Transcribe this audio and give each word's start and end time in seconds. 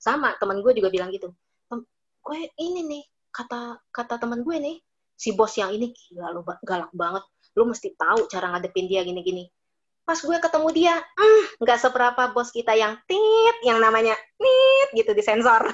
sama 0.00 0.32
teman 0.40 0.64
gue 0.64 0.72
juga 0.72 0.88
bilang 0.88 1.12
gitu. 1.12 1.28
Gue 2.24 2.40
ini 2.56 2.80
nih 2.88 3.02
kata 3.30 3.78
kata 3.92 4.16
teman 4.16 4.40
gue 4.40 4.56
nih 4.56 4.76
si 5.14 5.36
bos 5.36 5.52
yang 5.60 5.70
ini 5.76 5.92
gila 5.92 6.32
lu 6.32 6.40
galak 6.64 6.88
banget. 6.96 7.24
Lu 7.52 7.68
mesti 7.68 7.92
tahu 7.94 8.24
cara 8.32 8.56
ngadepin 8.56 8.88
dia 8.88 9.04
gini-gini. 9.04 9.44
Pas 10.08 10.16
gue 10.16 10.36
ketemu 10.40 10.68
dia 10.72 10.94
nggak 11.60 11.78
mm, 11.78 11.84
seberapa 11.84 12.22
bos 12.32 12.48
kita 12.48 12.72
yang 12.72 12.96
tit 13.04 13.56
yang 13.68 13.76
namanya 13.76 14.16
nit 14.40 14.88
gitu 14.96 15.12
di 15.12 15.20
sensor. 15.20 15.68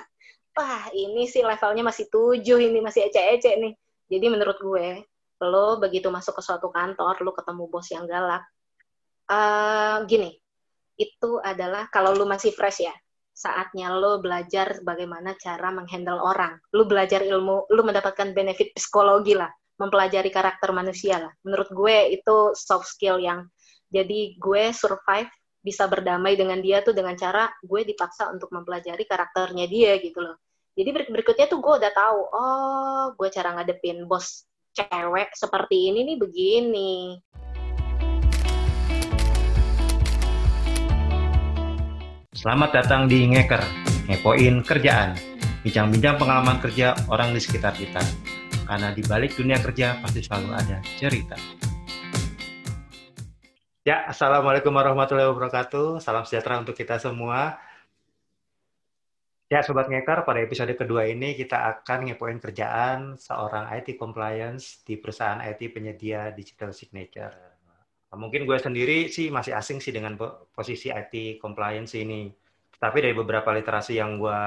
Wah 0.56 0.84
ini 0.90 1.30
sih 1.30 1.46
levelnya 1.46 1.86
masih 1.86 2.10
tujuh 2.10 2.58
ini 2.58 2.82
masih 2.82 3.06
ece-ece 3.06 3.54
nih. 3.62 3.72
Jadi 4.10 4.26
menurut 4.26 4.58
gue 4.58 5.06
lo 5.44 5.76
begitu 5.76 6.08
masuk 6.08 6.40
ke 6.40 6.42
suatu 6.42 6.72
kantor 6.72 7.20
lo 7.20 7.36
ketemu 7.36 7.62
bos 7.68 7.86
yang 7.92 8.08
galak 8.08 8.40
uh, 9.28 10.00
gini 10.08 10.32
itu 10.96 11.30
adalah 11.44 11.92
kalau 11.92 12.16
lo 12.16 12.24
masih 12.24 12.56
fresh 12.56 12.88
ya 12.88 12.94
saatnya 13.36 13.92
lo 13.92 14.24
belajar 14.24 14.80
bagaimana 14.80 15.36
cara 15.36 15.68
menghandle 15.68 16.16
orang. 16.16 16.56
Lo 16.72 16.88
belajar 16.88 17.20
ilmu 17.20 17.68
lo 17.68 17.82
mendapatkan 17.84 18.32
benefit 18.32 18.72
psikologi 18.72 19.36
lah 19.36 19.52
mempelajari 19.76 20.32
karakter 20.32 20.72
manusia 20.72 21.20
lah. 21.20 21.32
Menurut 21.44 21.68
gue 21.68 22.16
itu 22.16 22.56
soft 22.56 22.88
skill 22.88 23.20
yang 23.20 23.44
jadi 23.92 24.40
gue 24.40 24.72
survive 24.72 25.28
bisa 25.60 25.84
berdamai 25.84 26.32
dengan 26.32 26.64
dia 26.64 26.80
tuh 26.80 26.96
dengan 26.96 27.12
cara 27.12 27.52
gue 27.60 27.84
dipaksa 27.84 28.32
untuk 28.32 28.48
mempelajari 28.56 29.04
karakternya 29.04 29.68
dia 29.68 30.00
gitu 30.00 30.24
loh. 30.24 30.40
Jadi 30.72 30.88
ber 30.92 31.04
berikutnya 31.12 31.46
tuh 31.48 31.60
gue 31.60 31.74
udah 31.76 31.92
tahu 31.92 32.20
oh 32.32 33.04
gue 33.20 33.28
cara 33.28 33.52
ngadepin 33.52 34.08
bos 34.08 34.48
cewek 34.76 35.32
seperti 35.32 35.92
ini 35.92 36.04
nih 36.04 36.16
begini 36.20 37.16
Selamat 42.36 42.68
datang 42.68 43.08
di 43.08 43.24
Ngeker, 43.32 43.64
ngepoin 44.12 44.60
kerjaan, 44.60 45.16
bincang-bincang 45.64 46.20
pengalaman 46.20 46.60
kerja 46.60 46.92
orang 47.08 47.32
di 47.32 47.40
sekitar 47.40 47.72
kita. 47.72 48.04
Karena 48.68 48.92
di 48.92 49.00
balik 49.00 49.40
dunia 49.40 49.56
kerja 49.56 49.96
pasti 50.04 50.20
selalu 50.20 50.52
ada 50.52 50.84
cerita. 51.00 51.32
Ya, 53.88 54.04
Assalamualaikum 54.04 54.68
warahmatullahi 54.68 55.32
wabarakatuh. 55.32 55.96
Salam 56.04 56.28
sejahtera 56.28 56.60
untuk 56.60 56.76
kita 56.76 57.00
semua. 57.00 57.56
Ya, 59.48 59.64
Sobat 59.64 59.88
Ngeker, 59.88 60.28
pada 60.28 60.36
episode 60.44 60.76
kedua 60.76 61.08
ini 61.08 61.32
kita 61.40 61.56
akan 61.72 62.12
ngepoin 62.12 62.36
kerjaan 62.36 63.16
seorang 63.16 63.72
IT 63.80 63.96
compliance 63.96 64.84
di 64.84 65.00
perusahaan 65.00 65.40
IT 65.40 65.72
penyedia 65.72 66.36
digital 66.36 66.76
signature. 66.76 67.45
Mungkin 68.14 68.46
gue 68.46 68.58
sendiri 68.60 69.10
sih 69.10 69.34
masih 69.34 69.56
asing 69.56 69.82
sih 69.82 69.90
dengan 69.90 70.14
posisi 70.54 70.94
IT 70.94 71.42
compliance 71.42 71.98
ini. 71.98 72.30
Tapi 72.76 73.02
dari 73.02 73.14
beberapa 73.16 73.50
literasi 73.50 73.98
yang 73.98 74.20
gue 74.20 74.40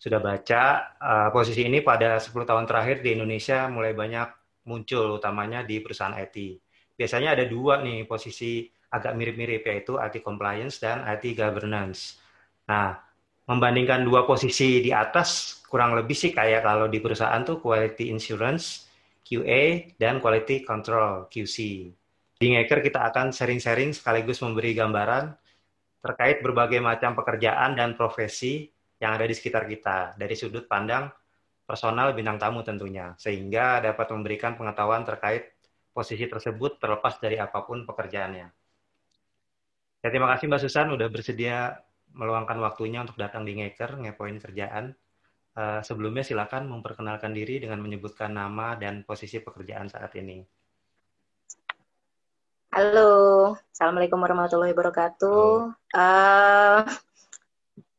sudah 0.00 0.20
baca, 0.22 0.64
uh, 0.96 1.28
posisi 1.28 1.66
ini 1.66 1.84
pada 1.84 2.16
10 2.16 2.32
tahun 2.48 2.64
terakhir 2.64 3.04
di 3.04 3.18
Indonesia 3.18 3.68
mulai 3.68 3.92
banyak 3.92 4.28
muncul, 4.64 5.20
utamanya 5.20 5.60
di 5.60 5.76
perusahaan 5.84 6.16
IT. 6.16 6.56
Biasanya 6.96 7.36
ada 7.36 7.44
dua 7.44 7.84
nih 7.84 8.08
posisi 8.08 8.64
agak 8.92 9.12
mirip-mirip, 9.12 9.60
yaitu 9.64 10.00
IT 10.00 10.24
compliance 10.24 10.80
dan 10.80 11.04
IT 11.04 11.36
governance. 11.36 12.16
Nah, 12.64 12.96
membandingkan 13.44 14.04
dua 14.04 14.24
posisi 14.24 14.80
di 14.80 14.88
atas 14.94 15.60
kurang 15.68 15.92
lebih 15.96 16.16
sih 16.16 16.32
kayak 16.32 16.64
kalau 16.64 16.86
di 16.88 16.98
perusahaan 17.02 17.40
tuh 17.44 17.60
quality 17.60 18.08
insurance 18.08 18.88
QA 19.20 19.94
dan 20.00 20.18
quality 20.18 20.64
control 20.64 21.28
QC. 21.28 21.88
Di 22.40 22.56
Ngaker 22.56 22.80
kita 22.80 23.04
akan 23.12 23.36
sharing-sharing 23.36 23.92
sekaligus 23.92 24.40
memberi 24.40 24.72
gambaran 24.72 25.28
terkait 26.00 26.40
berbagai 26.40 26.80
macam 26.80 27.12
pekerjaan 27.12 27.76
dan 27.76 27.92
profesi 27.92 28.64
yang 28.96 29.12
ada 29.12 29.28
di 29.28 29.36
sekitar 29.36 29.68
kita 29.68 30.16
dari 30.16 30.32
sudut 30.32 30.64
pandang 30.64 31.12
personal 31.68 32.16
bintang 32.16 32.40
tamu 32.40 32.64
tentunya 32.64 33.12
sehingga 33.20 33.84
dapat 33.84 34.16
memberikan 34.16 34.56
pengetahuan 34.56 35.04
terkait 35.04 35.52
posisi 35.92 36.24
tersebut 36.24 36.80
terlepas 36.80 37.20
dari 37.20 37.36
apa 37.36 37.60
pun 37.60 37.84
pekerjaannya. 37.84 38.48
Ya, 40.00 40.08
terima 40.08 40.32
kasih 40.32 40.48
Mbak 40.48 40.60
Susan 40.64 40.88
udah 40.96 41.12
bersedia 41.12 41.76
meluangkan 42.16 42.56
waktunya 42.64 43.04
untuk 43.04 43.20
datang 43.20 43.44
di 43.44 43.60
Ngeker, 43.60 44.00
ngepoin 44.00 44.40
kerjaan. 44.40 44.96
Uh, 45.52 45.84
sebelumnya 45.84 46.24
silakan 46.24 46.72
memperkenalkan 46.72 47.36
diri 47.36 47.60
dengan 47.60 47.84
menyebutkan 47.84 48.32
nama 48.32 48.80
dan 48.80 49.04
posisi 49.04 49.44
pekerjaan 49.44 49.92
saat 49.92 50.16
ini. 50.16 50.59
Halo, 52.70 53.58
Assalamualaikum 53.74 54.22
warahmatullahi 54.22 54.70
wabarakatuh. 54.70 55.74
Uh, 55.90 56.86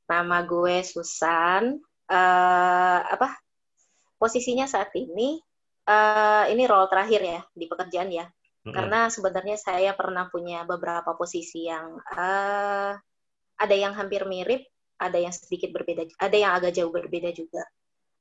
nama 0.07 0.37
gue 0.47 0.79
Susan. 0.87 1.75
Uh, 2.07 2.99
apa? 3.03 3.35
Posisinya 4.15 4.63
saat 4.71 4.95
ini, 4.95 5.43
uh, 5.91 6.47
ini 6.47 6.63
role 6.71 6.87
terakhir 6.87 7.19
ya 7.19 7.39
di 7.51 7.67
pekerjaan 7.67 8.15
ya. 8.15 8.23
Mm 8.23 8.31
-hmm. 8.31 8.71
Karena 8.71 8.99
sebenarnya 9.11 9.59
saya 9.59 9.91
pernah 9.91 10.31
punya 10.31 10.63
beberapa 10.63 11.19
posisi 11.19 11.67
yang 11.67 11.99
uh, 12.15 12.95
ada 13.59 13.75
yang 13.75 13.91
hampir 13.91 14.23
mirip, 14.23 14.63
ada 14.95 15.19
yang 15.19 15.35
sedikit 15.35 15.75
berbeda, 15.75 16.07
ada 16.15 16.37
yang 16.39 16.55
agak 16.55 16.79
jauh 16.79 16.95
berbeda 16.95 17.35
juga. 17.35 17.67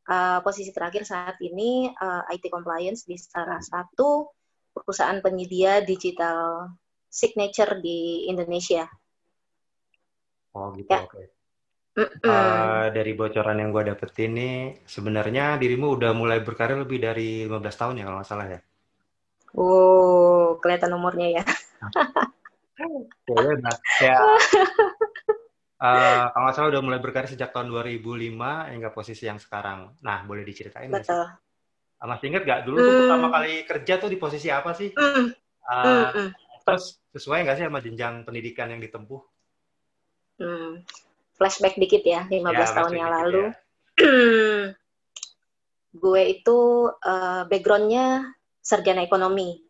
Uh, 0.03 0.43
posisi 0.43 0.75
terakhir 0.75 1.07
saat 1.07 1.39
ini 1.39 1.87
uh, 1.95 2.27
eh, 2.27 2.43
IT 2.43 2.51
compliance 2.51 3.07
di 3.07 3.15
salah 3.15 3.63
satu 3.63 4.40
perusahaan 4.71 5.19
penyedia 5.19 5.83
digital 5.83 6.71
signature 7.11 7.83
di 7.83 8.31
Indonesia. 8.31 8.87
Oh 10.55 10.71
gitu, 10.75 10.91
ya. 10.91 11.07
oke. 11.07 11.15
Okay. 11.15 11.27
Uh, 12.01 12.87
dari 12.95 13.13
bocoran 13.19 13.61
yang 13.61 13.75
gue 13.75 13.93
dapet 13.93 14.15
ini, 14.25 14.79
sebenarnya 14.87 15.59
dirimu 15.59 15.99
udah 15.99 16.15
mulai 16.15 16.41
berkarir 16.41 16.79
lebih 16.81 17.03
dari 17.03 17.45
15 17.45 17.61
tahun 17.77 17.99
ya 18.01 18.05
kalau 18.07 18.19
nggak 18.23 18.31
salah 18.31 18.47
ya? 18.47 18.61
Oh, 19.59 20.57
kelihatan 20.63 20.95
umurnya 20.95 21.43
ya. 21.43 21.45
Boleh, 23.27 23.59
nah, 23.65 23.77
ya. 23.99 24.17
Uh, 25.83 26.25
kalau 26.33 26.45
nggak 26.47 26.57
salah 26.57 26.71
udah 26.71 26.83
mulai 26.83 27.01
berkarir 27.03 27.29
sejak 27.29 27.51
tahun 27.51 27.69
2005 27.75 28.39
hingga 28.71 28.91
posisi 28.95 29.27
yang 29.27 29.43
sekarang. 29.43 29.99
Nah, 30.01 30.23
boleh 30.23 30.47
diceritain 30.47 30.89
Betul. 30.89 31.27
Sih? 31.27 31.50
Uh, 32.01 32.09
masih 32.09 32.33
inget 32.33 32.49
gak 32.49 32.65
dulu 32.65 32.81
tuh 32.81 32.95
pertama 33.05 33.29
kali 33.29 33.53
kerja 33.69 33.95
tuh 34.01 34.09
di 34.09 34.17
posisi 34.17 34.49
apa 34.49 34.73
sih? 34.73 34.89
Uh, 34.97 35.29
mm, 35.69 36.05
mm. 36.17 36.29
Terus 36.65 36.97
sesuai 37.13 37.45
nggak 37.45 37.57
sih 37.61 37.65
sama 37.69 37.85
jenjang 37.85 38.25
pendidikan 38.25 38.73
yang 38.73 38.81
ditempuh? 38.81 39.21
Mm. 40.41 40.81
Flashback 41.37 41.77
dikit 41.77 42.05
ya, 42.05 42.25
15 42.29 42.41
ya, 42.41 42.67
tahun 42.73 42.93
yang 42.97 43.11
lalu. 43.13 43.43
Ya. 43.49 43.53
gue 45.91 46.23
itu 46.31 46.59
uh, 46.89 47.43
backgroundnya 47.51 48.33
sarjana 48.63 49.03
ekonomi. 49.05 49.61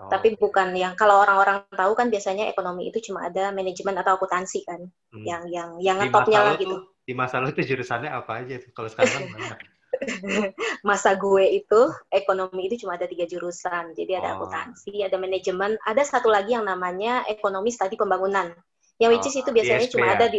Oh. 0.00 0.08
Tapi 0.08 0.40
bukan 0.40 0.72
yang 0.72 0.96
kalau 0.96 1.20
orang-orang 1.20 1.68
tahu 1.68 1.92
kan 1.92 2.08
biasanya 2.08 2.48
ekonomi 2.48 2.88
itu 2.88 3.04
cuma 3.04 3.28
ada 3.28 3.52
manajemen 3.52 4.00
atau 4.00 4.16
akuntansi 4.16 4.64
kan, 4.64 4.80
hmm. 5.12 5.24
yang 5.28 5.42
yang 5.52 5.70
yang 5.76 5.96
ngetopnya 6.00 6.40
lah 6.40 6.54
gitu. 6.56 6.88
Di 7.04 7.12
masa 7.12 7.36
lu 7.44 7.52
itu 7.52 7.60
jurusannya 7.60 8.08
apa 8.08 8.40
aja 8.40 8.64
tuh? 8.64 8.72
Kalau 8.72 8.88
sekarang 8.88 9.12
kan 9.12 9.22
banyak. 9.36 9.58
masa 10.88 11.16
gue 11.16 11.44
itu 11.62 11.80
ekonomi 12.10 12.68
itu 12.68 12.84
cuma 12.84 12.98
ada 12.98 13.06
tiga 13.08 13.24
jurusan, 13.24 13.94
jadi 13.96 14.22
ada 14.22 14.28
oh. 14.34 14.46
akuntansi, 14.46 15.02
ada 15.02 15.16
manajemen, 15.16 15.78
ada 15.84 16.02
satu 16.02 16.28
lagi 16.28 16.54
yang 16.56 16.66
namanya 16.66 17.24
ekonomi 17.26 17.70
studi 17.70 17.98
pembangunan. 17.98 18.52
Yang 18.98 19.10
oh, 19.10 19.14
which 19.18 19.28
is 19.28 19.36
itu 19.38 19.50
biasanya 19.50 19.86
ISP 19.86 19.94
cuma 19.98 20.06
ya? 20.06 20.12
ada 20.14 20.26
di 20.30 20.38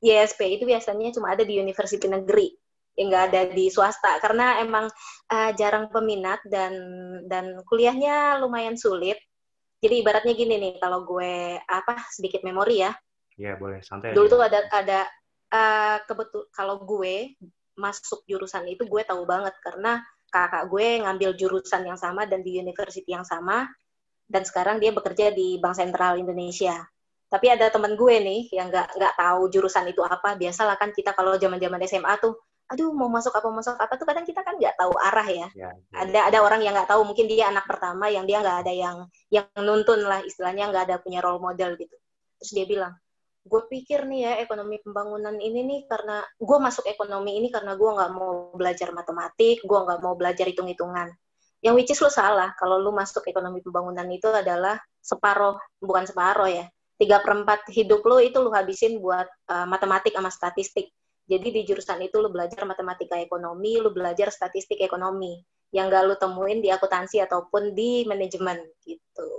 ISP 0.00 0.40
itu 0.60 0.64
biasanya 0.68 1.12
cuma 1.16 1.32
ada 1.32 1.44
di 1.44 1.56
universitas 1.56 2.08
negeri 2.08 2.52
yang 2.98 3.08
nggak 3.08 3.24
ada 3.32 3.42
di 3.48 3.72
swasta 3.72 4.20
karena 4.20 4.60
emang 4.60 4.90
uh, 5.32 5.50
jarang 5.56 5.88
peminat 5.88 6.44
dan 6.44 6.72
dan 7.24 7.60
kuliahnya 7.64 8.36
lumayan 8.42 8.76
sulit. 8.76 9.16
Jadi 9.80 10.04
ibaratnya 10.04 10.36
gini 10.36 10.60
nih, 10.60 10.74
kalau 10.76 11.08
gue 11.08 11.56
apa 11.56 12.04
sedikit 12.12 12.44
memori 12.44 12.84
ya. 12.84 12.92
Iya 13.40 13.56
boleh 13.56 13.80
santai. 13.80 14.12
Dulu 14.12 14.28
aja. 14.28 14.32
tuh 14.36 14.40
ada 14.44 14.58
ada 14.68 15.00
uh, 15.48 15.96
kebetul 16.04 16.52
kalau 16.52 16.84
gue 16.84 17.32
masuk 17.80 18.20
jurusan 18.28 18.68
itu 18.68 18.84
gue 18.84 19.02
tahu 19.08 19.24
banget 19.24 19.56
karena 19.64 20.04
kakak 20.28 20.68
gue 20.68 21.02
ngambil 21.02 21.30
jurusan 21.34 21.82
yang 21.88 21.98
sama 21.98 22.28
dan 22.28 22.44
di 22.44 22.60
university 22.60 23.10
yang 23.10 23.24
sama 23.26 23.66
dan 24.30 24.46
sekarang 24.46 24.78
dia 24.78 24.94
bekerja 24.94 25.34
di 25.34 25.58
Bank 25.58 25.74
Sentral 25.74 26.20
Indonesia. 26.22 26.78
Tapi 27.30 27.46
ada 27.50 27.70
temen 27.70 27.98
gue 27.98 28.16
nih 28.22 28.42
yang 28.54 28.70
nggak 28.70 28.94
nggak 28.94 29.14
tahu 29.18 29.50
jurusan 29.50 29.90
itu 29.90 30.02
apa. 30.06 30.38
Biasalah 30.38 30.78
kan 30.78 30.94
kita 30.94 31.14
kalau 31.14 31.34
zaman 31.34 31.58
zaman 31.58 31.82
SMA 31.88 32.14
tuh 32.22 32.38
aduh 32.70 32.94
mau 32.94 33.10
masuk 33.10 33.34
apa 33.34 33.50
masuk 33.50 33.74
apa 33.74 33.98
tuh 33.98 34.06
kadang 34.06 34.22
kita 34.22 34.46
kan 34.46 34.54
nggak 34.54 34.78
tahu 34.78 34.94
arah 34.94 35.26
ya. 35.26 35.48
ya, 35.58 35.70
ya. 35.74 35.94
Ada 36.06 36.20
ada 36.30 36.38
orang 36.46 36.62
yang 36.62 36.70
nggak 36.70 36.86
tahu 36.86 37.02
mungkin 37.02 37.26
dia 37.26 37.50
anak 37.50 37.66
pertama 37.66 38.06
yang 38.06 38.22
dia 38.30 38.38
nggak 38.38 38.58
ada 38.62 38.70
yang 38.70 38.96
yang 39.26 39.46
nuntun 39.58 40.06
lah 40.06 40.22
istilahnya 40.22 40.70
nggak 40.70 40.84
ada 40.86 40.96
punya 41.02 41.18
role 41.18 41.42
model 41.42 41.74
gitu. 41.74 41.98
Terus 42.38 42.50
dia 42.54 42.66
bilang, 42.70 42.94
gue 43.40 43.62
pikir 43.72 44.04
nih 44.04 44.20
ya 44.20 44.32
ekonomi 44.44 44.78
pembangunan 44.84 45.32
ini 45.40 45.64
nih 45.64 45.80
karena 45.88 46.20
gue 46.36 46.58
masuk 46.60 46.84
ekonomi 46.84 47.40
ini 47.40 47.48
karena 47.48 47.72
gue 47.74 47.90
nggak 47.90 48.12
mau 48.12 48.52
belajar 48.52 48.92
matematik, 48.92 49.64
gue 49.64 49.78
nggak 49.80 50.00
mau 50.04 50.14
belajar 50.14 50.44
hitung-hitungan. 50.44 51.08
Yang 51.60 51.74
which 51.76 51.92
is 51.92 52.00
lo 52.00 52.08
salah 52.08 52.52
kalau 52.56 52.80
lo 52.80 52.92
masuk 52.92 53.24
ekonomi 53.28 53.60
pembangunan 53.60 54.08
itu 54.08 54.28
adalah 54.32 54.80
separoh 55.00 55.60
bukan 55.80 56.08
separoh 56.08 56.48
ya 56.48 56.64
tiga 57.00 57.24
perempat 57.24 57.64
hidup 57.72 58.04
lo 58.04 58.20
itu 58.20 58.36
lo 58.36 58.52
habisin 58.52 59.00
buat 59.00 59.24
uh, 59.48 59.64
matematik 59.64 60.12
sama 60.12 60.28
statistik 60.28 60.92
Jadi 61.30 61.54
di 61.54 61.62
jurusan 61.62 62.02
itu 62.02 62.18
lu 62.18 62.26
belajar 62.34 62.66
matematika 62.66 63.14
ekonomi, 63.14 63.78
lu 63.78 63.94
belajar 63.94 64.34
statistik 64.34 64.82
ekonomi 64.82 65.38
yang 65.70 65.86
gak 65.86 66.02
lu 66.02 66.18
temuin 66.18 66.58
di 66.58 66.74
akuntansi 66.74 67.22
ataupun 67.22 67.70
di 67.70 68.02
manajemen 68.02 68.58
gitu. 68.82 69.30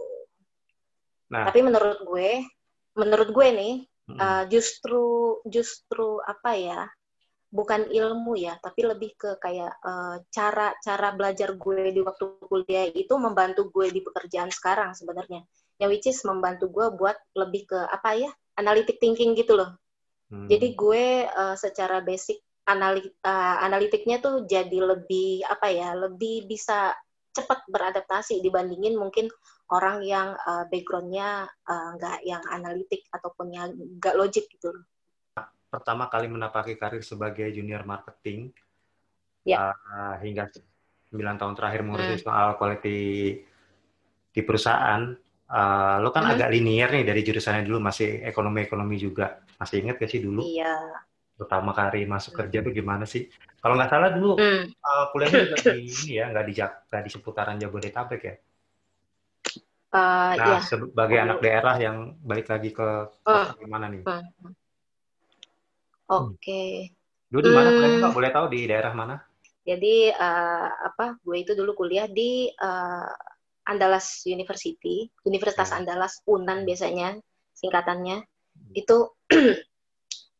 Nah. 1.36 1.52
Tapi 1.52 1.60
menurut 1.60 2.00
gue, 2.08 2.48
menurut 2.96 3.30
gue 3.36 3.48
nih. 3.52 3.74
Uh, 4.18 4.44
justru 4.50 5.38
justru 5.48 6.20
apa 6.24 6.52
ya? 6.58 6.82
Bukan 7.52 7.92
ilmu 7.92 8.40
ya, 8.40 8.56
tapi 8.64 8.88
lebih 8.88 9.12
ke 9.20 9.36
kayak 9.36 9.76
uh, 9.84 10.24
cara 10.32 10.72
cara 10.80 11.12
belajar 11.12 11.52
gue 11.60 11.92
di 11.92 12.00
waktu 12.00 12.40
kuliah 12.48 12.88
itu 12.96 13.12
membantu 13.20 13.68
gue 13.76 13.92
di 13.92 14.00
pekerjaan 14.00 14.48
sekarang 14.48 14.96
sebenarnya. 14.96 15.44
Yang 15.76 15.90
which 15.92 16.08
is 16.16 16.20
membantu 16.24 16.72
gue 16.72 16.88
buat 16.96 17.20
lebih 17.36 17.68
ke 17.68 17.80
apa 17.92 18.16
ya? 18.16 18.32
Analytic 18.56 19.04
thinking 19.04 19.36
gitu 19.36 19.60
loh. 19.60 19.76
Hmm. 20.32 20.48
Jadi 20.48 20.68
gue 20.80 21.28
uh, 21.28 21.60
secara 21.60 22.00
basic 22.00 22.40
analit, 22.64 23.12
uh, 23.28 23.58
analitiknya 23.68 24.24
tuh 24.24 24.48
jadi 24.48 24.96
lebih 24.96 25.44
apa 25.44 25.68
ya, 25.68 25.92
lebih 25.92 26.48
bisa 26.48 26.96
cepat 27.32 27.64
beradaptasi 27.72 28.44
dibandingin 28.44 29.00
mungkin 29.00 29.32
orang 29.72 30.04
yang 30.04 30.36
uh, 30.36 30.68
backgroundnya 30.68 31.48
nggak 31.68 32.20
uh, 32.20 32.28
yang 32.28 32.44
analitik 32.52 33.08
ataupun 33.08 33.56
yang 33.56 33.72
nggak 33.74 34.16
logik 34.20 34.52
gitu 34.52 34.76
loh. 34.76 34.86
Pertama 35.72 36.12
kali 36.12 36.28
menapaki 36.28 36.76
karir 36.76 37.00
sebagai 37.00 37.48
junior 37.56 37.88
marketing 37.88 38.52
ya. 39.48 39.72
uh, 39.72 40.20
hingga 40.20 40.52
9 41.12 41.40
tahun 41.40 41.54
terakhir 41.56 41.82
mengurusi 41.88 42.20
hmm. 42.20 42.26
soal 42.28 42.48
quality 42.60 43.00
di 44.32 44.42
perusahaan, 44.48 45.12
uh, 45.52 45.96
lo 46.00 46.12
kan 46.12 46.28
hmm. 46.28 46.34
agak 46.36 46.50
linear 46.52 46.90
nih 46.92 47.04
dari 47.04 47.22
jurusannya 47.24 47.68
dulu 47.68 47.84
masih 47.84 48.24
ekonomi-ekonomi 48.28 48.96
juga. 49.00 49.44
Masih 49.60 49.84
ingat 49.84 50.00
gak 50.00 50.12
sih 50.12 50.24
dulu? 50.24 50.44
Iya. 50.44 50.76
Pertama 51.38 51.72
kali 51.74 52.06
masuk 52.06 52.38
kerja 52.38 52.62
tuh 52.62 52.74
gimana 52.74 53.04
sih? 53.08 53.28
Kalau 53.62 53.78
nggak 53.78 53.92
salah 53.94 54.10
dulu 54.14 54.38
hmm. 54.38 54.64
uh, 54.82 55.06
kuliahnya 55.14 55.54
juga 55.54 55.74
di 55.74 55.82
ini 55.92 56.12
ya, 56.18 56.26
nggak 56.34 56.46
di 56.46 56.54
nggak 56.62 57.04
di 57.06 57.10
seputaran 57.10 57.58
Jabodetabek 57.62 58.22
ya? 58.22 58.36
Uh, 59.92 60.32
nah, 60.40 60.56
iya. 60.56 60.60
sebagai 60.64 61.20
oh. 61.20 61.24
anak 61.28 61.38
daerah 61.44 61.76
yang 61.76 62.16
balik 62.24 62.48
lagi 62.48 62.72
ke 62.72 63.12
uh, 63.28 63.48
gimana 63.60 63.92
nih? 63.92 64.08
Uh, 64.08 64.24
Oke. 66.12 66.40
Okay. 66.40 66.72
Dulu 67.28 67.42
di 67.44 67.52
mana 67.52 67.68
hmm. 67.68 67.76
kuliahnya 67.76 68.00
Pak? 68.04 68.12
Boleh 68.16 68.32
tahu 68.32 68.46
di 68.52 68.60
daerah 68.68 68.92
mana? 68.96 69.16
Jadi 69.64 70.12
uh, 70.12 70.68
apa? 70.88 71.16
Gue 71.24 71.44
itu 71.44 71.56
dulu 71.56 71.76
kuliah 71.76 72.08
di 72.08 72.48
uh, 72.50 73.12
Andalas 73.68 74.28
University, 74.28 75.08
Universitas 75.24 75.72
hmm. 75.72 75.78
Andalas 75.84 76.20
Unan 76.28 76.68
biasanya 76.68 77.16
singkatannya. 77.56 78.24
Hmm. 78.24 78.72
Itu 78.76 79.16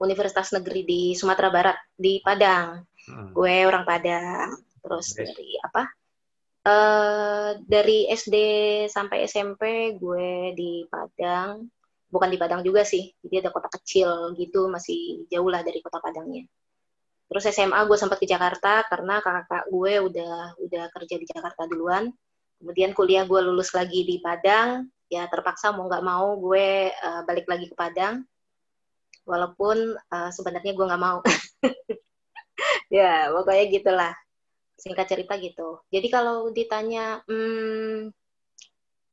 Universitas 0.02 0.50
Negeri 0.50 0.82
di 0.82 1.02
Sumatera 1.14 1.54
Barat 1.54 1.78
di 1.94 2.18
Padang. 2.26 2.82
Hmm. 3.06 3.30
Gue 3.38 3.70
orang 3.70 3.86
Padang. 3.86 4.58
Terus 4.82 5.14
okay. 5.14 5.30
dari 5.30 5.50
apa? 5.62 5.84
Uh, 6.62 7.50
dari 7.66 8.06
SD 8.10 8.36
sampai 8.90 9.30
SMP 9.30 9.94
gue 10.02 10.58
di 10.58 10.90
Padang. 10.90 11.70
Bukan 12.10 12.30
di 12.34 12.38
Padang 12.42 12.66
juga 12.66 12.82
sih. 12.82 13.14
Jadi 13.22 13.46
ada 13.46 13.54
kota 13.54 13.70
kecil 13.70 14.34
gitu, 14.36 14.68
masih 14.68 15.30
jauh 15.30 15.48
lah 15.48 15.62
dari 15.62 15.80
kota 15.86 16.02
Padangnya. 16.02 16.50
Terus 17.32 17.48
SMA 17.48 17.80
gue 17.88 17.96
sempat 17.96 18.20
ke 18.20 18.28
Jakarta 18.28 18.84
karena 18.90 19.24
kakak 19.24 19.72
gue 19.72 19.94
udah 20.04 20.60
udah 20.60 20.84
kerja 20.92 21.16
di 21.16 21.26
Jakarta 21.30 21.64
duluan. 21.70 22.12
Kemudian 22.60 22.92
kuliah 22.92 23.24
gue 23.24 23.40
lulus 23.40 23.72
lagi 23.72 24.04
di 24.04 24.20
Padang. 24.20 24.90
Ya 25.08 25.30
terpaksa 25.30 25.72
mau 25.72 25.88
nggak 25.88 26.04
mau 26.04 26.36
gue 26.42 26.92
uh, 26.92 27.22
balik 27.24 27.48
lagi 27.48 27.72
ke 27.72 27.76
Padang 27.78 28.28
walaupun 29.32 29.96
uh, 29.96 30.30
sebenarnya 30.36 30.76
gue 30.76 30.86
nggak 30.92 31.04
mau 31.04 31.24
ya 32.92 33.32
pokoknya 33.32 33.66
gitulah 33.72 34.14
singkat 34.76 35.08
cerita 35.08 35.40
gitu 35.40 35.80
jadi 35.88 36.08
kalau 36.12 36.52
ditanya 36.52 37.24
hmm, 37.24 38.12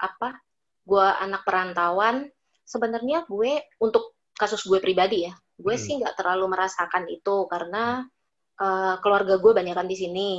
apa 0.03 0.43
gue 0.82 1.06
anak 1.23 1.47
perantauan 1.47 2.26
sebenarnya 2.67 3.23
gue 3.31 3.62
untuk 3.79 4.19
kasus 4.35 4.67
gue 4.67 4.82
pribadi 4.82 5.31
ya 5.31 5.35
gue 5.55 5.75
hmm. 5.79 5.82
sih 5.82 5.94
nggak 6.03 6.19
terlalu 6.19 6.50
merasakan 6.50 7.06
itu 7.06 7.47
karena 7.47 8.03
uh, 8.59 8.99
keluarga 8.99 9.38
gue 9.38 9.53
banyak 9.55 9.79
kan 9.79 9.87
di 9.87 9.94
sini 9.94 10.32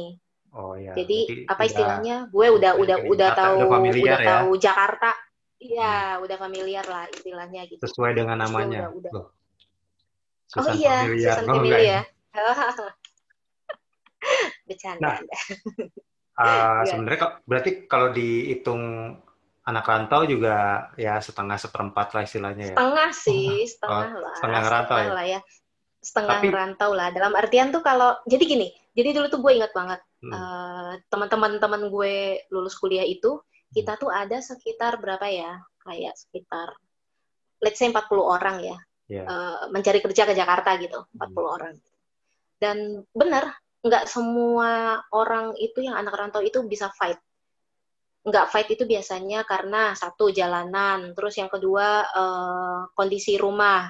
Oh 0.49 0.73
iya. 0.73 0.97
Jadi, 0.97 1.19
Jadi 1.29 1.45
apa 1.45 1.61
istilahnya? 1.61 2.15
Gue 2.33 2.49
udah 2.49 2.73
udah 2.73 2.97
udah 3.05 3.29
tahu 3.37 3.69
udah, 3.69 3.81
udah 3.85 4.17
ya? 4.17 4.25
tahu 4.25 4.49
Jakarta. 4.57 5.13
Iya, 5.59 5.93
hmm. 6.17 6.23
udah 6.25 6.37
familiar 6.41 6.85
lah 6.87 7.05
istilahnya 7.11 7.69
gitu. 7.69 7.83
Sesuai 7.83 8.17
dengan 8.17 8.41
namanya. 8.41 8.89
Udah, 8.89 8.97
udah. 8.97 9.11
Loh, 9.13 9.27
Susan 10.49 10.73
oh 10.73 10.75
iya, 10.81 11.05
familiar. 11.05 11.35
Susan 11.37 11.53
oh, 11.53 11.77
ya. 11.77 12.01
Bercanda. 14.65 15.05
Nah, 15.05 15.17
uh, 16.41 16.81
sebenarnya 16.89 17.37
berarti 17.45 17.85
kalau 17.85 18.09
dihitung 18.09 19.13
anak 19.69 19.85
rantau 19.85 20.25
juga 20.25 20.89
ya 20.97 21.21
setengah 21.21 21.61
seperempat 21.61 22.17
lah 22.17 22.25
istilahnya 22.25 22.73
ya. 22.73 22.75
Setengah 22.75 23.09
sih, 23.13 23.45
oh, 23.45 23.69
setengah 23.69 24.09
oh, 24.09 24.19
lah. 24.25 24.33
Setengah 24.33 24.61
rantau 24.65 24.97
ya. 24.97 25.09
Lah 25.13 25.25
ya. 25.37 25.39
Setengah 26.01 26.37
Tapi, 26.41 26.47
rantau 26.49 26.91
lah. 26.97 27.07
Dalam 27.13 27.33
artian 27.37 27.69
tuh 27.69 27.85
kalau 27.85 28.17
jadi 28.25 28.43
gini, 28.49 28.73
jadi 28.97 29.13
dulu 29.13 29.29
tuh 29.29 29.39
gue 29.45 29.53
ingat 29.53 29.69
banget 29.77 30.01
hmm. 30.25 30.33
uh, 30.33 30.93
teman-teman 31.13 31.61
teman 31.61 31.93
gue 31.93 32.41
lulus 32.49 32.73
kuliah 32.81 33.05
itu 33.05 33.37
kita 33.69 33.93
hmm. 33.93 34.01
tuh 34.01 34.09
ada 34.09 34.41
sekitar 34.41 34.97
berapa 34.97 35.29
ya? 35.29 35.61
Kayak 35.85 36.17
sekitar 36.17 36.73
let's 37.61 37.77
say 37.77 37.91
40 37.91 37.99
orang 38.17 38.57
ya 38.63 38.79
yeah. 39.09 39.25
Iya. 39.25 39.25
uh, 39.25 39.57
mencari 39.73 39.99
kerja 39.99 40.23
ke 40.29 40.33
Jakarta 40.37 40.77
gitu 40.77 41.03
40 41.17 41.33
hmm. 41.33 41.37
orang 41.41 41.75
dan 42.61 42.77
benar 43.11 43.57
nggak 43.79 44.05
semua 44.05 45.01
orang 45.15 45.55
itu 45.57 45.81
yang 45.81 45.95
anak 45.97 46.15
rantau 46.15 46.43
itu 46.43 46.61
bisa 46.67 46.91
fight 46.93 47.17
nggak 48.27 48.51
fight 48.51 48.67
itu 48.69 48.83
biasanya 48.83 49.47
karena 49.47 49.95
satu 49.95 50.29
jalanan 50.29 51.15
terus 51.15 51.39
yang 51.39 51.47
kedua 51.47 52.03
uh, 52.11 52.79
kondisi 52.91 53.39
rumah 53.39 53.87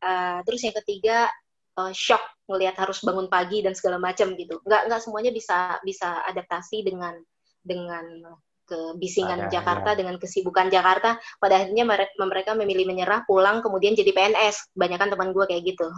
uh, 0.00 0.38
terus 0.46 0.62
yang 0.62 0.74
ketiga 0.78 1.26
uh, 1.74 1.90
shock 1.90 2.22
ngelihat 2.46 2.78
harus 2.78 3.02
bangun 3.02 3.26
pagi 3.26 3.60
dan 3.60 3.74
segala 3.74 3.98
macam 3.98 4.32
gitu 4.38 4.62
nggak 4.62 4.88
nggak 4.88 5.00
semuanya 5.02 5.34
bisa 5.34 5.76
bisa 5.82 6.22
adaptasi 6.24 6.86
dengan 6.86 7.18
dengan 7.58 8.22
kebisingan 8.68 9.48
Ada, 9.48 9.52
Jakarta 9.58 9.90
ya. 9.92 10.04
dengan 10.04 10.14
kesibukan 10.20 10.68
Jakarta 10.68 11.16
pada 11.40 11.64
akhirnya 11.64 11.88
mereka 12.20 12.52
memilih 12.52 12.84
menyerah 12.84 13.24
pulang 13.24 13.64
kemudian 13.64 13.96
jadi 13.96 14.12
PNS 14.12 14.76
banyak 14.76 14.98
kan 15.00 15.08
teman 15.08 15.32
gue 15.32 15.44
kayak 15.48 15.64
gitu 15.64 15.88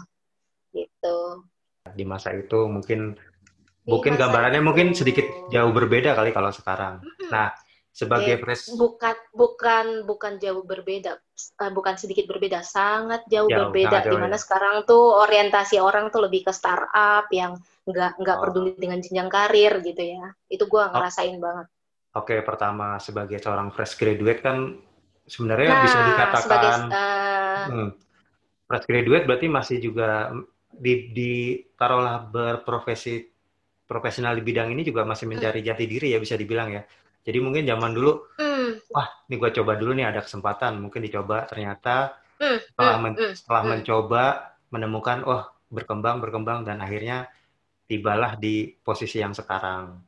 gitu 0.71 1.19
di 1.91 2.05
masa 2.07 2.31
itu 2.33 2.71
mungkin 2.71 3.19
di 3.83 3.91
mungkin 3.91 4.15
gambarannya 4.15 4.63
itu. 4.63 4.69
mungkin 4.69 4.87
sedikit 4.95 5.27
jauh 5.51 5.73
berbeda 5.75 6.15
kali 6.15 6.31
kalau 6.31 6.55
sekarang 6.55 7.03
hmm. 7.03 7.29
nah 7.35 7.51
sebagai 7.91 8.39
okay. 8.39 8.43
pres 8.43 8.71
bukan 8.79 9.17
bukan 9.35 10.07
bukan 10.07 10.39
jauh 10.39 10.63
berbeda 10.63 11.19
uh, 11.59 11.73
bukan 11.75 11.99
sedikit 11.99 12.31
berbeda 12.31 12.63
sangat 12.63 13.27
jauh, 13.27 13.51
jauh 13.51 13.75
berbeda 13.75 14.07
di 14.07 14.15
mana 14.15 14.39
ya. 14.39 14.43
sekarang 14.47 14.87
tuh 14.87 15.19
orientasi 15.27 15.83
orang 15.83 16.07
tuh 16.15 16.23
lebih 16.23 16.47
ke 16.47 16.53
startup 16.55 17.27
yang 17.35 17.59
nggak 17.91 18.15
nggak 18.23 18.37
oh. 18.39 18.43
peduli 18.47 18.79
dengan 18.79 19.03
jenjang 19.03 19.27
karir 19.27 19.83
gitu 19.83 20.03
ya 20.07 20.31
itu 20.47 20.65
gue 20.71 20.83
oh. 20.83 20.87
ngerasain 20.87 21.35
oh. 21.35 21.43
banget 21.43 21.67
Oke, 22.11 22.43
pertama 22.43 22.99
sebagai 22.99 23.39
seorang 23.39 23.71
fresh 23.71 23.95
graduate 23.95 24.43
kan 24.43 24.75
sebenarnya 25.31 25.71
nah, 25.71 25.83
bisa 25.87 25.99
dikatakan 26.03 26.43
sebagai, 26.43 26.75
uh... 26.91 27.65
hmm, 27.71 27.89
fresh 28.67 28.87
graduate 28.91 29.25
berarti 29.31 29.47
masih 29.47 29.77
juga 29.79 30.35
di, 30.75 31.15
di 31.15 31.33
taruhlah 31.79 32.27
berprofesi 32.27 33.31
profesional 33.87 34.35
di 34.39 34.43
bidang 34.43 34.75
ini 34.75 34.83
juga 34.87 35.07
masih 35.07 35.31
mencari 35.31 35.63
jati 35.63 35.87
diri 35.87 36.15
ya 36.15 36.19
bisa 36.19 36.35
dibilang 36.35 36.75
ya. 36.75 36.83
Jadi 37.21 37.39
mungkin 37.43 37.69
zaman 37.69 37.93
dulu, 37.93 38.33
mm. 38.41 38.91
wah, 38.91 39.09
ini 39.29 39.35
gue 39.37 39.51
coba 39.61 39.77
dulu 39.77 39.93
nih 39.93 40.09
ada 40.09 40.25
kesempatan, 40.25 40.81
mungkin 40.81 41.05
dicoba 41.05 41.45
ternyata 41.45 42.17
mm. 42.41 42.59
setelah 42.71 42.97
men, 42.97 43.13
mm. 43.13 43.35
setelah 43.37 43.63
mm. 43.63 43.71
mencoba 43.71 44.25
menemukan, 44.73 45.19
oh 45.27 45.43
berkembang 45.71 46.19
berkembang 46.19 46.67
dan 46.67 46.83
akhirnya 46.83 47.31
tibalah 47.87 48.35
di 48.41 48.73
posisi 48.83 49.21
yang 49.21 49.37
sekarang. 49.37 50.01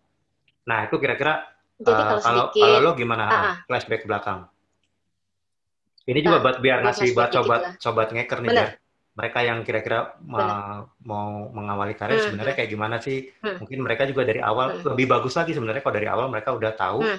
Nah 0.67 0.79
itu 0.87 0.97
kira-kira 0.97 1.52
jadi 1.83 2.03
kalau, 2.03 2.19
uh, 2.19 2.23
sedikit, 2.23 2.65
kalau, 2.65 2.79
lo 2.81 2.91
gimana 2.95 3.25
uh 3.27 3.35
-uh. 3.35 3.55
flashback 3.67 4.03
belakang? 4.07 4.47
Ini 6.03 6.19
juga 6.19 6.39
nah, 6.39 6.45
buat 6.47 6.57
biar 6.59 6.79
ngasih 6.83 7.15
buat 7.15 7.31
coba 7.31 7.55
coba 7.79 8.01
ngeker 8.11 8.39
nih 8.43 8.51
biar 8.51 8.71
mereka 9.13 9.45
yang 9.45 9.61
kira-kira 9.61 10.17
mau 11.05 11.53
mengawali 11.53 11.93
karir 11.93 12.17
hmm, 12.17 12.27
sebenarnya 12.33 12.55
hmm. 12.57 12.61
kayak 12.65 12.71
gimana 12.73 12.97
sih? 12.97 13.29
Hmm. 13.45 13.61
Mungkin 13.61 13.79
mereka 13.85 14.09
juga 14.09 14.25
dari 14.25 14.41
awal 14.41 14.81
hmm. 14.81 14.97
lebih 14.97 15.07
bagus 15.13 15.37
lagi 15.37 15.53
sebenarnya 15.53 15.85
kalau 15.85 15.97
dari 16.01 16.09
awal 16.09 16.27
mereka 16.33 16.57
udah 16.57 16.73
tahu 16.73 17.05
hmm. 17.05 17.19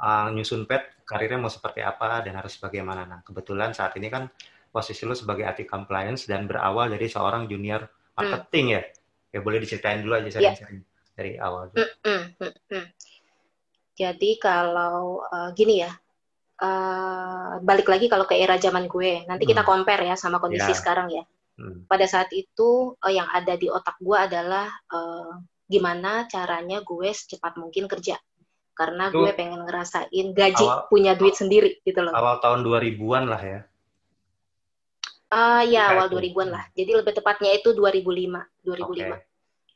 uh, 0.00 0.28
nyusun 0.32 0.64
pet 0.64 0.96
karirnya 1.04 1.36
mau 1.36 1.52
seperti 1.52 1.84
apa 1.84 2.24
dan 2.24 2.40
harus 2.40 2.56
bagaimana. 2.56 3.04
Nah 3.04 3.20
kebetulan 3.20 3.76
saat 3.76 3.92
ini 4.00 4.08
kan 4.08 4.32
posisi 4.72 5.04
lo 5.04 5.12
sebagai 5.12 5.44
IT 5.44 5.68
compliance 5.68 6.24
dan 6.24 6.48
berawal 6.48 6.88
dari 6.88 7.04
seorang 7.04 7.44
junior 7.52 7.84
hmm. 7.84 8.16
marketing 8.16 8.66
hmm. 8.72 8.76
ya. 8.80 8.82
Ya 9.36 9.40
boleh 9.44 9.60
diceritain 9.60 10.00
dulu 10.00 10.16
aja 10.16 10.40
saya 10.40 10.56
yeah. 10.56 10.80
dari 11.12 11.36
awal. 11.36 11.68
Hmm, 11.76 11.92
hmm, 12.00 12.22
hmm, 12.40 12.52
hmm. 12.72 12.84
Jadi 13.96 14.36
kalau 14.36 15.24
uh, 15.24 15.50
gini 15.56 15.80
ya, 15.80 15.90
uh, 16.60 17.56
balik 17.64 17.88
lagi 17.88 18.12
kalau 18.12 18.28
ke 18.28 18.36
era 18.36 18.60
zaman 18.60 18.84
gue, 18.84 19.24
nanti 19.24 19.48
kita 19.48 19.64
hmm. 19.64 19.70
compare 19.72 20.04
ya 20.04 20.14
sama 20.20 20.36
kondisi 20.36 20.70
yeah. 20.70 20.78
sekarang 20.78 21.08
ya. 21.08 21.24
hmm. 21.56 21.88
pada 21.88 22.04
saat 22.04 22.28
itu 22.32 22.94
uh, 23.00 23.12
yang 23.12 23.26
ada 23.32 23.56
di 23.56 23.66
otak 23.72 23.96
gue 24.00 24.16
adalah 24.16 24.68
uh, 24.92 25.40
gimana 25.66 26.30
caranya 26.30 26.84
gue 26.84 27.10
secepat 27.10 27.58
mungkin 27.58 27.90
kerja 27.90 28.16
karena 28.76 29.08
itu 29.08 29.24
gue 29.24 29.32
pengen 29.32 29.64
ngerasain 29.64 30.26
gaji 30.36 30.66
awal, 30.68 30.86
punya 30.92 31.16
duit 31.16 31.34
sendiri 31.34 31.80
gitu 31.82 32.04
loh 32.04 32.12
awal 32.12 32.38
tahun 32.44 32.62
2000-an 32.62 33.24
lah 33.26 33.42
ya 33.42 33.60
uh, 35.32 35.62
ya 35.64 35.96
awal 35.96 36.06
2000-an 36.12 36.48
lah 36.52 36.64
jadi 36.76 37.02
lebih 37.02 37.16
tepatnya 37.16 37.56
itu 37.56 37.72
2005 37.72 38.04
2005 38.62 38.84
okay. 38.92 39.24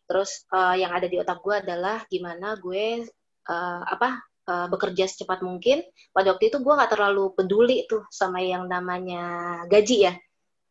terus 0.04 0.44
uh, 0.52 0.76
yang 0.76 0.92
ada 0.94 1.08
di 1.08 1.16
otak 1.18 1.40
gue 1.42 1.54
adalah 1.58 2.04
gimana 2.06 2.54
gue 2.60 3.08
uh, 3.49 3.82
apa 3.87 4.20
uh, 4.50 4.66
bekerja 4.68 5.06
secepat 5.06 5.40
mungkin. 5.47 5.80
Pada 6.11 6.35
waktu 6.35 6.50
itu 6.50 6.59
gue 6.59 6.75
nggak 6.75 6.92
terlalu 6.92 7.32
peduli 7.38 7.87
tuh 7.87 8.04
sama 8.11 8.42
yang 8.42 8.66
namanya 8.66 9.64
gaji 9.70 10.11
ya. 10.11 10.14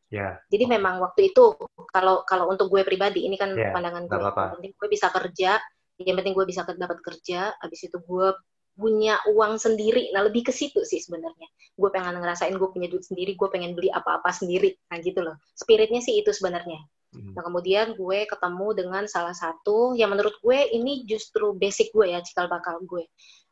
Yeah. 0.10 0.42
Jadi 0.50 0.66
memang 0.66 0.98
waktu 1.00 1.30
itu 1.30 1.54
kalau 1.94 2.26
kalau 2.26 2.50
untuk 2.50 2.74
gue 2.74 2.82
pribadi 2.82 3.30
ini 3.30 3.38
kan 3.38 3.54
yeah, 3.54 3.70
pandangan 3.70 4.10
gue, 4.10 4.18
yang 4.18 4.58
penting 4.58 4.74
gue 4.74 4.90
bisa 4.90 5.08
kerja, 5.14 5.62
yang 6.02 6.18
penting 6.18 6.34
gue 6.34 6.46
bisa 6.50 6.66
dapat 6.66 6.98
kerja, 7.06 7.54
habis 7.62 7.86
itu 7.86 7.98
gue 8.02 8.28
punya 8.74 9.22
uang 9.30 9.62
sendiri. 9.62 10.10
Nah 10.16 10.26
lebih 10.26 10.50
ke 10.50 10.54
situ 10.56 10.82
sih 10.82 10.98
sebenarnya. 10.98 11.46
Gue 11.78 11.94
pengen 11.94 12.18
ngerasain 12.18 12.56
gue 12.58 12.70
punya 12.74 12.90
duit 12.90 13.06
sendiri, 13.06 13.38
gue 13.38 13.50
pengen 13.54 13.78
beli 13.78 13.94
apa-apa 13.94 14.34
sendiri. 14.34 14.74
Nah 14.90 14.98
gitu 15.04 15.22
loh. 15.22 15.38
Spiritnya 15.54 16.02
sih 16.02 16.18
itu 16.18 16.34
sebenarnya. 16.34 16.80
Hmm. 17.10 17.34
Nah 17.34 17.42
kemudian 17.42 17.98
gue 17.98 18.20
ketemu 18.30 18.68
dengan 18.78 19.04
salah 19.10 19.34
satu 19.34 19.98
yang 19.98 20.14
menurut 20.14 20.38
gue 20.46 20.60
ini 20.74 21.06
justru 21.10 21.58
basic 21.58 21.90
gue 21.94 22.14
ya 22.14 22.22
cikal 22.22 22.46
bakal 22.46 22.78
gue 22.86 23.10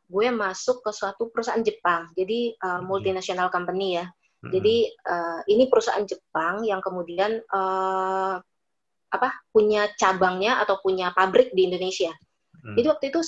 gue 0.08 0.26
masuk 0.32 0.80
ke 0.80 0.90
suatu 0.90 1.28
perusahaan 1.28 1.60
Jepang, 1.60 2.08
jadi 2.16 2.56
uh, 2.64 2.80
multinational 2.80 3.52
company 3.52 4.00
ya. 4.00 4.08
Hmm. 4.40 4.50
Jadi 4.56 4.88
uh, 5.04 5.40
ini 5.52 5.68
perusahaan 5.68 6.02
Jepang 6.08 6.64
yang 6.64 6.80
kemudian 6.80 7.44
uh, 7.52 8.40
apa 9.08 9.28
punya 9.52 9.88
cabangnya 10.00 10.64
atau 10.64 10.80
punya 10.80 11.12
pabrik 11.12 11.52
di 11.52 11.68
Indonesia. 11.68 12.08
Hmm. 12.64 12.72
Jadi 12.72 12.86
waktu 12.88 13.04
itu 13.12 13.20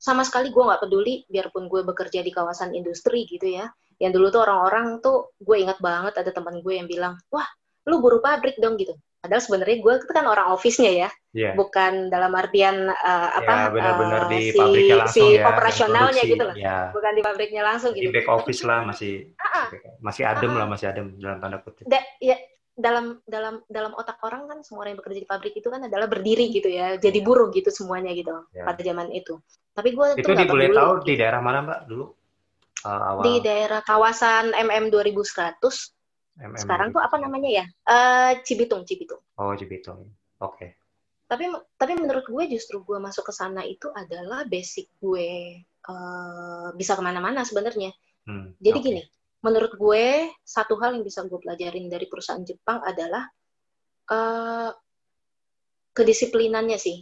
sama 0.00 0.24
sekali 0.24 0.48
gue 0.48 0.62
nggak 0.64 0.82
peduli, 0.88 1.28
biarpun 1.28 1.68
gue 1.68 1.84
bekerja 1.84 2.24
di 2.24 2.32
kawasan 2.32 2.72
industri 2.72 3.28
gitu 3.28 3.52
ya. 3.52 3.68
Yang 4.00 4.18
dulu 4.18 4.26
tuh 4.32 4.40
orang-orang 4.48 5.04
tuh 5.04 5.36
gue 5.36 5.56
ingat 5.60 5.78
banget 5.84 6.16
ada 6.16 6.32
teman 6.32 6.64
gue 6.64 6.74
yang 6.74 6.88
bilang, 6.88 7.20
wah 7.28 7.46
lu 7.86 8.00
buru 8.00 8.24
pabrik 8.24 8.56
dong 8.56 8.80
gitu. 8.80 8.96
Padahal 9.22 9.38
sebenarnya 9.38 9.78
gue 9.78 9.92
itu 10.02 10.06
kan 10.10 10.26
orang 10.26 10.50
office-nya 10.50 11.06
ya, 11.06 11.10
yeah. 11.30 11.54
bukan 11.54 12.10
dalam 12.10 12.34
artian 12.34 12.90
uh, 12.90 13.28
apa 13.38 13.52
yeah, 13.54 13.70
benar-benar 13.70 14.22
uh, 14.26 14.30
di 14.34 14.50
si, 14.50 14.58
pabriknya 14.58 14.96
langsung 14.98 15.30
si 15.30 15.38
ya, 15.38 15.44
operasionalnya 15.46 16.22
gitu 16.26 16.42
loh, 16.42 16.56
yeah. 16.58 16.90
bukan 16.90 17.12
di 17.14 17.22
pabriknya 17.22 17.62
langsung 17.62 17.94
gitu. 17.94 18.10
Di 18.10 18.14
back 18.18 18.26
office 18.26 18.66
lah 18.66 18.82
masih 18.82 19.30
uh-uh. 19.38 19.66
masih 20.02 20.22
adem 20.26 20.50
uh-uh. 20.50 20.58
lah 20.58 20.66
masih 20.66 20.86
adem 20.90 21.06
dalam 21.22 21.38
tanda 21.38 21.62
kutip. 21.62 21.86
Da, 21.86 22.02
ya 22.18 22.34
dalam 22.74 23.22
dalam 23.22 23.62
dalam 23.70 23.94
otak 23.94 24.18
orang 24.26 24.50
kan 24.50 24.58
semua 24.66 24.82
orang 24.82 24.98
yang 24.98 25.00
bekerja 25.06 25.20
di 25.22 25.30
pabrik 25.30 25.54
itu 25.54 25.68
kan 25.70 25.86
adalah 25.86 26.10
berdiri 26.10 26.50
gitu 26.50 26.66
ya, 26.66 26.98
jadi 26.98 27.18
buruh 27.22 27.54
gitu 27.54 27.70
semuanya 27.70 28.10
gitu 28.18 28.34
yeah. 28.50 28.66
pada 28.66 28.82
zaman 28.82 29.06
itu. 29.14 29.38
Tapi 29.70 29.94
gue 29.94 30.18
itu 30.18 30.34
di 30.34 30.50
boleh 30.50 30.74
tahu 30.74 31.06
di 31.06 31.14
daerah 31.14 31.38
mana 31.38 31.62
mbak 31.62 31.80
dulu? 31.86 32.10
Uh, 32.82 32.90
awal. 32.90 33.22
Di 33.22 33.38
daerah 33.38 33.86
kawasan 33.86 34.50
MM 34.50 34.90
2100 34.90 35.62
MM 36.40 36.56
Sekarang 36.56 36.88
tuh 36.94 37.02
apa 37.04 37.16
namanya 37.20 37.50
ya? 37.50 37.64
Uh, 37.84 38.32
Cibitung, 38.40 38.88
Cibitung. 38.88 39.20
Oh, 39.36 39.52
Cibitung. 39.52 40.08
Oke. 40.40 40.56
Okay. 40.56 40.70
Tapi 41.28 41.48
tapi 41.80 41.92
menurut 41.96 42.28
gue 42.28 42.44
justru 42.52 42.84
gue 42.84 43.00
masuk 43.00 43.28
ke 43.28 43.32
sana 43.32 43.64
itu 43.64 43.88
adalah 43.92 44.44
basic 44.44 44.88
gue 45.00 45.60
uh, 45.88 46.68
bisa 46.76 46.92
ke 46.96 47.02
mana-mana 47.04 47.40
sebenarnya. 47.44 47.92
Hmm, 48.28 48.52
Jadi 48.60 48.78
okay. 48.78 48.86
gini, 48.92 49.02
menurut 49.40 49.72
gue 49.74 50.28
satu 50.44 50.76
hal 50.78 50.96
yang 50.96 51.04
bisa 51.04 51.24
gue 51.24 51.40
pelajarin 51.40 51.88
dari 51.88 52.04
perusahaan 52.06 52.44
Jepang 52.44 52.84
adalah 52.84 53.24
uh, 54.12 54.70
kedisiplinannya 55.96 56.76
sih. 56.76 57.00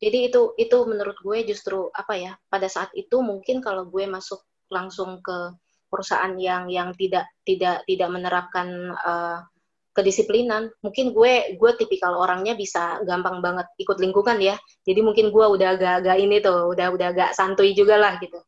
Jadi 0.00 0.32
itu 0.32 0.56
itu 0.56 0.76
menurut 0.88 1.16
gue 1.20 1.44
justru 1.44 1.88
apa 1.92 2.16
ya? 2.16 2.32
Pada 2.48 2.68
saat 2.68 2.92
itu 2.96 3.20
mungkin 3.20 3.60
kalau 3.60 3.88
gue 3.88 4.04
masuk 4.04 4.40
langsung 4.72 5.20
ke 5.20 5.56
perusahaan 5.90 6.32
yang 6.38 6.70
yang 6.70 6.94
tidak 6.94 7.26
tidak 7.42 7.82
tidak 7.84 8.08
menerapkan 8.08 8.94
uh, 8.94 9.42
kedisiplinan 9.90 10.70
mungkin 10.86 11.10
gue 11.10 11.58
gue 11.58 11.70
tipikal 11.74 12.14
orangnya 12.14 12.54
bisa 12.54 13.02
gampang 13.02 13.42
banget 13.42 13.66
ikut 13.76 13.98
lingkungan 13.98 14.38
ya. 14.38 14.56
Jadi 14.86 15.00
mungkin 15.02 15.34
gue 15.34 15.46
udah 15.50 15.68
agak-agak 15.74 16.16
ini 16.22 16.38
tuh 16.38 16.70
udah 16.70 16.94
udah 16.94 17.06
agak 17.10 17.30
santuy 17.34 17.74
juga 17.74 17.98
lah 17.98 18.16
gitu. 18.22 18.38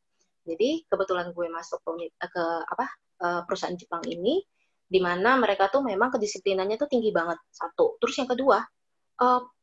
Jadi 0.47 0.87
kebetulan 0.87 1.35
gue 1.35 1.47
masuk 1.51 1.83
ke, 1.83 1.93
ke 2.15 2.45
apa 2.71 2.87
uh, 3.23 3.41
perusahaan 3.43 3.75
Jepang 3.75 4.07
ini 4.07 4.43
di 4.87 5.01
mana 5.03 5.35
mereka 5.41 5.67
tuh 5.67 5.83
memang 5.83 6.15
kedisiplinannya 6.15 6.79
tuh 6.79 6.87
tinggi 6.87 7.11
banget 7.11 7.43
satu. 7.51 7.99
Terus 7.99 8.15
yang 8.23 8.31
kedua 8.31 8.63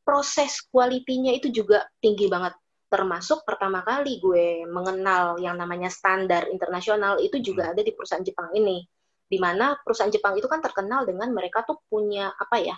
proses 0.10 0.66
kualitinya 0.72 1.30
itu 1.30 1.54
juga 1.54 1.86
tinggi 2.02 2.26
banget 2.26 2.56
termasuk 2.90 3.46
pertama 3.46 3.86
kali 3.86 4.18
gue 4.18 4.66
mengenal 4.66 5.38
yang 5.38 5.56
namanya 5.56 5.94
standar 5.94 6.50
internasional 6.50 7.22
itu 7.22 7.38
juga 7.38 7.70
hmm. 7.70 7.74
ada 7.78 7.82
di 7.86 7.92
perusahaan 7.94 8.26
Jepang 8.26 8.50
ini 8.58 8.82
di 9.30 9.38
mana 9.38 9.78
perusahaan 9.78 10.10
Jepang 10.10 10.34
itu 10.42 10.50
kan 10.50 10.58
terkenal 10.58 11.06
dengan 11.06 11.30
mereka 11.30 11.62
tuh 11.62 11.78
punya 11.86 12.34
apa 12.34 12.58
ya 12.58 12.76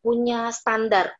punya 0.00 0.48
standar 0.48 1.12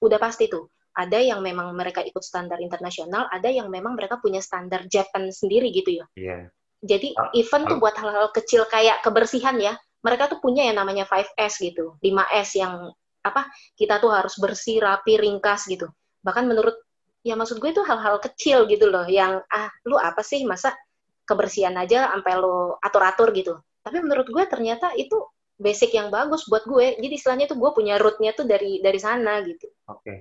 udah 0.00 0.16
pasti 0.16 0.48
tuh 0.48 0.72
ada 0.96 1.20
yang 1.20 1.44
memang 1.44 1.68
mereka 1.76 2.00
ikut 2.00 2.24
standar 2.24 2.56
internasional 2.64 3.28
ada 3.28 3.52
yang 3.52 3.68
memang 3.68 3.92
mereka 3.92 4.16
punya 4.16 4.40
standar 4.40 4.88
Japan 4.88 5.28
sendiri 5.28 5.68
gitu 5.68 6.00
ya 6.00 6.06
yeah. 6.16 6.42
jadi 6.80 7.12
uh, 7.12 7.28
event 7.36 7.68
uh, 7.68 7.76
tuh 7.76 7.78
buat 7.78 7.96
hal-hal 8.00 8.32
kecil 8.32 8.64
kayak 8.72 9.04
kebersihan 9.04 9.60
ya 9.60 9.76
mereka 10.00 10.32
tuh 10.32 10.40
punya 10.40 10.64
yang 10.64 10.80
namanya 10.80 11.04
5S 11.04 11.60
gitu 11.60 12.00
5S 12.00 12.50
yang 12.56 12.88
apa 13.22 13.46
kita 13.76 14.00
tuh 14.00 14.10
harus 14.16 14.34
bersih 14.40 14.80
rapi 14.80 15.20
ringkas 15.20 15.68
gitu 15.68 15.92
bahkan 16.24 16.48
menurut 16.48 16.74
ya 17.22 17.38
maksud 17.38 17.62
gue 17.62 17.70
itu 17.70 17.82
hal-hal 17.86 18.18
kecil 18.18 18.66
gitu 18.66 18.90
loh 18.90 19.06
yang 19.06 19.38
ah 19.50 19.70
lu 19.86 19.94
apa 19.94 20.26
sih 20.26 20.42
masa 20.42 20.74
kebersihan 21.22 21.74
aja 21.78 22.10
sampai 22.10 22.34
lo 22.34 22.76
atur-atur 22.82 23.30
gitu 23.30 23.54
tapi 23.82 24.02
menurut 24.02 24.26
gue 24.26 24.44
ternyata 24.50 24.90
itu 24.98 25.14
basic 25.54 25.94
yang 25.94 26.10
bagus 26.10 26.50
buat 26.50 26.66
gue 26.66 26.98
jadi 26.98 27.14
istilahnya 27.14 27.46
tuh 27.46 27.58
gue 27.62 27.70
punya 27.70 27.94
rootnya 28.02 28.34
tuh 28.34 28.46
dari 28.46 28.82
dari 28.82 28.98
sana 28.98 29.38
gitu 29.46 29.70
oke 29.86 30.02
okay. 30.02 30.18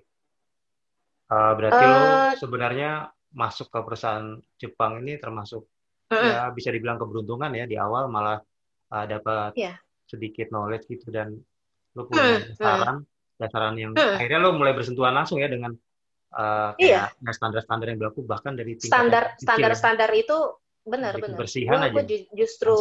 uh, 1.34 1.52
berarti 1.58 1.84
uh, 1.84 1.90
lo 1.90 1.98
eh, 1.98 2.32
sebenarnya 2.38 2.92
masuk 3.34 3.74
ke 3.74 3.80
perusahaan 3.82 4.38
Jepang 4.62 5.02
ini 5.02 5.18
termasuk 5.18 5.66
uh 5.66 6.14
-uh. 6.14 6.30
ya 6.30 6.42
bisa 6.54 6.70
dibilang 6.70 7.02
keberuntungan 7.02 7.50
ya 7.58 7.66
di 7.66 7.82
awal 7.82 8.14
malah 8.14 8.38
uh, 8.94 9.06
dapat 9.10 9.58
yeah. 9.58 9.76
sedikit 10.06 10.54
knowledge 10.54 10.86
gitu 10.86 11.10
dan 11.10 11.34
lo 11.98 12.06
punya 12.06 12.46
saran 12.54 13.02
dasaran 13.42 13.74
yang 13.74 13.98
uh. 13.98 14.22
akhirnya 14.22 14.38
lo 14.38 14.54
mulai 14.54 14.78
bersentuhan 14.78 15.18
langsung 15.18 15.42
ya 15.42 15.50
dengan 15.50 15.74
uh, 16.36 16.72
iya. 16.80 17.12
standar-standar 17.20 17.88
yang 17.92 18.00
berlaku 18.00 18.24
bahkan 18.24 18.56
dari 18.56 18.80
standar 18.80 19.36
standar-standar 19.40 20.10
itu 20.16 20.62
benar 20.82 21.14
benar. 21.22 21.38
gue 21.38 21.46
gue 21.94 22.06
justru 22.34 22.74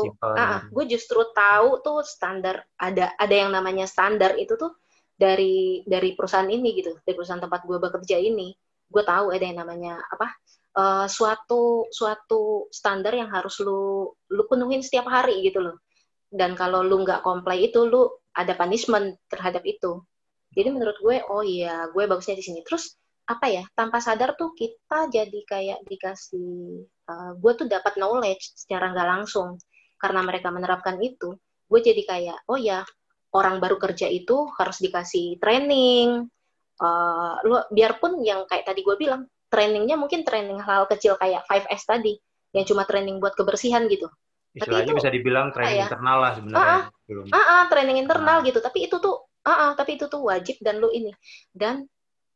gue 0.73 0.85
justru 0.89 1.21
tahu 1.37 1.85
tuh 1.85 2.01
standar 2.01 2.65
ada 2.81 3.13
ada 3.21 3.35
yang 3.35 3.53
namanya 3.53 3.85
standar 3.85 4.41
itu 4.41 4.57
tuh 4.57 4.73
dari 5.21 5.85
dari 5.85 6.17
perusahaan 6.17 6.49
ini 6.49 6.81
gitu 6.81 6.97
dari 7.05 7.13
perusahaan 7.13 7.43
tempat 7.43 7.69
gue 7.69 7.77
bekerja 7.77 8.17
ini. 8.17 8.57
Gue 8.91 9.05
tahu 9.05 9.31
ada 9.37 9.45
yang 9.45 9.61
namanya 9.61 10.01
apa 10.09 10.33
uh, 10.81 11.07
suatu 11.07 11.93
suatu 11.93 12.73
standar 12.73 13.13
yang 13.13 13.29
harus 13.29 13.61
lu 13.61 14.09
lu 14.33 14.43
penuhin 14.49 14.81
setiap 14.81 15.05
hari 15.13 15.45
gitu 15.45 15.61
loh. 15.61 15.77
Dan 16.33 16.57
kalau 16.57 16.81
lu 16.81 17.05
nggak 17.05 17.21
comply 17.21 17.69
itu 17.69 17.85
lu 17.85 18.09
ada 18.33 18.57
punishment 18.57 19.21
terhadap 19.29 19.61
itu. 19.69 20.01
Jadi 20.57 20.69
menurut 20.73 20.97
gue 21.05 21.17
oh 21.29 21.45
iya 21.45 21.85
gue 21.93 22.03
bagusnya 22.09 22.41
di 22.41 22.43
sini. 22.43 22.65
Terus 22.65 22.97
apa 23.31 23.47
ya 23.47 23.63
tanpa 23.79 24.03
sadar 24.03 24.35
tuh 24.35 24.51
kita 24.59 25.07
jadi 25.07 25.41
kayak 25.47 25.87
dikasih 25.87 26.83
uh, 27.07 27.33
gue 27.39 27.53
tuh 27.55 27.71
dapat 27.71 27.95
knowledge 27.95 28.59
secara 28.59 28.91
nggak 28.91 29.07
langsung 29.07 29.55
karena 30.03 30.27
mereka 30.27 30.51
menerapkan 30.51 30.99
itu 30.99 31.39
gue 31.71 31.81
jadi 31.81 32.03
kayak 32.03 32.39
oh 32.51 32.59
ya 32.59 32.83
orang 33.31 33.63
baru 33.63 33.79
kerja 33.79 34.11
itu 34.11 34.51
harus 34.59 34.83
dikasih 34.83 35.39
training 35.39 36.27
uh, 36.83 37.35
lu 37.47 37.63
biarpun 37.71 38.19
yang 38.27 38.51
kayak 38.51 38.67
tadi 38.67 38.83
gue 38.83 38.99
bilang 38.99 39.31
trainingnya 39.47 39.95
mungkin 39.95 40.27
training 40.27 40.59
hal, 40.59 40.83
-hal 40.83 40.91
kecil 40.91 41.15
kayak 41.15 41.47
5S 41.47 41.87
tadi 41.87 42.19
yang 42.51 42.67
cuma 42.67 42.83
training 42.83 43.23
buat 43.23 43.39
kebersihan 43.39 43.87
gitu 43.87 44.11
Istilahnya 44.51 44.83
tapi 44.83 44.91
itu, 44.91 44.99
bisa 44.99 45.11
dibilang 45.15 45.47
training 45.55 45.79
ya, 45.79 45.87
internal 45.87 46.19
lah 46.19 46.33
sebenarnya. 46.35 46.67
Uh 46.67 46.83
-uh, 46.83 47.23
uh 47.23 47.39
-uh, 47.39 47.63
training 47.71 47.99
internal 48.03 48.39
uh. 48.43 48.47
gitu. 48.47 48.59
Tapi 48.59 48.79
itu 48.91 48.97
tuh, 48.99 49.15
uh 49.47 49.51
-uh, 49.51 49.71
tapi 49.79 49.95
itu 49.95 50.11
tuh 50.11 50.21
wajib 50.27 50.59
dan 50.59 50.83
lu 50.83 50.91
ini. 50.91 51.15
Dan 51.55 51.87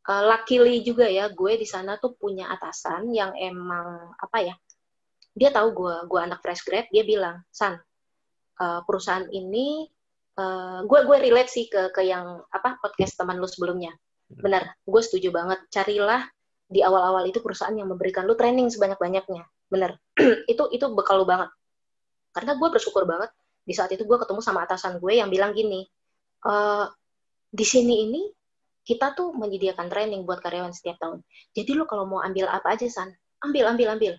uh, 0.09 0.23
luckily 0.29 0.85
juga 0.85 1.09
ya 1.09 1.31
gue 1.33 1.53
di 1.57 1.67
sana 1.69 1.97
tuh 2.01 2.17
punya 2.17 2.51
atasan 2.53 3.13
yang 3.13 3.33
emang 3.37 4.15
apa 4.19 4.39
ya 4.41 4.55
dia 5.35 5.51
tahu 5.51 5.75
gue 5.75 5.95
gue 6.07 6.21
anak 6.21 6.41
fresh 6.41 6.63
grad 6.63 6.87
dia 6.95 7.03
bilang 7.03 7.43
san 7.51 7.79
uh, 8.61 8.81
perusahaan 8.87 9.27
ini 9.31 9.89
uh, 10.39 10.87
gue 10.87 11.01
gue 11.07 11.17
relate 11.31 11.51
sih 11.51 11.67
ke 11.67 11.91
ke 11.91 12.03
yang 12.07 12.43
apa 12.51 12.79
podcast 12.83 13.19
teman 13.19 13.39
lu 13.39 13.49
sebelumnya. 13.49 13.95
Benar 14.31 14.79
gue 14.87 15.03
setuju 15.03 15.35
banget. 15.35 15.63
Carilah 15.71 16.27
di 16.65 16.81
awal-awal 16.81 17.29
itu 17.29 17.39
perusahaan 17.45 17.75
yang 17.75 17.91
memberikan 17.91 18.27
lu 18.27 18.35
training 18.39 18.71
sebanyak-banyaknya. 18.71 19.45
Bener 19.71 19.99
itu 20.53 20.65
itu 20.71 20.87
bekal 20.95 21.23
lu 21.23 21.27
banget. 21.27 21.51
Karena 22.35 22.59
gue 22.59 22.69
bersyukur 22.71 23.07
banget 23.07 23.31
di 23.65 23.73
saat 23.73 23.91
itu 23.95 24.05
gue 24.05 24.19
ketemu 24.21 24.41
sama 24.45 24.69
atasan 24.69 25.01
gue 25.01 25.13
yang 25.17 25.33
bilang 25.33 25.57
gini 25.57 25.89
e, 26.45 26.55
di 27.49 27.65
sini 27.65 28.05
ini 28.05 28.23
kita 28.85 29.17
tuh 29.17 29.33
menyediakan 29.33 29.89
training 29.89 30.29
buat 30.29 30.45
karyawan 30.45 30.77
setiap 30.77 31.01
tahun. 31.01 31.25
Jadi 31.57 31.73
lo 31.73 31.89
kalau 31.89 32.05
mau 32.05 32.21
ambil 32.21 32.53
apa 32.53 32.77
aja 32.77 32.85
san, 32.87 33.11
ambil 33.41 33.73
ambil 33.73 33.97
ambil. 33.97 34.13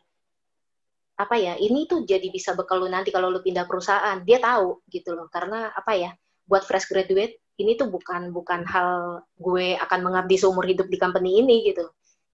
Apa 1.15 1.37
ya? 1.37 1.53
Ini 1.55 1.85
tuh 1.85 2.03
jadi 2.03 2.27
bisa 2.33 2.57
bekal 2.57 2.81
lo 2.81 2.89
nanti 2.89 3.13
kalau 3.13 3.29
lo 3.29 3.39
pindah 3.45 3.69
perusahaan. 3.69 4.19
Dia 4.25 4.41
tahu 4.41 4.83
gitu 4.89 5.13
loh. 5.13 5.29
Karena 5.29 5.69
apa 5.71 5.93
ya? 5.95 6.11
Buat 6.49 6.65
fresh 6.65 6.89
graduate 6.89 7.39
ini 7.55 7.79
tuh 7.79 7.87
bukan 7.87 8.35
bukan 8.35 8.67
hal 8.67 9.23
gue 9.39 9.79
akan 9.79 9.99
mengabdi 10.03 10.35
seumur 10.35 10.67
hidup 10.67 10.91
di 10.91 10.97
company 10.99 11.39
ini 11.39 11.71
gitu. 11.71 11.85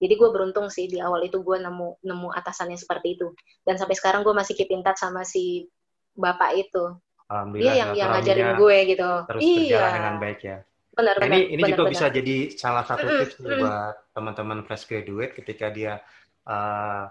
Jadi 0.02 0.18
gue 0.18 0.28
beruntung 0.34 0.66
sih 0.66 0.90
di 0.90 0.98
awal 0.98 1.22
itu 1.22 1.38
gue 1.46 1.62
nemu 1.62 2.02
nemu 2.02 2.28
atasannya 2.32 2.80
seperti 2.80 3.20
itu. 3.20 3.28
Dan 3.62 3.78
sampai 3.78 3.94
sekarang 3.94 4.26
gue 4.26 4.34
masih 4.34 4.56
keep 4.58 4.72
in 4.72 4.82
touch 4.82 4.98
sama 4.98 5.22
si 5.22 5.68
bapak 6.16 6.58
itu. 6.58 6.96
Dia 7.54 7.72
yang 7.86 7.90
yang 7.94 8.08
ngajarin 8.10 8.56
gue 8.56 8.76
gitu. 8.88 9.10
Terus 9.30 9.40
iya. 9.44 9.94
dengan 9.94 10.16
baik 10.18 10.40
ya 10.42 10.58
benar, 10.92 11.16
nah, 11.16 11.24
benar, 11.24 11.36
ini 11.36 11.40
ini 11.56 11.62
benar, 11.64 11.70
juga 11.72 11.82
benar. 11.88 11.92
bisa 11.96 12.06
jadi 12.12 12.36
salah 12.52 12.84
satu 12.84 13.06
mm, 13.08 13.18
tips 13.18 13.34
mm, 13.40 13.46
buat 13.48 13.94
teman-teman 14.12 14.58
fresh 14.68 14.84
graduate 14.84 15.32
ketika 15.36 15.72
dia 15.72 16.00
uh, 16.44 17.08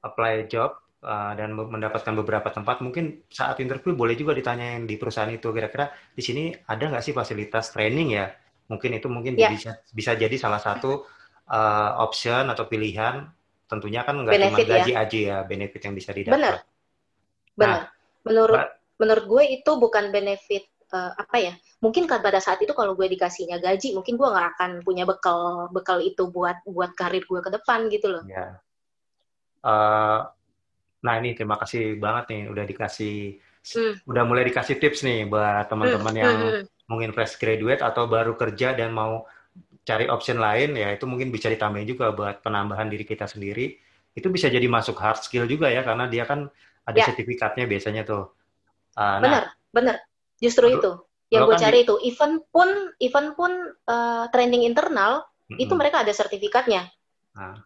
apply 0.00 0.46
job 0.46 0.78
uh, 1.04 1.32
dan 1.36 1.52
mendapatkan 1.52 2.14
beberapa 2.16 2.48
tempat. 2.52 2.80
Mungkin 2.80 3.26
saat 3.28 3.60
interview 3.60 3.92
boleh 3.96 4.16
juga 4.16 4.36
ditanyain 4.36 4.84
di 4.84 4.96
perusahaan 4.96 5.30
itu 5.30 5.50
kira-kira 5.52 5.92
di 6.14 6.22
sini 6.22 6.52
ada 6.68 6.88
nggak 6.88 7.04
sih 7.04 7.14
fasilitas 7.16 7.72
training 7.74 8.16
ya? 8.16 8.26
Mungkin 8.70 8.96
itu 8.96 9.10
mungkin 9.10 9.34
yeah. 9.34 9.50
bisa 9.50 9.82
bisa 9.90 10.14
jadi 10.14 10.36
salah 10.38 10.62
satu 10.62 11.04
uh, 11.50 11.90
option 12.00 12.48
atau 12.48 12.70
pilihan. 12.70 13.26
Tentunya 13.66 14.02
kan 14.02 14.18
nggak 14.18 14.34
cuma 14.34 14.58
gaji 14.62 14.92
ya. 14.94 15.02
aja 15.06 15.18
ya 15.18 15.38
benefit 15.46 15.80
yang 15.82 15.94
bisa 15.94 16.10
didapat. 16.14 16.38
Benar. 16.38 16.54
Benar. 17.54 17.70
Nah, 17.70 17.82
menurut 18.26 18.60
menurut 19.00 19.24
gue 19.26 19.44
itu 19.56 19.70
bukan 19.80 20.12
benefit 20.12 20.68
uh, 20.92 21.12
apa 21.16 21.36
ya 21.38 21.54
mungkin 21.80 22.04
kan 22.04 22.20
pada 22.20 22.38
saat 22.42 22.60
itu 22.60 22.70
kalau 22.76 22.92
gue 22.94 23.06
dikasihnya 23.08 23.62
gaji 23.62 23.96
mungkin 23.96 24.14
gue 24.18 24.28
nggak 24.28 24.48
akan 24.56 24.70
punya 24.84 25.08
bekal 25.08 25.70
bekal 25.72 25.98
itu 26.02 26.28
buat 26.28 26.60
buat 26.66 26.92
karir 26.94 27.24
gue 27.24 27.40
ke 27.40 27.50
depan 27.50 27.88
gitu 27.88 28.06
loh 28.12 28.22
ya. 28.26 28.58
uh, 29.64 30.28
nah 31.00 31.14
ini 31.16 31.32
terima 31.32 31.56
kasih 31.56 31.96
banget 31.96 32.24
nih 32.34 32.42
udah 32.52 32.64
dikasih 32.68 33.40
hmm. 33.76 34.04
udah 34.04 34.22
mulai 34.28 34.44
dikasih 34.46 34.76
tips 34.76 35.06
nih 35.06 35.24
buat 35.30 35.66
teman-teman 35.70 36.14
hmm. 36.14 36.22
yang 36.22 36.36
hmm. 36.36 36.52
hmm. 36.60 36.64
mungkin 36.90 37.10
fresh 37.16 37.40
graduate 37.40 37.80
atau 37.80 38.04
baru 38.10 38.36
kerja 38.36 38.76
dan 38.76 38.92
mau 38.92 39.24
cari 39.80 40.06
option 40.06 40.36
lain 40.38 40.76
ya 40.76 40.92
itu 40.92 41.08
mungkin 41.08 41.32
bisa 41.32 41.48
ditambahin 41.48 41.88
juga 41.88 42.12
buat 42.12 42.44
penambahan 42.44 42.92
diri 42.92 43.08
kita 43.08 43.24
sendiri 43.24 43.80
itu 44.12 44.28
bisa 44.28 44.52
jadi 44.52 44.66
masuk 44.68 44.98
hard 45.00 45.24
skill 45.24 45.48
juga 45.48 45.72
ya 45.72 45.80
karena 45.80 46.04
dia 46.10 46.28
kan 46.28 46.50
ada 46.84 46.98
ya. 46.98 47.06
sertifikatnya 47.08 47.64
biasanya 47.64 48.02
tuh 48.04 48.34
uh, 48.98 49.18
bener 49.22 49.30
nah, 49.30 49.44
bener 49.72 49.96
Justru 50.40 50.66
itu 50.72 50.92
yang 51.30 51.46
gue 51.46 51.54
kan 51.54 51.62
cari 51.62 51.86
itu. 51.86 51.94
Event 52.02 52.42
pun 52.50 52.68
event 52.98 53.28
pun 53.38 53.52
uh, 53.86 54.24
training 54.34 54.66
internal 54.66 55.22
mm-hmm. 55.22 55.62
itu 55.62 55.72
mereka 55.78 56.02
ada 56.02 56.10
sertifikatnya. 56.10 56.90
Nah, 57.38 57.62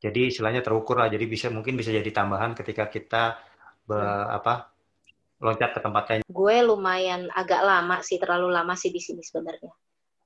jadi 0.00 0.32
istilahnya 0.32 0.64
terukur 0.64 0.98
lah. 0.98 1.12
Jadi 1.12 1.28
bisa 1.28 1.52
mungkin 1.52 1.76
bisa 1.76 1.92
jadi 1.92 2.08
tambahan 2.08 2.56
ketika 2.56 2.88
kita 2.88 3.38
be, 3.86 3.94
hmm. 3.94 4.38
apa 4.40 4.72
loncat 5.42 5.70
ke 5.74 5.80
tempat 5.82 6.04
lain. 6.08 6.22
Gue 6.26 6.56
lumayan 6.62 7.30
agak 7.34 7.62
lama 7.62 7.98
sih, 8.02 8.18
terlalu 8.18 8.50
lama 8.50 8.74
sih 8.78 8.90
di 8.90 8.98
sini 9.02 9.22
sebenarnya. 9.22 9.70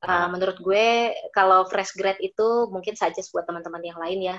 Uh, 0.07 0.29
menurut 0.31 0.61
gue 0.61 1.11
kalau 1.35 1.67
fresh 1.67 1.97
grad 1.97 2.21
itu 2.21 2.71
mungkin 2.71 2.95
saja 2.95 3.19
buat 3.33 3.49
teman-teman 3.49 3.83
yang 3.83 3.99
lain 3.99 4.21
ya. 4.23 4.37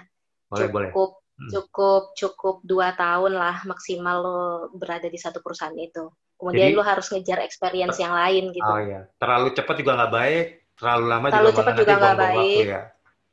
Boleh, 0.48 0.70
cukup 0.70 0.74
boleh. 0.74 0.92
Hmm. 1.38 1.50
cukup 1.54 2.04
cukup 2.18 2.56
dua 2.66 2.98
tahun 2.98 3.38
lah 3.38 3.62
maksimal 3.70 4.18
lo 4.26 4.42
berada 4.74 5.06
di 5.06 5.20
satu 5.22 5.44
perusahaan 5.44 5.76
itu. 5.76 6.08
Kemudian 6.38 6.70
Jadi, 6.70 6.78
lu 6.78 6.84
harus 6.86 7.08
ngejar 7.10 7.40
experience 7.42 7.98
yang 7.98 8.14
lain 8.14 8.54
gitu. 8.54 8.70
Oh 8.70 8.78
iya. 8.78 9.10
Terlalu 9.18 9.58
cepat 9.58 9.76
juga 9.82 9.92
nggak 9.98 10.14
baik, 10.14 10.46
terlalu 10.78 11.06
lama 11.10 11.26
terlalu 11.34 11.50
juga 11.50 11.58
cepat 11.58 11.74
juga 11.82 11.94
nggak 11.98 12.18
baik. 12.22 12.66
ya. 12.70 12.82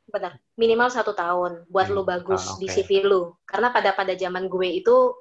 Benar. 0.09 0.33
Minimal 0.57 0.89
satu 0.89 1.11
tahun 1.13 1.51
buat 1.69 1.87
hmm. 1.89 1.95
lu 1.95 2.01
bagus 2.01 2.43
oh, 2.49 2.57
okay. 2.57 2.59
di 2.65 2.67
CV 2.73 2.89
lu. 3.05 3.21
Karena 3.45 3.69
pada 3.69 3.93
pada 3.93 4.13
zaman 4.17 4.49
gue 4.49 4.69
itu 4.81 5.13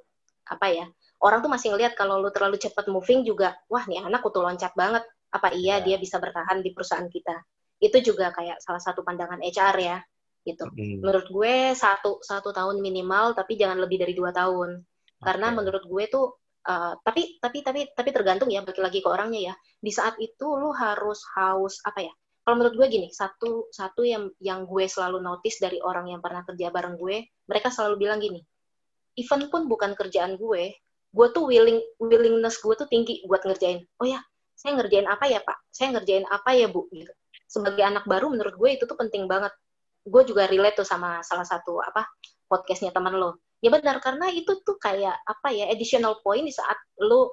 apa 0.49 0.67
ya? 0.73 0.87
Orang 1.21 1.45
tuh 1.45 1.53
masih 1.53 1.73
ngelihat 1.73 1.93
kalau 1.97 2.21
lu 2.21 2.33
terlalu 2.33 2.57
cepat 2.57 2.89
moving 2.89 3.25
juga, 3.25 3.57
wah 3.69 3.85
nih 3.85 4.01
anak 4.01 4.25
kutu 4.25 4.41
loncat 4.41 4.73
banget. 4.73 5.05
Apa 5.33 5.53
iya 5.53 5.81
yeah. 5.81 5.85
dia 5.85 5.97
bisa 6.01 6.17
bertahan 6.17 6.65
di 6.65 6.73
perusahaan 6.73 7.09
kita? 7.09 7.37
Itu 7.81 8.01
juga 8.01 8.33
kayak 8.33 8.65
salah 8.65 8.81
satu 8.81 9.05
pandangan 9.05 9.41
HR 9.45 9.77
ya, 9.81 9.99
gitu. 10.45 10.69
Hmm. 10.69 11.01
Menurut 11.05 11.27
gue 11.29 11.73
satu 11.77 12.21
satu 12.21 12.53
tahun 12.53 12.81
minimal, 12.81 13.37
tapi 13.37 13.57
jangan 13.61 13.81
lebih 13.81 14.05
dari 14.05 14.13
dua 14.17 14.33
tahun. 14.33 14.85
Karena 15.25 15.49
menurut 15.53 15.85
gue 15.89 16.05
tuh 16.13 16.44
Uh, 16.65 16.97
tapi 17.05 17.37
tapi 17.45 17.61
tapi 17.61 17.93
tapi 17.93 18.09
tergantung 18.09 18.49
ya 18.49 18.65
balik 18.65 18.81
lagi 18.81 19.05
ke 19.05 19.09
orangnya 19.09 19.53
ya. 19.53 19.55
Di 19.81 19.93
saat 19.93 20.17
itu 20.17 20.47
lu 20.57 20.73
harus 20.73 21.21
haus 21.37 21.81
apa 21.85 22.09
ya 22.09 22.13
kalau 22.45 22.61
menurut 22.61 22.77
gue 22.77 22.89
gini 22.93 23.09
satu 23.09 23.73
satu 23.73 24.05
yang 24.05 24.29
yang 24.37 24.69
gue 24.69 24.85
selalu 24.85 25.17
notice 25.17 25.65
dari 25.65 25.81
orang 25.81 26.13
yang 26.13 26.21
pernah 26.21 26.45
kerja 26.45 26.69
bareng 26.69 27.01
gue 27.01 27.25
mereka 27.49 27.73
selalu 27.73 28.05
bilang 28.05 28.21
gini 28.21 28.45
event 29.17 29.49
pun 29.49 29.65
bukan 29.65 29.97
kerjaan 29.97 30.37
gue 30.37 30.77
gue 31.15 31.27
tuh 31.31 31.47
willing 31.47 31.79
willingness 32.03 32.59
gue 32.59 32.75
tuh 32.75 32.91
tinggi 32.91 33.23
buat 33.31 33.47
ngerjain. 33.47 33.87
Oh 34.03 34.07
ya 34.07 34.19
saya 34.59 34.75
ngerjain 34.75 35.07
apa 35.07 35.31
ya 35.31 35.39
pak? 35.47 35.63
Saya 35.71 35.95
ngerjain 35.95 36.27
apa 36.27 36.51
ya 36.59 36.67
bu? 36.67 36.91
Gitu. 36.91 37.11
Sebagai 37.47 37.87
anak 37.87 38.05
baru 38.11 38.35
menurut 38.35 38.59
gue 38.59 38.71
itu 38.75 38.85
tuh 38.85 38.99
penting 38.99 39.31
banget. 39.31 39.55
Gue 40.03 40.27
juga 40.27 40.51
relate 40.51 40.83
tuh 40.83 40.87
sama 40.87 41.23
salah 41.23 41.47
satu 41.47 41.79
apa 41.81 42.03
podcastnya 42.51 42.91
teman 42.91 43.15
lo 43.15 43.39
ya 43.65 43.73
benar 43.73 43.97
karena 44.05 44.29
itu 44.29 44.61
tuh 44.61 44.77
kayak 44.77 45.17
apa 45.25 45.49
ya 45.49 45.73
additional 45.73 46.21
point 46.21 46.45
di 46.45 46.53
saat 46.53 46.77
lu 47.01 47.33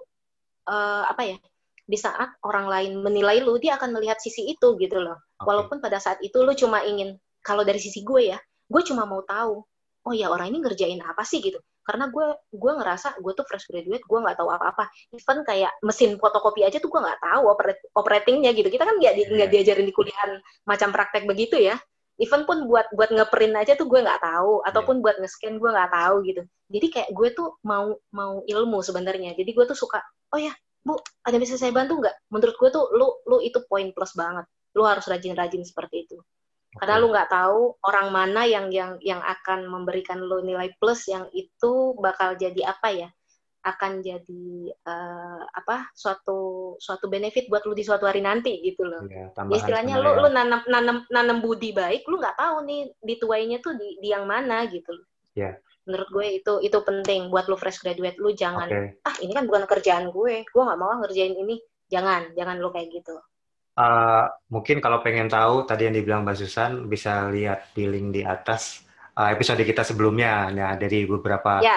uh, 0.72 1.04
apa 1.04 1.28
ya 1.28 1.38
di 1.84 1.98
saat 2.00 2.39
orang 2.48 2.72
lain 2.72 2.91
menilai 3.04 3.44
lu 3.44 3.60
dia 3.60 3.76
akan 3.76 4.00
melihat 4.00 4.15
sisi 4.15 4.48
itu 4.48 4.80
gitu 4.80 4.96
loh. 5.04 5.20
Okay. 5.36 5.44
walaupun 5.52 5.84
pada 5.84 6.00
saat 6.00 6.24
itu 6.24 6.39
lu 6.39 6.56
cuma 6.56 6.88
ingin 6.88 7.20
kalau 7.44 7.67
dari 7.67 7.84
sisi 7.84 8.08
gue 8.08 8.32
ya 8.32 8.39
gue 8.72 8.82
cuma 8.88 9.04
mau 9.04 9.20
tahu 9.28 9.60
oh 10.08 10.13
ya 10.15 10.32
orang 10.32 10.56
ini 10.56 10.63
ngerjain 10.63 11.04
apa 11.04 11.28
sih? 11.28 11.44
gitu. 11.44 11.60
Karena 11.84 12.08
gue 12.08 12.26
gue 12.56 12.72
ngerasa 12.80 13.20
gue 13.20 13.34
tuh 13.36 13.44
fresh 13.44 13.67
graduate 13.67 14.06
gue 14.08 14.20
nggak 14.24 14.38
tahu 14.39 14.50
apa-apa. 14.56 14.88
Even 15.12 15.44
kayak 15.44 15.76
mesin 15.84 16.15
fotokopi 16.15 16.63
aja 16.63 16.80
tuh 16.80 16.88
gue 16.88 17.02
nggak 17.04 17.20
tahu 17.20 17.44
operatingnya 17.98 18.56
gitu. 18.56 18.72
Kita 18.72 18.88
kan 18.88 18.96
nggak 18.96 19.13
di, 19.20 19.24
iya. 19.36 19.46
diajarin 19.52 19.84
di 19.84 19.94
kuliahan 19.94 20.39
macam 20.63 20.96
praktek 20.96 21.28
begitu 21.28 21.60
ya 21.60 21.76
even 22.22 22.46
pun 22.46 22.70
buat 22.70 22.86
buat 22.94 23.10
ngeprint 23.10 23.58
aja 23.58 23.74
tuh 23.74 23.90
gue 23.90 23.98
nggak 24.06 24.22
tahu 24.22 24.62
ataupun 24.70 25.02
yeah. 25.02 25.04
buat 25.04 25.16
nge-scan 25.18 25.58
gue 25.58 25.70
nggak 25.74 25.92
tahu 25.92 26.16
gitu. 26.30 26.42
Jadi 26.70 26.88
kayak 26.94 27.10
gue 27.12 27.30
tuh 27.34 27.50
mau 27.66 27.98
mau 28.14 28.46
ilmu 28.46 28.80
sebenarnya. 28.86 29.34
Jadi 29.34 29.50
gue 29.52 29.66
tuh 29.66 29.76
suka 29.76 29.98
oh 30.32 30.40
ya 30.40 30.54
bu 30.86 31.02
ada 31.26 31.38
bisa 31.42 31.58
saya 31.58 31.74
bantu 31.74 31.98
nggak? 31.98 32.16
Menurut 32.30 32.56
gue 32.56 32.70
tuh 32.70 32.86
lu 32.94 33.10
lu 33.26 33.38
itu 33.42 33.58
poin 33.66 33.90
plus 33.90 34.14
banget. 34.14 34.46
Lu 34.78 34.86
harus 34.86 35.04
rajin-rajin 35.10 35.66
seperti 35.66 36.06
itu. 36.06 36.22
Karena 36.78 37.02
lu 37.02 37.12
nggak 37.12 37.30
tahu 37.34 37.76
orang 37.84 38.08
mana 38.14 38.48
yang 38.48 38.72
yang 38.72 38.96
yang 39.02 39.20
akan 39.20 39.68
memberikan 39.68 40.22
lu 40.22 40.40
nilai 40.46 40.72
plus 40.78 41.10
yang 41.10 41.28
itu 41.34 41.98
bakal 42.00 42.38
jadi 42.38 42.72
apa 42.72 42.88
ya 42.96 43.10
akan 43.62 44.02
jadi 44.02 44.74
uh, 44.89 45.41
apa 45.54 45.93
suatu 45.93 46.74
suatu 46.82 47.06
benefit 47.06 47.45
buat 47.45 47.62
lu 47.69 47.78
di 47.78 47.86
suatu 47.86 48.10
hari 48.10 48.26
nanti 48.26 48.58
gitu 48.65 48.86
loh. 48.86 49.06
Ya, 49.06 49.30
ya 49.30 49.54
istilahnya 49.54 50.02
lu 50.02 50.17
ya. 50.17 50.19
lu 50.21 50.28
nanam 50.34 50.62
nanam 50.65 50.97
nanam 51.13 51.38
budi 51.39 51.69
baik, 51.71 52.06
lu 52.10 52.17
nggak 52.17 52.38
tahu 52.38 52.65
nih 52.65 52.82
dituainya 53.06 53.58
tuh 53.62 53.78
di, 53.78 54.02
di 54.02 54.10
yang 54.10 54.26
mana 54.26 54.65
gitu. 54.65 54.91
Ya. 55.38 55.62
Menurut 55.86 56.10
gue 56.10 56.28
itu 56.41 56.54
itu 56.65 56.78
penting 56.82 57.30
buat 57.30 57.45
lu 57.45 57.58
fresh 57.58 57.82
graduate 57.86 58.17
lu 58.17 58.34
jangan 58.34 58.69
okay. 58.69 58.97
ah 59.06 59.15
ini 59.21 59.32
kan 59.34 59.45
bukan 59.45 59.69
kerjaan 59.69 60.10
gue, 60.10 60.45
gue 60.45 60.62
nggak 60.62 60.80
mau 60.82 60.97
ngerjain 61.02 61.38
ini. 61.38 61.62
Jangan, 61.91 62.32
jangan 62.39 62.56
lu 62.56 62.71
kayak 62.71 62.88
gitu. 62.88 63.19
Uh, 63.76 64.28
mungkin 64.47 64.80
kalau 64.80 65.04
pengen 65.04 65.28
tahu 65.28 65.67
tadi 65.67 65.88
yang 65.88 65.95
dibilang 65.95 66.24
Mbak 66.24 66.38
Susan 66.39 66.88
bisa 66.88 67.28
lihat 67.28 67.71
di 67.76 67.88
link 67.88 68.15
di 68.15 68.21
atas 68.24 68.84
uh, 69.15 69.30
episode 69.32 69.63
kita 69.63 69.84
sebelumnya 69.84 70.52
nah 70.52 70.76
dari 70.76 71.08
beberapa 71.08 71.60
ya 71.63 71.76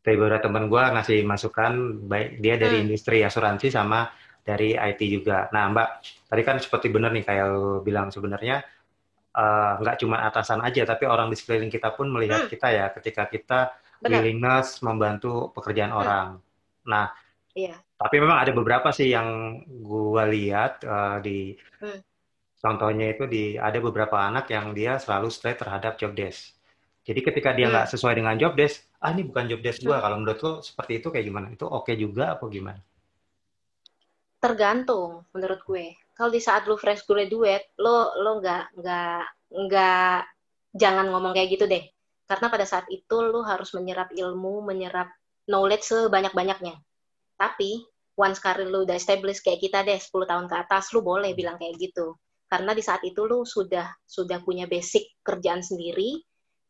beberapa 0.00 0.40
teman 0.40 0.72
gue 0.72 0.80
ngasih 0.80 1.18
masukan 1.28 1.72
baik 2.08 2.40
dia 2.40 2.56
dari 2.56 2.80
hmm. 2.80 2.84
industri 2.88 3.20
asuransi 3.20 3.68
sama 3.68 4.08
dari 4.40 4.72
IT 4.72 5.00
juga. 5.12 5.52
Nah 5.52 5.68
Mbak, 5.70 5.88
tadi 6.26 6.42
kan 6.42 6.56
seperti 6.56 6.88
benar 6.88 7.12
nih 7.12 7.24
kayak 7.24 7.48
bilang 7.84 8.08
sebenarnya 8.08 8.64
uh, 9.36 9.72
nggak 9.78 9.96
cuma 10.00 10.24
atasan 10.24 10.64
aja, 10.64 10.88
tapi 10.88 11.04
orang 11.04 11.28
di 11.28 11.36
sekeliling 11.36 11.68
kita 11.68 11.92
pun 11.92 12.08
melihat 12.08 12.48
hmm. 12.48 12.50
kita 12.50 12.68
ya 12.72 12.86
ketika 12.96 13.28
kita 13.28 13.58
benar. 14.00 14.24
willingness 14.24 14.80
membantu 14.80 15.52
pekerjaan 15.52 15.92
hmm. 15.92 16.00
orang. 16.00 16.28
Nah, 16.88 17.12
iya. 17.52 17.76
tapi 18.00 18.16
memang 18.18 18.40
ada 18.40 18.52
beberapa 18.56 18.88
sih 18.90 19.12
yang 19.12 19.60
gue 19.68 20.24
lihat 20.32 20.80
uh, 20.88 21.20
di 21.20 21.52
hmm. 21.54 22.00
contohnya 22.56 23.12
itu 23.12 23.28
di 23.28 23.60
ada 23.60 23.76
beberapa 23.78 24.16
anak 24.16 24.48
yang 24.48 24.72
dia 24.72 24.96
selalu 24.96 25.28
straight 25.28 25.60
terhadap 25.60 26.00
job 26.00 26.16
desk. 26.16 26.56
Jadi 27.00 27.20
ketika 27.24 27.50
dia 27.56 27.72
nggak 27.72 27.86
hmm. 27.88 27.94
sesuai 27.96 28.14
dengan 28.16 28.34
job 28.36 28.52
desk, 28.54 28.84
ah 29.00 29.10
ini 29.10 29.24
bukan 29.24 29.44
job 29.48 29.60
desk 29.64 29.80
gue. 29.80 29.92
Hmm. 29.92 30.04
Kalau 30.04 30.16
menurut 30.20 30.40
lo 30.44 30.52
seperti 30.60 30.92
itu 31.00 31.08
kayak 31.08 31.26
gimana? 31.26 31.46
Itu 31.48 31.64
oke 31.66 31.88
okay 31.88 31.94
juga 31.96 32.36
apa 32.36 32.44
gimana? 32.52 32.80
Tergantung 34.40 35.24
menurut 35.32 35.60
gue. 35.64 35.96
Kalau 36.12 36.30
di 36.32 36.40
saat 36.40 36.68
lo 36.68 36.76
fresh 36.76 37.08
graduate, 37.08 37.72
lo 37.80 38.12
lo 38.20 38.40
nggak 38.40 38.64
nggak 38.76 39.22
nggak 39.50 40.18
jangan 40.76 41.06
ngomong 41.08 41.32
kayak 41.32 41.48
gitu 41.56 41.64
deh. 41.64 41.84
Karena 42.28 42.46
pada 42.52 42.68
saat 42.68 42.86
itu 42.92 43.16
lo 43.20 43.42
harus 43.42 43.72
menyerap 43.72 44.12
ilmu, 44.12 44.62
menyerap 44.62 45.10
knowledge 45.48 45.88
sebanyak-banyaknya. 45.88 46.78
Tapi 47.40 47.80
once 48.20 48.36
karir 48.36 48.68
lu 48.68 48.84
udah 48.84 49.00
established 49.00 49.40
kayak 49.40 49.64
kita 49.64 49.80
deh 49.80 49.96
10 49.96 50.12
tahun 50.28 50.44
ke 50.44 50.56
atas 50.60 50.92
lu 50.92 51.00
boleh 51.00 51.32
bilang 51.32 51.56
kayak 51.56 51.80
gitu 51.80 52.12
karena 52.52 52.76
di 52.76 52.84
saat 52.84 53.00
itu 53.06 53.24
lu 53.24 53.48
sudah 53.48 53.88
sudah 54.04 54.44
punya 54.44 54.68
basic 54.68 55.08
kerjaan 55.24 55.64
sendiri 55.64 56.20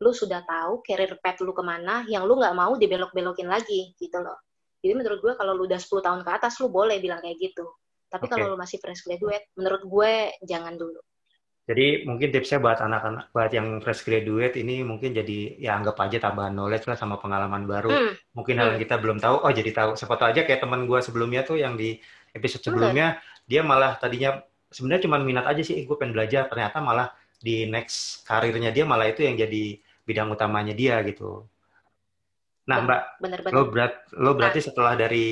lu 0.01 0.11
sudah 0.11 0.41
tahu 0.41 0.81
career 0.81 1.13
path 1.21 1.45
lu 1.45 1.53
ke 1.53 1.61
mana 1.61 2.01
yang 2.09 2.25
lu 2.25 2.35
nggak 2.41 2.57
mau 2.57 2.73
dibelok-belokin 2.73 3.45
lagi 3.45 3.93
gitu 4.01 4.17
loh 4.17 4.41
jadi 4.81 4.97
menurut 4.97 5.21
gue 5.21 5.33
kalau 5.37 5.53
lu 5.53 5.69
udah 5.69 5.77
10 5.77 6.01
tahun 6.01 6.21
ke 6.25 6.31
atas 6.41 6.57
lu 6.57 6.73
boleh 6.73 6.97
bilang 6.97 7.21
kayak 7.21 7.37
gitu 7.37 7.69
tapi 8.09 8.25
okay. 8.25 8.33
kalau 8.33 8.51
lu 8.51 8.57
masih 8.57 8.81
fresh 8.81 9.05
graduate 9.05 9.45
menurut 9.53 9.85
gue 9.85 10.11
jangan 10.43 10.73
dulu 10.73 10.99
jadi 11.69 12.03
mungkin 12.09 12.33
tipsnya 12.33 12.57
buat 12.57 12.81
anak-anak, 12.81 13.31
buat 13.31 13.51
yang 13.53 13.79
fresh 13.79 14.01
graduate 14.01 14.57
ini 14.57 14.81
mungkin 14.81 15.13
jadi 15.13 15.61
ya 15.61 15.77
anggap 15.77 15.93
aja 16.03 16.17
tambahan 16.17 16.51
knowledge 16.51 16.89
lah 16.89 16.97
sama 16.97 17.21
pengalaman 17.21 17.69
baru. 17.69 17.87
Hmm. 17.87 18.11
Mungkin 18.33 18.57
hal 18.57 18.75
yang 18.75 18.81
hmm. 18.81 18.85
kita 18.89 18.95
belum 18.97 19.17
tahu, 19.21 19.45
oh 19.45 19.51
jadi 19.53 19.71
tahu. 19.71 19.93
Siapa 19.93 20.17
tahu 20.17 20.33
aja 20.33 20.41
kayak 20.41 20.57
teman 20.65 20.89
gue 20.89 20.99
sebelumnya 20.99 21.45
tuh 21.45 21.61
yang 21.61 21.77
di 21.77 22.01
episode 22.33 22.65
sebelumnya, 22.65 23.15
hmm. 23.15 23.45
dia 23.45 23.61
malah 23.61 23.93
tadinya 24.01 24.41
sebenarnya 24.73 25.05
cuma 25.05 25.21
minat 25.21 25.45
aja 25.47 25.61
sih, 25.61 25.85
gue 25.85 25.95
pengen 25.95 26.17
belajar. 26.17 26.49
Ternyata 26.49 26.81
malah 26.81 27.13
di 27.41 27.69
next 27.69 28.25
karirnya 28.25 28.73
dia 28.73 28.83
malah 28.83 29.09
itu 29.09 29.21
yang 29.25 29.37
jadi 29.37 29.81
bidang 30.05 30.33
utamanya 30.33 30.73
dia 30.73 30.99
gitu. 31.05 31.45
Nah 32.69 32.77
Mbak, 32.85 33.01
bener, 33.19 33.39
bener. 33.41 33.53
lo 33.53 33.61
berat, 33.67 33.93
lo 34.15 34.31
berarti 34.37 34.59
nah. 34.61 34.65
setelah 34.69 34.93
dari 34.93 35.29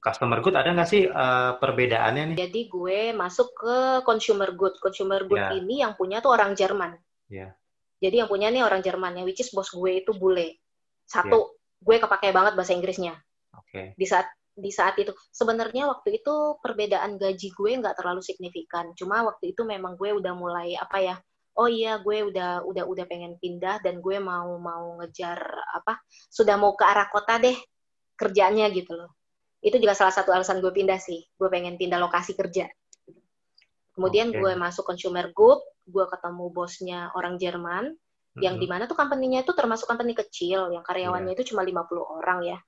customer 0.00 0.40
good 0.40 0.56
ada 0.56 0.72
nggak 0.72 0.88
sih 0.88 1.04
uh, 1.08 1.60
perbedaannya 1.60 2.34
nih? 2.34 2.36
Jadi 2.40 2.60
gue 2.72 3.00
masuk 3.12 3.52
ke 3.52 3.76
consumer 4.08 4.52
good. 4.56 4.80
Consumer 4.80 5.28
good 5.28 5.40
yeah. 5.40 5.56
ini 5.56 5.84
yang 5.84 5.92
punya 5.94 6.24
tuh 6.24 6.32
orang 6.32 6.56
Jerman. 6.56 6.96
Yeah. 7.28 7.52
Jadi 8.00 8.24
yang 8.24 8.28
punya 8.32 8.48
nih 8.48 8.64
orang 8.64 8.80
Jerman, 8.80 9.20
yang 9.20 9.28
which 9.28 9.44
is 9.44 9.52
bos 9.52 9.68
gue 9.68 10.00
itu 10.00 10.16
bule. 10.16 10.56
Satu, 11.04 11.52
yeah. 11.52 11.84
gue 11.84 11.96
kepake 12.00 12.32
banget 12.32 12.56
bahasa 12.56 12.72
Inggrisnya. 12.72 13.12
Oke. 13.52 13.68
Okay. 13.68 13.86
Di 13.96 14.06
saat 14.08 14.26
di 14.60 14.68
saat 14.72 14.98
itu 15.00 15.12
sebenarnya 15.32 15.88
waktu 15.88 16.20
itu 16.20 16.60
perbedaan 16.60 17.16
gaji 17.16 17.48
gue 17.52 17.70
nggak 17.80 17.96
terlalu 18.00 18.24
signifikan. 18.24 18.92
Cuma 18.96 19.20
waktu 19.24 19.52
itu 19.52 19.68
memang 19.68 20.00
gue 20.00 20.16
udah 20.16 20.32
mulai 20.32 20.76
apa 20.80 20.98
ya? 21.00 21.16
Oh 21.60 21.68
iya, 21.68 22.00
gue 22.00 22.24
udah 22.24 22.64
udah 22.64 22.84
udah 22.88 23.04
pengen 23.04 23.36
pindah 23.36 23.84
dan 23.84 24.00
gue 24.00 24.16
mau 24.16 24.56
mau 24.56 24.96
ngejar 25.04 25.36
apa? 25.76 26.00
Sudah 26.32 26.56
mau 26.56 26.72
ke 26.72 26.88
arah 26.88 27.12
kota 27.12 27.36
deh 27.36 27.56
kerjanya 28.16 28.72
gitu 28.72 28.96
loh 28.96 29.20
itu 29.60 29.76
juga 29.76 29.92
salah 29.92 30.12
satu 30.12 30.32
alasan 30.32 30.64
gue 30.64 30.72
pindah 30.72 30.96
sih 30.96 31.20
gue 31.36 31.48
pengen 31.52 31.76
pindah 31.76 32.00
lokasi 32.00 32.32
kerja 32.32 32.68
kemudian 33.92 34.32
okay. 34.32 34.40
gue 34.40 34.52
masuk 34.56 34.88
consumer 34.88 35.28
group 35.36 35.60
gue 35.84 36.04
ketemu 36.08 36.44
bosnya 36.52 37.00
orang 37.12 37.36
Jerman 37.36 37.92
mm-hmm. 37.92 38.40
yang 38.40 38.56
di 38.56 38.66
mana 38.68 38.88
tuh 38.88 38.96
company-nya 38.96 39.44
itu 39.44 39.52
termasuk 39.52 39.84
company 39.84 40.16
kecil 40.16 40.72
yang 40.72 40.84
karyawannya 40.84 41.36
yeah. 41.36 41.40
itu 41.40 41.52
cuma 41.52 41.64
50 41.64 41.76
orang 42.20 42.40
ya 42.44 42.58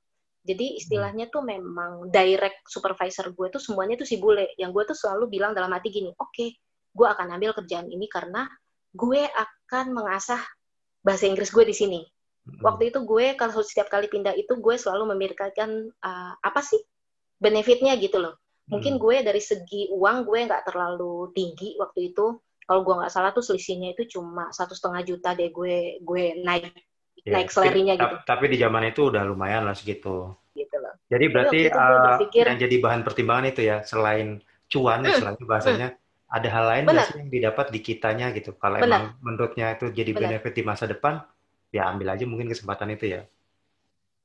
jadi 0.43 0.67
istilahnya 0.77 1.31
tuh 1.33 1.47
memang 1.47 2.13
direct 2.13 2.69
supervisor 2.69 3.33
gue 3.33 3.47
tuh 3.49 3.63
semuanya 3.63 3.97
tuh 3.97 4.09
si 4.09 4.21
bule 4.21 4.53
yang 4.61 4.73
gue 4.77 4.85
tuh 4.85 4.97
selalu 4.97 5.33
bilang 5.33 5.57
dalam 5.57 5.73
hati 5.73 5.89
gini 5.89 6.13
oke 6.13 6.29
okay, 6.29 6.53
gue 6.93 7.09
akan 7.09 7.41
ambil 7.41 7.57
kerjaan 7.57 7.89
ini 7.89 8.05
karena 8.05 8.45
gue 8.93 9.23
akan 9.25 9.97
mengasah 9.97 10.41
bahasa 11.03 11.27
Inggris 11.27 11.51
gue 11.51 11.65
di 11.67 11.75
sini 11.75 12.01
Waktu 12.43 12.91
itu 12.91 12.99
gue 13.07 13.39
kalau 13.39 13.63
setiap 13.63 13.87
kali 13.87 14.11
pindah 14.11 14.35
itu 14.35 14.59
gue 14.59 14.75
selalu 14.75 15.15
memikirkan 15.15 15.95
uh, 16.03 16.35
apa 16.43 16.59
sih 16.59 16.83
benefitnya 17.39 17.95
gitu 18.03 18.19
loh. 18.19 18.35
Mungkin 18.67 18.99
gue 18.99 19.23
dari 19.23 19.39
segi 19.39 19.91
uang 19.95 20.27
gue 20.27 20.51
nggak 20.51 20.67
terlalu 20.67 21.31
tinggi 21.35 21.79
waktu 21.79 22.11
itu. 22.11 22.43
Kalau 22.67 22.81
gue 22.83 22.95
nggak 22.99 23.13
salah 23.15 23.31
tuh 23.31 23.47
selisihnya 23.47 23.95
itu 23.95 24.19
cuma 24.19 24.51
satu 24.51 24.75
setengah 24.75 25.03
juta 25.07 25.35
deh 25.39 25.55
gue 25.55 26.03
gue 26.03 26.25
naik 26.43 26.75
yeah, 27.23 27.39
naik 27.39 27.51
selerinya 27.51 27.95
gitu. 27.95 28.17
Tapi 28.27 28.45
di 28.51 28.59
zaman 28.59 28.91
itu 28.91 29.11
udah 29.11 29.23
lumayan 29.23 29.63
lah 29.63 29.75
segitu. 29.79 30.35
Gitu 30.55 30.77
loh. 30.83 30.99
Jadi 31.07 31.25
berarti 31.31 31.59
uh, 31.71 32.19
berpikir, 32.19 32.45
yang 32.51 32.59
jadi 32.59 32.77
bahan 32.83 33.03
pertimbangan 33.07 33.47
itu 33.55 33.63
ya 33.67 33.87
selain 33.87 34.43
cuan, 34.67 35.07
hmm, 35.07 35.15
selain 35.15 35.39
bahasanya. 35.47 35.89
Ada 36.33 36.49
hal 36.49 36.65
lain 36.65 36.85
sih 36.89 37.21
yang 37.21 37.29
didapat 37.29 37.69
di 37.69 37.81
kitanya 37.85 38.33
gitu. 38.33 38.57
Kalau 38.57 38.81
emang 38.81 39.21
menurutnya 39.21 39.77
itu 39.77 39.93
jadi 39.93 40.17
Bener. 40.17 40.41
benefit 40.41 40.53
di 40.57 40.65
masa 40.65 40.89
depan, 40.89 41.21
ya 41.69 41.93
ambil 41.93 42.17
aja 42.17 42.25
mungkin 42.25 42.49
kesempatan 42.49 42.97
itu 42.97 43.13
ya. 43.13 43.21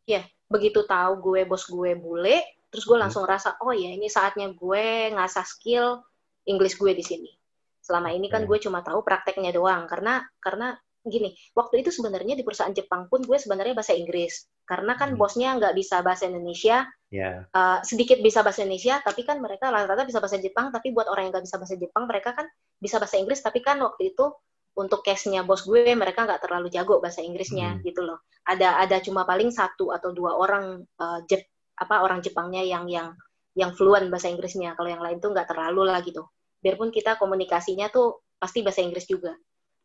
Ya, 0.07 0.23
begitu 0.47 0.87
tahu 0.87 1.19
gue 1.19 1.43
bos 1.43 1.67
gue 1.67 1.99
bule, 1.99 2.39
terus 2.71 2.87
gue 2.87 2.95
hmm. 2.95 3.03
langsung 3.03 3.27
hmm. 3.27 3.33
rasa 3.35 3.59
oh 3.59 3.75
ya 3.75 3.91
ini 3.91 4.07
saatnya 4.07 4.47
gue 4.55 5.11
ngasah 5.11 5.43
skill 5.43 5.99
English 6.47 6.79
gue 6.79 6.95
di 6.95 7.03
sini. 7.03 7.31
Selama 7.83 8.15
ini 8.15 8.31
kan 8.31 8.47
gue 8.47 8.55
cuma 8.63 8.79
tahu 8.79 9.03
prakteknya 9.03 9.51
doang 9.51 9.83
karena 9.91 10.23
karena 10.39 10.79
gini, 11.07 11.33
waktu 11.57 11.81
itu 11.81 11.89
sebenarnya 11.89 12.37
di 12.37 12.43
perusahaan 12.43 12.71
Jepang 12.71 13.07
pun 13.11 13.23
gue 13.23 13.37
sebenarnya 13.39 13.73
bahasa 13.73 13.97
Inggris 13.97 14.47
karena 14.67 14.93
kan 14.99 15.15
hmm. 15.15 15.19
bosnya 15.19 15.55
nggak 15.55 15.73
bisa 15.73 16.03
bahasa 16.03 16.27
Indonesia, 16.27 16.83
yeah. 17.09 17.47
uh, 17.55 17.79
sedikit 17.81 18.19
bisa 18.19 18.43
bahasa 18.43 18.67
Indonesia, 18.67 18.99
tapi 19.01 19.23
kan 19.23 19.39
mereka 19.39 19.71
rata-rata 19.71 20.03
bisa 20.03 20.19
bahasa 20.19 20.37
Jepang, 20.37 20.69
tapi 20.75 20.91
buat 20.91 21.07
orang 21.07 21.27
yang 21.27 21.33
nggak 21.39 21.45
bisa 21.47 21.57
bahasa 21.57 21.75
Jepang 21.79 22.03
mereka 22.05 22.35
kan 22.35 22.45
bisa 22.77 22.99
bahasa 22.99 23.15
Inggris, 23.17 23.39
tapi 23.39 23.63
kan 23.63 23.79
waktu 23.79 24.11
itu 24.11 24.25
untuk 24.77 25.01
case-nya 25.01 25.41
bos 25.41 25.65
gue 25.65 25.97
mereka 25.97 26.29
nggak 26.29 26.45
terlalu 26.45 26.69
jago 26.69 27.01
bahasa 27.01 27.25
Inggrisnya 27.25 27.79
hmm. 27.79 27.81
gitu 27.81 28.05
loh. 28.05 28.21
Ada 28.45 28.85
ada 28.85 29.01
cuma 29.01 29.25
paling 29.25 29.49
satu 29.49 29.89
atau 29.89 30.13
dua 30.13 30.37
orang 30.37 30.85
uh, 31.01 31.19
Jep, 31.25 31.49
apa 31.81 32.05
orang 32.05 32.21
Jepangnya 32.21 32.61
yang 32.61 32.85
yang 32.85 33.17
yang 33.57 33.73
fluent 33.73 34.13
bahasa 34.13 34.29
Inggrisnya. 34.29 34.77
Kalau 34.77 34.85
yang 34.85 35.01
lain 35.01 35.17
tuh 35.17 35.33
nggak 35.33 35.49
terlalu 35.49 35.89
lah 35.89 36.05
gitu. 36.05 36.29
Biarpun 36.61 36.93
kita 36.93 37.17
komunikasinya 37.17 37.89
tuh 37.89 38.21
pasti 38.37 38.61
bahasa 38.61 38.85
Inggris 38.85 39.09
juga. 39.09 39.33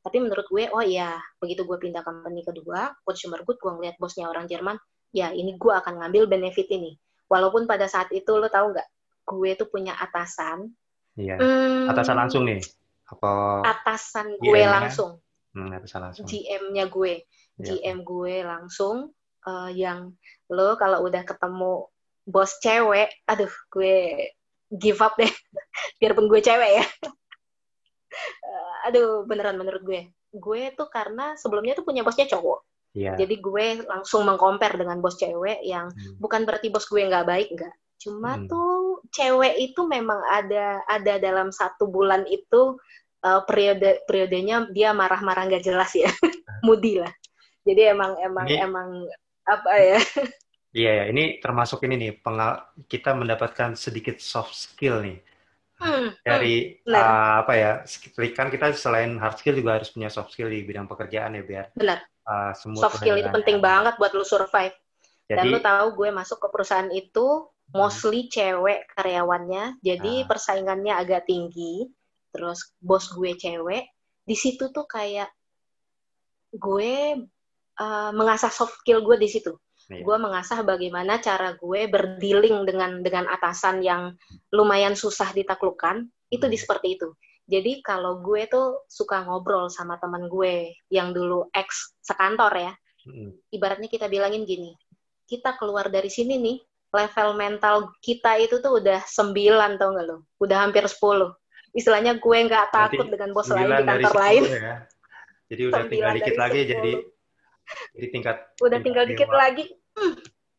Tapi 0.02 0.18
menurut 0.18 0.46
gue, 0.50 0.66
oh 0.74 0.82
iya, 0.82 1.14
begitu 1.38 1.62
gue 1.62 1.78
pindah 1.78 2.02
company 2.02 2.42
kedua, 2.42 2.90
consumer 3.06 3.46
good, 3.46 3.62
gue 3.62 3.70
ngeliat 3.70 3.96
bosnya 4.02 4.26
orang 4.26 4.50
Jerman, 4.50 4.74
ya 5.14 5.30
ini 5.30 5.54
gue 5.54 5.70
akan 5.70 6.02
ngambil 6.02 6.26
benefit 6.26 6.66
ini. 6.74 6.98
Walaupun 7.30 7.70
pada 7.70 7.86
saat 7.86 8.10
itu 8.10 8.34
lo 8.34 8.50
tau 8.50 8.74
nggak, 8.74 8.88
gue 9.30 9.50
tuh 9.54 9.70
punya 9.70 9.94
atasan. 9.94 10.74
Iya. 11.14 11.38
Hmm, 11.38 11.86
atasan 11.86 12.18
langsung 12.18 12.42
nih? 12.50 12.58
Apa? 13.14 13.62
Atasan 13.62 14.42
gue 14.42 14.58
GM 14.58 14.74
langsung. 14.74 15.22
Hmm, 15.54 15.70
atasan 15.70 16.10
langsung. 16.10 16.26
GM-nya 16.26 16.90
gue. 16.90 17.22
Ya. 17.62 17.64
GM 17.70 18.02
gue 18.02 18.42
langsung 18.42 19.14
uh, 19.46 19.70
yang 19.70 20.18
lo 20.50 20.74
kalau 20.74 21.06
udah 21.06 21.22
ketemu 21.22 21.86
bos 22.22 22.58
cewek 22.62 23.10
aduh 23.28 23.50
gue 23.70 24.26
give 24.74 24.98
up 24.98 25.14
deh. 25.14 25.30
Biarpun 26.02 26.26
gue 26.26 26.42
cewek 26.42 26.82
ya 26.82 26.86
aduh 28.86 29.24
beneran 29.24 29.56
menurut 29.56 29.82
gue. 29.82 30.00
Gue 30.32 30.72
tuh 30.74 30.88
karena 30.88 31.36
sebelumnya 31.38 31.78
tuh 31.78 31.86
punya 31.86 32.02
bosnya 32.02 32.28
cowok. 32.28 32.60
Yeah. 32.92 33.16
jadi 33.16 33.40
gue 33.40 33.88
langsung 33.88 34.28
mengcompare 34.28 34.76
dengan 34.76 35.00
bos 35.00 35.16
cewek 35.16 35.64
yang 35.64 35.88
hmm. 35.88 36.20
bukan 36.20 36.44
berarti 36.44 36.68
bos 36.68 36.84
gue 36.84 37.00
nggak 37.00 37.24
baik 37.24 37.48
nggak. 37.56 37.74
Cuma 37.96 38.36
hmm. 38.36 38.52
tuh 38.52 39.00
cewek 39.08 39.56
itu 39.56 39.80
memang 39.88 40.20
ada 40.28 40.84
ada 40.84 41.16
dalam 41.16 41.48
satu 41.48 41.88
bulan 41.88 42.28
itu 42.28 42.76
uh, 43.24 43.40
periode 43.48 44.04
periodenya 44.04 44.68
dia 44.76 44.92
marah-marah 44.92 45.48
nggak 45.48 45.64
jelas 45.64 45.96
ya. 45.96 46.12
Mudi 46.68 47.00
lah. 47.00 47.12
Jadi 47.64 47.80
emang 47.88 48.18
emang 48.20 48.46
ini, 48.50 48.60
emang 48.60 48.88
apa 49.48 49.72
ya? 49.80 50.00
Iya 50.72 50.90
ya. 50.92 51.04
Ini 51.12 51.40
termasuk 51.40 51.84
ini 51.88 51.94
nih 51.96 52.12
pengal 52.20 52.60
kita 52.92 53.16
mendapatkan 53.16 53.72
sedikit 53.72 54.20
soft 54.20 54.52
skill 54.52 55.00
nih 55.00 55.20
dari 56.22 56.78
hmm, 56.82 56.94
uh, 56.94 57.34
apa 57.42 57.52
ya 57.58 57.72
kan 58.32 58.48
kita 58.48 58.72
selain 58.74 59.18
hard 59.18 59.36
skill 59.38 59.58
juga 59.58 59.80
harus 59.80 59.90
punya 59.90 60.08
soft 60.08 60.32
skill 60.32 60.48
di 60.48 60.62
bidang 60.62 60.86
pekerjaan 60.86 61.34
ya 61.34 61.42
biar 61.42 61.66
benar. 61.74 61.98
uh, 62.26 62.52
semua 62.54 62.86
soft 62.86 63.02
skill 63.02 63.18
itu 63.18 63.28
penting 63.30 63.58
banget 63.58 63.98
buat 63.98 64.14
lu 64.14 64.22
survive. 64.22 64.74
Jadi, 65.30 65.38
dan 65.38 65.44
lu 65.48 65.58
tahu 65.62 65.86
gue 65.96 66.08
masuk 66.12 66.38
ke 66.42 66.48
perusahaan 66.50 66.90
itu 66.92 67.26
hmm. 67.46 67.74
mostly 67.74 68.28
cewek 68.28 68.90
karyawannya 68.94 69.80
jadi 69.80 70.12
uh, 70.22 70.26
persaingannya 70.28 70.92
agak 70.92 71.26
tinggi 71.26 71.88
terus 72.32 72.72
bos 72.78 73.10
gue 73.12 73.34
cewek. 73.36 73.90
Di 74.22 74.38
situ 74.38 74.70
tuh 74.70 74.86
kayak 74.86 75.30
gue 76.52 76.94
uh, 77.80 78.10
mengasah 78.14 78.52
soft 78.52 78.80
skill 78.84 79.02
gue 79.02 79.16
di 79.18 79.28
situ 79.28 79.56
yeah. 79.88 80.04
gue 80.04 80.16
mengasah 80.18 80.62
bagaimana 80.62 81.18
cara 81.18 81.56
gue 81.56 81.80
berdealing 81.88 82.66
dengan 82.68 83.00
dengan 83.00 83.24
atasan 83.30 83.82
yang 83.82 84.14
lumayan 84.54 84.94
susah 84.94 85.30
ditaklukkan 85.34 86.06
itu 86.30 86.44
di 86.46 86.56
hmm. 86.58 86.62
seperti 86.62 86.88
itu 87.00 87.08
jadi 87.48 87.82
kalau 87.82 88.22
gue 88.22 88.46
tuh 88.46 88.86
suka 88.86 89.26
ngobrol 89.26 89.66
sama 89.72 89.98
teman 89.98 90.30
gue 90.30 90.76
yang 90.92 91.10
dulu 91.10 91.50
ex 91.50 91.98
sekantor 92.04 92.52
ya 92.54 92.72
hmm. 93.08 93.50
ibaratnya 93.50 93.88
kita 93.90 94.06
bilangin 94.06 94.46
gini 94.46 94.76
kita 95.26 95.56
keluar 95.56 95.88
dari 95.88 96.12
sini 96.12 96.38
nih 96.38 96.58
level 96.92 97.30
mental 97.40 97.96
kita 98.04 98.36
itu 98.36 98.60
tuh 98.60 98.78
udah 98.78 99.00
sembilan 99.08 99.80
tau 99.80 99.96
gak 99.96 100.04
lo 100.06 100.28
udah 100.38 100.58
hampir 100.60 100.84
sepuluh 100.84 101.32
istilahnya 101.72 102.20
gue 102.20 102.38
nggak 102.48 102.66
takut 102.68 103.08
Berarti 103.08 103.14
dengan 103.16 103.30
bos 103.32 103.48
lain 103.48 103.68
di 103.72 103.84
kantor 103.84 104.14
lain. 104.16 104.42
Ya. 104.44 104.76
Jadi 105.52 105.62
udah 105.68 105.82
tinggal 105.88 106.12
dikit 106.16 106.36
lagi 106.40 106.60
10. 106.64 106.72
jadi 106.72 106.92
jadi 107.96 108.08
tingkat 108.12 108.36
udah 108.60 108.78
tinggal 108.82 109.04
dewa. 109.06 109.10
dikit 109.12 109.30
lagi. 109.30 109.64
Hmm, 109.92 110.14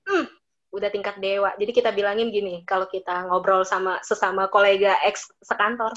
hmm, 0.08 0.26
udah 0.74 0.90
tingkat 0.90 1.16
dewa. 1.20 1.52
Jadi 1.58 1.72
kita 1.74 1.90
bilangin 1.94 2.30
gini, 2.30 2.62
kalau 2.66 2.86
kita 2.90 3.30
ngobrol 3.30 3.66
sama 3.66 4.02
sesama 4.06 4.50
kolega 4.50 4.98
ex 5.06 5.30
sekantor, 5.42 5.94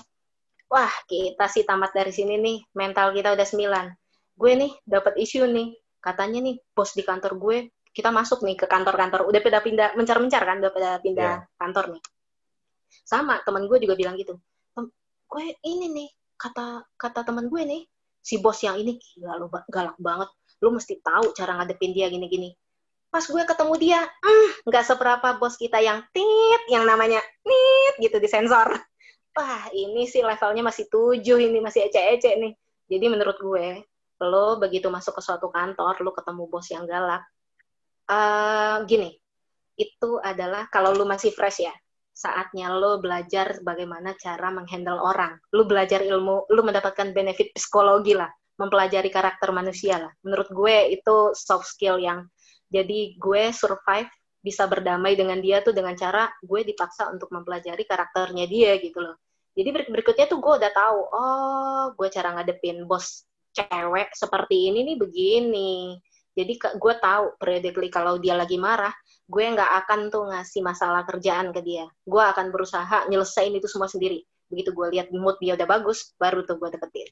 wah 0.69 0.93
kita 1.09 1.47
sih 1.49 1.65
tamat 1.65 1.93
dari 1.93 2.13
sini 2.13 2.37
nih, 2.41 2.59
mental 2.77 3.13
kita 3.13 3.33
udah 3.37 3.47
sembilan. 3.47 3.87
Gue 4.37 4.53
nih 4.57 4.73
dapat 4.85 5.17
isu 5.17 5.49
nih, 5.49 5.73
katanya 6.07 6.39
nih 6.47 6.57
bos 6.71 6.95
di 6.95 7.03
kantor 7.03 7.35
gue 7.41 7.59
kita 7.97 8.13
masuk 8.13 8.45
nih 8.45 8.61
ke 8.61 8.69
kantor-kantor 8.69 9.25
udah 9.25 9.41
pindah-pindah 9.41 9.97
mencar-mencar 9.97 10.45
kan 10.45 10.61
udah 10.61 10.69
pada 10.69 10.91
pindah 11.01 11.33
yeah. 11.43 11.57
kantor 11.57 11.97
nih 11.97 12.03
sama 13.03 13.41
teman 13.43 13.65
gue 13.65 13.81
juga 13.81 13.97
bilang 13.97 14.15
gitu 14.15 14.37
gue 15.27 15.47
ini 15.67 15.91
nih 15.91 16.09
kata 16.39 16.87
kata 16.95 17.27
teman 17.27 17.51
gue 17.51 17.63
nih 17.67 17.83
si 18.23 18.39
bos 18.39 18.63
yang 18.63 18.79
ini 18.79 19.01
gila 19.01 19.51
galak 19.67 19.97
banget 19.99 20.31
lu 20.63 20.73
mesti 20.73 21.01
tahu 21.01 21.33
cara 21.37 21.61
ngadepin 21.61 21.93
dia 21.93 22.09
gini-gini. 22.09 22.55
Pas 23.09 23.25
gue 23.25 23.43
ketemu 23.45 23.75
dia 23.81 24.01
hmm, 24.03 24.69
nggak 24.69 24.85
mm, 24.85 24.91
seberapa 24.93 25.29
bos 25.41 25.57
kita 25.57 25.81
yang 25.81 26.05
tit 26.13 26.63
yang 26.69 26.85
namanya 26.85 27.21
nit 27.45 27.95
gitu 28.01 28.17
di 28.21 28.29
sensor. 28.29 28.77
Wah 29.37 29.65
ini 29.73 30.09
sih 30.09 30.25
levelnya 30.25 30.65
masih 30.65 30.89
tujuh 30.89 31.39
ini 31.41 31.61
masih 31.61 31.89
ece-ece 31.89 32.37
nih. 32.41 32.53
Jadi 32.87 33.07
menurut 33.09 33.37
gue 33.37 33.85
lo 34.25 34.57
begitu 34.57 34.89
masuk 34.89 35.21
ke 35.21 35.23
suatu 35.23 35.53
kantor 35.53 36.01
lo 36.01 36.17
ketemu 36.17 36.49
bos 36.49 36.67
yang 36.73 36.89
galak 36.89 37.21
uh, 38.09 38.81
gini 38.89 39.13
itu 39.77 40.17
adalah 40.25 40.73
kalau 40.73 40.97
lo 40.97 41.05
masih 41.05 41.37
fresh 41.37 41.69
ya 41.69 41.75
saatnya 42.17 42.73
lo 42.73 42.97
belajar 42.97 43.61
bagaimana 43.61 44.17
cara 44.17 44.49
menghandle 44.49 44.97
orang. 44.97 45.37
Lo 45.53 45.69
belajar 45.69 46.01
ilmu, 46.01 46.49
lo 46.49 46.61
mendapatkan 46.65 47.13
benefit 47.13 47.53
psikologi 47.53 48.17
lah, 48.17 48.33
mempelajari 48.57 49.09
karakter 49.13 49.53
manusia 49.53 50.01
lah. 50.01 50.13
Menurut 50.25 50.49
gue 50.51 50.77
itu 50.93 51.17
soft 51.37 51.69
skill 51.69 52.01
yang 52.01 52.25
jadi 52.67 53.15
gue 53.17 53.43
survive 53.55 54.11
bisa 54.43 54.67
berdamai 54.71 55.19
dengan 55.19 55.39
dia 55.43 55.63
tuh 55.63 55.75
dengan 55.75 55.95
cara 55.99 56.31
gue 56.43 56.61
dipaksa 56.63 57.11
untuk 57.11 57.31
mempelajari 57.35 57.83
karakternya 57.83 58.47
dia 58.47 58.79
gitu 58.79 59.03
loh. 59.03 59.19
Jadi 59.57 59.69
ber 59.73 59.83
berikutnya 59.89 60.29
tuh 60.29 60.39
gue 60.39 60.55
udah 60.61 60.73
tahu, 60.73 60.99
oh 61.17 61.85
gue 61.97 62.09
cara 62.13 62.37
ngadepin 62.37 62.85
bos 62.85 63.25
cewek 63.57 64.13
seperti 64.13 64.69
ini 64.69 64.85
nih 64.93 64.97
begini. 65.01 65.97
Jadi 66.37 66.53
gue 66.61 66.95
tahu 67.01 67.41
periodically 67.41 67.89
kalau 67.89 68.21
dia 68.21 68.37
lagi 68.37 68.61
marah, 68.61 68.93
gue 69.25 69.41
nggak 69.41 69.73
akan 69.85 70.13
tuh 70.13 70.29
ngasih 70.29 70.61
masalah 70.61 71.09
kerjaan 71.09 71.49
ke 71.57 71.65
dia. 71.65 71.89
Gue 72.05 72.21
akan 72.21 72.53
berusaha 72.53 73.09
nyelesain 73.09 73.51
itu 73.57 73.65
semua 73.65 73.89
sendiri. 73.89 74.21
Begitu 74.53 74.77
gue 74.77 74.87
lihat 74.93 75.09
mood 75.11 75.41
dia 75.41 75.57
udah 75.57 75.65
bagus, 75.65 76.13
baru 76.21 76.45
tuh 76.45 76.61
gue 76.61 76.77
deketin. 76.77 77.09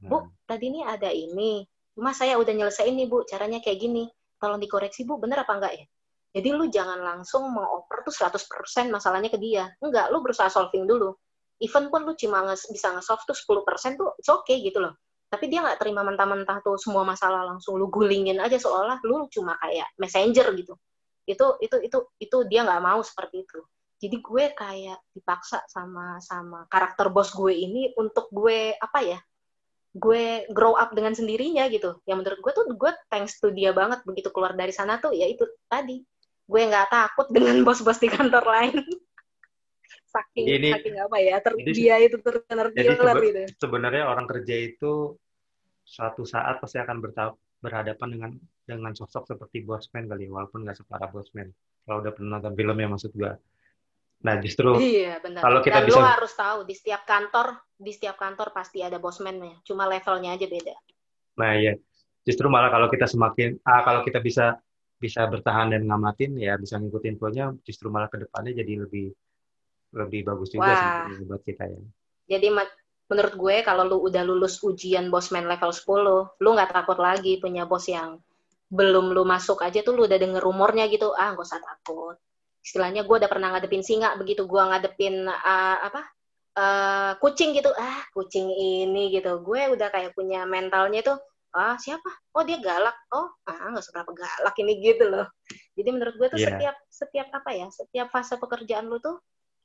Bu, 0.00 0.18
hmm. 0.24 0.48
tadi 0.48 0.64
ini 0.72 0.80
ada 0.82 1.12
ini. 1.12 1.64
Cuma 1.92 2.16
saya 2.16 2.40
udah 2.40 2.50
nyelesain 2.50 2.92
nih, 2.96 3.06
Bu. 3.06 3.28
Caranya 3.28 3.60
kayak 3.60 3.78
gini. 3.80 4.08
Tolong 4.40 4.56
dikoreksi, 4.56 5.04
Bu. 5.04 5.20
Bener 5.20 5.44
apa 5.44 5.52
enggak 5.56 5.72
ya? 5.76 5.84
Jadi 6.30 6.48
lu 6.54 6.64
jangan 6.72 6.98
langsung 7.02 7.50
mengoper 7.50 8.06
tuh 8.06 8.14
100% 8.14 8.88
masalahnya 8.88 9.28
ke 9.28 9.36
dia. 9.36 9.68
Enggak, 9.82 10.08
lu 10.14 10.24
berusaha 10.24 10.48
solving 10.48 10.86
dulu. 10.86 11.12
Even 11.60 11.92
pun 11.92 12.08
lu 12.08 12.16
cuma 12.16 12.40
nge 12.48 12.72
bisa 12.72 12.88
nge-solve 12.96 13.20
tuh 13.28 13.36
10% 13.36 14.00
tuh 14.00 14.16
it's 14.16 14.30
okay 14.30 14.64
gitu 14.64 14.80
loh. 14.80 14.96
Tapi 15.28 15.46
dia 15.52 15.60
nggak 15.60 15.76
terima 15.78 16.00
mentah-mentah 16.06 16.64
tuh 16.64 16.80
semua 16.80 17.04
masalah 17.04 17.44
langsung 17.44 17.76
lu 17.76 17.92
gulingin 17.92 18.40
aja 18.40 18.56
seolah 18.56 18.98
lu 19.04 19.28
cuma 19.30 19.54
kayak 19.60 19.86
messenger 20.00 20.48
gitu 20.56 20.74
itu 21.30 21.46
itu 21.62 21.76
itu 21.86 21.98
itu 22.18 22.36
dia 22.50 22.66
nggak 22.66 22.82
mau 22.82 23.00
seperti 23.04 23.46
itu 23.46 23.60
jadi 24.00 24.16
gue 24.18 24.44
kayak 24.56 24.98
dipaksa 25.14 25.62
sama 25.70 26.18
sama 26.18 26.66
karakter 26.66 27.12
bos 27.12 27.30
gue 27.30 27.54
ini 27.54 27.94
untuk 27.94 28.26
gue 28.34 28.74
apa 28.74 28.98
ya 29.04 29.18
gue 29.90 30.46
grow 30.54 30.78
up 30.78 30.94
dengan 30.94 31.14
sendirinya 31.14 31.66
gitu. 31.66 31.98
Yang 32.06 32.18
menurut 32.22 32.38
gue 32.38 32.52
tuh 32.54 32.64
gue 32.74 32.92
thanks 33.10 33.42
to 33.42 33.50
dia 33.50 33.74
banget 33.74 34.02
begitu 34.06 34.30
keluar 34.30 34.54
dari 34.54 34.70
sana 34.70 35.02
tuh 35.02 35.10
ya 35.10 35.26
itu 35.26 35.42
tadi. 35.66 36.02
Gue 36.46 36.62
nggak 36.66 36.90
takut 36.90 37.26
dengan 37.30 37.58
bos-bos 37.66 37.98
di 37.98 38.08
kantor 38.10 38.44
lain. 38.46 38.76
Saking 40.10 40.46
ini, 40.46 40.68
saking 40.74 40.98
apa 40.98 41.22
ya 41.22 41.38
ter, 41.38 41.54
ini, 41.54 41.70
dia 41.70 41.94
itu 42.02 42.18
terkena 42.18 42.66
sebe 42.66 42.82
gitu. 42.82 43.46
sebenarnya 43.62 44.10
orang 44.10 44.26
kerja 44.26 44.58
itu 44.58 45.14
suatu 45.86 46.26
saat 46.26 46.58
pasti 46.58 46.82
akan 46.82 46.98
berhadapan 47.62 48.08
dengan 48.18 48.30
dengan 48.66 48.90
sosok 48.90 49.30
seperti 49.30 49.62
Bosman 49.62 50.10
kali 50.10 50.26
walaupun 50.26 50.66
nggak 50.66 50.82
separah 50.82 51.14
Bosman. 51.14 51.54
Kalau 51.86 52.02
udah 52.02 52.10
pernah 52.10 52.42
nonton 52.42 52.58
filmnya 52.58 52.90
maksud 52.90 53.14
gue 53.14 53.32
nah 54.20 54.36
justru 54.36 54.76
iya, 54.76 55.16
benar. 55.24 55.40
kalau 55.40 55.60
kita 55.64 55.80
Dan 55.80 55.86
bisa 55.88 56.00
lo 56.00 56.04
harus 56.04 56.32
tahu 56.36 56.58
di 56.68 56.74
setiap 56.76 57.08
kantor 57.08 57.56
di 57.80 57.92
setiap 57.96 58.20
kantor 58.20 58.52
pasti 58.52 58.84
ada 58.84 59.00
Bosman-nya 59.00 59.64
cuma 59.64 59.88
levelnya 59.88 60.36
aja 60.36 60.44
beda. 60.44 60.76
Nah 61.40 61.56
iya. 61.56 61.72
Justru 62.20 62.52
malah 62.52 62.68
kalau 62.68 62.92
kita 62.92 63.08
semakin 63.08 63.56
ah 63.64 63.80
kalau 63.80 64.04
kita 64.04 64.20
bisa 64.20 64.60
bisa 65.00 65.24
bertahan 65.24 65.72
dan 65.72 65.88
ngamatin 65.88 66.36
ya 66.36 66.60
bisa 66.60 66.76
ngikutin 66.76 67.16
infonya 67.16 67.56
justru 67.64 67.88
malah 67.88 68.12
ke 68.12 68.20
depannya 68.20 68.52
jadi 68.60 68.84
lebih 68.84 69.08
lebih 69.96 70.20
bagus 70.28 70.52
juga 70.52 70.76
sih 71.08 71.24
buat 71.24 71.40
kita 71.40 71.64
ya. 71.64 71.80
Jadi 72.36 72.48
menurut 73.10 73.34
gue 73.34 73.56
kalau 73.64 73.88
lu 73.88 73.98
udah 74.06 74.22
lulus 74.22 74.60
ujian 74.60 75.08
bosman 75.08 75.48
level 75.48 75.72
10 75.72 76.44
lu 76.44 76.48
nggak 76.54 76.70
takut 76.70 77.00
lagi 77.00 77.40
punya 77.40 77.64
bos 77.64 77.88
yang 77.88 78.20
belum 78.70 79.10
lu 79.10 79.26
masuk 79.26 79.66
aja 79.66 79.82
tuh 79.82 79.98
lu 79.98 80.06
udah 80.06 80.14
denger 80.14 80.38
rumornya 80.38 80.86
gitu 80.86 81.10
ah 81.10 81.34
gak 81.34 81.42
usah 81.42 81.58
takut 81.58 82.14
istilahnya 82.60 83.08
gue 83.08 83.16
udah 83.16 83.30
pernah 83.30 83.56
ngadepin 83.56 83.80
singa 83.80 84.14
begitu 84.20 84.44
gue 84.44 84.62
ngadepin 84.62 85.24
uh, 85.26 85.78
apa 85.80 86.02
uh, 86.56 87.12
kucing 87.18 87.56
gitu. 87.56 87.70
Ah 87.76 88.04
kucing 88.12 88.50
ini 88.50 89.12
gitu. 89.14 89.40
Gue 89.44 89.72
udah 89.72 89.88
kayak 89.92 90.12
punya 90.16 90.44
mentalnya 90.44 91.00
tuh 91.04 91.18
ah 91.50 91.74
siapa? 91.80 92.08
Oh 92.36 92.44
dia 92.46 92.60
galak. 92.62 92.94
Oh 93.10 93.28
ah 93.48 93.70
nggak 93.72 93.84
seberapa 93.84 94.12
galak 94.12 94.54
ini 94.60 94.72
gitu 94.86 95.08
loh. 95.08 95.26
Jadi 95.74 95.88
menurut 95.90 96.14
gue 96.16 96.28
tuh 96.36 96.40
yeah. 96.40 96.48
setiap 96.52 96.76
setiap 96.90 97.28
apa 97.32 97.50
ya 97.56 97.66
setiap 97.72 98.08
fase 98.12 98.36
pekerjaan 98.36 98.90
lu 98.90 99.00
tuh 99.00 99.18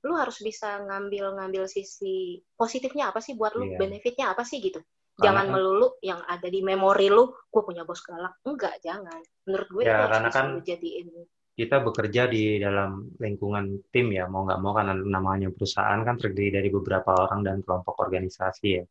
lu 0.06 0.14
harus 0.14 0.38
bisa 0.38 0.86
ngambil 0.86 1.34
ngambil 1.34 1.66
sisi 1.66 2.38
positifnya 2.54 3.10
apa 3.10 3.20
sih 3.26 3.34
buat 3.34 3.58
lu 3.58 3.74
yeah. 3.74 3.80
benefitnya 3.80 4.32
apa 4.32 4.46
sih 4.46 4.62
gitu. 4.62 4.80
Jangan 5.16 5.48
melulu 5.48 5.96
yang 6.04 6.20
ada 6.28 6.44
di 6.52 6.60
memori 6.60 7.08
lu 7.08 7.32
gue 7.32 7.62
punya 7.64 7.88
bos 7.88 8.04
galak. 8.04 8.36
Enggak 8.44 8.84
jangan. 8.84 9.24
Menurut 9.48 9.68
gue 9.72 9.84
ya, 9.88 10.12
karena 10.12 10.28
kan 10.28 10.60
jadiin 10.60 11.08
kita 11.56 11.80
bekerja 11.80 12.28
di 12.28 12.60
dalam 12.60 13.16
lingkungan 13.16 13.88
tim 13.88 14.12
ya 14.12 14.28
mau 14.28 14.44
nggak 14.44 14.60
mau 14.60 14.76
karena 14.76 14.92
namanya 15.00 15.48
perusahaan 15.56 16.04
kan 16.04 16.20
terdiri 16.20 16.60
dari 16.60 16.68
beberapa 16.68 17.16
orang 17.16 17.48
dan 17.48 17.64
kelompok 17.64 17.96
organisasi 17.96 18.68
ya 18.76 18.84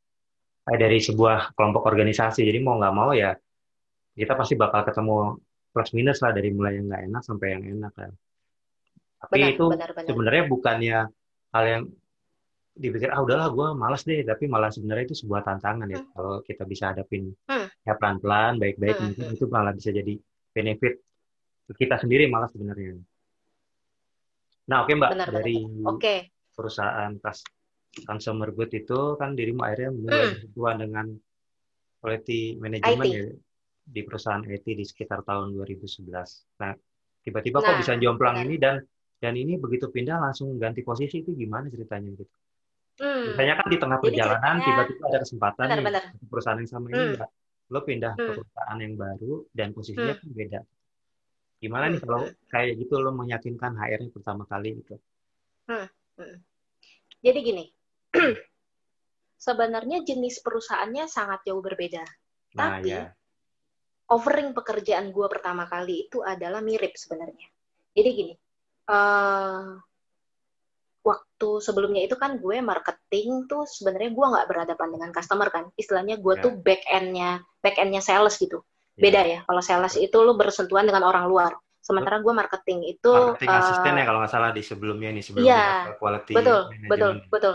eh, 0.73 0.79
dari 0.81 0.97
sebuah 0.97 1.53
kelompok 1.53 1.85
organisasi 1.85 2.41
jadi 2.41 2.59
mau 2.65 2.81
nggak 2.81 2.95
mau 2.97 3.13
ya 3.13 3.37
kita 4.17 4.33
pasti 4.33 4.57
bakal 4.57 4.81
ketemu 4.89 5.37
plus 5.77 5.91
minus 5.93 6.19
lah 6.25 6.33
dari 6.33 6.49
mulai 6.57 6.81
yang 6.81 6.89
nggak 6.89 7.03
enak 7.05 7.23
sampai 7.23 7.47
yang 7.53 7.63
enak 7.69 7.93
kan 7.93 8.11
tapi 9.21 9.37
benar, 9.41 9.53
itu 9.53 9.65
benar, 9.69 9.91
benar. 9.93 10.09
sebenarnya 10.09 10.45
bukannya 10.49 10.99
hal 11.53 11.65
yang 11.69 11.83
dipikir 12.75 13.13
ah 13.13 13.23
udahlah 13.23 13.53
gue 13.55 13.69
malas 13.79 14.03
deh 14.03 14.25
tapi 14.27 14.51
malah 14.51 14.73
sebenarnya 14.73 15.13
itu 15.13 15.17
sebuah 15.21 15.47
tantangan 15.47 15.87
ya 15.87 16.01
hmm. 16.01 16.11
kalau 16.17 16.41
kita 16.43 16.65
bisa 16.67 16.91
hadapin 16.91 17.31
hmm. 17.31 17.69
ya 17.87 17.93
pelan 17.95 18.19
pelan 18.19 18.57
baik 18.57 18.81
baik 18.81 18.97
hmm. 18.99 19.05
mungkin 19.13 19.25
itu 19.37 19.45
malah 19.53 19.73
bisa 19.77 19.95
jadi 19.95 20.17
benefit 20.51 20.99
kita 21.73 21.97
sendiri 21.97 22.29
malah 22.29 22.51
sebenarnya 22.53 23.01
nah 24.69 24.85
oke 24.85 24.93
okay, 24.93 24.95
mbak 24.97 25.11
benar, 25.17 25.29
dari 25.33 25.57
Okay. 25.97 26.19
perusahaan 26.53 27.13
kas 27.21 27.45
consumer 28.05 28.51
good 28.51 28.73
itu 28.75 29.15
kan 29.17 29.39
dirimu 29.39 29.63
akhirnya 29.63 29.91
mulai 29.95 30.21
hmm. 30.21 30.33
berhubungan 30.35 30.77
dengan 30.83 31.07
quality 32.01 32.41
management 32.61 33.13
ya 33.13 33.25
di 33.85 34.01
perusahaan 34.01 34.41
IT 34.41 34.65
di 34.65 34.85
sekitar 34.85 35.23
tahun 35.23 35.53
2011 35.57 36.09
nah 36.61 36.73
tiba-tiba 37.25 37.61
nah, 37.61 37.65
kok 37.69 37.77
bisa 37.81 37.93
jomplang 38.01 38.41
benar. 38.41 38.47
ini 38.49 38.55
dan 38.57 38.77
dan 39.21 39.33
ini 39.37 39.57
begitu 39.57 39.89
pindah 39.89 40.21
langsung 40.21 40.57
ganti 40.57 40.85
posisi 40.85 41.21
itu 41.25 41.33
gimana 41.37 41.69
ceritanya 41.69 42.13
gitu 42.13 42.35
Hmm. 42.95 43.35
Biasanya 43.35 43.55
kan 43.59 43.67
di 43.67 43.79
tengah 43.83 43.99
perjalanan 43.99 44.55
tiba-tiba 44.63 45.03
ada 45.11 45.19
kesempatan 45.27 45.67
benar, 45.67 45.79
nih 45.79 45.87
benar. 45.91 46.05
perusahaan 46.31 46.59
yang 46.63 46.71
sama 46.71 46.87
ini 46.95 47.05
hmm. 47.19 47.27
lo 47.75 47.81
pindah 47.83 48.13
hmm. 48.15 48.23
ke 48.23 48.33
perusahaan 48.39 48.79
yang 48.79 48.95
baru 48.95 49.33
dan 49.51 49.69
posisinya 49.75 50.15
hmm. 50.15 50.23
pun 50.23 50.31
beda. 50.31 50.61
Gimana 51.65 51.89
nih 51.89 52.01
kalau 52.05 52.29
kayak 52.53 52.77
gitu 52.77 53.01
lo 53.01 53.17
meyakinkan 53.17 53.73
HR-nya 53.73 54.13
pertama 54.13 54.45
kali 54.45 54.85
gitu? 54.85 55.01
Hmm. 55.65 55.89
Hmm. 56.21 56.37
Jadi 57.25 57.39
gini, 57.41 57.65
sebenarnya 59.49 60.05
jenis 60.05 60.45
perusahaannya 60.45 61.09
sangat 61.09 61.49
jauh 61.49 61.65
berbeda. 61.65 62.05
Nah, 62.61 62.85
Tapi 62.85 62.93
ya. 62.93 63.09
offering 64.13 64.53
pekerjaan 64.53 65.09
gue 65.09 65.27
pertama 65.33 65.65
kali 65.65 66.05
itu 66.05 66.21
adalah 66.21 66.61
mirip 66.61 66.93
sebenarnya. 67.01 67.49
Jadi 67.97 68.09
gini, 68.13 68.35
uh, 68.93 69.81
waktu 71.05 71.49
sebelumnya 71.65 72.05
itu 72.05 72.17
kan 72.21 72.37
gue 72.41 72.61
marketing 72.61 73.49
tuh 73.49 73.65
sebenarnya 73.65 74.13
gue 74.13 74.27
nggak 74.37 74.49
berhadapan 74.49 74.89
dengan 74.97 75.11
customer 75.13 75.49
kan 75.53 75.65
istilahnya 75.77 76.17
gue 76.17 76.35
yeah. 76.41 76.45
tuh 76.45 76.53
back 76.57 76.81
endnya 76.89 77.45
back 77.61 77.77
endnya 77.77 78.01
sales 78.01 78.41
gitu 78.41 78.65
yeah. 78.97 79.03
beda 79.03 79.21
ya 79.27 79.39
kalau 79.47 79.63
sales 79.63 79.95
itu 79.99 80.17
lo 80.23 80.35
bersentuhan 80.39 80.87
dengan 80.87 81.05
orang 81.07 81.27
luar 81.27 81.53
sementara 81.85 82.17
gue 82.25 82.33
marketing 82.33 82.97
itu 82.97 83.13
marketing 83.13 83.51
uh, 83.53 83.61
asisten 83.61 83.93
ya 84.01 84.05
kalau 84.09 84.19
nggak 84.25 84.33
salah 84.33 84.51
di 84.57 84.63
sebelumnya 84.65 85.09
ini 85.13 85.21
sebelumnya 85.21 85.53
yeah, 85.53 85.77
quality 86.01 86.33
betul 86.33 86.61
management. 86.73 86.91
betul 86.91 87.13
betul 87.29 87.55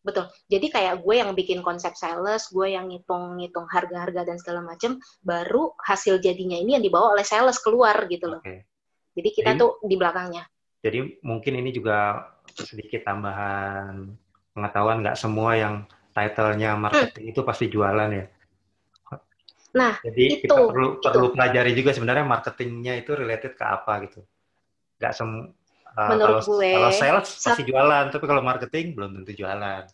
betul 0.00 0.24
jadi 0.48 0.66
kayak 0.72 0.94
gue 1.04 1.14
yang 1.18 1.30
bikin 1.36 1.60
konsep 1.60 1.92
sales 1.92 2.48
gue 2.48 2.72
yang 2.72 2.88
ngitung 2.88 3.36
ngitung 3.36 3.68
harga-harga 3.68 4.24
dan 4.24 4.36
segala 4.40 4.64
macam 4.64 4.96
baru 5.20 5.76
hasil 5.76 6.22
jadinya 6.24 6.56
ini 6.56 6.78
yang 6.78 6.84
dibawa 6.84 7.12
oleh 7.12 7.26
sales 7.26 7.60
keluar 7.60 8.08
gitu 8.08 8.32
loh 8.32 8.40
okay. 8.40 8.64
jadi 9.12 9.28
kita 9.28 9.50
jadi, 9.52 9.60
tuh 9.60 9.76
di 9.84 9.94
belakangnya 10.00 10.48
jadi 10.80 11.20
mungkin 11.20 11.52
ini 11.60 11.70
juga 11.76 12.32
sedikit 12.56 13.04
tambahan 13.04 14.08
pengetahuan 14.56 15.04
nggak 15.04 15.18
semua 15.20 15.58
yang 15.58 15.74
titlenya 16.16 16.80
marketing 16.80 17.24
hmm. 17.28 17.32
itu 17.36 17.40
pasti 17.44 17.66
jualan 17.68 18.08
ya 18.08 18.24
Nah, 19.70 20.02
Jadi 20.02 20.42
itu, 20.42 20.50
kita 20.50 20.66
perlu 20.66 20.88
itu. 20.98 21.04
perlu 21.04 21.26
pelajari 21.30 21.72
juga 21.78 21.90
sebenarnya 21.94 22.26
marketingnya 22.26 22.94
itu 22.98 23.14
related 23.14 23.54
ke 23.54 23.64
apa 23.64 23.92
gitu. 24.06 24.20
Gak 24.98 25.14
sem 25.14 25.30
uh, 25.30 26.08
Menurut 26.10 26.42
kalau 26.42 26.58
gue, 26.58 26.72
kalau 26.74 26.90
sales 26.90 27.28
pasti 27.38 27.62
jualan, 27.62 28.04
tapi 28.10 28.24
kalau 28.26 28.42
marketing 28.42 28.98
belum 28.98 29.10
tentu 29.22 29.32
jualan. 29.38 29.86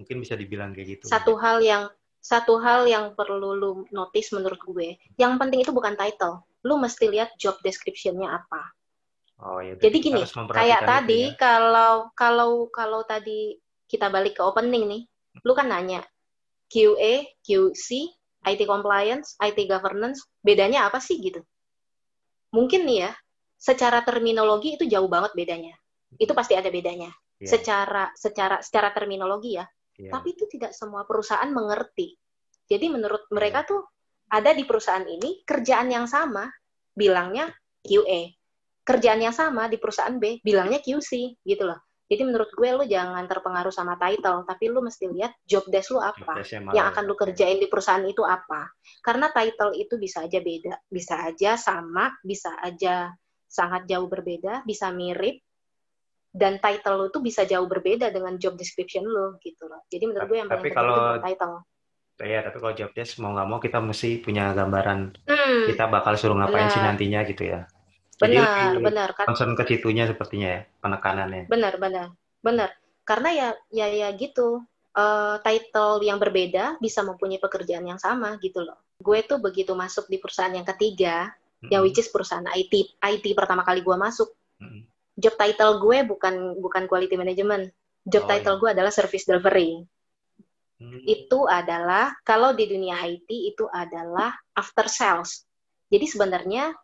Mungkin 0.00 0.16
bisa 0.24 0.34
dibilang 0.34 0.74
kayak 0.74 0.98
gitu. 0.98 1.04
satu 1.06 1.38
hal 1.38 1.62
yang 1.62 1.86
satu 2.22 2.58
hal 2.62 2.86
yang 2.86 3.18
perlu 3.18 3.54
lu 3.54 3.70
notice 3.90 4.30
menurut 4.34 4.58
gue, 4.62 4.98
yang 5.18 5.38
penting 5.38 5.62
itu 5.62 5.74
bukan 5.74 5.94
title. 5.98 6.42
Lu 6.62 6.78
mesti 6.78 7.10
lihat 7.10 7.34
job 7.38 7.58
description-nya 7.62 8.42
apa. 8.42 8.62
Oh 9.42 9.58
ya. 9.58 9.74
Jadi 9.74 9.96
gini, 9.98 10.22
kayak 10.54 10.86
tadi 10.86 11.34
ya. 11.34 11.38
kalau 11.38 12.14
kalau 12.14 12.70
kalau 12.70 13.02
tadi 13.02 13.58
kita 13.90 14.06
balik 14.06 14.38
ke 14.38 14.42
opening 14.42 14.86
nih, 14.86 15.02
lu 15.42 15.52
kan 15.58 15.66
nanya 15.66 16.06
QA, 16.70 17.26
QC, 17.44 18.08
IT 18.42 18.66
compliance, 18.66 19.38
IT 19.38 19.58
governance, 19.70 20.26
bedanya 20.42 20.90
apa 20.90 20.98
sih 20.98 21.18
gitu? 21.22 21.42
Mungkin 22.52 22.84
nih 22.84 23.08
ya, 23.08 23.12
secara 23.56 24.02
terminologi 24.02 24.74
itu 24.76 24.84
jauh 24.90 25.06
banget 25.06 25.32
bedanya. 25.38 25.74
Itu 26.18 26.34
pasti 26.34 26.58
ada 26.58 26.68
bedanya. 26.68 27.08
Iya, 27.38 27.48
Secara 27.58 28.10
secara 28.14 28.58
secara 28.62 28.90
terminologi 28.94 29.56
ya, 29.58 29.66
iya. 29.98 30.10
tapi 30.10 30.34
itu 30.34 30.46
tidak 30.50 30.74
semua 30.74 31.06
perusahaan 31.06 31.48
mengerti. 31.50 32.14
Jadi 32.66 32.86
menurut 32.90 33.26
Iya. 33.26 33.34
mereka 33.34 33.58
tuh 33.66 33.80
ada 34.32 34.50
di 34.54 34.64
perusahaan 34.64 35.04
ini 35.04 35.42
kerjaan 35.46 35.88
yang 35.90 36.06
sama 36.10 36.46
bilangnya 36.94 37.50
QA. 37.82 38.32
Kerjaan 38.82 39.22
yang 39.22 39.34
sama 39.34 39.70
di 39.70 39.78
perusahaan 39.78 40.18
B 40.18 40.42
bilangnya 40.42 40.82
QC 40.82 41.38
gitu 41.46 41.64
loh. 41.66 41.78
Jadi 42.12 42.28
menurut 42.28 42.52
gue 42.52 42.68
lu 42.76 42.84
jangan 42.84 43.24
terpengaruh 43.24 43.72
sama 43.72 43.96
title, 43.96 44.44
tapi 44.44 44.68
lu 44.68 44.84
mesti 44.84 45.08
lihat 45.08 45.32
job 45.48 45.64
desk 45.72 45.96
lu 45.96 46.00
apa. 46.04 46.44
Biasanya 46.44 46.76
Yang 46.76 46.86
akan 46.92 47.02
lu 47.08 47.14
kerjain 47.16 47.56
di 47.56 47.72
perusahaan 47.72 48.04
itu 48.04 48.20
apa. 48.20 48.68
Karena 49.00 49.32
title 49.32 49.72
itu 49.72 49.96
bisa 49.96 50.20
aja 50.28 50.36
beda, 50.36 50.76
bisa 50.92 51.24
aja 51.24 51.56
sama, 51.56 52.12
bisa 52.20 52.52
aja 52.60 53.16
sangat 53.48 53.88
jauh 53.88 54.12
berbeda, 54.12 54.60
bisa 54.68 54.92
mirip, 54.92 55.40
dan 56.28 56.60
title 56.60 57.00
lu 57.00 57.06
tuh 57.08 57.24
bisa 57.24 57.48
jauh 57.48 57.64
berbeda 57.64 58.12
dengan 58.12 58.36
job 58.36 58.60
description 58.60 59.08
lu 59.08 59.40
gitu 59.40 59.64
loh. 59.64 59.80
Jadi 59.88 60.04
menurut 60.04 60.28
gue 60.28 60.36
yang 60.36 60.52
Tapi 60.52 60.68
paling 60.68 60.68
penting 60.68 60.84
kalau- 60.92 61.16
itu 61.16 61.24
title. 61.24 61.56
Ya, 62.22 62.38
tapi 62.44 62.56
kalau 62.60 62.74
job 62.76 62.90
desk 62.92 63.18
mau 63.18 63.32
nggak 63.34 63.48
mau 63.48 63.58
kita 63.58 63.80
mesti 63.82 64.20
punya 64.20 64.52
gambaran 64.52 65.16
Hmm, 65.26 65.64
kita 65.66 65.88
bakal 65.88 66.14
suruh 66.14 66.36
ngapain 66.38 66.68
sih 66.68 66.78
Benar. 66.78 66.94
nantinya 66.94 67.20
gitu 67.24 67.42
ya. 67.48 67.66
Jadi 68.20 68.36
benar, 68.36 68.70
lebih 68.76 68.84
benar, 68.84 69.08
kan, 69.16 69.26
concern 69.26 69.52
ke 69.58 69.64
situnya 69.66 70.04
sepertinya 70.10 70.48
ya, 70.48 70.60
penekanannya. 70.82 71.44
benar, 71.48 71.74
benar, 71.80 72.06
benar. 72.44 72.70
Karena 73.02 73.28
ya, 73.34 73.48
ya, 73.72 73.86
ya 73.90 74.08
gitu. 74.14 74.62
Eh, 74.92 75.36
title 75.40 76.04
yang 76.04 76.20
berbeda 76.20 76.76
bisa 76.76 77.00
mempunyai 77.00 77.40
pekerjaan 77.40 77.88
yang 77.88 77.96
sama 77.96 78.36
gitu 78.44 78.60
loh. 78.60 78.76
Gue 79.00 79.24
tuh 79.24 79.40
begitu 79.40 79.72
masuk 79.72 80.04
di 80.12 80.20
perusahaan 80.20 80.52
yang 80.52 80.68
ketiga, 80.68 81.32
yang 81.72 81.80
Mm-mm. 81.80 81.88
which 81.88 81.96
is 81.96 82.12
perusahaan 82.12 82.44
IT, 82.52 83.00
IT 83.00 83.24
pertama 83.32 83.64
kali 83.64 83.80
gue 83.80 83.96
masuk, 83.96 84.28
Mm-mm. 84.60 84.84
job 85.16 85.34
title 85.40 85.80
gue 85.80 86.04
bukan 86.04 86.60
bukan 86.60 86.84
quality 86.84 87.16
management. 87.16 87.72
Job 88.04 88.28
Oh, 88.28 88.28
title 88.28 88.60
gue 88.60 88.68
adalah 88.68 88.92
service 88.92 89.24
delivery. 89.24 89.80
Itu 91.08 91.48
adalah 91.48 92.12
kalau 92.20 92.52
di 92.52 92.68
dunia 92.68 93.00
IT 93.08 93.30
itu 93.30 93.64
adalah 93.72 94.34
after 94.52 94.92
sales. 94.92 95.48
Jadi 95.88 96.04
sebenarnya 96.04 96.74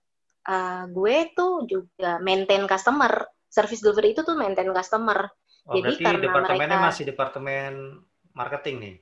uh, 0.48 0.84
gue 0.88 1.16
tuh 1.32 1.68
juga 1.68 2.16
maintain 2.18 2.64
customer. 2.64 3.12
Service 3.48 3.80
delivery 3.80 4.12
itu 4.12 4.20
tuh 4.20 4.36
maintain 4.36 4.68
customer. 4.68 5.28
Oh, 5.64 5.76
Jadi 5.76 6.00
berarti 6.00 6.04
karena 6.04 6.20
departemennya 6.24 6.68
mereka- 6.76 6.88
masih 6.92 7.04
departemen 7.04 7.72
marketing 8.32 8.76
nih. 8.80 8.96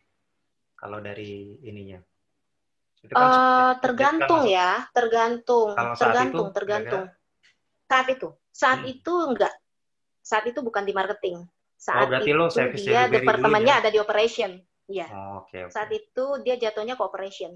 Kalau 0.75 0.99
dari 0.99 1.33
ininya. 1.63 1.99
Itu 3.01 3.13
kan 3.13 3.23
Eh, 3.23 3.31
seperti- 3.31 3.83
tergantung 3.87 4.43
kan 4.43 4.51
ya, 4.51 4.71
tergantung, 4.91 5.69
Kalau 5.73 5.95
saat 5.95 6.03
tergantung, 6.11 6.47
itu, 6.47 6.55
tergantung. 6.55 7.05
Saat 7.87 8.07
itu, 8.11 8.29
saat 8.51 8.81
Hmm. 8.83 8.93
itu 8.93 9.15
enggak. 9.25 9.55
Saat 10.21 10.45
itu 10.47 10.59
bukan 10.59 10.83
di 10.83 10.91
marketing. 10.91 11.47
Saat 11.77 12.11
berarti 12.11 12.31
itu 12.31 12.39
lo 12.39 12.51
service 12.51 12.83
dia 12.83 13.07
departemennya 13.07 13.79
dulunya? 13.79 13.83
ada 13.83 13.91
di 13.95 13.99
operation. 13.99 14.51
Iya. 14.87 15.07
Oh, 15.11 15.43
Oke, 15.43 15.67
oke. 15.67 15.71
saat 15.71 15.91
itu 15.91 16.25
dia 16.43 16.55
jatuhnya 16.57 16.95
ke 16.95 17.03
operation. 17.03 17.55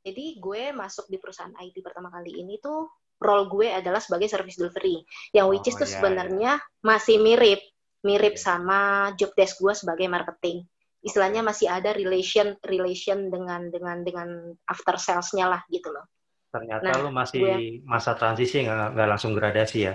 Jadi 0.00 0.36
gue 0.36 0.72
masuk 0.72 1.04
di 1.06 1.16
perusahaan 1.16 1.52
IT 1.58 1.80
pertama 1.80 2.08
kali 2.08 2.32
ini 2.34 2.56
tuh 2.56 2.88
role 3.18 3.46
gue 3.50 3.68
adalah 3.70 3.98
sebagai 3.98 4.30
service 4.30 4.56
delivery. 4.58 5.02
Yang 5.34 5.46
which 5.50 5.66
is 5.68 5.74
Oh, 5.76 5.80
tuh 5.82 5.88
iya, 5.90 5.94
sebenarnya 5.98 6.52
masih 6.82 7.16
mirip, 7.18 7.60
mirip 8.06 8.34
Iya. 8.38 8.42
sama 8.42 9.10
job 9.18 9.34
desk 9.34 9.58
gue 9.58 9.74
sebagai 9.74 10.06
marketing. 10.06 10.64
Istilahnya 11.02 11.46
masih 11.46 11.70
ada 11.70 11.94
relation 11.94 12.58
relation 12.66 13.30
dengan 13.30 13.70
dengan 13.70 14.02
dengan 14.02 14.28
after 14.66 14.98
sales-nya 14.98 15.46
lah 15.46 15.62
gitu 15.70 15.90
loh. 15.94 16.06
Ternyata 16.48 16.90
Nah, 16.90 16.98
lu 17.04 17.10
masih 17.12 17.82
masa 17.84 18.16
transisi 18.18 18.64
nggak 18.64 19.08
langsung 19.08 19.36
gradasi 19.36 19.78
ya. 19.84 19.94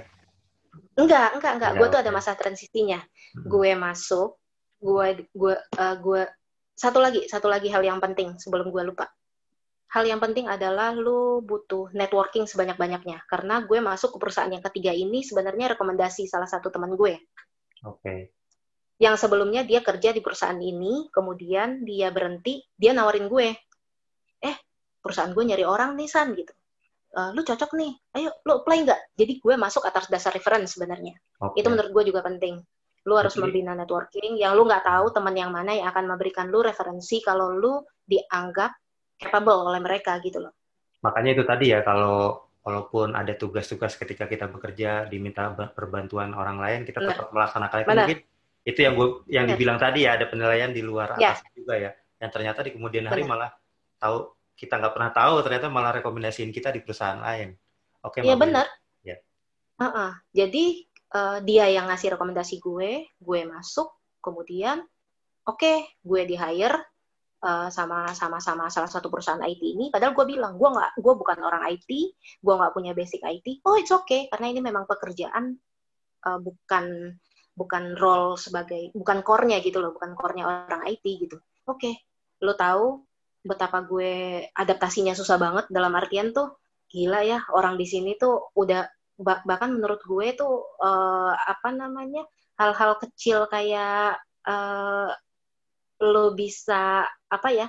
Enggak, 0.93 1.37
enggak, 1.37 1.53
enggak. 1.57 1.71
Iya, 1.73 1.79
Gue 1.81 1.87
tuh 1.89 1.99
ada 1.99 2.11
masa 2.13 2.31
transisinya. 2.37 2.99
Hmm. 3.01 3.49
Gue 3.49 3.71
masuk, 3.73 4.37
gue 4.79 5.07
gue 5.33 5.55
eh, 5.57 5.95
gue 5.97 6.21
satu 6.73 6.97
lagi, 7.01 7.25
satu 7.29 7.47
lagi 7.49 7.69
hal 7.69 7.81
yang 7.85 7.97
penting 8.01 8.37
sebelum 8.37 8.69
gue 8.69 8.83
lupa. 8.85 9.09
Hal 9.93 10.09
yang 10.09 10.17
penting 10.17 10.49
adalah 10.49 10.89
lu 10.89 11.45
butuh 11.45 11.93
networking 11.93 12.49
sebanyak-banyaknya. 12.49 13.29
Karena 13.29 13.61
gue 13.61 13.77
masuk 13.77 14.17
ke 14.17 14.25
perusahaan 14.25 14.49
yang 14.49 14.65
ketiga 14.65 14.89
ini 14.89 15.21
sebenarnya 15.21 15.77
rekomendasi 15.77 16.25
salah 16.25 16.49
satu 16.49 16.73
teman 16.73 16.97
gue. 16.97 17.13
Oke. 17.85 18.33
Yang 18.97 19.21
sebelumnya 19.21 19.61
dia 19.61 19.85
kerja 19.85 20.09
di 20.09 20.17
perusahaan 20.17 20.57
ini, 20.57 21.13
kemudian 21.13 21.85
dia 21.85 22.09
berhenti, 22.09 22.65
dia 22.73 22.89
nawarin 22.97 23.29
gue. 23.29 23.53
Eh, 24.41 24.55
perusahaan 24.97 25.29
gue 25.29 25.43
nyari 25.45 25.61
orang 25.61 25.93
nih, 25.93 26.09
San, 26.09 26.33
gitu. 26.33 26.53
"Eh, 27.13 27.29
lu 27.37 27.45
cocok 27.45 27.77
nih, 27.77 27.93
ayo 28.17 28.33
lu 28.49 28.65
apply 28.65 28.77
nggak? 28.89 29.01
Jadi 29.13 29.33
gue 29.37 29.53
masuk 29.61 29.85
atas 29.85 30.09
dasar 30.09 30.33
reference 30.33 30.73
sebenarnya. 30.73 31.13
Oke. 31.37 31.61
Itu 31.61 31.69
menurut 31.69 31.93
gue 31.93 32.09
juga 32.09 32.25
penting. 32.25 32.57
Lu 33.05 33.13
harus 33.13 33.37
Jadi- 33.37 33.45
membina 33.45 33.77
networking 33.77 34.41
yang 34.41 34.57
lu 34.57 34.65
nggak 34.65 34.89
tahu 34.89 35.13
teman 35.13 35.37
yang 35.37 35.53
mana 35.53 35.77
yang 35.77 35.85
akan 35.93 36.09
memberikan 36.09 36.49
lu 36.49 36.65
referensi 36.65 37.21
kalau 37.21 37.53
lu 37.53 37.77
dianggap 38.09 38.73
capable 39.17 39.69
oleh 39.69 39.81
mereka 39.81 40.17
gitu 40.19 40.39
loh. 40.43 40.53
Makanya 41.03 41.35
itu 41.35 41.43
tadi 41.43 41.71
ya 41.71 41.83
kalau 41.83 42.43
walaupun 42.63 43.11
ada 43.11 43.35
tugas-tugas 43.35 43.99
ketika 43.99 44.23
kita 44.23 44.47
bekerja 44.47 45.03
diminta 45.11 45.51
ba- 45.51 45.67
perbantuan 45.67 46.31
orang 46.31 46.57
lain 46.63 46.79
kita 46.87 47.03
Benar. 47.03 47.11
tetap 47.11 47.27
melaksanakan 47.35 47.77
itu 47.83 47.87
Benar. 47.91 47.99
mungkin 48.07 48.19
itu 48.63 48.79
yang 48.79 48.93
gue 48.95 49.07
yang 49.27 49.43
Benar. 49.43 49.51
dibilang 49.59 49.77
tadi 49.83 49.99
ya 50.07 50.11
ada 50.15 50.25
penilaian 50.31 50.71
di 50.71 50.79
luar 50.79 51.19
Ya. 51.19 51.35
atas 51.35 51.43
juga 51.51 51.75
ya 51.75 51.91
yang 52.23 52.31
ternyata 52.31 52.63
di 52.63 52.71
kemudian 52.71 53.03
hari 53.03 53.27
Benar. 53.27 53.31
malah 53.35 53.51
tahu 53.99 54.31
kita 54.55 54.79
nggak 54.79 54.93
pernah 54.95 55.11
tahu 55.11 55.33
ternyata 55.43 55.67
malah 55.67 55.91
rekomendasiin 55.99 56.55
kita 56.55 56.71
di 56.71 56.79
perusahaan 56.79 57.19
lain. 57.19 57.51
Oke, 57.99 58.23
Iya 58.23 58.31
Mbak 58.31 58.37
Meli. 58.39 58.43
benar. 58.47 58.67
Ya. 59.03 59.17
Heeh. 59.83 60.11
Jadi 60.31 60.63
eh, 60.87 61.37
dia 61.43 61.65
yang 61.67 61.91
ngasih 61.91 62.15
rekomendasi 62.15 62.63
gue, 62.63 63.11
gue 63.11 63.39
masuk, 63.43 63.91
kemudian 64.23 64.87
oke, 65.43 65.73
gue 65.99 66.21
di 66.23 66.39
hire 66.39 66.79
eh, 67.43 67.69
sama 67.69 68.09
sama 68.15 68.37
sama 68.39 68.65
salah 68.71 68.89
satu 68.89 69.07
perusahaan 69.11 69.43
IT 69.43 69.61
ini. 69.61 69.91
Padahal 69.91 70.15
gue 70.15 70.25
bilang 70.27 70.55
gue 70.55 70.69
nggak, 70.69 70.91
gue 70.99 71.13
bukan 71.13 71.37
orang 71.43 71.63
IT, 71.69 71.89
gue 72.39 72.53
nggak 72.55 72.73
punya 72.73 72.91
basic 72.95 73.21
IT. 73.23 73.61
Oh 73.67 73.75
it's 73.75 73.91
okay, 73.91 74.31
karena 74.31 74.47
ini 74.55 74.59
memang 74.63 74.87
pekerjaan 74.87 75.59
eh, 76.27 76.39
bukan 76.39 76.85
bukan 77.53 77.83
role 77.99 78.33
sebagai 78.39 78.89
bukan 78.97 79.21
core-nya 79.21 79.61
gitu 79.61 79.77
loh, 79.83 79.93
bukan 79.93 80.17
core-nya 80.17 80.45
orang 80.65 80.81
IT 80.89 81.05
gitu. 81.05 81.37
Oke, 81.69 82.01
lo 82.41 82.55
tahu 82.57 83.05
betapa 83.43 83.83
gue 83.83 84.47
adaptasinya 84.55 85.11
susah 85.13 85.35
banget 85.35 85.65
dalam 85.67 85.91
artian 85.99 86.31
tuh 86.31 86.55
gila 86.87 87.19
ya 87.27 87.43
orang 87.51 87.75
di 87.75 87.83
sini 87.83 88.15
tuh 88.15 88.55
udah 88.55 88.87
bah- 89.19 89.43
bahkan 89.43 89.75
menurut 89.75 89.99
gue 90.07 90.27
tuh 90.37 90.63
eh, 90.79 91.33
apa 91.35 91.69
namanya 91.75 92.23
hal-hal 92.57 92.97
kecil 93.01 93.45
kayak 93.51 94.21
lo 96.01 96.33
bisa 96.33 97.05
apa 97.29 97.49
ya 97.53 97.67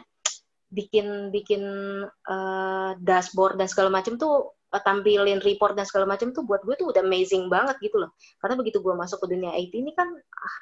bikin 0.75 1.31
bikin 1.31 1.63
eh, 2.09 2.91
dashboard 2.99 3.55
dan 3.55 3.71
segala 3.71 3.95
macam 3.95 4.19
tuh 4.19 4.59
eh, 4.75 4.83
tampilin 4.83 5.39
report 5.39 5.79
dan 5.79 5.87
segala 5.87 6.11
macam 6.11 6.35
tuh 6.35 6.43
buat 6.43 6.67
gue 6.67 6.75
tuh 6.75 6.91
udah 6.91 7.03
amazing 7.07 7.47
banget 7.47 7.79
gitu 7.79 8.03
loh. 8.03 8.11
Karena 8.43 8.59
begitu 8.59 8.83
gue 8.83 8.95
masuk 8.97 9.22
ke 9.22 9.27
dunia 9.31 9.55
IT 9.55 9.70
ini 9.79 9.95
kan 9.95 10.11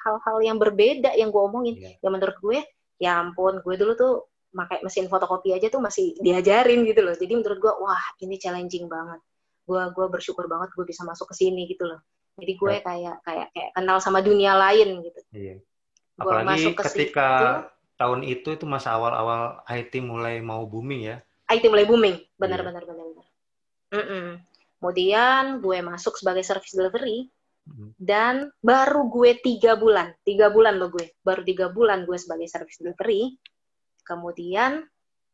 hal-hal 0.05 0.37
yang 0.45 0.57
berbeda 0.61 1.17
yang 1.17 1.33
gue 1.33 1.41
omongin. 1.41 1.75
Iya. 1.81 1.97
yang 2.05 2.13
menurut 2.13 2.37
gue 2.37 2.59
ya 3.01 3.19
ampun 3.19 3.59
gue 3.65 3.75
dulu 3.75 3.93
tuh 3.97 4.13
pakai 4.53 4.85
mesin 4.85 5.09
fotokopi 5.09 5.49
aja 5.57 5.67
tuh 5.73 5.81
masih 5.81 6.13
diajarin 6.21 6.85
gitu 6.85 7.01
loh. 7.01 7.17
Jadi 7.17 7.33
menurut 7.33 7.57
gue 7.57 7.73
wah 7.81 8.03
ini 8.21 8.37
challenging 8.37 8.85
banget. 8.85 9.19
Gue 9.65 9.81
gue 9.89 10.05
bersyukur 10.13 10.45
banget 10.45 10.69
gue 10.77 10.85
bisa 10.85 11.01
masuk 11.01 11.33
ke 11.33 11.35
sini 11.41 11.65
gitu 11.65 11.89
loh. 11.89 11.99
Jadi 12.37 12.53
gue 12.57 12.73
kayak 12.81 13.15
kayak 13.25 13.47
kayak 13.53 13.71
kenal 13.73 13.97
sama 13.97 14.21
dunia 14.21 14.53
lain 14.53 15.01
gitu. 15.01 15.21
Iya. 15.33 15.55
Gua 16.13 16.41
Apalagi 16.41 16.47
masuk 16.69 16.73
ke 16.77 16.83
ketika 16.93 17.29
situ. 17.29 17.97
tahun 17.97 18.19
itu 18.21 18.47
itu 18.53 18.65
masa 18.69 18.93
awal-awal 18.93 19.65
IT 19.65 19.93
mulai 19.99 20.39
mau 20.39 20.61
booming 20.65 21.01
ya. 21.09 21.17
IT 21.49 21.65
mulai 21.69 21.85
booming 21.85 22.15
benar 22.37 22.61
Iya. 22.61 22.67
benar 22.69 22.83
benar 22.85 23.05
benar 23.09 23.27
Mm-mm. 23.93 24.25
kemudian 24.77 25.43
gue 25.61 25.77
masuk 25.81 26.17
sebagai 26.17 26.41
service 26.41 26.73
delivery 26.73 27.29
Mm. 27.63 27.95
dan 27.95 28.35
baru 28.59 29.07
gue 29.07 29.39
tiga 29.39 29.79
bulan 29.79 30.11
tiga 30.27 30.51
bulan 30.51 30.75
loh 30.75 30.91
gue 30.91 31.15
baru 31.23 31.47
tiga 31.47 31.71
bulan 31.71 32.03
gue 32.03 32.17
sebagai 32.19 32.43
service 32.51 32.75
delivery 32.75 33.39
kemudian 34.03 34.83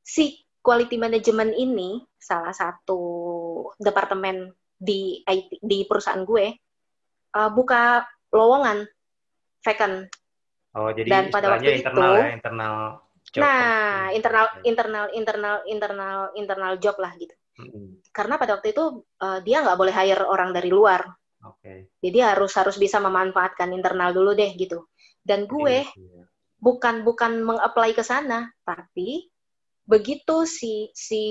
si 0.05 0.37
quality 0.61 1.01
management 1.01 1.57
ini 1.57 1.97
salah 2.21 2.53
satu 2.53 3.01
departemen 3.81 4.51
di 4.77 5.25
IT, 5.25 5.57
di 5.57 5.87
perusahaan 5.89 6.21
gue 6.21 6.53
uh, 7.33 7.49
buka 7.49 8.05
lowongan 8.29 8.85
vacant. 9.65 10.05
Oh, 10.77 10.89
jadi 10.93 11.09
Dan 11.09 11.23
pada 11.33 11.57
waktu 11.57 11.81
internal 11.81 12.13
itu, 12.13 12.21
ya, 12.21 12.29
internal 12.35 12.73
job. 13.29 13.41
nah 13.41 14.09
internal 14.13 14.45
Oke. 14.49 14.59
internal 14.65 15.05
internal 15.13 15.55
internal 15.65 16.17
internal 16.37 16.73
job 16.77 16.95
lah 17.01 17.13
gitu. 17.17 17.33
Mm-mm. 17.59 17.99
Karena 18.13 18.37
pada 18.37 18.57
waktu 18.57 18.71
itu 18.73 19.01
uh, 19.21 19.39
dia 19.41 19.61
nggak 19.65 19.77
boleh 19.77 19.93
hire 19.93 20.23
orang 20.25 20.53
dari 20.53 20.69
luar. 20.69 21.03
Oke. 21.45 21.89
Jadi 22.01 22.19
harus 22.21 22.53
harus 22.53 22.77
bisa 22.77 23.01
memanfaatkan 23.01 23.73
internal 23.73 24.13
dulu 24.13 24.33
deh 24.37 24.53
gitu. 24.53 24.85
Dan 25.25 25.45
gue 25.49 25.83
Iya. 25.85 26.23
bukan 26.61 27.01
bukan 27.03 27.41
mengapply 27.43 27.91
ke 27.97 28.03
sana, 28.05 28.49
tapi 28.61 29.29
begitu 29.89 30.45
si 30.45 30.93
si 30.93 31.23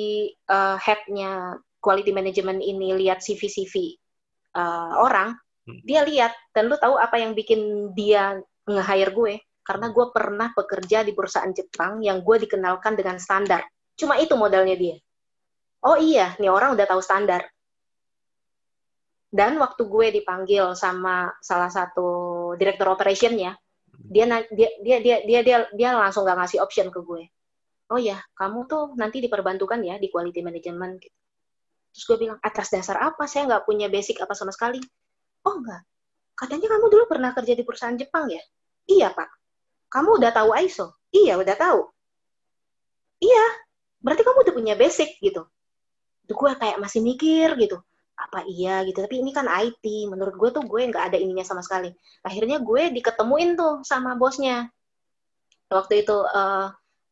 uh, 0.51 0.75
headnya 0.83 1.55
quality 1.79 2.11
management 2.11 2.59
ini 2.59 2.91
lihat 2.99 3.23
CV 3.23 3.47
CV 3.47 3.75
uh, 4.59 4.99
orang, 4.99 5.39
Hmm. 5.69 5.85
dia 5.85 6.01
lihat 6.01 6.33
dan 6.57 6.65
lu 6.73 6.81
tahu 6.81 6.97
apa 6.97 7.21
yang 7.21 7.37
bikin 7.37 7.93
dia 7.93 8.41
nge-hire 8.69 9.13
gue? 9.13 9.35
Karena 9.65 9.93
gue 9.93 10.07
pernah 10.13 10.49
bekerja 10.53 11.05
di 11.05 11.13
perusahaan 11.13 11.53
Jepang 11.53 12.01
yang 12.01 12.25
gue 12.25 12.37
dikenalkan 12.49 12.97
dengan 12.97 13.21
standar. 13.21 13.65
Cuma 13.97 14.17
itu 14.17 14.33
modalnya 14.37 14.77
dia. 14.77 14.97
Oh 15.85 16.01
iya, 16.01 16.33
nih 16.41 16.49
orang 16.49 16.75
udah 16.75 16.87
tahu 16.89 17.05
standar. 17.05 17.45
Dan 19.29 19.61
waktu 19.61 19.85
gue 19.85 20.07
dipanggil 20.21 20.73
sama 20.73 21.29
salah 21.45 21.69
satu 21.69 22.09
direktur 22.57 22.89
operationnya, 22.89 23.61
dia 24.09 24.25
dia 24.49 24.69
dia 24.81 24.99
dia 25.05 25.17
dia 25.21 25.59
dia, 25.69 25.91
langsung 25.93 26.25
gak 26.25 26.41
ngasih 26.41 26.65
option 26.65 26.89
ke 26.89 27.05
gue. 27.05 27.29
Oh 27.93 28.01
ya, 28.01 28.17
kamu 28.37 28.65
tuh 28.65 28.97
nanti 28.97 29.21
diperbantukan 29.21 29.85
ya 29.85 30.01
di 30.01 30.09
quality 30.09 30.41
management. 30.41 31.05
Gitu. 31.05 31.17
Terus 31.93 32.05
gue 32.09 32.17
bilang 32.25 32.39
atas 32.41 32.73
dasar 32.73 33.01
apa? 33.05 33.29
Saya 33.29 33.49
nggak 33.49 33.65
punya 33.69 33.93
basic 33.93 34.21
apa 34.25 34.33
sama 34.33 34.53
sekali. 34.53 34.81
Oh 35.45 35.61
enggak, 35.61 35.85
katanya 36.37 36.73
kamu 36.73 36.87
dulu 36.89 37.05
pernah 37.09 37.31
kerja 37.37 37.53
di 37.53 37.65
perusahaan 37.65 37.97
Jepang 37.97 38.33
ya? 38.33 38.43
Iya 38.89 39.13
pak. 39.13 39.29
Kamu 39.93 40.19
udah 40.21 40.33
tahu 40.33 40.51
ISO? 40.65 40.97
Iya 41.13 41.37
udah 41.37 41.57
tahu. 41.57 41.81
Iya, 43.19 43.45
berarti 44.01 44.23
kamu 44.25 44.39
udah 44.47 44.55
punya 44.55 44.75
basic 44.79 45.21
gitu. 45.21 45.45
Itu 46.25 46.33
gue 46.37 46.53
kayak 46.57 46.79
masih 46.81 47.01
mikir 47.05 47.57
gitu. 47.61 47.79
Apa 48.19 48.43
iya 48.51 48.83
gitu, 48.89 48.99
tapi 48.99 49.23
ini 49.23 49.31
kan 49.31 49.47
IT. 49.47 49.85
Menurut 50.11 50.35
gue 50.35 50.51
tuh 50.57 50.65
gue 50.67 50.81
nggak 50.91 51.13
ada 51.13 51.19
ininya 51.21 51.45
sama 51.47 51.63
sekali. 51.63 51.91
Akhirnya 52.25 52.59
gue 52.63 52.83
diketemuin 52.97 53.55
tuh 53.59 53.73
sama 53.87 54.15
bosnya. 54.19 54.71
Waktu 55.69 56.05
itu 56.07 56.17
eh, 56.17 56.69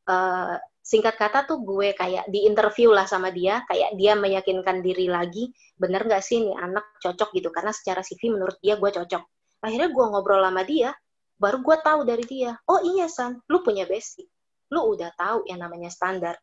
eh, 0.08 0.56
singkat 0.86 1.14
kata 1.18 1.50
tuh 1.50 1.58
gue 1.66 1.92
kayak 1.98 2.30
di 2.30 2.46
interview 2.46 2.94
lah 2.94 3.10
sama 3.10 3.34
dia, 3.34 3.66
kayak 3.66 3.98
dia 3.98 4.14
meyakinkan 4.14 4.80
diri 4.86 5.10
lagi, 5.10 5.50
bener 5.74 6.06
nggak 6.06 6.22
sih 6.22 6.46
nih 6.46 6.54
anak 6.54 6.86
cocok 7.02 7.34
gitu, 7.34 7.50
karena 7.50 7.74
secara 7.74 8.00
CV 8.06 8.30
menurut 8.30 8.56
dia 8.62 8.78
gue 8.78 8.90
cocok. 8.94 9.22
Akhirnya 9.66 9.90
gue 9.90 10.04
ngobrol 10.06 10.46
sama 10.46 10.62
dia, 10.62 10.94
baru 11.36 11.60
gue 11.60 11.76
tahu 11.84 12.00
dari 12.08 12.24
dia, 12.24 12.56
oh 12.68 12.80
iya 12.82 13.06
San, 13.08 13.40
lu 13.48 13.60
punya 13.60 13.84
basic, 13.84 14.26
lu 14.72 14.96
udah 14.96 15.12
tahu 15.16 15.44
yang 15.48 15.60
namanya 15.60 15.92
standar. 15.92 16.36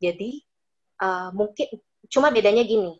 Jadi 0.00 0.40
eh, 1.00 1.28
mungkin 1.36 1.66
cuma 2.08 2.32
bedanya 2.32 2.64
gini, 2.64 2.96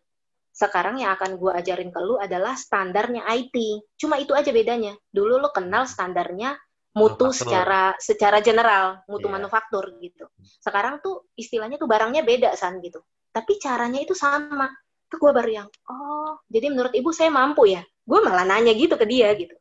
sekarang 0.53 0.99
yang 0.99 1.15
akan 1.15 1.39
gue 1.39 1.53
ajarin 1.55 1.95
ke 1.95 2.01
lu 2.03 2.19
adalah 2.19 2.59
standarnya 2.59 3.23
IT, 3.31 3.55
cuma 3.95 4.19
itu 4.19 4.35
aja 4.35 4.51
bedanya. 4.51 4.93
Dulu 5.15 5.39
lu 5.39 5.49
kenal 5.55 5.87
standarnya 5.87 6.59
mutu 6.99 7.31
Manufaktur. 7.31 7.47
secara 7.47 7.83
secara 8.03 8.39
general, 8.43 9.07
mutu 9.07 9.31
Iya. 9.31 9.35
manufaktur 9.39 9.85
gitu. 10.03 10.27
Sekarang 10.59 10.99
tuh 10.99 11.31
istilahnya 11.39 11.79
tuh 11.79 11.87
barangnya 11.87 12.27
beda 12.27 12.59
san 12.59 12.83
gitu. 12.83 12.99
Tapi 13.31 13.55
caranya 13.63 14.03
itu 14.03 14.19
sama. 14.19 14.67
Tuh 15.07 15.17
gue 15.23 15.31
baru 15.31 15.51
yang, 15.63 15.69
oh, 15.89 16.43
jadi 16.51 16.69
menurut 16.75 16.91
ibu 16.93 17.15
saya 17.15 17.31
mampu 17.31 17.71
ya? 17.71 17.81
Gue 18.03 18.19
malah 18.21 18.43
nanya 18.45 18.75
gitu 18.75 18.99
ke 18.99 19.07
dia 19.07 19.31
gitu. 19.39 19.55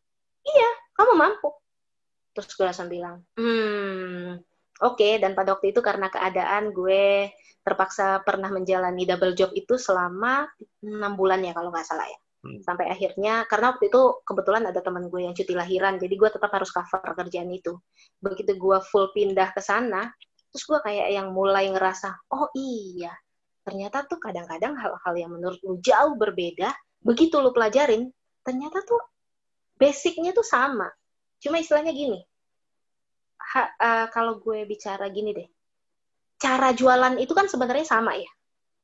Iya, 0.44 0.70
kamu 0.98 1.14
mampu. 1.14 1.54
Terus 2.38 2.54
gue 2.54 2.66
langsung 2.70 2.86
bilang, 2.86 3.26
hmm, 3.34 4.38
oke. 4.86 5.10
Dan 5.18 5.34
pada 5.34 5.58
waktu 5.58 5.74
itu 5.74 5.82
karena 5.82 6.14
keadaan 6.14 6.70
gue 6.70 7.34
terpaksa 7.66 8.22
pernah 8.22 8.54
menjalani 8.54 9.10
double 9.10 9.34
job 9.34 9.50
itu 9.58 9.76
selama 9.82 10.46
enam 10.86 11.18
bulan 11.18 11.42
ya 11.42 11.58
kalau 11.58 11.74
nggak 11.74 11.84
salah 11.84 12.06
ya 12.06 12.18
Hmm. 12.48 12.62
sampai 12.62 12.88
akhirnya 12.88 13.50
karena 13.50 13.74
waktu 13.74 13.90
itu 13.90 14.22
kebetulan 14.22 14.64
ada 14.70 14.78
teman 14.80 15.10
gue 15.10 15.26
yang 15.26 15.34
cuti 15.34 15.58
lahiran 15.58 15.98
jadi 15.98 16.14
gue 16.14 16.30
tetap 16.30 16.54
harus 16.54 16.70
cover 16.70 17.02
kerjaan 17.18 17.50
itu 17.50 17.76
begitu 18.22 18.54
gue 18.54 18.78
full 18.88 19.10
pindah 19.10 19.52
ke 19.52 19.60
sana 19.60 20.14
terus 20.54 20.64
gue 20.64 20.80
kayak 20.86 21.18
yang 21.18 21.34
mulai 21.34 21.68
ngerasa 21.74 22.14
oh 22.30 22.48
iya 22.54 23.10
ternyata 23.66 24.06
tuh 24.06 24.22
kadang-kadang 24.22 24.78
hal-hal 24.78 25.14
yang 25.18 25.34
menurut 25.34 25.58
lu 25.66 25.82
jauh 25.84 26.14
berbeda 26.14 26.72
begitu 27.02 27.42
lu 27.42 27.50
pelajarin 27.52 28.06
ternyata 28.46 28.86
tuh 28.86 29.02
basicnya 29.82 30.30
tuh 30.30 30.46
sama 30.46 30.88
cuma 31.42 31.58
istilahnya 31.58 31.90
gini 31.90 32.22
ha- 33.54 33.74
eh, 33.78 34.06
kalau 34.12 34.40
gue 34.44 34.68
bicara 34.68 35.08
gini 35.08 35.32
deh 35.32 35.48
cara 36.38 36.72
jualan 36.76 37.18
itu 37.18 37.34
kan 37.34 37.48
sebenarnya 37.48 37.88
sama 37.88 38.16
ya 38.18 38.30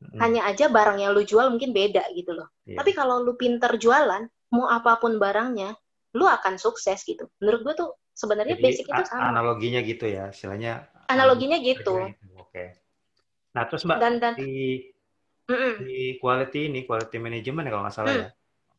Mm. 0.03 0.20
hanya 0.20 0.41
aja 0.51 0.68
barang 0.68 0.99
yang 0.99 1.16
lu 1.16 1.24
jual 1.24 1.47
mungkin 1.47 1.72
beda 1.72 2.03
gitu 2.11 2.36
loh 2.36 2.51
Iya. 2.68 2.76
tapi 2.76 2.91
kalau 2.91 3.24
lu 3.24 3.39
pinter 3.39 3.72
jualan, 3.80 4.28
mau 4.51 4.68
apa 4.68 4.99
pun 4.99 5.16
barangnya, 5.16 5.74
lu 6.14 6.28
akan 6.28 6.59
sukses 6.59 7.01
gitu. 7.07 7.26
Menurut 7.39 7.61
gue 7.64 7.74
tuh 7.74 7.89
sebenarnya 8.11 8.59
Jadi, 8.59 8.64
basic 8.68 8.86
itu 8.86 9.03
sama. 9.07 9.32
analoginya 9.32 9.80
gitu 9.80 10.05
ya, 10.05 10.28
istilahnya. 10.30 10.86
Analoginya 11.07 11.57
um, 11.57 11.66
gitu. 11.66 11.95
Oke. 12.36 12.78
Nah, 13.55 13.64
terus 13.66 13.82
Mbak, 13.88 13.97
Dan 13.97 14.14
dan 14.22 14.34
di, 14.38 14.84
mm-mm. 15.49 15.74
di 15.88 16.20
quality 16.20 16.68
ini, 16.70 16.84
quality 16.84 17.18
management 17.18 17.66
ya 17.66 17.72
kalau 17.72 17.84
nggak 17.88 17.95
salah 17.95 18.11
Hmm. 18.14 18.22
ya. 18.22 18.30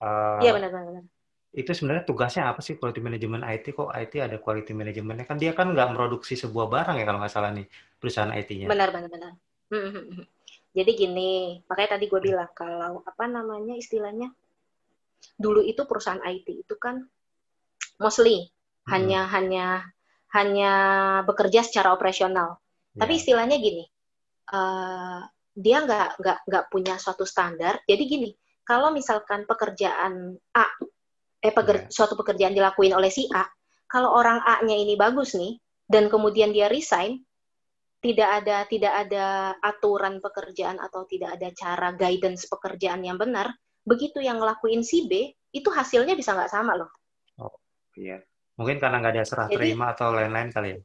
eh, 0.05 0.39
iya 0.45 0.51
benar-benar. 0.55 1.05
Itu 1.55 1.70
sebenarnya 1.70 2.02
tugasnya 2.02 2.50
apa 2.50 2.61
sih 2.61 2.74
quality 2.74 2.98
management 2.98 3.46
IT? 3.46 3.70
Kok 3.78 3.94
IT 3.94 4.14
ada 4.18 4.36
quality 4.42 4.74
managementnya? 4.74 5.26
Kan 5.26 5.38
dia 5.38 5.55
kan 5.55 5.70
nggak 5.70 5.94
produksi 5.94 6.34
sebuah 6.34 6.66
barang 6.66 6.96
ya 6.98 7.05
kalau 7.07 7.18
nggak 7.22 7.32
salah 7.32 7.55
nih, 7.55 7.66
perusahaan 8.02 8.34
IT-nya. 8.34 8.66
Benar 8.66 8.90
benar 8.90 9.09
benar. 9.09 9.32
Mm-mm. 9.70 10.26
Jadi 10.74 10.90
gini, 10.98 11.62
makanya 11.70 11.94
tadi 11.94 12.11
gue 12.11 12.20
bilang 12.20 12.50
kalau 12.50 13.07
apa 13.07 13.24
namanya 13.30 13.78
istilahnya 13.78 14.34
dulu 15.38 15.62
itu 15.62 15.86
perusahaan 15.86 16.20
IT 16.26 16.50
itu 16.66 16.74
kan 16.76 17.07
mostly 18.02 18.50
Hmm. 18.84 19.00
hanya 19.00 19.20
hanya 19.32 19.66
hanya 20.36 20.72
bekerja 21.24 21.64
secara 21.64 21.94
operasional. 21.94 22.61
Tapi 22.98 23.16
Ya. 23.16 23.18
istilahnya 23.22 23.57
gini, 23.62 23.86
eh, 24.52 25.20
dia 25.55 25.78
nggak 25.86 26.20
nggak 26.20 26.38
nggak 26.50 26.64
punya 26.68 26.98
suatu 27.00 27.24
standar. 27.24 27.80
Jadi 27.88 28.02
gini, 28.05 28.30
kalau 28.66 28.90
misalkan 28.92 29.46
pekerjaan 29.48 30.36
A, 30.52 30.66
eh 31.45 31.53
peker- 31.53 31.86
Iya. 31.86 31.92
suatu 31.92 32.16
pekerjaan 32.16 32.57
dilakuin 32.57 32.97
oleh 32.97 33.12
si 33.12 33.28
A, 33.28 33.45
kalau 33.84 34.16
orang 34.16 34.40
A-nya 34.40 34.80
ini 34.80 34.97
bagus 34.97 35.36
nih, 35.36 35.61
dan 35.84 36.09
kemudian 36.09 36.57
dia 36.57 36.72
resign, 36.72 37.20
tidak 38.01 38.40
ada 38.40 38.64
tidak 38.64 38.92
ada 39.05 39.53
aturan 39.61 40.24
pekerjaan 40.24 40.80
atau 40.80 41.05
tidak 41.05 41.36
ada 41.36 41.53
cara 41.53 41.92
guidance 41.92 42.49
pekerjaan 42.49 43.05
yang 43.05 43.20
benar, 43.20 43.53
begitu 43.84 44.24
yang 44.24 44.40
ngelakuin 44.40 44.80
si 44.80 45.05
B, 45.05 45.28
itu 45.53 45.68
hasilnya 45.68 46.16
bisa 46.16 46.32
nggak 46.32 46.49
sama 46.49 46.72
loh. 46.80 46.88
Iya. 47.95 48.24
Mungkin 48.59 48.80
karena 48.82 48.99
nggak 48.99 49.14
ada 49.14 49.24
serah 49.28 49.47
Jadi- 49.53 49.57
terima 49.61 49.92
atau 49.92 50.11
lain-lain 50.11 50.51
kali 50.51 50.68
ya. 50.74 50.80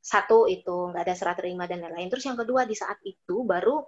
satu 0.00 0.48
itu 0.48 0.88
nggak 0.90 1.04
ada 1.04 1.12
serah 1.14 1.36
terima 1.36 1.68
dan 1.68 1.84
lain-lain. 1.84 2.08
Terus 2.08 2.24
yang 2.24 2.38
kedua 2.40 2.64
di 2.64 2.72
saat 2.72 2.96
itu 3.04 3.44
baru 3.44 3.84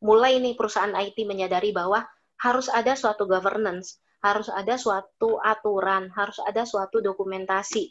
mulai 0.00 0.40
nih 0.40 0.56
perusahaan 0.56 0.88
IT 0.96 1.28
menyadari 1.28 1.68
bahwa 1.68 2.00
harus 2.40 2.72
ada 2.72 2.96
suatu 2.96 3.28
governance, 3.28 4.00
harus 4.20 4.48
ada 4.52 4.76
suatu 4.76 5.40
aturan, 5.40 6.12
harus 6.12 6.36
ada 6.44 6.68
suatu 6.68 7.00
dokumentasi 7.00 7.88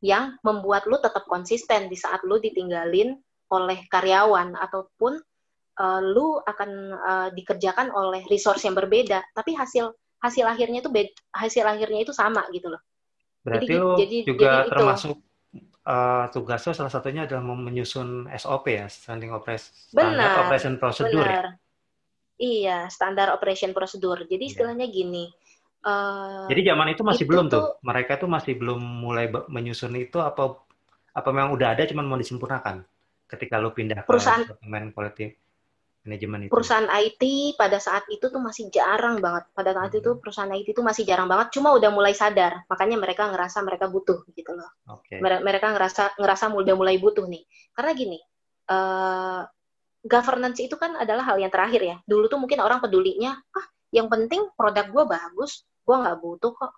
yang 0.00 0.38
membuat 0.40 0.86
lu 0.86 0.96
tetap 0.96 1.26
konsisten 1.28 1.90
di 1.90 1.96
saat 1.98 2.22
lu 2.24 2.38
ditinggalin 2.38 3.18
oleh 3.52 3.78
karyawan 3.88 4.56
ataupun 4.56 5.20
eh, 5.78 6.00
lu 6.02 6.40
akan 6.40 6.70
eh, 6.96 7.28
dikerjakan 7.36 7.92
oleh 7.92 8.24
resource 8.26 8.64
yang 8.64 8.74
berbeda, 8.74 9.20
tapi 9.36 9.52
hasil 9.54 9.92
hasil 10.18 10.44
akhirnya 10.50 10.82
itu 10.82 10.90
hasil 11.30 11.62
akhirnya 11.62 12.02
itu 12.02 12.10
sama 12.10 12.42
gitu 12.50 12.72
loh. 12.72 12.82
Berarti 13.44 13.70
Jadi- 13.70 13.78
lo 13.78 13.90
jadi- 13.94 14.24
juga 14.26 14.50
jadi 14.50 14.60
itu. 14.66 14.70
termasuk 14.74 15.16
eh, 15.88 16.24
tugas 16.36 16.60
lo 16.64 16.72
salah 16.76 16.92
satunya 16.92 17.24
adalah 17.24 17.40
menyusun 17.44 18.28
SOP 18.36 18.76
ya, 18.76 18.86
standing 18.92 19.32
operation, 19.32 19.72
standard 19.72 20.20
Benar, 20.20 20.40
operation 20.44 20.74
procedure 20.76 21.24
ya. 21.24 21.32
Benar. 21.32 21.46
Iya, 22.38 22.78
standar 22.86 23.34
operation 23.34 23.74
prosedur. 23.74 24.22
Jadi 24.22 24.44
Iya. 24.46 24.50
istilahnya 24.54 24.86
gini. 24.86 25.26
Eh, 25.82 26.46
Jadi 26.48 26.60
zaman 26.64 26.86
itu 26.90 27.02
masih 27.02 27.24
itu 27.24 27.30
belum 27.30 27.46
tuh, 27.46 27.60
tuh- 27.60 27.72
mereka 27.82 28.12
tuh 28.16 28.26
masih 28.26 28.52
belum 28.54 28.80
mulai 28.80 29.26
menyusun 29.28 29.94
itu 29.94 30.18
apa 30.18 30.58
apa 31.10 31.28
memang 31.30 31.50
udah 31.52 31.74
ada 31.74 31.82
cuman 31.82 32.06
mau 32.06 32.16
disempurnakan 32.16 32.82
ketika 33.26 33.58
lo 33.58 33.70
pindah 33.70 34.02
ke 34.02 34.08
Perusahaan- 34.08 34.46
departemen 34.46 34.90
quality 34.90 35.34
management 36.02 36.48
itu. 36.48 36.50
perusahaan 36.50 36.88
IT 36.88 37.22
pada 37.54 37.76
saat 37.76 38.08
itu 38.08 38.32
tuh 38.32 38.40
masih 38.40 38.72
jarang 38.72 39.20
banget. 39.20 39.44
Pada 39.52 39.76
saat 39.76 39.92
Hmm. 39.92 40.00
itu 40.00 40.10
perusahaan 40.16 40.48
IT 40.48 40.72
itu 40.72 40.80
masih 40.80 41.04
jarang 41.04 41.28
banget. 41.28 41.52
Cuma 41.52 41.76
udah 41.76 41.90
mulai 41.92 42.16
sadar. 42.16 42.64
Makanya 42.64 42.96
mereka 42.96 43.28
ngerasa 43.28 43.60
mereka 43.60 43.92
butuh 43.92 44.24
gitu 44.32 44.56
loh. 44.56 44.70
Mere- 45.12 45.44
Mereka 45.44 45.68
ngerasa 45.68 46.16
ngerasa 46.16 46.48
udah 46.48 46.74
mulai 46.74 46.96
butuh 46.96 47.28
nih. 47.28 47.44
Karena 47.76 47.92
gini, 47.92 48.18
eh 48.66 49.42
governance 50.00 50.62
itu 50.62 50.78
kan 50.78 50.96
adalah 50.96 51.26
hal 51.28 51.36
yang 51.36 51.52
terakhir 51.52 51.82
ya. 51.82 51.96
Dulu 52.06 52.24
tuh 52.26 52.40
mungkin 52.40 52.62
orang 52.64 52.80
pedulinya, 52.80 53.36
ah 53.52 53.66
yang 53.94 54.08
penting 54.12 54.48
produk 54.54 54.86
gue 54.88 55.04
bagus, 55.08 55.64
gue 55.84 55.96
nggak 55.96 56.18
butuh 56.20 56.52
kok 56.52 56.72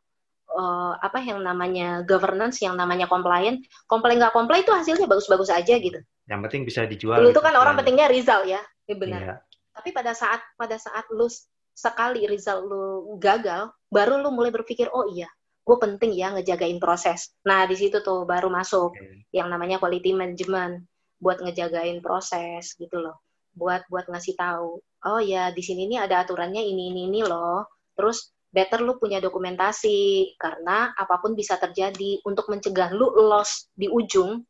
uh, 0.55 0.95
apa 0.99 1.19
yang 1.23 1.43
namanya 1.43 2.03
governance, 2.07 2.63
yang 2.63 2.75
namanya 2.79 3.07
compliant. 3.11 3.63
Komplain 3.87 4.19
nggak 4.19 4.35
komplain 4.35 4.63
itu 4.63 4.73
hasilnya 4.75 5.07
bagus-bagus 5.11 5.51
aja 5.51 5.75
gitu. 5.79 5.99
Yang 6.31 6.41
penting 6.47 6.63
bisa 6.67 6.87
dijual. 6.87 7.19
Dulu 7.19 7.35
itu 7.35 7.43
kan 7.43 7.55
orang 7.59 7.75
pentingnya 7.75 8.07
result 8.07 8.47
ya, 8.47 8.63
ya 8.87 8.95
benar. 8.95 9.21
Iya. 9.21 9.35
Tapi 9.75 9.89
pada 9.91 10.13
saat 10.15 10.43
pada 10.55 10.77
saat 10.79 11.07
lu 11.11 11.27
sekali 11.75 12.27
result 12.27 12.67
lu 12.67 13.17
gagal, 13.19 13.73
baru 13.89 14.21
lu 14.21 14.31
mulai 14.35 14.53
berpikir, 14.53 14.91
oh 14.93 15.09
iya, 15.11 15.31
gue 15.65 15.77
penting 15.79 16.15
ya 16.15 16.35
ngejagain 16.35 16.79
proses. 16.79 17.35
Nah 17.47 17.65
di 17.65 17.75
situ 17.79 18.03
tuh 18.05 18.27
baru 18.27 18.51
masuk 18.53 18.95
okay. 18.95 19.25
yang 19.35 19.49
namanya 19.49 19.81
quality 19.81 20.13
management 20.13 20.85
buat 21.21 21.41
ngejagain 21.41 22.01
proses 22.05 22.77
gitu 22.77 23.01
loh, 23.01 23.23
buat 23.57 23.85
buat 23.89 24.09
ngasih 24.09 24.37
tahu, 24.37 24.81
oh 25.07 25.21
ya 25.21 25.53
di 25.55 25.63
sini 25.65 25.89
nih 25.89 26.05
ada 26.09 26.25
aturannya 26.25 26.61
ini 26.61 26.93
ini 26.93 27.01
ini 27.09 27.21
loh. 27.25 27.65
Terus 27.97 28.33
better 28.51 28.83
lu 28.83 28.99
punya 28.99 29.23
dokumentasi 29.23 30.35
karena 30.37 30.93
apa 30.97 31.21
pun 31.23 31.33
bisa 31.33 31.57
terjadi. 31.57 32.21
Untuk 32.27 32.51
mencegah 32.53 32.93
lu 32.93 33.13
loss 33.17 33.71
di 33.73 33.89
ujung, 33.89 34.43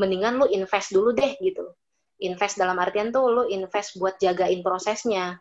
mendingan 0.00 0.40
lu 0.40 0.46
invest 0.48 0.94
dulu 0.94 1.12
deh 1.12 1.36
gitu. 1.40 1.64
Invest 2.22 2.56
dalam 2.56 2.78
artian 2.78 3.10
tuh 3.10 3.26
lu 3.28 3.42
invest 3.50 3.98
buat 3.98 4.16
jagain 4.16 4.62
prosesnya. 4.64 5.36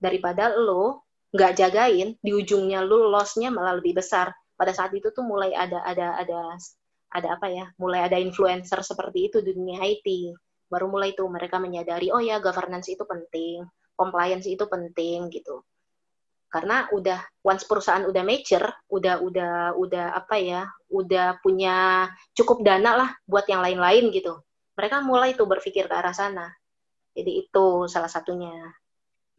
Daripada 0.00 0.54
lo 0.56 1.04
nggak 1.30 1.52
jagain 1.58 2.16
di 2.18 2.30
ujungnya 2.34 2.82
lo 2.82 3.10
lossnya 3.12 3.52
malah 3.52 3.76
lebih 3.76 4.00
besar. 4.00 4.32
Pada 4.56 4.72
saat 4.76 4.92
itu 4.92 5.08
tuh 5.12 5.24
mulai 5.24 5.52
ada 5.56 5.80
ada 5.84 6.20
ada 6.20 6.40
ada 7.10 7.28
apa 7.36 7.48
ya? 7.52 7.66
Mulai 7.76 8.08
ada 8.08 8.16
influencer 8.20 8.80
seperti 8.84 9.28
itu 9.32 9.44
di 9.44 9.52
dunia 9.56 9.80
IT 9.84 10.36
baru 10.70 10.86
mulai 10.86 11.12
tuh 11.18 11.26
mereka 11.26 11.58
menyadari 11.58 12.14
oh 12.14 12.22
ya 12.22 12.38
governance 12.38 12.86
itu 12.86 13.02
penting 13.02 13.66
compliance 14.00 14.48
itu 14.48 14.64
penting 14.64 15.28
gitu 15.28 15.60
karena 16.50 16.88
udah 16.90 17.20
once 17.44 17.68
perusahaan 17.68 18.08
udah 18.08 18.22
mature 18.24 18.66
udah 18.88 19.20
udah 19.20 19.52
udah 19.76 20.06
apa 20.16 20.36
ya 20.40 20.62
udah 20.88 21.38
punya 21.44 22.08
cukup 22.34 22.64
dana 22.64 22.96
lah 22.96 23.10
buat 23.28 23.44
yang 23.46 23.60
lain-lain 23.60 24.08
gitu 24.10 24.40
mereka 24.74 25.04
mulai 25.04 25.36
tuh 25.36 25.46
berpikir 25.46 25.86
ke 25.86 25.94
arah 25.94 26.16
sana 26.16 26.48
jadi 27.12 27.46
itu 27.46 27.86
salah 27.86 28.08
satunya 28.08 28.72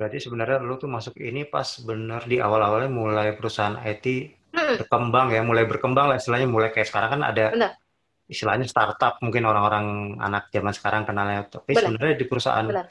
Berarti 0.01 0.18
sebenarnya 0.18 0.57
lu 0.66 0.82
tuh 0.82 0.89
masuk 0.89 1.14
ini 1.22 1.45
pas 1.45 1.78
bener 1.86 2.26
di 2.26 2.41
awal-awalnya 2.41 2.89
mulai 2.89 3.38
perusahaan 3.38 3.78
IT 3.86 4.05
hmm. 4.49 4.82
berkembang 4.82 5.30
ya, 5.30 5.45
mulai 5.45 5.70
berkembang 5.70 6.09
lah 6.09 6.18
istilahnya 6.18 6.49
mulai 6.49 6.74
kayak 6.74 6.89
sekarang 6.89 7.09
kan 7.14 7.22
ada 7.22 7.53
Bener. 7.53 7.78
istilahnya 8.26 8.66
startup 8.66 9.22
mungkin 9.22 9.45
orang-orang 9.45 10.18
anak 10.18 10.49
zaman 10.49 10.74
sekarang 10.74 11.05
kenalnya. 11.05 11.45
Tapi 11.45 11.78
Bener. 11.78 11.86
sebenarnya 11.86 12.16
di 12.18 12.26
perusahaan 12.26 12.66
Bener. 12.66 12.89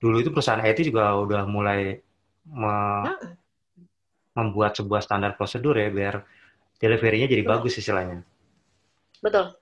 Dulu 0.00 0.16
itu 0.24 0.32
perusahaan 0.32 0.64
IT 0.64 0.88
juga 0.88 1.12
udah 1.20 1.44
mulai 1.44 2.00
me 2.48 2.76
membuat 4.32 4.72
sebuah 4.72 5.04
standar 5.04 5.36
prosedur 5.36 5.76
ya 5.76 5.92
biar 5.92 6.24
delivery-nya 6.80 7.28
jadi 7.28 7.44
Betul. 7.44 7.52
bagus 7.52 7.72
istilahnya. 7.76 8.18
Betul. 9.20 9.52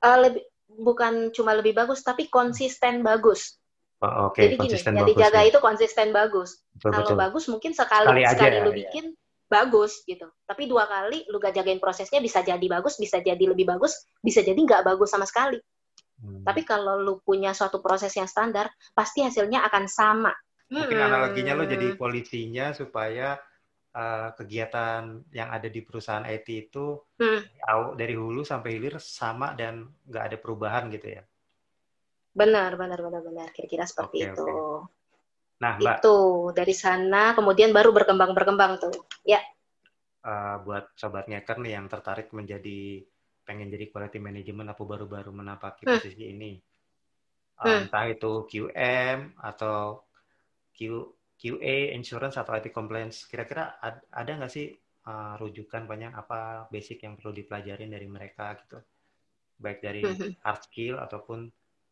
Uh, 0.00 0.18
lebih 0.22 0.44
bukan 0.80 1.34
cuma 1.34 1.52
lebih 1.58 1.74
bagus 1.74 2.00
tapi 2.06 2.30
konsisten 2.30 3.02
bagus. 3.02 3.58
Oh, 4.00 4.32
okay. 4.32 4.56
Jadi 4.56 4.64
gini, 4.64 4.80
yang 4.80 5.08
dijaga 5.12 5.40
ya. 5.44 5.52
itu 5.52 5.58
konsisten 5.60 6.08
bagus. 6.14 6.64
Betul, 6.72 6.90
Kalau 6.96 7.08
betul. 7.12 7.18
bagus 7.20 7.44
mungkin 7.52 7.72
sekali 7.76 8.06
sekali, 8.08 8.22
sekali 8.24 8.54
aja, 8.56 8.64
lu 8.64 8.72
ya. 8.72 8.76
bikin 8.86 9.04
bagus 9.50 9.92
gitu. 10.08 10.24
Tapi 10.46 10.70
dua 10.70 10.88
kali 10.88 11.28
lu 11.28 11.36
gak 11.36 11.52
jagain 11.52 11.82
prosesnya 11.82 12.22
bisa 12.22 12.40
jadi 12.40 12.64
bagus, 12.64 12.96
bisa 12.96 13.20
jadi 13.20 13.44
lebih 13.44 13.68
bagus, 13.68 14.08
bisa 14.24 14.40
jadi 14.40 14.56
nggak 14.56 14.86
bagus 14.86 15.12
sama 15.12 15.28
sekali. 15.28 15.60
Hmm. 16.20 16.44
Tapi 16.44 16.62
kalau 16.68 17.00
lu 17.00 17.18
punya 17.24 17.56
suatu 17.56 17.80
proses 17.80 18.12
yang 18.12 18.28
standar, 18.28 18.68
pasti 18.92 19.24
hasilnya 19.24 19.64
akan 19.66 19.84
sama. 19.88 20.32
Mungkin 20.70 20.96
hmm. 21.00 21.08
analoginya 21.08 21.52
lu 21.56 21.64
jadi 21.66 21.96
polisinya 21.96 22.70
supaya 22.76 23.40
uh, 23.96 24.30
kegiatan 24.36 25.24
yang 25.34 25.50
ada 25.50 25.66
di 25.66 25.80
perusahaan 25.82 26.22
IT 26.22 26.46
itu 26.46 27.00
hmm. 27.18 27.40
dari 27.98 28.14
hulu 28.14 28.46
sampai 28.46 28.78
hilir 28.78 29.00
sama 29.02 29.56
dan 29.58 29.88
nggak 30.06 30.24
ada 30.30 30.36
perubahan 30.38 30.92
gitu 30.92 31.18
ya. 31.18 31.22
Benar, 32.30 32.78
benar, 32.78 33.00
benar, 33.02 33.22
benar. 33.26 33.48
Kira-kira 33.50 33.84
seperti 33.88 34.22
okay, 34.22 34.30
itu. 34.30 34.46
Okay. 34.46 34.98
Nah, 35.60 35.72
Mbak. 35.76 35.96
Itu 36.00 36.16
dari 36.56 36.74
sana 36.74 37.36
kemudian 37.36 37.74
baru 37.74 37.90
berkembang 37.92 38.32
berkembang 38.32 38.80
tuh. 38.80 38.94
Ya. 39.26 39.42
Uh, 40.20 40.60
buat 40.64 40.92
sobat 40.94 41.26
ngeker 41.26 41.58
nih 41.64 41.80
yang 41.80 41.88
tertarik 41.88 42.28
menjadi 42.36 43.04
pengen 43.50 43.66
jadi 43.66 43.90
quality 43.90 44.22
management 44.22 44.70
atau 44.70 44.86
baru-baru 44.86 45.34
menapaki 45.34 45.82
hmm. 45.82 45.98
posisi 45.98 46.30
ini. 46.30 46.54
Hmm. 47.58 47.90
Entah 47.90 48.06
itu 48.06 48.46
QM 48.46 49.34
atau 49.42 50.06
Q, 50.70 50.78
QA, 51.34 51.98
insurance 51.98 52.38
atau 52.38 52.54
IT 52.54 52.70
compliance. 52.70 53.26
Kira-kira 53.26 53.82
ad, 53.82 54.06
ada 54.14 54.30
nggak 54.38 54.52
sih 54.54 54.70
uh, 55.10 55.34
rujukan 55.42 55.90
banyak 55.90 56.14
apa 56.14 56.70
basic 56.70 57.02
yang 57.02 57.18
perlu 57.18 57.34
dipelajarin 57.34 57.90
dari 57.90 58.06
mereka 58.06 58.54
gitu? 58.62 58.78
Baik 59.58 59.82
dari 59.82 60.06
hmm. 60.06 60.46
hard 60.46 60.62
skill 60.70 61.02
ataupun 61.02 61.50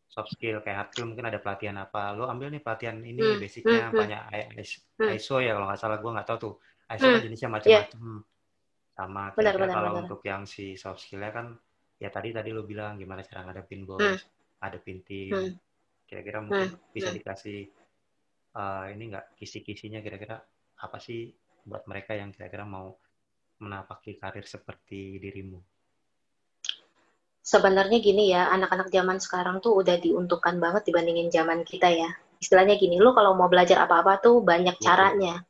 soft 0.09 0.31
skill 0.33 0.63
kayak 0.63 0.77
hard 0.79 0.89
skill 0.95 1.11
mungkin 1.11 1.27
ada 1.29 1.37
pelatihan 1.37 1.77
apa 1.77 2.17
lo 2.17 2.25
ambil 2.25 2.49
nih 2.49 2.65
pelatihan 2.65 2.97
ini 2.97 3.21
hmm. 3.21 3.37
basicnya 3.37 3.93
hmm. 3.93 3.93
banyak 3.93 4.21
hmm. 4.57 5.13
ISO 5.13 5.37
ya 5.37 5.53
kalau 5.53 5.69
nggak 5.69 5.77
salah 5.77 6.01
gue 6.01 6.11
nggak 6.17 6.25
tahu 6.25 6.37
tuh 6.41 6.53
ISO 6.89 7.05
hmm. 7.05 7.13
kan 7.13 7.21
jenisnya 7.21 7.49
macam-macam 7.53 7.93
yeah. 7.93 8.38
Sama 8.99 9.31
benar, 9.31 9.55
benar, 9.55 9.75
kalau 9.79 9.91
benar. 9.95 10.03
untuk 10.03 10.21
yang 10.27 10.43
si 10.43 10.75
soft 10.75 10.99
skillnya 10.99 11.31
kan 11.31 11.47
ya 11.95 12.11
tadi 12.11 12.35
tadi 12.35 12.51
lo 12.51 12.67
bilang 12.67 12.99
gimana 12.99 13.23
cara 13.23 13.47
ngadepin 13.47 13.87
bos 13.87 14.03
hmm. 14.03 14.19
ngadepin 14.59 14.99
tim 15.07 15.31
hmm. 15.31 15.51
kira-kira 16.03 16.43
mungkin 16.43 16.75
hmm. 16.75 16.91
bisa 16.91 17.07
hmm. 17.07 17.17
dikasih 17.23 17.59
uh, 18.59 18.91
ini 18.91 19.03
nggak 19.15 19.39
kisi-kisinya 19.39 20.03
kira-kira 20.03 20.35
apa 20.83 20.97
sih 20.99 21.31
buat 21.63 21.87
mereka 21.87 22.19
yang 22.19 22.35
kira-kira 22.35 22.67
mau 22.67 22.91
menapaki 23.63 24.19
karir 24.19 24.43
seperti 24.43 25.15
dirimu 25.19 25.59
sebenarnya 27.49 27.97
gini 27.97 28.29
ya, 28.29 28.45
anak-anak 28.53 28.93
zaman 28.93 29.17
sekarang 29.17 29.57
tuh 29.57 29.81
udah 29.81 29.97
diuntukkan 29.97 30.61
banget 30.61 30.85
dibandingin 30.85 31.33
zaman 31.33 31.65
kita 31.65 31.89
ya. 31.89 32.13
Istilahnya 32.37 32.77
gini, 32.77 33.01
lu 33.01 33.09
kalau 33.17 33.33
mau 33.33 33.49
belajar 33.49 33.81
apa-apa 33.89 34.21
tuh 34.21 34.45
banyak 34.45 34.77
caranya. 34.77 35.41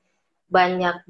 Banyak 0.47 1.03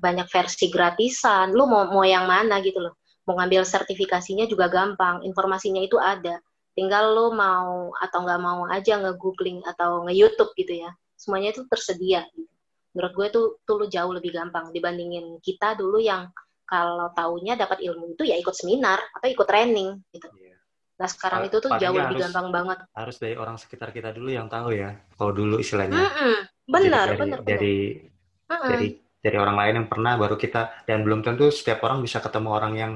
banyak 0.00 0.26
versi 0.26 0.72
gratisan. 0.72 1.52
Lu 1.52 1.68
mau 1.68 1.84
mau 1.86 2.02
yang 2.02 2.24
mana 2.24 2.58
gitu 2.64 2.80
loh. 2.80 2.96
Mau 3.28 3.36
ngambil 3.36 3.62
sertifikasinya 3.62 4.48
juga 4.48 4.66
gampang, 4.72 5.22
informasinya 5.22 5.84
itu 5.84 6.00
ada. 6.00 6.40
Tinggal 6.72 7.12
lu 7.12 7.36
mau 7.36 7.92
atau 8.00 8.18
nggak 8.24 8.40
mau 8.40 8.64
aja 8.66 8.96
nge-googling 8.96 9.60
atau 9.68 10.08
nge-youtube 10.08 10.56
gitu 10.56 10.82
ya. 10.82 10.90
Semuanya 11.14 11.52
itu 11.52 11.68
tersedia. 11.68 12.24
Gitu. 12.32 12.48
Menurut 12.96 13.12
gue 13.14 13.26
tuh, 13.30 13.46
tuh 13.62 13.76
lu 13.78 13.86
jauh 13.86 14.10
lebih 14.10 14.34
gampang 14.34 14.74
dibandingin 14.74 15.38
kita 15.44 15.78
dulu 15.78 16.02
yang 16.02 16.26
kalau 16.66 17.10
taunya 17.14 17.58
dapat 17.58 17.82
ilmu 17.82 18.14
itu 18.14 18.22
ya 18.26 18.38
ikut 18.38 18.54
seminar 18.54 19.02
atau 19.18 19.26
ikut 19.26 19.46
training 19.46 19.98
gitu. 20.14 20.26
Yeah. 20.38 20.58
Nah 21.02 21.08
sekarang 21.10 21.50
itu 21.50 21.58
tuh 21.58 21.74
jauh 21.74 21.96
lebih 21.98 22.22
gampang 22.22 22.54
banget. 22.54 22.78
Harus 22.94 23.16
dari 23.18 23.34
orang 23.34 23.58
sekitar 23.58 23.90
kita 23.90 24.14
dulu 24.14 24.30
yang 24.30 24.46
tahu 24.46 24.74
ya. 24.74 24.94
Kalau 25.18 25.32
dulu 25.34 25.58
istilahnya. 25.58 25.98
Mm 25.98 26.12
-mm. 26.14 26.36
Benar, 26.70 27.06
dari, 27.10 27.18
benar. 27.18 27.38
Dari 27.42 27.76
mm 27.98 28.54
-mm. 28.54 28.68
dari 28.70 28.88
dari 29.20 29.36
orang 29.36 29.56
lain 29.56 29.74
yang 29.84 29.88
pernah 29.88 30.16
baru 30.16 30.36
kita 30.40 30.88
dan 30.88 31.04
belum 31.04 31.20
tentu 31.20 31.52
setiap 31.52 31.84
orang 31.84 32.00
bisa 32.00 32.24
ketemu 32.24 32.48
orang 32.50 32.72
yang 32.76 32.92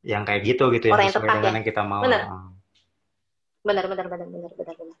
yang 0.00 0.22
kayak 0.24 0.42
gitu 0.46 0.72
gitu 0.72 0.88
orang 0.88 1.12
yang, 1.12 1.16
tepat, 1.16 1.28
dengan 1.36 1.52
ya? 1.52 1.56
yang 1.60 1.66
kita 1.66 1.82
mau. 1.84 2.02
Benar. 2.02 2.22
Benar, 3.60 3.84
benar, 3.84 4.06
benar, 4.08 4.28
benar, 4.30 4.52
benar, 4.56 4.74
benar. 4.78 4.98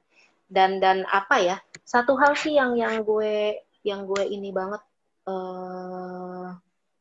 Dan 0.48 0.70
dan 0.84 0.96
apa 1.08 1.36
ya? 1.40 1.56
Satu 1.88 2.18
hal 2.20 2.36
sih 2.36 2.56
yang 2.56 2.76
yang 2.76 3.00
gue 3.00 3.56
yang 3.86 4.04
gue 4.04 4.22
ini 4.28 4.52
banget 4.52 4.82
uh, 5.24 6.52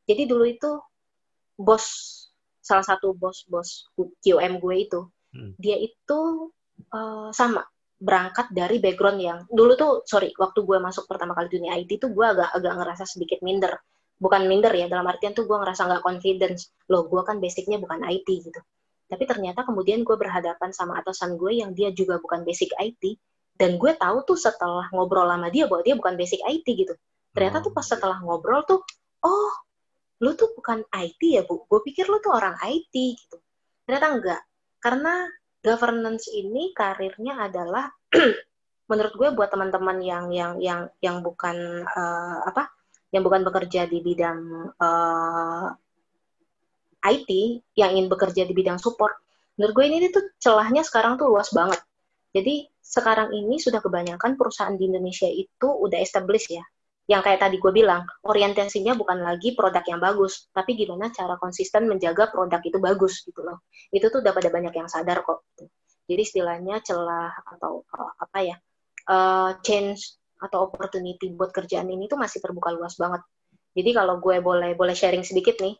jadi 0.07 0.23
dulu 0.23 0.45
itu 0.47 0.71
bos 1.59 1.85
salah 2.63 2.83
satu 2.83 3.15
bos-bos 3.15 3.87
QM 3.95 4.59
gue 4.59 4.75
itu, 4.75 5.01
hmm. 5.31 5.55
dia 5.55 5.79
itu 5.79 6.51
uh, 6.91 7.31
sama 7.31 7.63
berangkat 7.97 8.53
dari 8.53 8.77
background 8.77 9.19
yang 9.19 9.39
dulu 9.49 9.73
tuh 9.73 9.91
sorry 10.05 10.29
waktu 10.37 10.61
gue 10.61 10.77
masuk 10.77 11.09
pertama 11.09 11.33
kali 11.33 11.49
dunia 11.49 11.73
IT 11.81 11.97
tuh 11.97 12.13
gue 12.13 12.25
agak 12.25 12.53
agak 12.53 12.73
ngerasa 12.77 13.03
sedikit 13.09 13.41
minder. 13.41 13.73
Bukan 14.17 14.49
minder 14.49 14.73
ya 14.73 14.89
dalam 14.89 15.05
artian 15.05 15.33
tuh 15.33 15.45
gue 15.45 15.57
ngerasa 15.57 15.85
nggak 15.89 16.03
confidence. 16.05 16.73
Loh 16.89 17.09
gue 17.09 17.21
kan 17.25 17.41
basicnya 17.41 17.81
bukan 17.81 18.05
IT 18.05 18.29
gitu. 18.29 18.61
Tapi 19.07 19.23
ternyata 19.25 19.65
kemudian 19.65 20.05
gue 20.05 20.13
berhadapan 20.13 20.69
sama 20.73 20.99
atasan 21.01 21.39
gue 21.41 21.61
yang 21.63 21.73
dia 21.73 21.89
juga 21.95 22.21
bukan 22.21 22.45
basic 22.45 22.69
IT 22.77 23.17
dan 23.57 23.81
gue 23.81 23.91
tahu 23.97 24.17
tuh 24.27 24.37
setelah 24.37 24.85
ngobrol 24.93 25.25
sama 25.25 25.49
dia 25.49 25.65
bahwa 25.65 25.81
dia 25.81 25.95
bukan 25.97 26.13
basic 26.13 26.41
IT 26.45 26.67
gitu. 26.69 26.93
Ternyata 27.33 27.65
tuh 27.65 27.73
pas 27.73 27.85
oh, 27.85 27.89
setelah 27.89 28.17
ngobrol 28.21 28.61
tuh 28.65 28.81
oh 29.25 29.53
lu 30.21 30.33
tuh 30.37 30.53
bukan 30.53 30.85
IT 30.93 31.21
ya 31.21 31.41
bu? 31.45 31.65
Gue 31.65 31.81
pikir 31.81 32.05
lu 32.09 32.21
tuh 32.21 32.37
orang 32.37 32.57
IT 32.61 32.93
gitu. 32.93 33.37
Ternyata 33.85 34.07
enggak. 34.13 34.41
Karena 34.77 35.25
governance 35.67 36.31
ini 36.31 36.71
karirnya 36.71 37.51
adalah 37.51 37.91
menurut 38.89 39.13
gue 39.19 39.29
buat 39.35 39.51
teman-teman 39.51 39.99
yang 39.99 40.31
yang 40.31 40.53
yang 40.63 40.87
yang 41.03 41.19
bukan 41.19 41.83
uh, 41.83 42.39
apa 42.47 42.71
yang 43.11 43.27
bukan 43.27 43.43
bekerja 43.43 43.83
di 43.91 43.99
bidang 43.99 44.71
uh, 44.79 45.67
eh, 47.03 47.11
IT 47.19 47.29
yang 47.75 47.99
ingin 47.99 48.07
bekerja 48.07 48.47
di 48.47 48.55
bidang 48.55 48.79
support 48.79 49.19
menurut 49.59 49.75
gue 49.75 49.85
ini 49.91 50.07
tuh 50.07 50.23
celahnya 50.39 50.87
sekarang 50.87 51.19
tuh 51.19 51.27
luas 51.27 51.51
banget 51.51 51.83
jadi 52.31 52.67
sekarang 52.87 53.35
ini 53.35 53.59
sudah 53.59 53.83
kebanyakan 53.83 54.39
perusahaan 54.39 54.75
di 54.75 54.87
Indonesia 54.87 55.27
itu 55.27 55.67
udah 55.67 55.99
established 55.99 56.53
ya. 56.53 56.63
Yang 57.07 57.21
kayak 57.23 57.39
tadi 57.39 57.55
gue 57.55 57.71
bilang, 57.71 58.03
orientasinya 58.27 58.93
bukan 58.99 59.23
lagi 59.23 59.55
produk 59.55 59.83
yang 59.87 60.03
bagus, 60.03 60.51
tapi 60.51 60.75
gimana 60.75 61.07
cara 61.15 61.39
konsisten 61.39 61.87
menjaga 61.87 62.27
produk 62.27 62.59
itu 62.59 62.77
bagus 62.83 63.23
gitu 63.23 63.47
loh. 63.47 63.63
Itu 63.89 64.11
tuh 64.11 64.19
udah 64.19 64.35
pada 64.35 64.51
banyak 64.51 64.75
yang 64.75 64.91
sadar 64.91 65.23
kok. 65.23 65.47
Jadi 66.07 66.21
istilahnya 66.23 66.83
celah 66.83 67.31
atau 67.47 67.87
uh, 67.87 68.11
apa 68.19 68.39
ya, 68.43 68.55
uh, 69.07 69.55
change 69.63 70.19
atau 70.37 70.67
opportunity 70.69 71.31
buat 71.31 71.55
kerjaan 71.55 71.87
ini 71.87 72.11
tuh 72.11 72.19
masih 72.19 72.43
terbuka 72.43 72.75
luas 72.75 72.99
banget. 72.99 73.23
Jadi 73.71 73.89
kalau 73.95 74.19
gue 74.19 74.43
boleh 74.43 74.75
boleh 74.75 74.95
sharing 74.95 75.23
sedikit 75.23 75.59
nih, 75.63 75.75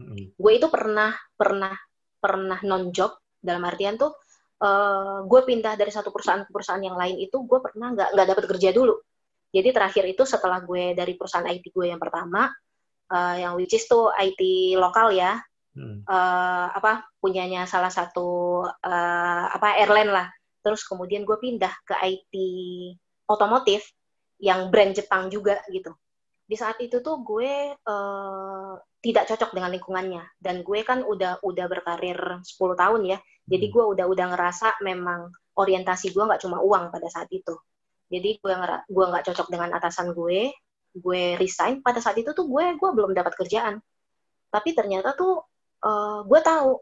mm-hmm. 0.00 0.38
gue 0.38 0.52
itu 0.52 0.66
pernah 0.72 1.14
pernah 1.38 1.74
pernah 2.18 2.58
non 2.64 2.88
job 2.90 3.14
dalam 3.38 3.60
artian 3.68 4.00
tuh 4.00 4.16
uh, 4.64 5.24
gue 5.28 5.40
pindah 5.44 5.76
dari 5.76 5.92
satu 5.92 6.08
perusahaan 6.08 6.40
ke 6.46 6.50
perusahaan 6.50 6.80
yang 6.80 6.96
lain 6.96 7.20
itu 7.20 7.44
gue 7.44 7.58
pernah 7.60 7.92
nggak 7.92 8.08
nggak 8.16 8.26
dapat 8.32 8.44
kerja 8.56 8.70
dulu. 8.72 8.94
Jadi 9.54 9.70
terakhir 9.70 10.04
itu 10.10 10.26
setelah 10.26 10.58
gue 10.66 10.98
dari 10.98 11.14
perusahaan 11.14 11.46
IT 11.46 11.70
gue 11.70 11.86
yang 11.94 12.02
pertama, 12.02 12.50
uh, 13.14 13.36
yang 13.38 13.54
which 13.54 13.78
is 13.78 13.86
tuh 13.86 14.10
IT 14.10 14.42
lokal 14.74 15.14
ya, 15.14 15.38
hmm. 15.78 16.02
uh, 16.10 16.66
apa 16.74 17.06
punyanya 17.22 17.62
salah 17.70 17.94
satu 17.94 18.60
uh, 18.66 19.44
apa 19.54 19.78
airline 19.78 20.10
lah. 20.10 20.26
Terus 20.58 20.82
kemudian 20.82 21.22
gue 21.22 21.38
pindah 21.38 21.70
ke 21.86 21.94
IT 22.02 22.34
otomotif 23.30 23.86
yang 24.42 24.74
brand 24.74 24.90
Jepang 24.90 25.30
juga 25.30 25.62
gitu. 25.70 25.94
Di 26.44 26.58
saat 26.58 26.82
itu 26.82 26.98
tuh 26.98 27.22
gue 27.22 27.78
uh, 27.78 28.74
tidak 29.04 29.28
cocok 29.28 29.52
dengan 29.52 29.68
lingkungannya 29.76 30.24
dan 30.40 30.64
gue 30.64 30.80
kan 30.80 31.04
udah 31.04 31.44
udah 31.44 31.66
berkarir 31.68 32.16
10 32.16 32.56
tahun 32.56 33.00
ya 33.04 33.18
jadi 33.44 33.68
hmm. 33.68 33.74
gue 33.76 33.84
udah 33.92 34.06
udah 34.08 34.26
ngerasa 34.32 34.80
memang 34.80 35.28
orientasi 35.60 36.16
gue 36.16 36.24
nggak 36.24 36.40
cuma 36.40 36.64
uang 36.64 36.88
pada 36.88 37.12
saat 37.12 37.28
itu 37.28 37.52
jadi 38.12 38.30
gue 38.38 38.54
gue 38.90 39.04
nggak 39.10 39.24
cocok 39.32 39.48
dengan 39.48 39.70
atasan 39.74 40.12
gue 40.12 40.52
gue 40.94 41.34
resign 41.40 41.82
pada 41.82 41.98
saat 41.98 42.14
itu 42.22 42.30
tuh 42.30 42.46
gue 42.46 42.64
gue 42.78 42.90
belum 42.94 43.12
dapat 43.16 43.34
kerjaan. 43.34 43.82
Tapi 44.54 44.70
ternyata 44.70 45.18
tuh 45.18 45.42
uh, 45.82 46.22
gue 46.22 46.40
tahu 46.40 46.78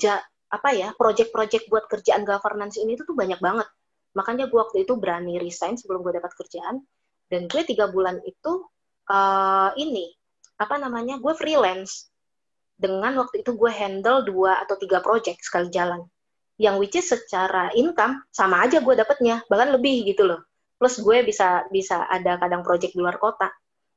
ja, 0.00 0.16
apa 0.48 0.72
ya 0.72 0.96
project-project 0.96 1.68
buat 1.68 1.84
kerjaan 1.90 2.24
governance 2.24 2.80
ini 2.80 2.96
tuh, 2.96 3.12
tuh 3.12 3.16
banyak 3.16 3.36
banget. 3.44 3.68
Makanya 4.16 4.48
gue 4.48 4.56
waktu 4.56 4.88
itu 4.88 4.96
berani 4.96 5.36
resign 5.36 5.76
sebelum 5.76 6.00
gue 6.00 6.16
dapat 6.16 6.32
kerjaan. 6.32 6.80
Dan 7.28 7.50
gue 7.50 7.62
tiga 7.68 7.92
bulan 7.92 8.20
itu 8.24 8.64
uh, 9.12 9.70
ini 9.76 10.08
apa 10.56 10.80
namanya 10.80 11.20
gue 11.20 11.34
freelance. 11.36 12.08
Dengan 12.74 13.20
waktu 13.20 13.44
itu 13.44 13.52
gue 13.54 13.70
handle 13.70 14.24
dua 14.24 14.64
atau 14.64 14.80
tiga 14.80 15.04
project 15.04 15.44
sekali 15.44 15.68
jalan 15.68 16.00
yang 16.54 16.78
which 16.78 16.94
is 16.94 17.10
secara 17.10 17.74
income 17.74 18.22
sama 18.30 18.62
aja 18.62 18.78
gue 18.78 18.94
dapetnya 18.94 19.42
bahkan 19.50 19.74
lebih 19.74 20.06
gitu 20.06 20.26
loh. 20.26 20.40
Plus 20.78 21.02
gue 21.02 21.26
bisa 21.26 21.66
bisa 21.70 22.06
ada 22.06 22.38
kadang 22.38 22.62
project 22.62 22.94
di 22.94 23.00
luar 23.02 23.18
kota. 23.18 23.50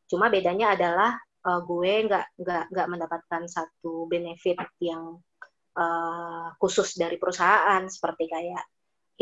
Cuma 0.10 0.32
bedanya 0.32 0.74
adalah 0.74 1.14
uh, 1.46 1.62
gue 1.62 1.94
nggak 2.10 2.26
nggak 2.42 2.64
nggak 2.74 2.88
mendapatkan 2.90 3.42
satu 3.46 4.10
benefit 4.10 4.58
yang 4.82 5.22
uh, 5.78 6.50
khusus 6.58 6.98
dari 6.98 7.22
perusahaan 7.22 7.86
seperti 7.86 8.26
kayak 8.26 8.64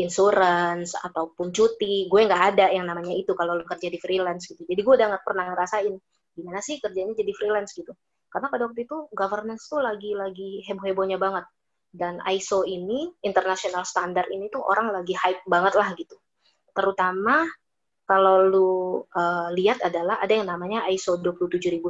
insurance 0.00 0.96
ataupun 0.96 1.52
cuti. 1.52 2.08
Gue 2.08 2.24
nggak 2.24 2.42
ada 2.56 2.66
yang 2.72 2.88
namanya 2.88 3.12
itu 3.12 3.36
kalau 3.36 3.56
lo 3.56 3.64
kerja 3.68 3.92
di 3.92 4.00
freelance 4.00 4.48
gitu. 4.48 4.64
Jadi 4.64 4.80
gue 4.80 4.94
udah 4.96 5.06
nggak 5.12 5.24
pernah 5.24 5.44
ngerasain 5.52 5.94
gimana 6.36 6.60
sih 6.60 6.80
kerjanya 6.80 7.12
jadi 7.16 7.32
freelance 7.36 7.76
gitu. 7.76 7.92
Karena 8.32 8.48
pada 8.52 8.68
waktu 8.68 8.84
itu 8.84 9.08
governance 9.12 9.68
tuh 9.68 9.80
lagi 9.80 10.12
lagi 10.12 10.64
heboh-hebohnya 10.68 11.16
banget 11.16 11.44
dan 11.96 12.20
ISO 12.28 12.62
ini 12.68 13.08
international 13.24 13.88
standard 13.88 14.28
ini 14.28 14.52
tuh 14.52 14.60
orang 14.60 14.92
lagi 14.92 15.16
hype 15.16 15.42
banget 15.48 15.74
lah 15.74 15.96
gitu. 15.96 16.16
Terutama 16.76 17.48
kalau 18.06 18.36
lu 18.46 18.70
uh, 19.16 19.50
lihat 19.56 19.82
adalah 19.82 20.20
ada 20.22 20.30
yang 20.30 20.46
namanya 20.46 20.86
ISO 20.92 21.18
27001 21.18 21.80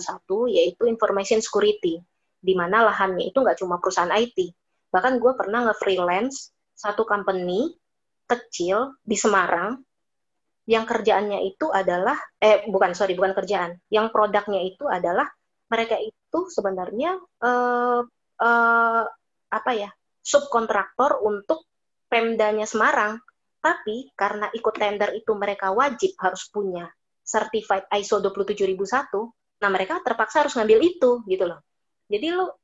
yaitu 0.48 0.88
information 0.88 1.42
security 1.44 2.00
di 2.40 2.54
mana 2.54 2.86
lahannya 2.86 3.26
itu 3.28 3.42
nggak 3.42 3.59
cuma 3.61 3.82
perusahaan 3.82 4.14
IT 4.14 4.54
bahkan 4.88 5.18
gue 5.20 5.32
pernah 5.36 5.68
nge-freelance 5.68 6.57
satu 6.72 7.04
company 7.04 7.74
kecil 8.24 8.96
di 9.04 9.12
Semarang 9.18 9.76
yang 10.66 10.82
kerjaannya 10.82 11.46
itu 11.46 11.70
adalah 11.70 12.18
eh 12.42 12.66
bukan 12.66 12.90
sorry 12.92 13.14
bukan 13.14 13.32
kerjaan. 13.38 13.78
Yang 13.86 14.11
produknya 14.11 14.61
itu 14.66 14.84
adalah 14.90 15.30
mereka 15.70 15.94
itu 16.02 16.38
sebenarnya 16.50 17.14
eh, 17.22 18.00
eh, 18.42 19.04
apa 19.46 19.70
ya 19.78 19.90
subkontraktor 20.27 21.22
untuk 21.22 21.62
Pemdanya 22.11 22.66
Semarang 22.66 23.22
tapi 23.62 24.11
karena 24.18 24.51
ikut 24.51 24.74
tender 24.74 25.14
itu 25.14 25.31
mereka 25.39 25.70
wajib 25.70 26.18
harus 26.18 26.51
punya 26.51 26.91
certified 27.22 27.87
ISO 27.95 28.18
27001 28.18 29.62
nah 29.62 29.70
mereka 29.70 30.03
terpaksa 30.03 30.43
harus 30.43 30.59
ngambil 30.59 30.83
itu 30.83 31.22
gitu 31.31 31.45
loh 31.47 31.62
jadi 32.11 32.35
lo 32.35 32.59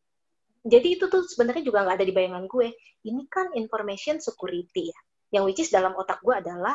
jadi 0.63 0.99
itu 0.99 1.07
tuh 1.07 1.23
sebenarnya 1.27 1.63
juga 1.63 1.87
nggak 1.87 2.03
ada 2.03 2.07
di 2.07 2.15
bayangan 2.15 2.45
gue 2.51 2.75
ini 3.07 3.23
kan 3.31 3.55
information 3.55 4.19
security 4.19 4.91
ya 4.91 4.99
yang 5.39 5.47
which 5.47 5.63
is 5.63 5.71
dalam 5.71 5.95
otak 5.95 6.19
gue 6.23 6.35
adalah 6.35 6.75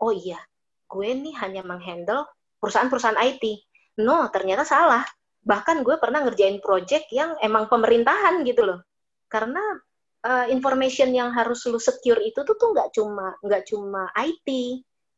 oh 0.00 0.12
iya 0.12 0.40
gue 0.88 1.08
nih 1.12 1.36
hanya 1.44 1.60
menghandle 1.64 2.24
perusahaan-perusahaan 2.58 3.18
IT. 3.18 3.44
No, 4.02 4.26
ternyata 4.30 4.66
salah. 4.66 5.02
Bahkan 5.42 5.86
gue 5.86 5.96
pernah 6.00 6.22
ngerjain 6.26 6.58
project 6.58 7.10
yang 7.14 7.38
emang 7.42 7.70
pemerintahan 7.70 8.42
gitu 8.42 8.66
loh. 8.66 8.80
Karena 9.30 9.60
uh, 10.24 10.46
information 10.50 11.14
yang 11.14 11.30
harus 11.34 11.66
lu 11.68 11.78
secure 11.78 12.18
itu 12.22 12.42
tuh 12.42 12.56
tuh 12.58 12.74
nggak 12.74 12.94
cuma 12.94 13.36
nggak 13.44 13.62
cuma 13.68 14.10
IT. 14.16 14.48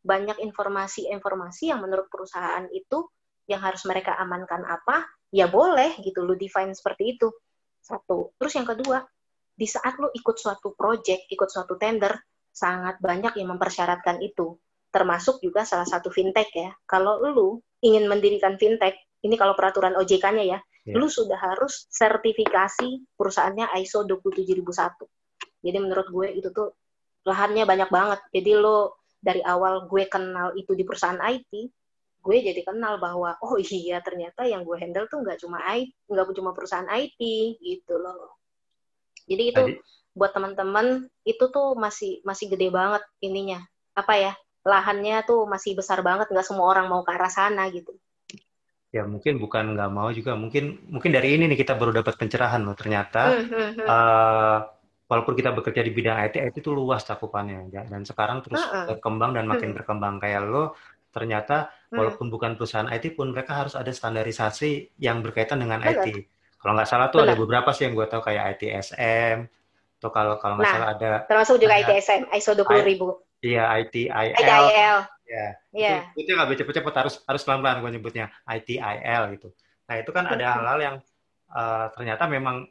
Banyak 0.00 0.40
informasi-informasi 0.40 1.68
yang 1.68 1.84
menurut 1.84 2.08
perusahaan 2.08 2.64
itu 2.72 3.04
yang 3.44 3.60
harus 3.60 3.84
mereka 3.84 4.16
amankan 4.16 4.64
apa, 4.64 5.04
ya 5.28 5.44
boleh 5.44 6.00
gitu 6.00 6.24
lu 6.24 6.36
define 6.40 6.72
seperti 6.72 7.16
itu. 7.18 7.28
Satu. 7.84 8.32
Terus 8.40 8.52
yang 8.56 8.64
kedua, 8.64 9.04
di 9.52 9.68
saat 9.68 10.00
lu 10.00 10.08
ikut 10.08 10.36
suatu 10.40 10.72
project, 10.72 11.28
ikut 11.28 11.48
suatu 11.52 11.76
tender, 11.76 12.16
sangat 12.48 12.96
banyak 12.96 13.36
yang 13.36 13.52
mempersyaratkan 13.52 14.24
itu 14.24 14.56
termasuk 14.90 15.38
juga 15.38 15.62
salah 15.62 15.86
satu 15.86 16.10
fintech 16.10 16.50
ya. 16.50 16.70
Kalau 16.84 17.22
lu 17.22 17.62
ingin 17.80 18.10
mendirikan 18.10 18.58
fintech, 18.58 18.98
ini 19.22 19.38
kalau 19.38 19.54
peraturan 19.54 19.94
OJK-nya 19.96 20.44
ya, 20.44 20.58
yeah. 20.90 20.98
lu 20.98 21.06
sudah 21.06 21.38
harus 21.38 21.86
sertifikasi 21.88 23.06
perusahaannya 23.14 23.70
ISO 23.80 24.02
27001. 24.04 24.66
Jadi 25.60 25.78
menurut 25.78 26.08
gue 26.10 26.28
itu 26.34 26.48
tuh 26.50 26.74
lahannya 27.24 27.64
banyak 27.64 27.90
banget. 27.92 28.20
Jadi 28.34 28.50
lu 28.58 28.90
dari 29.20 29.44
awal 29.44 29.86
gue 29.86 30.08
kenal 30.08 30.56
itu 30.56 30.72
di 30.72 30.82
perusahaan 30.82 31.20
IT, 31.20 31.52
gue 32.20 32.36
jadi 32.40 32.60
kenal 32.64 32.96
bahwa 32.98 33.36
oh 33.44 33.56
iya 33.60 34.00
ternyata 34.00 34.48
yang 34.48 34.64
gue 34.64 34.76
handle 34.80 35.06
tuh 35.06 35.20
nggak 35.20 35.38
cuma 35.40 35.60
IT, 35.76 35.92
nggak 36.08 36.36
cuma 36.36 36.50
perusahaan 36.56 36.88
IT 36.88 37.20
gitu 37.60 37.94
loh. 38.00 38.40
Jadi 39.28 39.42
itu 39.54 39.62
Adi. 39.62 39.74
buat 40.16 40.32
teman-teman 40.34 41.06
itu 41.22 41.44
tuh 41.52 41.76
masih 41.78 42.18
masih 42.26 42.50
gede 42.50 42.72
banget 42.72 43.04
ininya 43.22 43.62
apa 43.94 44.14
ya 44.16 44.32
lahannya 44.64 45.24
tuh 45.24 45.48
masih 45.48 45.76
besar 45.76 46.04
banget 46.04 46.28
nggak 46.28 46.46
semua 46.46 46.68
orang 46.68 46.88
mau 46.88 47.00
ke 47.04 47.12
arah 47.12 47.32
sana 47.32 47.68
gitu 47.72 47.96
ya 48.90 49.06
mungkin 49.06 49.38
bukan 49.38 49.78
nggak 49.78 49.90
mau 49.94 50.10
juga 50.10 50.34
mungkin 50.34 50.82
mungkin 50.90 51.10
dari 51.14 51.38
ini 51.38 51.46
nih 51.46 51.58
kita 51.62 51.78
baru 51.78 52.02
dapat 52.02 52.18
pencerahan 52.18 52.62
loh 52.66 52.74
ternyata. 52.74 53.38
Uh, 53.86 54.58
walaupun 55.10 55.34
kita 55.34 55.50
bekerja 55.50 55.82
di 55.82 55.90
bidang 55.90 56.22
IT 56.22 56.38
IT 56.38 56.56
itu 56.62 56.70
luas 56.70 57.02
cakupannya 57.02 57.66
ya 57.74 57.82
dan 57.82 58.06
sekarang 58.06 58.46
terus 58.46 58.62
uh 58.62 58.86
-uh. 58.86 58.86
berkembang 58.94 59.34
dan 59.34 59.50
makin 59.50 59.74
berkembang 59.74 60.22
kayak 60.22 60.46
lo 60.46 60.78
ternyata 61.10 61.74
walaupun 61.90 62.30
bukan 62.30 62.54
perusahaan 62.54 62.86
IT 62.86 63.18
pun 63.18 63.34
mereka 63.34 63.58
harus 63.58 63.74
ada 63.74 63.90
standarisasi 63.90 64.94
yang 65.02 65.18
berkaitan 65.26 65.58
dengan. 65.58 65.82
IT 65.82 66.30
kalau 66.62 66.78
nggak 66.78 66.86
salah 66.86 67.08
tuh 67.10 67.26
ada 67.26 67.34
beberapa 67.34 67.72
sih 67.74 67.88
yang 67.88 67.96
gue 67.96 68.06
tahu 68.06 68.22
kayak 68.22 68.54
ITSM 68.54 69.48
atau 70.00 70.10
kalau 70.12 70.36
kalau 70.38 70.60
nggak 70.60 70.68
nah, 70.68 70.76
salah 70.76 70.90
ada 70.94 71.10
termasuk 71.26 71.56
juga 71.58 71.74
ada, 71.76 71.90
ITSM 71.90 72.30
ISO 72.36 72.52
20000 72.54 73.30
Iya, 73.40 73.72
ITIL. 73.80 74.36
ITIL. 74.36 74.96
Ya. 75.30 75.48
Iya. 75.70 75.96
Itu, 76.18 76.26
itu 76.26 76.30
nggak 76.34 76.48
bisa 76.50 76.58
cepet-cepet 76.66 76.94
harus 76.98 77.14
harus 77.22 77.42
pelan-pelan 77.46 77.78
gue 77.86 77.90
nyebutnya 77.94 78.26
ITIL 78.50 79.22
gitu. 79.38 79.48
Nah 79.86 79.94
itu 80.02 80.10
kan 80.10 80.26
ada 80.26 80.58
hal-hal 80.58 80.78
yang 80.82 80.96
uh, 81.54 81.86
ternyata 81.94 82.26
memang 82.26 82.66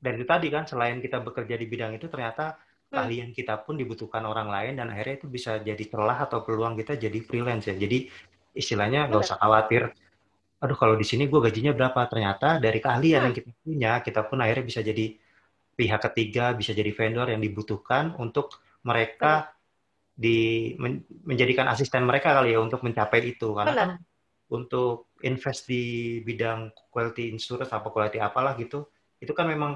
dari 0.00 0.16
itu 0.16 0.24
tadi 0.24 0.48
kan 0.48 0.64
selain 0.64 1.04
kita 1.04 1.20
bekerja 1.20 1.56
di 1.60 1.66
bidang 1.68 1.92
itu 2.00 2.08
ternyata 2.08 2.56
hmm. 2.56 2.92
keahlian 2.96 3.30
kita 3.36 3.60
pun 3.60 3.76
dibutuhkan 3.76 4.24
orang 4.24 4.48
lain 4.48 4.80
dan 4.80 4.88
akhirnya 4.88 5.20
itu 5.20 5.28
bisa 5.28 5.60
jadi 5.60 5.84
celah 5.84 6.24
atau 6.24 6.40
peluang 6.40 6.80
kita 6.80 6.96
jadi 6.96 7.18
freelance 7.20 7.68
ya. 7.68 7.76
Jadi 7.76 8.08
istilahnya 8.56 9.12
nggak 9.12 9.20
usah 9.20 9.36
khawatir. 9.36 9.92
Aduh 10.64 10.76
kalau 10.80 10.96
di 10.96 11.04
sini 11.04 11.28
gue 11.28 11.40
gajinya 11.44 11.76
berapa? 11.76 12.08
Ternyata 12.08 12.56
dari 12.56 12.80
keahlian 12.80 13.20
hmm. 13.20 13.26
yang 13.28 13.34
kita 13.36 13.50
punya 13.60 13.92
kita 14.00 14.20
pun 14.24 14.40
akhirnya 14.40 14.64
bisa 14.64 14.80
jadi 14.80 15.12
pihak 15.76 16.00
ketiga, 16.08 16.56
bisa 16.56 16.72
jadi 16.72 16.88
vendor 16.88 17.28
yang 17.28 17.44
dibutuhkan 17.44 18.16
untuk 18.16 18.64
mereka 18.80 19.55
di 20.16 20.72
men, 20.80 21.04
menjadikan 21.28 21.68
asisten 21.68 22.08
mereka 22.08 22.32
kali 22.32 22.56
ya 22.56 22.60
untuk 22.64 22.80
mencapai 22.80 23.20
itu. 23.36 23.52
Karena 23.52 23.74
kan 23.76 23.90
untuk 24.50 25.12
invest 25.20 25.66
di 25.66 26.18
bidang 26.22 26.70
quality 26.90 27.34
insurance 27.34 27.70
apa 27.74 27.90
quality 27.90 28.22
apalah 28.22 28.54
gitu 28.54 28.86
itu 29.16 29.32
kan 29.32 29.48
memang 29.48 29.74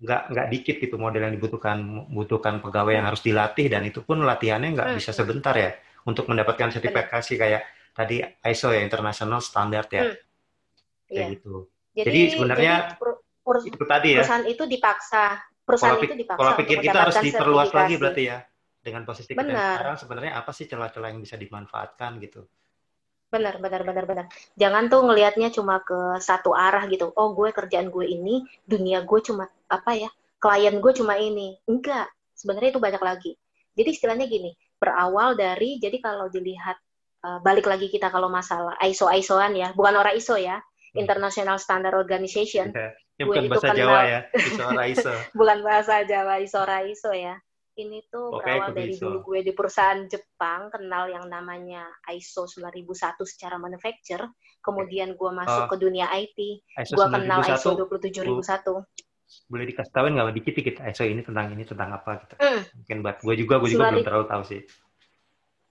nggak 0.00 0.22
nggak 0.32 0.46
dikit 0.54 0.76
gitu 0.78 0.96
model 0.96 1.28
yang 1.28 1.34
dibutuhkan 1.34 2.08
butuhkan 2.08 2.62
pegawai 2.62 2.94
yang 2.94 3.06
harus 3.10 3.20
dilatih 3.20 3.66
dan 3.66 3.82
itu 3.84 4.06
pun 4.06 4.22
latihannya 4.22 4.70
nggak 4.72 4.96
bisa 4.96 5.10
sebentar 5.10 5.52
ya 5.52 5.74
untuk 6.06 6.30
mendapatkan 6.30 6.70
sertifikasi 6.72 7.32
kayak 7.36 7.62
tadi 7.92 8.22
ISO 8.22 8.70
ya 8.70 8.80
international 8.80 9.42
standard 9.42 9.90
ya. 9.90 10.04
Kayak 10.06 10.16
Iya. 11.08 11.26
gitu. 11.34 11.54
Jadi, 11.98 12.04
Jadi 12.06 12.20
sebenarnya 12.36 12.74
jadi 12.94 13.68
itu 13.74 13.84
tadi 13.88 14.08
ya. 14.12 14.18
perusahaan 14.22 14.46
itu 14.46 14.64
dipaksa, 14.68 15.24
perusahaan 15.66 15.96
pola, 15.98 16.04
itu 16.06 16.14
dipaksa 16.14 16.38
pola 16.38 16.52
pikir 16.54 16.76
kita 16.84 16.98
harus 17.02 17.16
diperluas 17.18 17.70
lagi 17.74 17.94
berarti 17.98 18.22
ya 18.28 18.38
dengan 18.88 19.04
posisi 19.04 19.36
kita 19.36 19.44
Benar. 19.44 19.76
sekarang 19.76 19.96
sebenarnya 20.00 20.32
apa 20.40 20.50
sih 20.56 20.64
celah-celah 20.64 21.08
yang 21.12 21.20
bisa 21.20 21.36
dimanfaatkan 21.36 22.16
gitu 22.24 22.48
Benar, 23.28 23.60
benar, 23.60 23.84
benar, 23.84 24.08
benar. 24.08 24.26
Jangan 24.56 24.88
tuh 24.88 25.04
ngelihatnya 25.04 25.52
cuma 25.52 25.84
ke 25.84 26.16
satu 26.16 26.56
arah 26.56 26.88
gitu. 26.88 27.12
Oh, 27.12 27.36
gue 27.36 27.52
kerjaan 27.52 27.92
gue 27.92 28.08
ini, 28.08 28.40
dunia 28.64 29.04
gue 29.04 29.20
cuma 29.20 29.52
apa 29.68 29.92
ya? 29.92 30.08
Klien 30.40 30.80
gue 30.80 30.92
cuma 30.96 31.20
ini. 31.20 31.52
Enggak, 31.68 32.08
sebenarnya 32.32 32.72
itu 32.72 32.80
banyak 32.80 33.02
lagi. 33.04 33.36
Jadi 33.76 33.88
istilahnya 33.92 34.24
gini, 34.32 34.56
berawal 34.80 35.36
dari 35.36 35.76
jadi 35.76 36.00
kalau 36.00 36.32
dilihat 36.32 36.80
uh, 37.20 37.44
balik 37.44 37.68
lagi 37.68 37.92
kita 37.92 38.08
kalau 38.08 38.32
masalah 38.32 38.72
ISO-ISOan 38.80 39.60
ya, 39.60 39.76
bukan 39.76 40.00
orang 40.00 40.16
ISO 40.16 40.40
ya, 40.40 40.64
Hmm. 40.88 41.04
International 41.04 41.60
Standard 41.60 41.96
Organization, 41.96 42.72
Ya, 42.72 42.96
Gue 43.26 43.34
bukan 43.34 43.50
bahasa 43.50 43.74
kenal. 43.74 43.78
Jawa 43.82 44.00
ya 44.06 44.20
iso 44.38 44.66
iso 44.94 45.14
bukan 45.38 45.58
bahasa 45.66 46.06
Jawa 46.06 46.38
ISO 46.38 46.62
ISO 46.62 47.10
ya. 47.10 47.34
Ini 47.78 48.10
tuh 48.10 48.34
Oke, 48.34 48.42
berawal 48.42 48.74
dari 48.74 48.90
ISO. 48.90 49.06
dulu 49.06 49.18
gue 49.24 49.40
di 49.40 49.52
perusahaan 49.54 50.02
Jepang 50.04 50.66
kenal 50.66 51.06
yang 51.06 51.24
namanya 51.24 51.86
ISO 52.10 52.44
9001 52.44 52.90
secara 53.22 53.54
manufacture, 53.54 54.26
kemudian 54.58 55.14
gue 55.14 55.30
masuk 55.30 55.64
Oh. 55.64 55.70
ke 55.70 55.76
dunia 55.78 56.10
IT, 56.10 56.38
ISO 56.74 56.98
gue 56.98 57.06
kenal 57.06 57.38
ISO 57.40 57.78
9001 57.78 57.78
27001. 57.78 58.82
boleh 59.46 59.68
dikasih 59.68 59.92
tahuin 59.92 60.16
nggak 60.16 60.34
dikit-dikit 60.34 60.74
ISO 60.82 61.04
ini 61.04 61.20
tentang 61.20 61.52
ini 61.52 61.62
tentang 61.62 61.92
apa 61.92 62.16
gitu 62.18 62.34
Hmm. 62.34 62.64
mungkin 62.74 62.96
buat 63.00 63.16
gue 63.20 63.34
juga 63.36 63.54
gue 63.60 63.68
juga 63.70 63.92
belum 63.92 64.02
terlalu 64.02 64.26
tahu 64.26 64.42
sih 64.42 64.60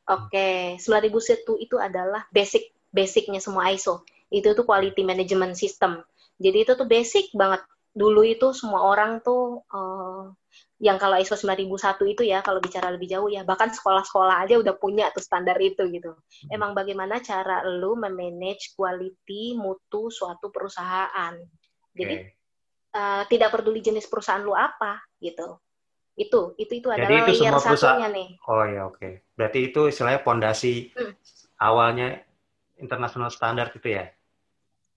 Oke, 0.08 0.80
9001 0.80 1.60
itu 1.60 1.76
adalah 1.76 2.24
basic 2.30 2.72
basicnya 2.90 3.44
semua 3.44 3.68
ISO. 3.68 4.08
Itu 4.30 4.56
tuh 4.56 4.64
quality 4.64 5.04
management 5.04 5.60
system. 5.60 6.00
Jadi 6.38 6.64
itu 6.64 6.72
tuh 6.74 6.88
basic 6.88 7.28
banget. 7.34 7.60
Dulu 7.92 8.24
itu 8.24 8.54
semua 8.54 8.88
orang 8.88 9.20
tuh 9.20 9.68
eh, 9.68 10.24
yang 10.78 11.02
kalau 11.02 11.18
ISO 11.18 11.34
9001 11.34 11.74
itu 12.06 12.22
ya 12.22 12.46
kalau 12.46 12.62
bicara 12.62 12.94
lebih 12.94 13.10
jauh 13.10 13.26
ya 13.28 13.42
bahkan 13.42 13.74
sekolah-sekolah 13.74 14.46
aja 14.46 14.62
udah 14.62 14.78
punya 14.78 15.10
tuh 15.10 15.26
standar 15.26 15.58
itu 15.58 15.82
gitu. 15.90 16.14
Emang 16.48 16.72
bagaimana 16.72 17.18
cara 17.20 17.66
lu 17.66 17.98
memanage 17.98 18.78
quality 18.78 19.58
mutu 19.58 20.10
suatu 20.10 20.54
perusahaan. 20.54 21.34
Jadi 21.92 22.16
Oke. 22.16 22.30
eh, 22.94 23.24
tidak 23.26 23.50
peduli 23.52 23.82
jenis 23.82 24.06
perusahaan 24.06 24.42
lu 24.42 24.54
apa 24.54 25.02
gitu. 25.18 25.58
Itu 26.14 26.54
itu 26.56 26.78
itu 26.78 26.88
Jadi 26.90 27.02
adalah 27.06 27.26
itu 27.26 27.32
layer 27.34 27.42
semua 27.42 27.58
perusahaan- 27.60 27.78
satunya 27.98 28.10
nih. 28.10 28.28
oh 28.44 28.64
ya 28.64 28.82
oke 28.86 29.10
berarti 29.34 29.60
itu 29.70 29.82
istilahnya 29.86 30.22
pondasi 30.22 30.74
Hmm. 30.94 31.14
awalnya 31.58 32.22
international 32.76 33.30
standard 33.30 33.74
itu 33.74 33.90
ya 33.92 34.06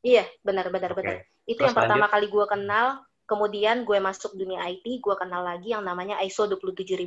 Iya, 0.00 0.24
benar 0.40 0.68
benar 0.68 0.92
Oke. 0.92 1.04
benar. 1.04 1.16
Itu 1.44 1.60
Terus 1.60 1.66
yang 1.66 1.76
pertama 1.76 2.08
kali 2.08 2.26
gue 2.26 2.46
kenal. 2.46 3.04
Kemudian 3.30 3.86
gue 3.86 4.02
masuk 4.02 4.34
dunia 4.34 4.66
IT, 4.66 4.82
gue 4.82 5.14
kenal 5.14 5.46
lagi 5.46 5.70
yang 5.70 5.86
namanya 5.86 6.18
ISO 6.18 6.50
27001 6.50 7.06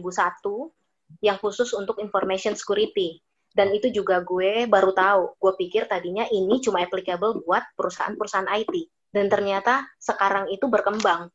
yang 1.19 1.35
khusus 1.35 1.75
untuk 1.75 1.99
information 1.99 2.55
security. 2.55 3.19
Dan 3.51 3.75
itu 3.75 3.91
juga 3.91 4.23
gue 4.23 4.63
baru 4.71 4.95
tahu. 4.95 5.35
Gue 5.35 5.53
pikir 5.59 5.91
tadinya 5.91 6.23
ini 6.31 6.63
cuma 6.63 6.79
applicable 6.79 7.43
buat 7.43 7.67
perusahaan-perusahaan 7.75 8.47
IT. 8.55 8.87
Dan 9.11 9.27
ternyata 9.27 9.83
sekarang 9.99 10.47
itu 10.47 10.71
berkembang. 10.71 11.27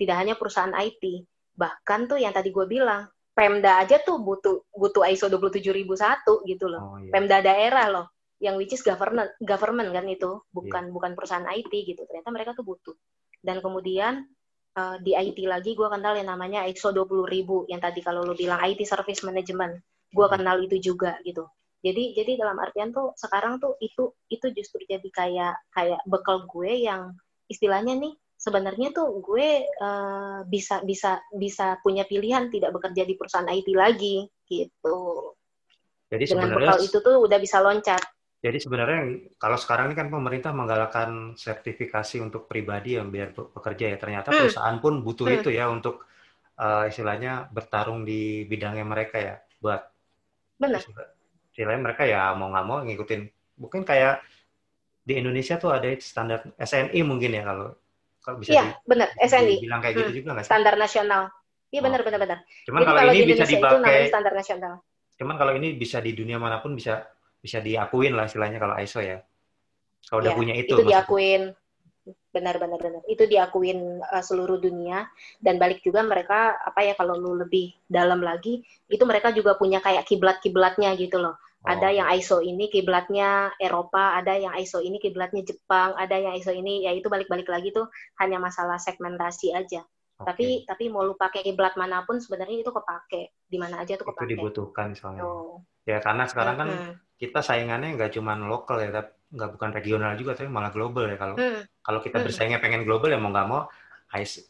Tidak 0.00 0.16
hanya 0.16 0.40
perusahaan 0.40 0.72
IT. 0.72 1.28
Bahkan 1.60 2.08
tuh 2.08 2.16
yang 2.16 2.32
tadi 2.32 2.48
gue 2.48 2.64
bilang, 2.64 3.12
Pemda 3.36 3.78
aja 3.78 4.00
tuh 4.00 4.24
butuh 4.24 4.72
butuh 4.72 5.04
ISO 5.06 5.28
27001 5.28 6.48
gitu 6.48 6.66
loh. 6.66 6.82
oh 6.92 6.98
iya 6.98 7.12
Pemda 7.14 7.38
daerah 7.40 7.86
loh 7.92 8.06
yang 8.40 8.56
which 8.56 8.72
is 8.72 8.82
government 8.82 9.30
government 9.44 9.92
kan 9.92 10.08
itu 10.08 10.40
bukan 10.50 10.90
bukan 10.90 11.12
perusahaan 11.12 11.46
IT 11.46 11.70
gitu 11.70 12.02
ternyata 12.08 12.32
mereka 12.32 12.56
tuh 12.56 12.64
butuh 12.64 12.96
dan 13.40 13.58
kemudian 13.64 14.24
eh, 14.76 14.96
di 15.02 15.16
IT 15.16 15.38
lagi 15.48 15.72
gue 15.72 15.88
kenal 15.88 16.16
yang 16.16 16.28
namanya 16.28 16.64
ISO 16.68 16.92
20000 16.92 17.68
yang 17.72 17.80
tadi 17.80 18.00
kalau 18.04 18.24
lo 18.24 18.36
bilang 18.36 18.60
IT 18.62 18.84
service 18.84 19.24
management 19.24 19.80
gue 20.10 20.26
Hmm. 20.26 20.34
kenal 20.36 20.56
itu 20.60 20.76
juga 20.92 21.16
gitu. 21.22 21.46
Jadi 21.80 22.12
jadi 22.12 22.36
dalam 22.36 22.60
artian 22.60 22.92
tuh 22.92 23.16
sekarang 23.16 23.56
tuh 23.56 23.80
itu 23.80 24.12
itu 24.28 24.46
justru 24.52 24.84
jadi 24.84 25.08
kayak 25.08 25.54
kayak 25.72 26.00
bekal 26.04 26.44
gue 26.44 26.84
yang 26.84 27.16
istilahnya 27.48 27.96
nih 27.96 28.12
sebenarnya 28.36 28.92
tuh 28.92 29.20
gue 29.24 29.64
eh, 29.64 30.38
bisa 30.44 30.84
bisa 30.84 31.24
bisa 31.32 31.80
punya 31.80 32.04
pilihan 32.04 32.52
tidak 32.52 32.76
bekerja 32.76 33.08
di 33.08 33.14
perusahaan 33.16 33.48
IT 33.48 33.68
lagi 33.72 34.28
gitu. 34.44 35.32
Jadi 36.10 36.24
dengan 36.36 36.52
bekal 36.52 36.78
itu 36.84 36.98
tuh 37.00 37.16
udah 37.22 37.38
bisa 37.40 37.62
loncat 37.64 38.02
Jadi 38.40 38.56
sebenarnya 38.56 39.00
kalau 39.36 39.60
sekarang 39.60 39.92
ini 39.92 39.96
kan 40.00 40.08
pemerintah 40.08 40.52
menggalakkan 40.56 41.36
sertifikasi 41.36 42.16
untuk 42.24 42.48
pribadi 42.48 42.96
yang 42.96 43.12
biar 43.12 43.36
bekerja 43.36 43.92
ya. 43.92 43.96
Ternyata 44.00 44.32
Hmm. 44.32 44.40
perusahaan 44.48 44.76
pun 44.80 45.04
butuh 45.04 45.28
Hmm. 45.28 45.36
itu 45.44 45.50
ya 45.52 45.68
untuk 45.68 46.08
eh, 46.60 46.92
istilahnya 46.92 47.48
bertarung 47.48 48.04
di 48.04 48.44
bidangnya 48.44 48.84
mereka 48.84 49.16
ya. 49.16 49.34
Buat 49.64 49.80
benar 50.60 50.80
istilahnya 51.52 51.80
mereka 51.80 52.04
ya 52.04 52.32
mau 52.36 52.52
nggak 52.52 52.66
mau 52.68 52.76
ngikutin. 52.84 53.20
Mungkin 53.60 53.82
kayak 53.84 54.20
di 55.04 55.16
Indonesia 55.16 55.56
tuh 55.56 55.72
ada 55.72 55.88
standar 56.00 56.44
SNI 56.60 57.00
mungkin 57.00 57.32
ya 57.32 57.42
kalau 57.48 57.72
kalau 58.20 58.36
bisa 58.40 58.52
Iya, 58.52 58.64
benar. 58.84 59.08
SNI, 59.16 59.56
dibilang 59.56 59.80
kayak 59.80 59.94
gitu 60.04 60.12
juga 60.20 60.28
nggak 60.36 60.44
sih? 60.44 60.50
standar 60.52 60.74
nasional. 60.76 61.22
Iya, 61.72 61.80
Oh. 61.80 61.84
benar, 61.88 62.00
benar, 62.04 62.20
benar. 62.20 62.38
Cuman 62.68 62.78
Jadi 62.80 62.88
kalau 62.92 62.98
kalau 63.00 63.12
ini 63.12 63.16
di 63.16 63.24
bisa 63.24 63.32
Indonesia 63.40 63.56
dipakai, 63.56 63.98
standar 64.12 64.32
nasional. 64.36 64.74
cuman 65.20 65.36
kalau 65.36 65.52
ini 65.56 65.68
bisa 65.76 65.98
di 66.00 66.12
dunia 66.16 66.36
mana 66.40 66.56
pun 66.60 66.72
bisa 66.76 67.04
bisa 67.40 67.58
diakuin 67.58 68.12
lah 68.14 68.28
istilahnya 68.28 68.60
kalau 68.60 68.76
ISO 68.76 69.00
ya. 69.00 69.18
Kalau 70.06 70.20
udah 70.24 70.32
Iya, 70.32 70.38
punya 70.38 70.54
itu. 70.56 70.72
Itu 70.72 70.74
maksudnya. 70.80 70.92
diakuin. 71.04 71.42
Benar, 72.30 72.54
benar. 72.62 72.78
Itu 73.10 73.24
diakuin 73.26 74.00
uh, 74.00 74.22
seluruh 74.24 74.56
dunia. 74.56 75.08
Dan 75.42 75.58
balik 75.58 75.82
juga 75.82 76.00
mereka, 76.00 76.56
apa 76.62 76.80
ya, 76.86 76.94
kalau 76.94 77.18
lu 77.18 77.36
lebih 77.36 77.74
dalam 77.84 78.22
lagi, 78.22 78.62
itu 78.88 79.02
mereka 79.04 79.34
juga 79.34 79.58
punya 79.58 79.82
kayak 79.82 80.06
kiblat-kiblatnya 80.06 80.94
gitu 80.96 81.18
loh. 81.20 81.36
Ada 81.60 81.92
Oh. 81.92 81.96
yang 82.00 82.08
ISO 82.16 82.40
ini 82.40 82.72
kiblatnya 82.72 83.52
Eropa, 83.60 84.16
ada 84.16 84.32
yang 84.32 84.56
ISO 84.56 84.80
ini 84.80 84.96
kiblatnya 84.96 85.44
Jepang, 85.44 85.92
ada 85.92 86.16
yang 86.16 86.32
ISO 86.32 86.56
ini, 86.56 86.88
ya 86.88 86.96
itu 86.96 87.12
balik-balik 87.12 87.52
lagi 87.52 87.68
tuh 87.68 87.84
hanya 88.16 88.40
masalah 88.40 88.80
segmentasi 88.80 89.52
aja. 89.52 89.84
Oke. 90.16 90.24
Tapi 90.24 90.44
tapi 90.64 90.88
mau 90.88 91.04
lu 91.04 91.20
pakai 91.20 91.44
kiblat 91.44 91.76
mana 91.76 92.00
pun 92.08 92.16
sebenarnya 92.16 92.64
itu 92.64 92.72
kepake. 92.72 93.36
Di 93.44 93.60
mana 93.60 93.84
aja 93.84 94.00
tuh 94.00 94.08
itu 94.08 94.12
kepake. 94.16 94.30
dibutuhkan 94.32 94.96
soalnya. 94.96 95.20
Tuh. 95.20 95.60
Ya 95.84 96.00
karena 96.00 96.24
sekarang 96.24 96.56
kan 96.56 96.68
Mm-mm. 96.72 96.92
Kita 97.20 97.40
saingannya 97.44 97.88
nggak 97.96 98.12
cuma 98.16 98.32
lokal 98.52 98.80
ya, 98.84 98.90
tapi 98.96 99.10
nggak 99.36 99.50
bukan 99.54 99.70
regional 99.76 100.12
juga, 100.20 100.32
tapi 100.38 100.48
malah 100.50 100.72
global 100.74 101.04
ya. 101.12 101.16
Kalau 101.20 101.36
Hmm. 101.38 101.62
kalau 101.86 102.00
kita 102.04 102.18
Hmm. 102.18 102.26
bersaingnya 102.26 102.58
pengen 102.64 102.82
global 102.88 103.08
ya 103.12 103.18
mau 103.20 103.30
nggak 103.34 103.48
mau, 103.52 103.62
ISO 104.16 104.40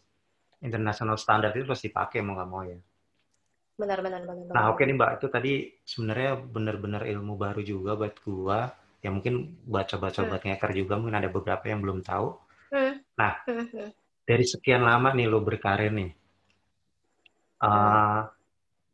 international 0.60 1.16
standard 1.20 1.52
itu 1.56 1.66
pasti 1.68 1.88
dipakai 1.90 2.20
mau 2.24 2.34
nggak 2.36 2.50
mau 2.50 2.62
ya. 2.64 2.78
benar 3.80 4.04
benar 4.04 4.20
benar 4.28 4.52
Nah 4.52 4.64
oke 4.76 4.82
nih 4.84 4.92
Mbak, 4.92 5.10
itu 5.16 5.26
tadi 5.32 5.52
sebenarnya 5.88 6.36
benar-benar 6.36 7.02
ilmu 7.08 7.34
baru 7.40 7.60
juga 7.64 7.96
buat 7.96 8.12
gua. 8.20 8.60
Ya 9.00 9.08
mungkin 9.08 9.56
buat 9.64 9.88
sobat-sobat 9.88 10.44
ngeker 10.44 10.76
juga 10.76 11.00
mungkin 11.00 11.16
ada 11.16 11.32
beberapa 11.32 11.64
yang 11.64 11.80
belum 11.80 12.04
tahu. 12.04 12.28
Hmm. 12.72 13.00
Nah. 13.16 13.32
Hmm, 13.48 13.66
hmm. 13.72 13.88
Dari 14.28 14.44
sekian 14.46 14.84
lama 14.86 15.10
nih 15.10 15.26
lo 15.26 15.40
berkarir 15.42 15.90
nih, 15.90 16.10
uh, 17.64 18.20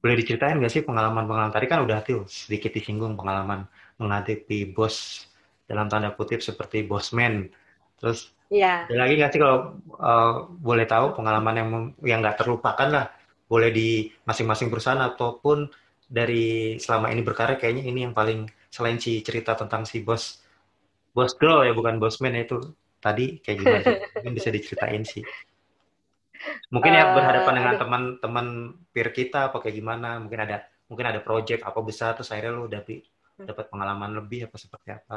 boleh 0.01 0.15
diceritain 0.21 0.57
nggak 0.61 0.73
sih 0.73 0.83
pengalaman-pengalaman 0.85 1.53
tadi 1.53 1.67
kan 1.67 1.83
udah 1.83 2.05
tuh 2.05 2.29
sedikit 2.29 2.71
disinggung 2.71 3.17
pengalaman 3.17 3.67
menghadapi 3.97 4.71
bos 4.77 5.27
dalam 5.67 5.91
tanda 5.91 6.15
kutip 6.15 6.45
seperti 6.45 6.87
bosman. 6.87 7.51
Terus 7.99 8.37
Iya. 8.47 8.87
ada 8.87 8.95
lagi 8.95 9.19
nggak 9.19 9.31
sih 9.35 9.41
kalau 9.43 9.75
uh, 9.99 10.47
boleh 10.63 10.87
tahu 10.87 11.19
pengalaman 11.19 11.55
yang 11.59 11.69
yang 12.07 12.19
nggak 12.23 12.39
terlupakan 12.39 12.87
lah, 12.87 13.07
boleh 13.51 13.75
di 13.75 14.15
masing-masing 14.23 14.71
perusahaan 14.71 15.03
ataupun 15.03 15.67
dari 16.07 16.79
selama 16.79 17.11
ini 17.11 17.27
berkarir 17.27 17.59
kayaknya 17.59 17.91
ini 17.91 18.07
yang 18.07 18.15
paling 18.15 18.47
selain 18.71 19.03
si 19.03 19.19
cerita 19.27 19.59
tentang 19.59 19.83
si 19.83 20.07
bos 20.07 20.47
bos 21.11 21.35
girl 21.35 21.67
ya 21.67 21.75
bukan 21.75 21.99
bosman 21.99 22.39
ya 22.39 22.47
itu 22.47 22.63
tadi 23.03 23.43
kayak 23.43 23.57
gimana 23.59 23.81
sih? 23.83 23.97
mungkin 24.15 24.33
bisa 24.39 24.49
diceritain 24.55 25.03
sih 25.03 25.23
mungkin 26.75 26.93
ya 26.99 27.05
Eh, 27.05 27.11
berhadapan 27.17 27.55
dengan 27.59 27.75
teman-teman 27.81 28.47
peer 28.93 29.09
kita 29.19 29.39
apa 29.51 29.57
kayak 29.63 29.77
gimana 29.81 30.09
mungkin 30.23 30.41
ada 30.47 30.57
mungkin 30.91 31.07
ada 31.11 31.21
project 31.27 31.61
apa 31.69 31.81
besar 31.89 32.11
terus 32.17 32.31
akhirnya 32.33 32.53
lu 32.59 32.67
dapat 32.71 33.03
Hmm. 33.39 33.49
dapat 33.49 33.65
pengalaman 33.73 34.11
lebih 34.19 34.41
apa 34.51 34.57
seperti 34.59 34.89
apa 34.99 35.17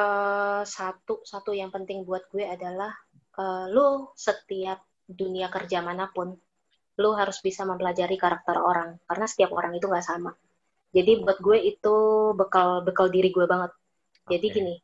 Eh, 0.00 0.62
satu 0.76 1.14
satu 1.32 1.50
yang 1.60 1.70
penting 1.76 1.98
buat 2.08 2.24
gue 2.32 2.44
adalah 2.56 2.92
eh, 3.42 3.64
lu 3.74 3.88
setiap 4.26 4.78
dunia 5.20 5.46
kerja 5.54 5.78
mana 5.88 6.04
pun 6.16 6.28
lu 7.02 7.10
harus 7.20 7.38
bisa 7.46 7.62
mempelajari 7.70 8.16
karakter 8.24 8.56
orang 8.70 8.90
karena 9.08 9.26
setiap 9.32 9.50
orang 9.58 9.72
itu 9.78 9.86
nggak 9.90 10.06
sama. 10.10 10.32
Jadi 10.96 11.12
buat 11.24 11.38
gue 11.46 11.58
itu 11.72 11.96
bekal 12.40 12.68
bekal 12.88 13.08
diri 13.16 13.30
gue 13.36 13.46
banget. 13.52 13.72
Jadi 14.32 14.46
Oke. 14.46 14.56
gini, 14.56 14.74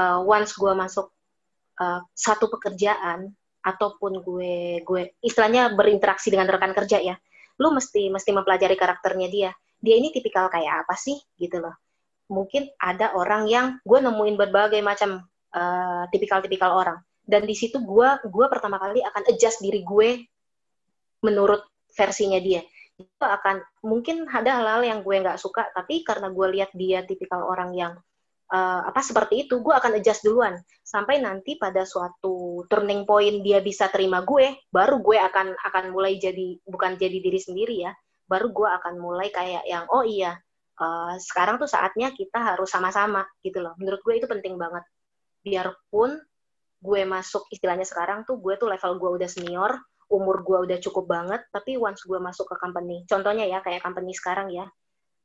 eh, 0.00 0.18
once 0.34 0.52
gue 0.62 0.72
masuk 0.82 1.06
eh, 1.84 2.00
satu 2.26 2.46
pekerjaan 2.54 3.20
ataupun 3.60 4.24
gue 4.24 4.80
gue 4.84 5.02
istilahnya 5.20 5.72
berinteraksi 5.76 6.32
dengan 6.32 6.48
rekan 6.48 6.72
kerja 6.72 6.98
ya 7.00 7.14
lu 7.60 7.68
mesti 7.76 8.08
mesti 8.08 8.32
mempelajari 8.32 8.74
karakternya 8.74 9.28
dia. 9.28 9.50
Dia 9.76 10.00
ini 10.00 10.08
tipikal 10.08 10.48
kayak 10.48 10.88
apa 10.88 10.96
sih? 10.96 11.20
Gitu 11.36 11.60
loh. 11.60 11.76
Mungkin 12.32 12.72
ada 12.80 13.12
orang 13.12 13.44
yang 13.44 13.66
gue 13.84 14.00
nemuin 14.00 14.40
berbagai 14.40 14.80
macam 14.80 15.28
uh, 15.52 16.08
tipikal-tipikal 16.08 16.72
orang. 16.72 16.98
Dan 17.20 17.44
di 17.44 17.52
situ 17.52 17.84
gue 17.84 18.08
gue 18.24 18.46
pertama 18.48 18.80
kali 18.80 19.04
akan 19.04 19.22
adjust 19.28 19.60
diri 19.60 19.84
gue 19.84 20.24
menurut 21.20 21.60
versinya 21.92 22.40
dia. 22.40 22.64
Itu 22.96 23.24
akan 23.24 23.60
mungkin 23.84 24.24
ada 24.24 24.56
hal-hal 24.56 24.82
yang 24.88 24.98
gue 25.04 25.16
nggak 25.20 25.36
suka 25.36 25.68
tapi 25.76 26.00
karena 26.00 26.32
gue 26.32 26.46
lihat 26.56 26.72
dia 26.72 27.04
tipikal 27.04 27.44
orang 27.44 27.76
yang 27.76 27.92
uh, 28.50 28.80
apa 28.84 29.00
seperti 29.00 29.46
itu 29.46 29.62
gue 29.62 29.74
akan 29.74 29.96
adjust 29.98 30.26
duluan. 30.26 30.58
Sampai 30.82 31.22
nanti 31.22 31.54
pada 31.56 31.86
suatu 31.86 32.66
turning 32.66 33.06
point 33.06 33.40
dia 33.46 33.62
bisa 33.62 33.86
terima 33.88 34.26
gue 34.26 34.58
baru 34.74 34.98
gue 34.98 35.16
akan 35.16 35.54
akan 35.70 35.84
mulai 35.94 36.18
jadi 36.18 36.58
bukan 36.66 36.98
jadi 36.98 37.18
diri 37.22 37.40
sendiri 37.40 37.76
ya. 37.86 37.92
Baru 38.26 38.50
gue 38.50 38.68
akan 38.68 38.98
mulai 38.98 39.30
kayak 39.30 39.66
yang 39.66 39.86
oh 39.90 40.02
iya 40.02 40.34
uh, 40.82 41.14
sekarang 41.18 41.62
tuh 41.62 41.70
saatnya 41.70 42.10
kita 42.10 42.38
harus 42.42 42.68
sama-sama 42.68 43.22
gitu 43.46 43.62
loh. 43.62 43.78
Menurut 43.78 44.02
gue 44.02 44.18
itu 44.18 44.26
penting 44.26 44.58
banget. 44.58 44.82
Biarpun 45.40 46.18
gue 46.80 47.00
masuk 47.06 47.46
istilahnya 47.52 47.84
sekarang 47.84 48.24
tuh 48.24 48.40
gue 48.40 48.56
tuh 48.56 48.68
level 48.68 48.96
gue 48.96 49.10
udah 49.20 49.28
senior 49.28 49.76
umur 50.10 50.42
gue 50.42 50.58
udah 50.66 50.78
cukup 50.80 51.06
banget 51.06 51.44
tapi 51.52 51.76
once 51.76 52.02
gue 52.08 52.16
masuk 52.18 52.48
ke 52.48 52.56
company 52.56 53.04
contohnya 53.04 53.46
ya 53.46 53.60
kayak 53.62 53.84
company 53.84 54.10
sekarang 54.16 54.50
ya. 54.50 54.66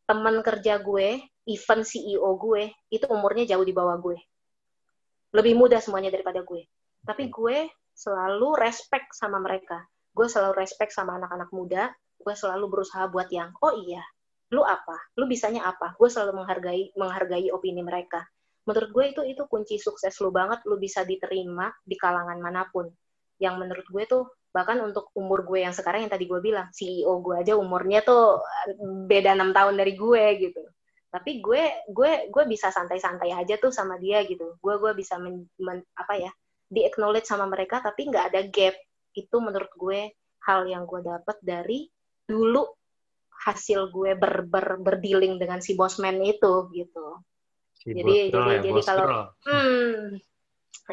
Teman 0.06 0.46
kerja 0.46 0.78
gue, 0.86 1.18
even 1.46 1.86
CEO 1.86 2.30
gue, 2.42 2.74
itu 2.90 3.06
umurnya 3.10 3.46
jauh 3.56 3.66
di 3.66 3.74
bawah 3.74 3.98
gue. 4.02 4.18
Lebih 5.34 5.54
muda 5.58 5.78
semuanya 5.78 6.10
daripada 6.10 6.42
gue. 6.42 6.66
Tapi 7.06 7.30
gue 7.30 7.70
selalu 7.94 8.58
respect 8.58 9.14
sama 9.14 9.38
mereka. 9.38 9.86
Gue 10.12 10.26
selalu 10.26 10.58
respect 10.58 10.92
sama 10.92 11.22
anak-anak 11.22 11.50
muda. 11.54 11.94
Gue 12.18 12.34
selalu 12.34 12.66
berusaha 12.72 13.06
buat 13.12 13.30
yang, 13.30 13.54
oh 13.62 13.74
iya, 13.86 14.02
lu 14.50 14.66
apa? 14.66 14.98
Lu 15.20 15.30
bisanya 15.30 15.70
apa? 15.70 15.94
Gue 16.00 16.10
selalu 16.10 16.42
menghargai 16.42 16.96
menghargai 16.98 17.54
opini 17.54 17.86
mereka. 17.86 18.26
Menurut 18.66 18.90
gue 18.90 19.06
itu 19.14 19.22
itu 19.22 19.44
kunci 19.46 19.78
sukses 19.78 20.18
lu 20.24 20.34
banget. 20.34 20.66
Lu 20.66 20.82
bisa 20.82 21.06
diterima 21.06 21.70
di 21.86 21.94
kalangan 21.94 22.42
mana 22.42 22.66
pun. 22.74 22.90
Yang 23.38 23.56
menurut 23.62 23.86
gue 23.86 24.04
tuh 24.10 24.24
bahkan 24.56 24.80
untuk 24.80 25.12
umur 25.20 25.44
gue 25.44 25.68
yang 25.68 25.76
sekarang 25.76 26.08
yang 26.08 26.14
tadi 26.16 26.32
gue 26.32 26.40
bilang 26.40 26.72
CEO 26.72 27.20
gue 27.20 27.44
aja 27.44 27.60
umurnya 27.60 28.08
tuh 28.08 28.40
beda 29.04 29.36
enam 29.36 29.52
tahun 29.52 29.76
dari 29.76 30.00
gue 30.00 30.24
gitu 30.48 30.64
tapi 31.16 31.40
gue 31.40 31.88
gue 31.88 32.12
gue 32.28 32.44
bisa 32.44 32.76
santai-santai 32.76 33.32
aja 33.32 33.56
tuh 33.56 33.72
sama 33.72 33.96
dia 33.96 34.20
gitu. 34.28 34.60
Gue 34.60 34.76
gue 34.84 34.92
bisa 34.92 35.16
men, 35.16 35.48
men, 35.56 35.80
apa 35.96 36.20
ya 36.20 36.32
di 36.68 36.84
acknowledge 36.84 37.32
sama 37.32 37.48
mereka 37.48 37.80
tapi 37.80 38.12
nggak 38.12 38.36
ada 38.36 38.42
gap. 38.52 38.76
Itu 39.16 39.40
menurut 39.40 39.72
gue 39.80 40.12
hal 40.44 40.68
yang 40.68 40.84
gue 40.84 41.00
dapat 41.00 41.40
dari 41.40 41.88
dulu 42.28 42.68
hasil 43.48 43.96
gue 43.96 44.12
ber, 44.20 44.44
ber 44.44 44.76
berdealing 44.84 45.40
dengan 45.40 45.64
si 45.64 45.80
bosman 45.80 46.20
itu 46.20 46.68
gitu. 46.76 47.24
Si 47.80 47.96
jadi 47.96 48.36
jadi 48.36 48.52
ya, 48.52 48.60
jadi 48.60 48.82
kalau 48.84 49.32
hmm. 49.48 50.20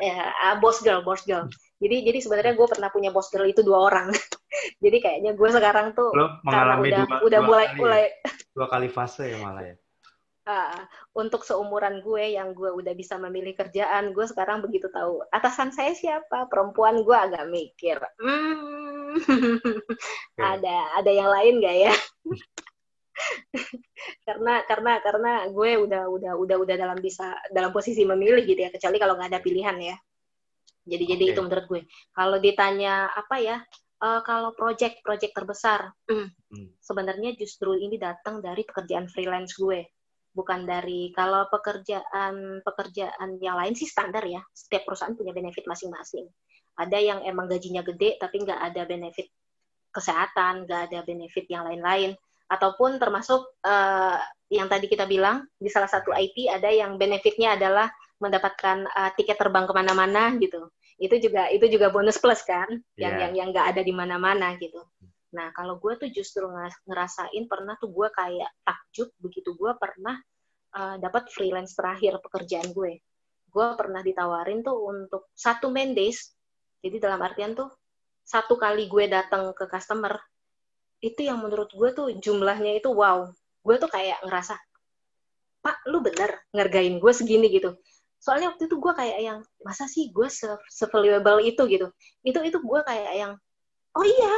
Ya 0.00 0.32
uh, 0.32 0.56
boss 0.56 0.80
girl 0.80 1.04
boss 1.04 1.26
girl. 1.26 1.50
Jadi 1.82 2.06
jadi 2.06 2.18
sebenarnya 2.22 2.54
gue 2.54 2.64
pernah 2.70 2.88
punya 2.88 3.10
boss 3.10 3.28
girl 3.28 3.44
itu 3.44 3.60
dua 3.60 3.90
orang. 3.90 4.08
Jadi 4.84 5.00
kayaknya 5.00 5.32
gue 5.32 5.48
sekarang 5.48 5.96
tuh 5.96 6.12
Lo 6.12 6.38
mengalami 6.44 6.92
udah 6.92 7.04
dua, 7.08 7.18
udah 7.24 7.40
dua 7.40 7.48
mulai 7.48 7.66
kali 7.66 7.80
mulai 7.80 8.02
ya? 8.04 8.08
dua 8.52 8.66
kali 8.68 8.88
fase 8.92 9.24
ya 9.32 9.38
malah 9.40 9.64
ya 9.64 9.74
uh, 10.46 10.82
untuk 11.14 11.46
seumuran 11.46 12.02
gue 12.02 12.34
yang 12.38 12.54
gue 12.56 12.70
udah 12.70 12.94
bisa 12.96 13.18
memilih 13.18 13.54
kerjaan 13.54 14.10
gue 14.14 14.26
sekarang 14.26 14.62
begitu 14.62 14.90
tahu 14.90 15.22
atasan 15.30 15.70
saya 15.70 15.94
siapa 15.94 16.46
perempuan 16.50 17.02
gue 17.02 17.16
agak 17.16 17.46
mikir 17.50 17.98
hmm, 18.18 19.18
okay. 20.34 20.42
ada 20.42 20.76
ada 20.98 21.10
yang 21.10 21.30
lain 21.30 21.62
gak 21.62 21.76
ya? 21.90 21.94
Karena 24.26 24.64
karena 24.66 24.98
karena 24.98 25.32
gue 25.46 25.70
udah 25.78 26.10
udah 26.10 26.32
udah 26.34 26.56
udah 26.58 26.76
dalam 26.80 26.98
bisa 26.98 27.38
dalam 27.54 27.70
posisi 27.70 28.02
memilih 28.02 28.42
gitu 28.42 28.66
ya 28.66 28.70
kecuali 28.72 28.98
kalau 28.98 29.14
nggak 29.14 29.30
ada 29.30 29.44
pilihan 29.44 29.76
ya. 29.78 29.96
Jadi 30.82 31.04
jadi 31.06 31.24
itu 31.30 31.40
menurut 31.44 31.66
gue. 31.70 31.82
Kalau 32.10 32.42
ditanya 32.42 33.14
apa 33.14 33.36
ya 33.38 33.62
uh, 34.02 34.20
kalau 34.26 34.50
project 34.58 35.00
project 35.06 35.32
terbesar 35.32 35.94
hmm. 36.10 36.28
sebenarnya 36.82 37.38
justru 37.38 37.78
ini 37.78 37.96
datang 37.96 38.42
dari 38.42 38.66
pekerjaan 38.66 39.06
freelance 39.06 39.54
gue 39.54 39.86
bukan 40.32 40.64
dari 40.64 41.12
kalau 41.12 41.46
pekerjaan 41.52 42.64
pekerjaan 42.64 43.36
yang 43.38 43.56
lain 43.56 43.76
sih 43.76 43.86
standar 43.88 44.24
ya. 44.24 44.40
Setiap 44.52 44.88
perusahaan 44.88 45.16
punya 45.16 45.36
benefit 45.36 45.68
masing-masing. 45.68 46.26
Ada 46.76 46.98
yang 46.98 47.18
emang 47.28 47.48
gajinya 47.48 47.84
gede 47.84 48.16
tapi 48.16 48.42
nggak 48.42 48.60
ada 48.72 48.82
benefit 48.88 49.28
kesehatan 49.92 50.64
nggak 50.64 50.80
ada 50.90 50.98
benefit 51.04 51.44
yang 51.52 51.68
lain-lain. 51.68 52.16
Ataupun 52.48 53.00
termasuk 53.00 53.44
uh, 53.64 54.18
yang 54.52 54.68
tadi 54.68 54.88
kita 54.88 55.08
bilang 55.08 55.48
di 55.56 55.68
salah 55.72 55.88
satu 55.88 56.12
IP 56.12 56.48
ada 56.48 56.68
yang 56.68 56.96
benefitnya 56.96 57.56
adalah 57.56 57.88
mendapatkan 58.20 58.88
uh, 58.88 59.10
tiket 59.16 59.36
terbang 59.36 59.68
ke 59.68 59.72
mana-mana 59.76 60.32
gitu. 60.40 60.72
Itu 60.96 61.20
juga 61.20 61.52
itu 61.52 61.68
juga 61.68 61.92
bonus 61.92 62.16
plus 62.16 62.40
kan 62.44 62.68
yang 62.96 63.16
yeah. 63.16 63.28
yang 63.28 63.32
yang 63.36 63.48
nggak 63.52 63.76
ada 63.76 63.80
di 63.84 63.92
mana-mana 63.92 64.56
gitu 64.56 64.80
nah 65.32 65.48
kalau 65.56 65.80
gue 65.80 65.96
tuh 65.96 66.08
justru 66.12 66.44
ngerasain 66.84 67.44
pernah 67.48 67.74
tuh 67.80 67.88
gue 67.88 68.08
kayak 68.12 68.50
takjub 68.68 69.08
begitu 69.16 69.56
gue 69.56 69.72
pernah 69.80 70.20
uh, 70.76 70.96
dapat 71.00 71.28
freelance 71.32 71.76
terakhir 71.76 72.20
pekerjaan 72.20 72.72
gue. 72.72 73.00
Gue 73.52 73.66
pernah 73.76 74.00
ditawarin 74.00 74.64
tuh 74.64 74.76
untuk 74.88 75.28
satu 75.36 75.68
main 75.68 75.92
days 75.92 76.32
jadi 76.82 76.98
dalam 76.98 77.20
artian 77.22 77.54
tuh 77.54 77.70
satu 78.26 78.58
kali 78.58 78.88
gue 78.88 79.04
datang 79.06 79.54
ke 79.54 79.68
customer 79.68 80.18
itu 81.02 81.26
yang 81.26 81.42
menurut 81.42 81.70
gue 81.74 81.90
tuh 81.92 82.08
jumlahnya 82.18 82.80
itu 82.80 82.90
wow. 82.90 83.30
Gue 83.62 83.76
tuh 83.78 83.90
kayak 83.90 84.24
ngerasa 84.26 84.58
pak 85.62 85.78
lu 85.86 86.02
bener 86.02 86.42
ngergain 86.50 86.98
gue 86.98 87.12
segini 87.14 87.46
gitu. 87.52 87.78
Soalnya 88.22 88.54
waktu 88.54 88.70
itu 88.70 88.78
gue 88.78 88.92
kayak 88.94 89.18
yang 89.18 89.38
masa 89.66 89.86
sih 89.90 90.10
gue 90.10 90.26
se, 90.30 90.46
se 90.70 90.86
itu? 90.86 91.62
gitu. 91.70 91.86
Itu 92.22 92.38
itu 92.42 92.58
gue 92.58 92.80
kayak 92.82 93.12
yang 93.14 93.32
oh 93.92 94.06
iya 94.06 94.34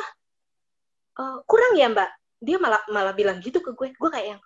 uh, 1.18 1.38
kurang 1.46 1.74
ya 1.78 1.90
mbak? 1.90 2.10
Dia 2.44 2.56
malah 2.60 2.82
malah 2.92 3.14
bilang 3.16 3.40
gitu 3.40 3.58
ke 3.64 3.72
gue. 3.72 3.94
Gue 3.96 4.10
kayak 4.10 4.36
yang 4.36 4.42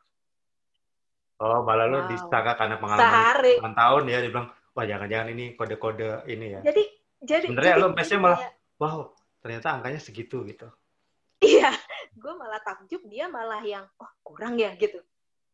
oh 1.38 1.62
malah 1.62 1.86
wow. 1.86 2.10
disangka 2.10 2.58
karena 2.58 2.76
pengalaman 2.82 3.06
Sehari. 3.06 3.54
tahun 3.62 4.02
ya 4.10 4.18
dia 4.18 4.30
bilang 4.34 4.48
wah 4.74 4.84
jangan-jangan 4.86 5.28
ini 5.30 5.44
kode-kode 5.54 6.26
ini 6.26 6.46
ya. 6.58 6.60
Jadi 6.66 6.82
jadi 7.22 7.46
sebenarnya 7.46 7.74
lo 7.78 7.86
biasanya 7.94 8.20
malah 8.22 8.40
wow 8.78 8.98
ternyata 9.38 9.68
angkanya 9.78 10.00
segitu 10.02 10.42
gitu. 10.46 10.66
Iya 11.38 11.70
gue 12.18 12.32
malah 12.34 12.60
takjub 12.60 13.02
dia 13.06 13.30
malah 13.30 13.62
yang 13.62 13.86
oh 14.02 14.10
kurang 14.26 14.58
ya 14.58 14.74
gitu. 14.74 14.98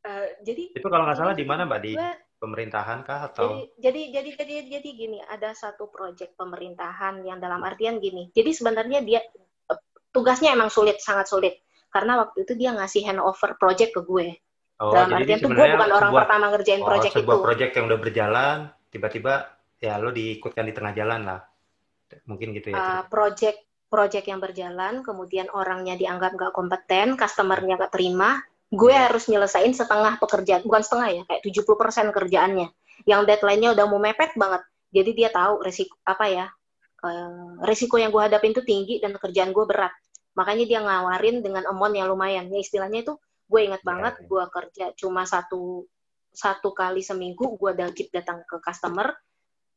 Uh, 0.04 0.28
jadi 0.44 0.76
itu 0.76 0.88
kalau 0.88 1.04
nggak 1.08 1.16
salah 1.20 1.36
di 1.36 1.44
mana 1.44 1.68
mbak? 1.68 1.80
Di 1.84 1.92
pemerintahan 2.40 3.00
kah 3.08 3.32
atau? 3.32 3.56
jadi, 3.80 4.12
jadi 4.12 4.20
jadi 4.20 4.30
jadi 4.36 4.54
jadi 4.80 4.88
gini 4.92 5.18
ada 5.24 5.56
satu 5.56 5.88
proyek 5.88 6.36
pemerintahan 6.36 7.24
yang 7.24 7.40
dalam 7.40 7.60
artian 7.64 8.00
gini. 8.00 8.28
Jadi 8.32 8.52
sebenarnya 8.52 9.00
dia 9.00 9.20
tugasnya 10.14 10.54
emang 10.54 10.70
sulit 10.70 11.02
sangat 11.02 11.26
sulit 11.26 11.58
karena 11.90 12.22
waktu 12.22 12.46
itu 12.46 12.54
dia 12.54 12.70
ngasih 12.72 13.02
handover 13.10 13.58
project 13.58 13.90
ke 13.98 14.00
gue 14.06 14.38
oh, 14.78 14.94
dalam 14.94 15.18
artian 15.18 15.38
tuh 15.42 15.50
gue 15.50 15.66
bukan 15.66 15.90
orang 15.90 16.10
sebuah, 16.14 16.22
pertama 16.22 16.46
ngerjain 16.54 16.82
oh, 16.82 16.86
project 16.86 17.12
sebuah 17.18 17.34
itu 17.34 17.44
project 17.44 17.72
yang 17.74 17.84
udah 17.90 18.00
berjalan 18.00 18.56
tiba-tiba 18.94 19.34
ya 19.82 19.98
lo 19.98 20.14
diikutkan 20.14 20.64
di 20.64 20.72
tengah 20.72 20.92
jalan 20.94 21.20
lah 21.26 21.40
mungkin 22.30 22.54
gitu 22.54 22.70
ya 22.70 22.78
uh, 22.78 23.02
project 23.10 23.66
project 23.94 24.26
yang 24.26 24.42
berjalan, 24.42 25.06
kemudian 25.06 25.46
orangnya 25.54 25.94
dianggap 25.94 26.34
nggak 26.34 26.50
kompeten, 26.50 27.14
customernya 27.14 27.78
nggak 27.78 27.94
terima, 27.94 28.42
gue 28.74 28.90
iya. 28.90 29.06
harus 29.06 29.30
nyelesain 29.30 29.70
setengah 29.70 30.18
pekerjaan, 30.18 30.66
bukan 30.66 30.82
setengah 30.82 31.08
ya, 31.14 31.22
kayak 31.30 31.42
70% 31.46 32.10
kerjaannya. 32.10 32.68
Yang 33.06 33.20
deadline-nya 33.30 33.70
udah 33.78 33.86
mau 33.86 34.02
mepet 34.02 34.34
banget. 34.34 34.66
Jadi 34.90 35.10
dia 35.14 35.30
tahu 35.30 35.62
resiko 35.62 35.94
apa 36.02 36.24
ya, 36.26 36.46
uh, 37.06 37.62
resiko 37.62 38.02
yang 38.02 38.10
gue 38.10 38.18
hadapin 38.18 38.50
itu 38.50 38.66
tinggi 38.66 38.98
dan 38.98 39.14
kerjaan 39.14 39.54
gue 39.54 39.62
berat. 39.62 39.94
Makanya 40.34 40.64
dia 40.66 40.80
ngawarin 40.82 41.40
dengan 41.40 41.64
amount 41.70 41.94
yang 41.94 42.10
lumayan. 42.10 42.50
Ya 42.50 42.58
istilahnya 42.58 43.06
itu 43.06 43.14
gue 43.46 43.60
ingat 43.60 43.82
yeah. 43.82 43.88
banget, 43.88 44.14
iya. 44.18 44.26
gue 44.26 44.44
kerja 44.50 44.84
cuma 44.98 45.22
satu 45.26 45.86
satu 46.34 46.74
kali 46.74 46.98
seminggu, 46.98 47.54
gue 47.54 47.70
wajib 47.78 48.10
datang 48.10 48.42
ke 48.42 48.58
customer, 48.58 49.14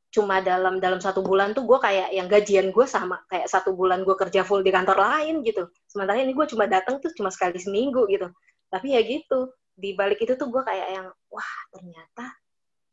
cuma 0.08 0.40
dalam 0.40 0.80
dalam 0.80 0.98
satu 1.04 1.20
bulan 1.20 1.52
tuh 1.52 1.68
gue 1.68 1.78
kayak 1.78 2.10
yang 2.16 2.26
gajian 2.32 2.72
gue 2.72 2.86
sama 2.88 3.20
kayak 3.28 3.46
satu 3.52 3.76
bulan 3.76 4.08
gue 4.08 4.16
kerja 4.16 4.48
full 4.48 4.64
di 4.64 4.72
kantor 4.72 4.98
lain 5.04 5.44
gitu 5.44 5.68
sementara 5.84 6.24
ini 6.24 6.32
gue 6.32 6.48
cuma 6.48 6.64
datang 6.64 7.04
tuh 7.04 7.12
cuma 7.12 7.28
sekali 7.28 7.60
seminggu 7.60 8.08
gitu 8.08 8.32
tapi 8.72 8.96
ya 8.96 9.04
gitu 9.04 9.52
di 9.76 9.94
balik 9.94 10.24
itu 10.24 10.40
tuh 10.40 10.48
gue 10.48 10.64
kayak 10.64 10.88
yang 10.96 11.08
wah 11.28 11.54
ternyata 11.76 12.26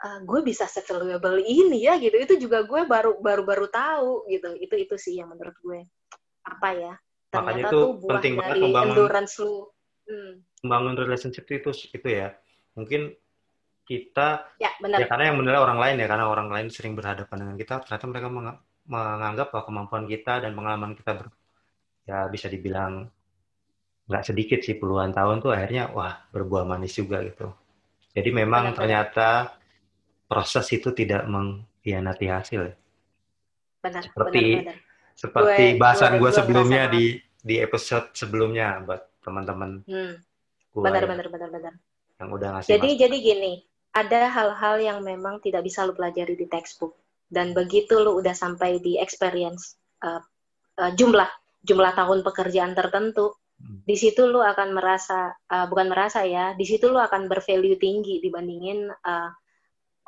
uh, 0.02 0.20
gue 0.26 0.40
bisa 0.42 0.66
sevaluable 0.66 1.38
ini 1.40 1.86
ya 1.86 1.96
gitu 2.02 2.18
itu 2.18 2.34
juga 2.44 2.66
gue 2.66 2.82
baru 2.82 3.16
baru 3.22 3.46
baru 3.46 3.66
tahu 3.70 4.26
gitu 4.26 4.58
itu 4.58 4.74
itu 4.74 4.94
sih 4.98 5.14
yang 5.22 5.30
menurut 5.30 5.54
gue 5.62 5.86
apa 6.44 6.68
ya 6.74 6.94
ternyata 7.34 7.50
Makanya 7.50 7.64
itu 7.66 7.80
buah 7.98 8.10
penting 8.14 8.34
dari 8.38 8.60
membangun, 8.62 8.94
endurance 8.94 9.34
lu 9.42 9.54
hmm. 10.06 10.32
membangun 10.62 10.94
relationship 10.94 11.44
itu 11.50 11.70
itu 11.90 12.08
ya 12.08 12.28
mungkin 12.78 13.14
kita 13.84 14.48
ya, 14.56 14.70
benar. 14.80 15.04
ya 15.04 15.06
karena 15.10 15.24
yang 15.28 15.36
menilai 15.42 15.60
orang 15.60 15.78
lain 15.82 15.96
ya 16.00 16.06
karena 16.08 16.24
orang 16.24 16.48
lain 16.48 16.66
sering 16.72 16.96
berhadapan 16.96 17.36
dengan 17.44 17.56
kita 17.60 17.74
ternyata 17.84 18.06
mereka 18.08 18.28
menganggap 18.88 19.46
bahwa 19.52 19.64
kemampuan 19.68 20.04
kita 20.08 20.40
dan 20.40 20.56
pengalaman 20.56 20.96
kita 20.96 21.12
ber, 21.20 21.28
ya 22.08 22.28
bisa 22.32 22.48
dibilang 22.48 23.12
nggak 24.04 24.24
sedikit 24.24 24.60
sih 24.60 24.76
puluhan 24.76 25.12
tahun 25.12 25.40
tuh 25.40 25.52
akhirnya 25.52 25.92
wah 25.92 26.28
berbuah 26.32 26.64
manis 26.68 26.96
juga 26.96 27.24
gitu. 27.24 27.52
Jadi 28.14 28.30
memang 28.30 28.72
benar, 28.72 28.76
ternyata 28.78 29.28
proses 30.28 30.64
itu 30.70 30.92
tidak 30.92 31.24
mengkhianati 31.26 32.26
hasil. 32.28 32.60
Ya. 32.68 32.76
Benar, 33.84 34.02
seperti 34.04 34.42
benar, 34.44 34.64
benar. 34.64 34.83
Seperti 35.14 35.74
gue, 35.74 35.80
bahasan 35.80 36.18
gue 36.18 36.30
sebelumnya 36.30 36.90
di 36.90 37.18
di 37.44 37.60
episode 37.62 38.10
sebelumnya 38.12 38.82
buat 38.82 39.22
teman-teman. 39.22 39.82
Hmm. 39.86 40.18
Benar, 40.74 41.06
benar, 41.06 41.26
benar, 41.30 41.50
benar. 41.54 41.74
Yang 42.18 42.28
udah 42.34 42.48
ngasih. 42.58 42.70
Jadi, 42.74 42.88
jadi 42.98 43.16
gini, 43.22 43.52
ada 43.94 44.26
hal-hal 44.26 44.82
yang 44.82 44.98
memang 45.06 45.38
tidak 45.38 45.62
bisa 45.62 45.86
lu 45.86 45.94
pelajari 45.94 46.34
di 46.34 46.50
textbook 46.50 46.98
dan 47.30 47.54
begitu 47.54 48.02
lu 48.02 48.18
udah 48.18 48.34
sampai 48.34 48.82
di 48.82 48.98
experience 48.98 49.78
uh, 50.02 50.20
uh, 50.82 50.90
jumlah 50.98 51.30
jumlah 51.64 51.92
tahun 51.96 52.20
pekerjaan 52.26 52.74
tertentu 52.74 53.38
hmm. 53.62 53.86
di 53.86 53.96
situ 53.96 54.26
lu 54.28 54.42
akan 54.42 54.74
merasa 54.74 55.32
uh, 55.48 55.66
bukan 55.70 55.88
merasa 55.88 56.26
ya 56.26 56.52
di 56.58 56.66
situ 56.66 56.90
lu 56.90 56.98
akan 56.98 57.30
bervalue 57.30 57.78
tinggi 57.78 58.18
dibandingin 58.20 58.90
uh, 58.90 59.30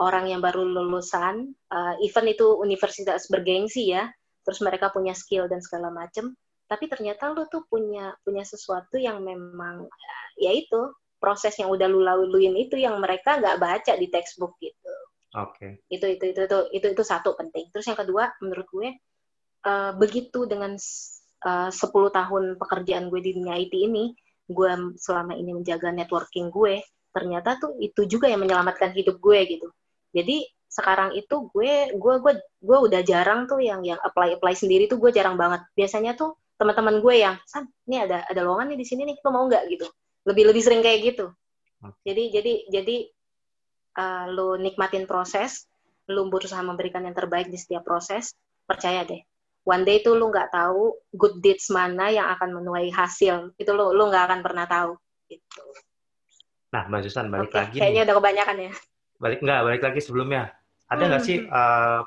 orang 0.02 0.28
yang 0.28 0.44
baru 0.44 0.66
lulusan 0.66 1.56
uh, 1.72 1.94
even 2.04 2.26
itu 2.28 2.58
universitas 2.60 3.30
bergengsi 3.32 3.96
ya 3.96 4.10
terus 4.46 4.62
mereka 4.62 4.94
punya 4.94 5.12
skill 5.12 5.50
dan 5.50 5.58
segala 5.58 5.90
macem 5.90 6.30
tapi 6.66 6.90
ternyata 6.90 7.30
lu 7.30 7.46
tuh 7.46 7.62
punya 7.66 8.14
punya 8.26 8.42
sesuatu 8.42 8.98
yang 8.98 9.22
memang 9.22 9.86
ya 10.38 10.50
itu 10.50 10.94
proses 11.22 11.54
yang 11.56 11.72
udah 11.72 11.86
lu 11.88 12.02
laluin 12.02 12.54
itu 12.58 12.76
yang 12.76 12.98
mereka 12.98 13.38
nggak 13.38 13.58
baca 13.58 13.92
di 13.96 14.06
textbook 14.10 14.58
gitu. 14.60 14.92
Oke. 15.38 15.58
Okay. 15.58 15.72
Itu, 15.90 16.06
itu 16.10 16.24
itu 16.34 16.40
itu 16.44 16.58
itu 16.74 16.86
itu 16.92 17.02
satu 17.06 17.38
penting. 17.38 17.70
Terus 17.70 17.86
yang 17.88 17.98
kedua 17.98 18.34
menurut 18.42 18.66
gue 18.68 18.88
uh, 19.64 19.92
begitu 19.96 20.44
dengan 20.44 20.74
eh, 20.76 21.68
uh, 21.68 21.70
10 21.70 22.18
tahun 22.18 22.44
pekerjaan 22.58 23.08
gue 23.08 23.20
di 23.22 23.30
dunia 23.36 23.56
IT 23.60 23.74
ini, 23.76 24.12
gue 24.50 24.70
selama 24.98 25.38
ini 25.38 25.54
menjaga 25.54 25.92
networking 25.94 26.50
gue, 26.50 26.82
ternyata 27.14 27.60
tuh 27.60 27.76
itu 27.78 28.04
juga 28.08 28.26
yang 28.26 28.42
menyelamatkan 28.42 28.92
hidup 28.92 29.20
gue 29.22 29.38
gitu. 29.56 29.68
Jadi 30.16 30.48
sekarang 30.76 31.16
itu 31.16 31.48
gue 31.48 31.96
gue 31.96 32.14
gue 32.20 32.32
gue 32.60 32.78
udah 32.84 33.00
jarang 33.00 33.48
tuh 33.48 33.64
yang 33.64 33.80
yang 33.80 33.96
apply 34.04 34.36
apply 34.36 34.52
sendiri 34.52 34.84
tuh 34.84 35.00
gue 35.00 35.08
jarang 35.16 35.40
banget. 35.40 35.64
Biasanya 35.72 36.12
tuh 36.12 36.36
teman-teman 36.60 37.00
gue 37.00 37.14
yang 37.16 37.36
san 37.48 37.64
ini 37.88 38.04
ada 38.04 38.28
ada 38.28 38.40
lowongan 38.44 38.76
nih 38.76 38.78
di 38.84 38.86
sini 38.86 39.02
nih 39.08 39.16
lo 39.24 39.30
mau 39.32 39.44
nggak? 39.48 39.64
gitu. 39.72 39.88
Lebih 40.28 40.52
lebih 40.52 40.62
sering 40.62 40.84
kayak 40.84 41.00
gitu. 41.16 41.32
Jadi 42.04 42.22
jadi 42.28 42.52
jadi 42.68 42.96
uh, 43.96 44.24
lu 44.28 44.60
nikmatin 44.60 45.08
proses 45.08 45.64
lu 46.12 46.28
berusaha 46.28 46.60
memberikan 46.60 47.02
yang 47.02 47.16
terbaik 47.16 47.48
di 47.48 47.58
setiap 47.58 47.82
proses 47.82 48.36
percaya 48.68 49.02
deh 49.02 49.22
one 49.66 49.82
day 49.82 49.98
itu 49.98 50.14
lu 50.14 50.30
nggak 50.30 50.54
tahu 50.54 50.94
good 51.18 51.42
deeds 51.42 51.66
mana 51.74 52.08
yang 52.14 52.30
akan 52.38 52.62
menuai 52.62 52.88
hasil. 52.94 53.50
Itu 53.58 53.74
lu 53.74 53.90
lu 53.92 54.06
nggak 54.06 54.24
akan 54.30 54.40
pernah 54.46 54.64
tahu. 54.70 54.94
Gitu. 55.26 55.62
Nah 56.70 56.86
mbak 56.86 57.02
Susan 57.02 57.26
balik 57.28 57.50
okay, 57.50 57.58
lagi 57.66 57.76
kayaknya 57.82 58.02
nih. 58.02 58.06
udah 58.06 58.16
kebanyakan 58.22 58.56
ya. 58.62 58.72
Balik 59.18 59.38
nggak 59.42 59.60
balik 59.66 59.82
lagi 59.82 60.00
sebelumnya 60.00 60.54
ada 60.86 61.02
nggak 61.06 61.22
hmm. 61.22 61.28
sih 61.28 61.38
uh, 61.46 62.00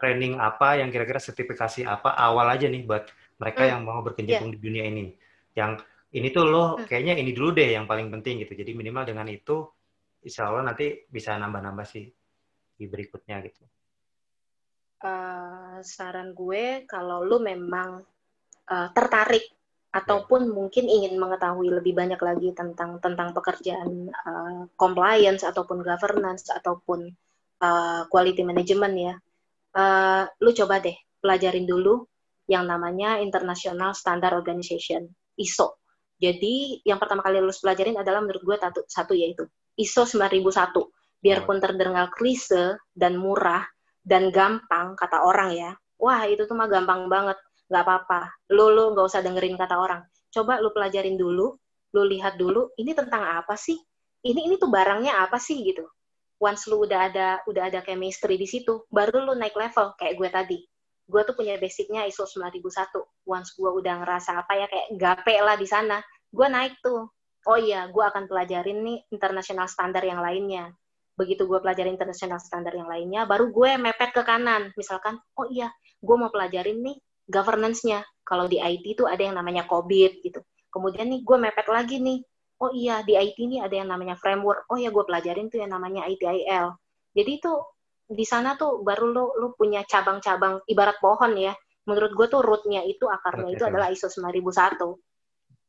training 0.00 0.40
apa 0.40 0.80
yang 0.80 0.88
kira-kira 0.88 1.20
sertifikasi 1.20 1.84
apa 1.84 2.16
awal 2.16 2.48
aja 2.48 2.64
nih 2.64 2.88
buat 2.88 3.04
mereka 3.36 3.68
hmm. 3.68 3.70
yang 3.70 3.80
mau 3.84 4.00
berkecimpung 4.00 4.50
yeah. 4.52 4.56
di 4.56 4.60
dunia 4.60 4.84
ini 4.88 5.04
yang 5.52 5.76
ini 6.10 6.28
tuh 6.34 6.44
lo 6.48 6.64
hmm. 6.74 6.88
kayaknya 6.90 7.14
ini 7.20 7.30
dulu 7.30 7.54
deh 7.54 7.70
yang 7.76 7.86
paling 7.86 8.10
penting 8.10 8.42
gitu. 8.42 8.58
Jadi 8.58 8.74
minimal 8.74 9.06
dengan 9.06 9.26
itu 9.30 9.62
insya 10.26 10.50
Allah 10.50 10.74
nanti 10.74 11.06
bisa 11.06 11.38
nambah-nambah 11.38 11.86
sih 11.86 12.06
di 12.74 12.84
berikutnya 12.88 13.38
gitu. 13.46 13.62
Uh, 15.00 15.80
saran 15.80 16.36
gue 16.36 16.84
kalau 16.84 17.24
lo 17.24 17.40
memang 17.40 18.04
uh, 18.68 18.88
tertarik 18.92 19.48
ataupun 19.90 20.50
yeah. 20.50 20.54
mungkin 20.54 20.84
ingin 20.86 21.14
mengetahui 21.16 21.72
lebih 21.72 21.96
banyak 21.96 22.20
lagi 22.20 22.52
tentang 22.52 23.00
tentang 23.00 23.32
pekerjaan 23.32 24.10
uh, 24.12 24.66
compliance 24.76 25.46
ataupun 25.46 25.80
governance 25.80 26.50
ataupun 26.52 27.10
uh, 27.60 28.08
quality 28.08 28.42
management 28.42 28.94
ya, 28.96 29.14
uh, 29.76 30.24
lu 30.40 30.50
coba 30.52 30.80
deh 30.80 30.96
pelajarin 31.20 31.64
dulu 31.68 32.04
yang 32.50 32.66
namanya 32.66 33.22
International 33.22 33.94
Standard 33.94 34.34
Organization 34.34 35.06
ISO 35.38 35.80
jadi 36.20 36.84
yang 36.84 37.00
pertama 37.00 37.24
kali 37.24 37.40
lulus 37.40 37.64
pelajarin 37.64 37.96
adalah 37.96 38.20
menurut 38.20 38.44
gue 38.44 38.56
satu, 38.60 38.80
satu 38.84 39.16
yaitu 39.16 39.48
ISO 39.80 40.04
9001. 40.04 40.76
Biarpun 41.20 41.60
terdengar 41.60 42.12
klise 42.12 42.76
dan 42.92 43.16
murah 43.16 43.64
dan 44.04 44.28
gampang 44.28 44.92
kata 45.00 45.24
orang 45.24 45.56
ya. 45.56 45.72
Wah 45.96 46.28
itu 46.28 46.44
tuh 46.44 46.56
mah 46.56 46.68
gampang 46.68 47.08
banget. 47.08 47.40
Gak 47.72 47.82
apa-apa. 47.88 48.52
Lu, 48.52 48.68
lu 48.68 48.92
gak 48.92 49.08
usah 49.08 49.24
dengerin 49.24 49.56
kata 49.56 49.80
orang. 49.80 50.04
Coba 50.28 50.60
lu 50.60 50.68
pelajarin 50.76 51.16
dulu. 51.16 51.56
Lu 51.96 52.02
lihat 52.04 52.36
dulu. 52.36 52.68
Ini 52.76 52.92
tentang 52.92 53.24
apa 53.24 53.56
sih? 53.56 53.80
Ini 54.20 54.52
ini 54.52 54.54
tuh 54.60 54.68
barangnya 54.68 55.24
apa 55.24 55.40
sih 55.40 55.64
gitu. 55.64 55.88
Once 56.40 56.64
lu 56.72 56.88
udah 56.88 57.12
ada 57.12 57.28
udah 57.44 57.68
ada 57.68 57.84
chemistry 57.84 58.40
di 58.40 58.48
situ, 58.48 58.88
baru 58.88 59.28
lu 59.28 59.36
naik 59.36 59.52
level 59.54 59.92
kayak 60.00 60.16
gue 60.16 60.28
tadi 60.32 60.58
gue 61.10 61.22
tuh 61.26 61.34
punya 61.34 61.58
basicnya 61.58 62.06
ISO 62.06 62.24
9001. 62.24 63.26
Once 63.26 63.50
gue 63.58 63.70
udah 63.82 63.94
ngerasa 64.06 64.38
apa 64.38 64.54
ya 64.54 64.66
kayak 64.70 64.88
gape 64.94 65.34
lah 65.42 65.58
di 65.58 65.66
sana, 65.66 65.98
gue 66.30 66.46
naik 66.46 66.78
tuh. 66.80 67.10
Oh 67.50 67.58
iya, 67.58 67.90
gue 67.90 68.04
akan 68.04 68.30
pelajarin 68.30 68.78
nih 68.86 68.98
internasional 69.10 69.66
standar 69.66 70.06
yang 70.06 70.22
lainnya. 70.22 70.70
Begitu 71.18 71.44
gue 71.50 71.58
pelajarin 71.58 71.98
internasional 71.98 72.38
standar 72.38 72.72
yang 72.72 72.86
lainnya, 72.86 73.26
baru 73.26 73.50
gue 73.50 73.76
mepet 73.76 74.14
ke 74.14 74.22
kanan. 74.22 74.70
Misalkan, 74.78 75.18
oh 75.34 75.48
iya, 75.50 75.68
gue 75.98 76.16
mau 76.16 76.30
pelajarin 76.30 76.78
nih 76.80 76.96
governance-nya. 77.26 78.06
Kalau 78.22 78.46
di 78.46 78.62
IT 78.62 79.00
itu 79.00 79.04
ada 79.10 79.20
yang 79.20 79.34
namanya 79.34 79.66
COBIT 79.66 80.22
gitu. 80.22 80.40
Kemudian 80.70 81.10
nih 81.10 81.20
gue 81.26 81.36
mepet 81.40 81.66
lagi 81.66 81.98
nih. 81.98 82.22
Oh 82.60 82.68
iya, 82.76 83.00
di 83.00 83.16
IT 83.16 83.40
ini 83.40 83.56
ada 83.64 83.72
yang 83.72 83.88
namanya 83.88 84.20
framework. 84.20 84.68
Oh 84.68 84.76
iya, 84.76 84.92
gue 84.92 85.04
pelajarin 85.08 85.48
tuh 85.48 85.64
yang 85.64 85.72
namanya 85.72 86.04
ITIL. 86.04 86.76
Jadi 87.16 87.30
itu 87.40 87.52
di 88.10 88.26
sana 88.28 88.58
tuh 88.58 88.84
baru 88.84 89.06
lo 89.08 89.24
lo 89.38 89.48
punya 89.56 89.80
cabang-cabang 89.88 90.68
ibarat 90.68 91.00
pohon 91.00 91.32
ya. 91.40 91.56
Menurut 91.88 92.12
gue 92.12 92.26
tuh 92.28 92.44
rootnya 92.44 92.84
itu 92.84 93.08
akarnya 93.08 93.56
itu 93.56 93.64
adalah 93.64 93.88
ISO 93.88 94.12
9001. 94.12 94.76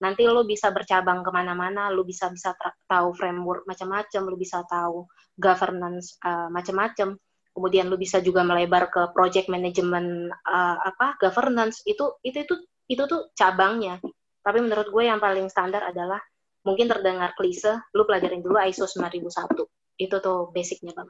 Nanti 0.04 0.26
lo 0.28 0.44
bisa 0.44 0.74
bercabang 0.74 1.24
ke 1.24 1.32
mana-mana, 1.32 1.88
lo 1.94 2.04
bisa 2.04 2.28
bisa 2.28 2.52
tahu 2.90 3.16
framework 3.16 3.64
macam-macam, 3.70 4.22
lo 4.28 4.36
bisa 4.36 4.66
tahu 4.68 5.08
governance 5.40 6.20
uh, 6.28 6.52
macam-macam. 6.52 7.16
Kemudian 7.56 7.88
lo 7.88 7.96
bisa 7.96 8.20
juga 8.20 8.44
melebar 8.44 8.92
ke 8.92 9.16
project 9.16 9.48
management 9.48 10.34
uh, 10.44 10.78
apa 10.84 11.16
governance 11.24 11.86
itu 11.88 12.20
itu 12.26 12.44
itu 12.44 12.56
itu 12.92 13.04
tuh 13.08 13.32
cabangnya. 13.32 14.02
Tapi 14.44 14.60
menurut 14.60 14.92
gue 14.92 15.04
yang 15.08 15.22
paling 15.22 15.48
standar 15.48 15.88
adalah 15.88 16.20
mungkin 16.62 16.86
terdengar 16.90 17.34
klise, 17.34 17.82
lu 17.94 18.06
pelajarin 18.06 18.42
dulu 18.42 18.58
ISO 18.62 18.86
9001. 18.86 19.66
Itu 19.98 20.16
tuh 20.22 20.50
basicnya, 20.54 20.94
Bang. 20.94 21.10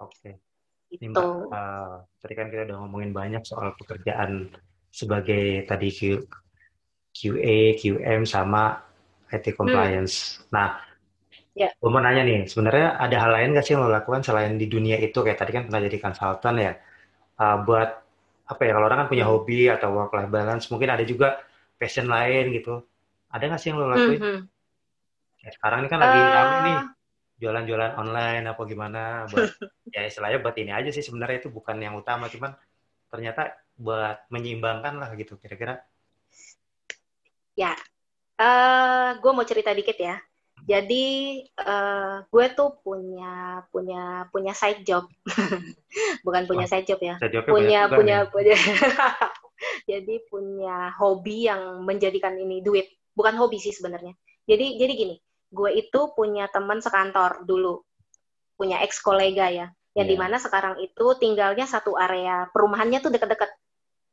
Oke. 0.00 0.16
Okay. 0.18 0.34
Ini 0.92 1.08
Mbak, 1.08 1.24
uh, 1.48 2.04
tadi 2.20 2.34
kan 2.36 2.52
kita 2.52 2.68
udah 2.68 2.84
ngomongin 2.84 3.16
banyak 3.16 3.42
soal 3.48 3.72
pekerjaan 3.80 4.52
sebagai 4.92 5.64
tadi 5.64 5.88
Q, 5.88 6.20
QA, 7.16 7.80
QM, 7.80 8.28
sama 8.28 8.76
IT 9.32 9.56
compliance. 9.56 10.44
Hmm. 10.44 10.52
Nah, 10.52 10.68
ya. 11.56 11.72
gue 11.72 11.88
mau 11.88 12.04
nanya 12.04 12.20
nih, 12.28 12.44
sebenarnya 12.44 13.00
ada 13.00 13.16
hal 13.24 13.32
lain 13.32 13.56
nggak 13.56 13.64
sih 13.64 13.72
yang 13.72 13.88
lo 13.88 13.92
lakukan 13.92 14.20
selain 14.20 14.60
di 14.60 14.68
dunia 14.68 15.00
itu? 15.00 15.16
Kayak 15.24 15.40
tadi 15.40 15.52
kan 15.56 15.62
pernah 15.64 15.80
jadi 15.80 15.96
konsultan 15.96 16.54
ya, 16.60 16.72
uh, 17.40 17.56
buat 17.64 17.90
apa 18.52 18.62
ya, 18.68 18.76
kalau 18.76 18.86
orang 18.92 19.00
kan 19.00 19.08
punya 19.08 19.24
hobi 19.24 19.72
atau 19.72 19.96
work-life 19.96 20.28
balance, 20.28 20.68
mungkin 20.68 20.92
ada 20.92 21.08
juga 21.08 21.40
passion 21.80 22.04
lain 22.04 22.52
gitu. 22.52 22.84
Ada 23.32 23.44
nggak 23.48 23.60
sih 23.60 23.68
yang 23.72 23.78
lo 23.80 23.86
lakuin? 23.88 24.20
Hmm. 24.20 24.28
hmm. 24.28 24.40
Ya, 25.42 25.50
sekarang 25.58 25.78
ini 25.82 25.88
kan 25.90 25.98
lagi 25.98 26.20
uh... 26.20 26.28
rame 26.30 26.58
nih, 26.62 26.78
jualan-jualan 27.42 27.92
online 27.98 28.44
apa 28.46 28.62
gimana 28.62 29.02
buat 29.26 29.50
ya 29.96 30.06
istilahnya 30.06 30.38
buat 30.38 30.54
ini 30.54 30.70
aja 30.70 30.90
sih 30.94 31.02
sebenarnya 31.02 31.42
itu 31.42 31.50
bukan 31.50 31.74
yang 31.82 31.98
utama 31.98 32.30
cuman 32.30 32.54
ternyata 33.10 33.58
buat 33.74 34.22
menyeimbangkan 34.30 35.02
lah 35.02 35.10
gitu 35.18 35.34
kira-kira. 35.42 35.82
Ya 37.58 37.74
uh, 38.38 39.08
gue 39.18 39.32
mau 39.34 39.42
cerita 39.42 39.74
dikit 39.74 39.98
ya. 39.98 40.16
Jadi 40.62 41.42
uh, 41.58 42.22
gue 42.30 42.46
tuh 42.54 42.78
punya 42.86 43.66
punya 43.74 44.30
punya 44.30 44.54
side 44.54 44.86
job. 44.86 45.10
Bukan 46.26 46.46
punya 46.46 46.70
side 46.70 46.86
job 46.86 47.02
ya. 47.02 47.18
side 47.18 47.42
punya 47.50 47.90
punya 47.90 48.30
punya. 48.30 48.54
Jadi 49.90 50.22
punya 50.30 50.94
hobi 50.94 51.50
yang 51.50 51.82
menjadikan 51.82 52.38
ini 52.38 52.62
duit 52.62 53.01
bukan 53.12 53.36
hobi 53.36 53.60
sih 53.60 53.74
sebenarnya 53.74 54.16
jadi 54.46 54.80
jadi 54.80 54.92
gini 54.92 55.16
gue 55.52 55.70
itu 55.76 56.00
punya 56.16 56.48
teman 56.48 56.80
sekantor 56.80 57.44
dulu, 57.44 57.84
punya 58.56 58.80
ex 58.80 59.04
kolega 59.04 59.52
ya, 59.52 59.68
yang 59.92 60.08
yeah. 60.08 60.08
di 60.08 60.16
mana 60.16 60.40
sekarang 60.40 60.80
itu 60.80 61.06
tinggalnya 61.20 61.68
satu 61.68 61.92
area 62.00 62.48
perumahannya 62.50 63.04
tuh 63.04 63.12
deket-deket 63.12 63.52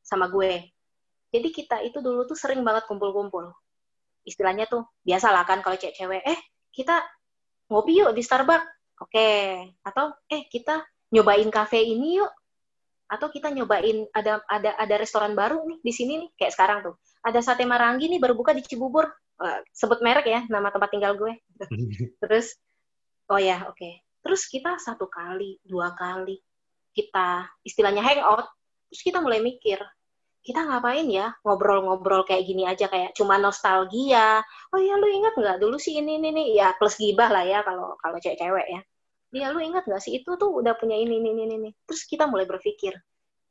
sama 0.03 0.27
gue. 0.27 0.67
Jadi 1.31 1.47
kita 1.55 1.79
itu 1.87 2.03
dulu 2.03 2.27
tuh 2.27 2.35
sering 2.35 2.59
banget 2.61 2.83
kumpul-kumpul. 2.91 3.55
Istilahnya 4.27 4.67
tuh 4.67 4.83
biasa 5.07 5.31
lah 5.31 5.47
kan 5.47 5.63
kalau 5.63 5.79
cewek-cewek, 5.79 6.21
eh 6.27 6.39
kita 6.75 6.99
ngopi 7.71 8.03
yuk 8.03 8.11
di 8.11 8.21
Starbucks, 8.21 8.99
oke. 8.99 9.09
Okay. 9.09 9.71
Atau 9.87 10.11
eh 10.27 10.43
kita 10.51 10.83
nyobain 11.15 11.47
kafe 11.49 11.81
ini 11.81 12.19
yuk. 12.19 12.29
atau 13.09 13.25
kita 13.33 13.49
nyobain 13.49 14.05
ada 14.13 14.37
ada 14.45 14.77
ada 14.77 14.95
restoran 15.01 15.33
baru 15.33 15.65
nih 15.65 15.81
di 15.81 15.89
sini 15.89 16.13
nih 16.21 16.29
kayak 16.37 16.53
sekarang 16.53 16.77
tuh 16.85 16.93
ada 17.23 17.39
sate 17.43 17.67
marangi 17.67 18.07
nih 18.07 18.19
baru 18.21 18.35
buka 18.35 18.55
di 18.55 18.63
Cibubur. 18.63 19.07
Uh, 19.39 19.63
sebut 19.71 20.03
merek 20.03 20.27
ya 20.27 20.43
nama 20.51 20.67
tempat 20.67 20.91
tinggal 20.91 21.15
gue. 21.15 21.31
Terus 22.23 22.59
oh 23.31 23.39
ya 23.39 23.67
oke. 23.69 23.77
Okay. 23.77 24.03
terus 24.19 24.51
kita 24.51 24.75
satu 24.75 25.07
kali 25.07 25.63
dua 25.63 25.95
kali 25.95 26.43
kita 26.91 27.47
istilahnya 27.63 28.03
hangout 28.03 28.51
terus 28.91 28.99
kita 28.99 29.23
mulai 29.23 29.39
mikir 29.39 29.79
kita 30.43 30.67
ngapain 30.67 31.07
ya 31.07 31.31
ngobrol-ngobrol 31.47 32.27
kayak 32.27 32.43
gini 32.47 32.63
aja 32.63 32.87
kayak 32.87 33.11
cuma 33.15 33.35
nostalgia. 33.35 34.39
Oh 34.71 34.79
ya 34.79 34.95
lu 34.95 35.07
ingat 35.11 35.35
nggak 35.35 35.59
dulu 35.59 35.75
sih 35.75 35.99
ini 35.99 36.19
ini 36.19 36.31
nih 36.31 36.47
ya 36.57 36.67
plus 36.79 36.95
gibah 36.95 37.27
lah 37.27 37.43
ya 37.43 37.59
kalau 37.63 37.95
kalau 37.99 38.17
cewek-cewek 38.17 38.67
ya. 38.71 38.81
Ya 39.29 39.47
lu 39.53 39.59
ingat 39.61 39.85
nggak 39.85 40.01
sih? 40.01 40.19
Itu 40.23 40.39
tuh 40.39 40.49
udah 40.63 40.73
punya 40.79 40.95
ini 40.95 41.19
ini 41.21 41.29
ini 41.35 41.55
ini. 41.59 41.69
Terus 41.85 42.07
kita 42.07 42.25
mulai 42.25 42.47
berpikir 42.47 42.95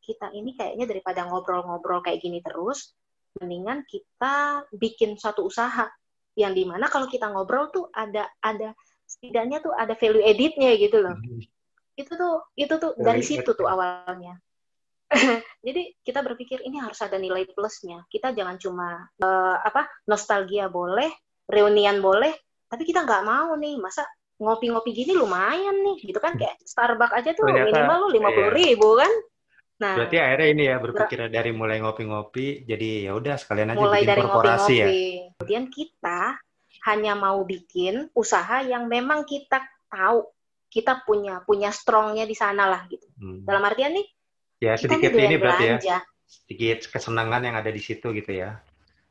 kita 0.00 0.32
ini 0.32 0.56
kayaknya 0.56 0.88
daripada 0.88 1.28
ngobrol-ngobrol 1.28 2.00
kayak 2.00 2.24
gini 2.24 2.40
terus 2.40 2.96
mendingan 3.36 3.84
kita 3.84 4.64
bikin 4.72 5.20
suatu 5.20 5.44
usaha 5.44 5.86
yang 6.38 6.54
di 6.54 6.64
mana 6.64 6.88
kalau 6.88 7.10
kita 7.10 7.28
ngobrol 7.28 7.68
tuh 7.68 7.90
ada 7.92 8.24
ada 8.40 8.72
setidaknya 9.04 9.60
tuh 9.60 9.74
ada 9.74 9.92
value 9.98 10.24
editnya 10.24 10.72
gitu 10.80 11.02
loh 11.02 11.16
hmm. 11.18 11.42
itu 11.98 12.12
tuh 12.14 12.46
itu 12.56 12.74
tuh 12.80 12.92
dari 12.96 13.20
situ 13.20 13.50
tuh 13.52 13.68
awalnya 13.68 14.38
jadi 15.66 15.82
kita 16.04 16.20
berpikir 16.20 16.60
ini 16.64 16.80
harus 16.80 17.00
ada 17.00 17.16
nilai 17.16 17.48
plusnya. 17.52 18.04
Kita 18.12 18.36
jangan 18.36 18.60
cuma 18.60 19.08
uh, 19.24 19.56
apa 19.56 19.88
nostalgia 20.04 20.68
boleh, 20.68 21.08
reunian 21.48 22.04
boleh, 22.04 22.32
tapi 22.68 22.84
kita 22.84 23.08
nggak 23.08 23.24
mau 23.24 23.56
nih 23.56 23.80
masa 23.80 24.04
ngopi-ngopi 24.38 24.94
gini 24.94 25.16
lumayan 25.16 25.74
nih, 25.82 26.12
gitu 26.12 26.20
kan 26.20 26.36
kayak 26.36 26.60
Starbucks 26.62 27.16
aja 27.24 27.30
tuh 27.34 27.48
Ternyata, 27.48 27.66
minimal 27.72 27.96
lu 28.06 28.08
lima 28.20 28.28
puluh 28.30 28.52
iya. 28.52 28.58
ribu 28.60 28.88
kan. 29.00 29.12
Nah, 29.78 29.94
berarti 29.94 30.16
akhirnya 30.18 30.48
ini 30.50 30.62
ya 30.66 30.76
berpikir 30.82 31.18
dari 31.30 31.50
mulai 31.54 31.78
ngopi-ngopi, 31.78 32.66
jadi 32.66 33.10
ya 33.10 33.12
udah 33.14 33.38
sekalian 33.38 33.74
aja 33.74 33.78
mulai 33.78 34.02
bikin 34.02 34.10
dari 34.10 34.22
korporasi 34.26 34.74
ngopi 34.74 34.82
-ngopi. 34.82 34.82
ya. 34.82 34.88
Kemudian 35.38 35.64
kita 35.70 36.20
hanya 36.90 37.12
mau 37.14 37.40
bikin 37.46 37.94
usaha 38.14 38.58
yang 38.66 38.90
memang 38.90 39.22
kita 39.22 39.62
tahu 39.86 40.26
kita 40.68 41.06
punya 41.06 41.40
punya 41.46 41.70
strongnya 41.70 42.26
di 42.26 42.34
sana 42.34 42.66
lah 42.66 42.82
gitu. 42.90 43.06
Hmm. 43.22 43.46
Dalam 43.46 43.62
artian 43.64 43.94
nih 43.94 44.06
Ya 44.58 44.74
sedikit 44.74 45.14
ini 45.14 45.38
berarti 45.38 45.64
ya. 45.64 45.74
belanja. 45.78 45.86
ya 45.86 45.98
sedikit 46.28 46.92
kesenangan 46.92 47.40
yang 47.40 47.56
ada 47.56 47.72
di 47.72 47.80
situ 47.80 48.12
gitu 48.12 48.32
ya. 48.36 48.60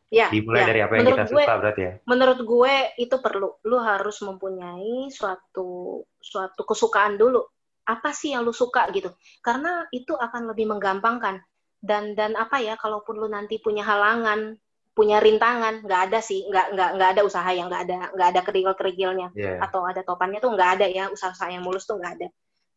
Ya, 0.07 0.31
dimulai 0.31 0.63
ya. 0.63 0.67
dari 0.71 0.79
apa 0.79 0.93
yang 0.95 1.03
menurut 1.03 1.19
kita 1.19 1.27
gue, 1.27 1.43
suka 1.43 1.53
berarti 1.59 1.81
ya. 1.83 1.93
Menurut 2.07 2.39
gue 2.47 2.75
itu 2.95 3.15
perlu. 3.19 3.49
Lu 3.67 3.77
harus 3.83 4.17
mempunyai 4.23 5.11
suatu 5.11 5.99
suatu 6.15 6.61
kesukaan 6.63 7.19
dulu. 7.19 7.43
Apa 7.87 8.11
sih 8.11 8.35
yang 8.35 8.43
lu 8.43 8.51
suka 8.51 8.91
gitu? 8.91 9.15
Karena 9.39 9.87
itu 9.95 10.11
akan 10.11 10.51
lebih 10.51 10.67
menggampangkan. 10.67 11.39
Dan 11.79 12.13
dan 12.19 12.35
apa 12.35 12.59
ya, 12.59 12.75
kalaupun 12.75 13.15
lu 13.15 13.31
nanti 13.31 13.63
punya 13.63 13.87
halangan, 13.87 14.59
punya 14.91 15.23
rintangan, 15.23 15.87
nggak 15.87 16.01
ada 16.11 16.19
sih, 16.19 16.43
nggak 16.51 16.75
nggak 16.75 16.89
nggak 16.99 17.09
ada 17.15 17.21
usaha 17.23 17.47
yang 17.53 17.71
nggak 17.71 17.83
ada 17.87 18.11
nggak 18.11 18.29
ada 18.33 18.41
kerigil 18.43 18.73
kerigilnya 18.75 19.29
yeah. 19.37 19.61
atau 19.63 19.85
ada 19.87 20.03
topannya 20.03 20.43
tuh 20.43 20.51
nggak 20.51 20.69
ada 20.81 20.85
ya 20.89 21.07
usaha-usaha 21.13 21.53
yang 21.53 21.63
mulus 21.63 21.85
tuh 21.85 22.01
nggak 22.01 22.13
ada 22.17 22.27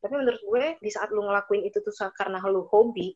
tapi 0.01 0.15
menurut 0.17 0.41
gue 0.41 0.65
di 0.81 0.91
saat 0.91 1.13
lu 1.13 1.29
ngelakuin 1.29 1.69
itu 1.69 1.85
tuh 1.85 1.93
karena 2.17 2.41
lu 2.49 2.65
hobi 2.73 3.13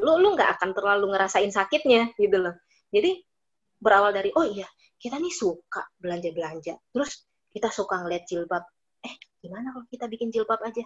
lu 0.00 0.12
lu 0.20 0.28
nggak 0.36 0.60
akan 0.60 0.70
terlalu 0.76 1.16
ngerasain 1.16 1.48
sakitnya 1.48 2.12
gitu 2.20 2.36
loh 2.36 2.54
jadi 2.92 3.16
berawal 3.80 4.12
dari 4.12 4.28
oh 4.36 4.44
iya 4.44 4.68
kita 5.00 5.16
nih 5.16 5.32
suka 5.32 5.88
belanja 5.96 6.30
belanja 6.36 6.74
terus 6.92 7.24
kita 7.48 7.72
suka 7.72 8.04
ngeliat 8.04 8.28
jilbab 8.28 8.64
gimana 9.40 9.72
kalau 9.72 9.86
kita 9.88 10.06
bikin 10.06 10.28
jilbab 10.32 10.60
aja 10.62 10.84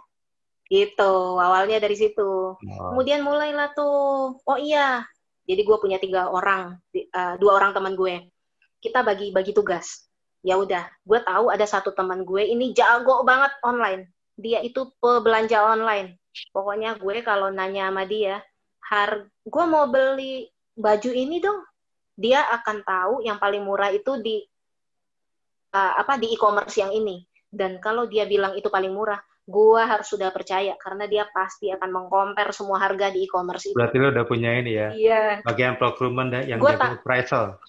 gitu 0.71 1.13
awalnya 1.37 1.77
dari 1.77 1.95
situ 1.99 2.57
oh. 2.57 2.89
kemudian 2.95 3.21
mulailah 3.21 3.75
tuh 3.77 4.39
oh 4.41 4.59
iya 4.59 5.05
jadi 5.45 5.61
gue 5.61 5.77
punya 5.77 6.01
tiga 6.01 6.33
orang 6.33 6.81
uh, 6.95 7.35
dua 7.37 7.61
orang 7.61 7.77
teman 7.77 7.93
gue 7.93 8.33
kita 8.81 9.05
bagi 9.05 9.29
bagi 9.35 9.53
tugas 9.53 10.09
ya 10.41 10.57
udah 10.57 10.89
gue 11.05 11.21
tahu 11.21 11.53
ada 11.53 11.69
satu 11.69 11.93
teman 11.93 12.25
gue 12.25 12.49
ini 12.49 12.73
jago 12.73 13.21
banget 13.27 13.53
online 13.61 14.15
dia 14.35 14.61
itu 14.63 14.91
pebelanja 14.99 15.63
online. 15.63 16.19
Pokoknya 16.51 16.99
gue 16.99 17.23
kalau 17.23 17.51
nanya 17.55 17.91
sama 17.91 18.05
dia, 18.07 18.43
har 18.91 19.31
gue 19.47 19.65
mau 19.67 19.87
beli 19.87 20.51
baju 20.75 21.11
ini 21.15 21.39
dong, 21.39 21.63
dia 22.19 22.43
akan 22.51 22.83
tahu 22.83 23.15
yang 23.23 23.39
paling 23.39 23.63
murah 23.63 23.95
itu 23.95 24.19
di 24.19 24.43
uh, 25.75 25.93
apa 26.03 26.19
di 26.19 26.35
e-commerce 26.35 26.83
yang 26.83 26.91
ini. 26.91 27.23
Dan 27.55 27.79
kalau 27.79 28.11
dia 28.11 28.27
bilang 28.27 28.59
itu 28.59 28.67
paling 28.67 28.91
murah, 28.91 29.23
gue 29.47 29.83
harus 29.83 30.11
sudah 30.11 30.35
percaya 30.35 30.75
karena 30.75 31.07
dia 31.07 31.25
pasti 31.31 31.71
akan 31.71 31.91
mengkompar 31.95 32.51
semua 32.51 32.83
harga 32.83 33.15
di 33.15 33.23
e-commerce 33.23 33.71
itu. 33.71 33.77
Berarti 33.79 33.97
lo 34.03 34.11
udah 34.11 34.27
punya 34.27 34.51
ini 34.59 34.73
ya? 34.75 34.89
Iya. 34.91 35.23
Bagian 35.47 35.79
procurement 35.79 36.35
yang 36.43 36.59
gua 36.59 36.75
jago 36.75 36.99
appraisal. 36.99 37.63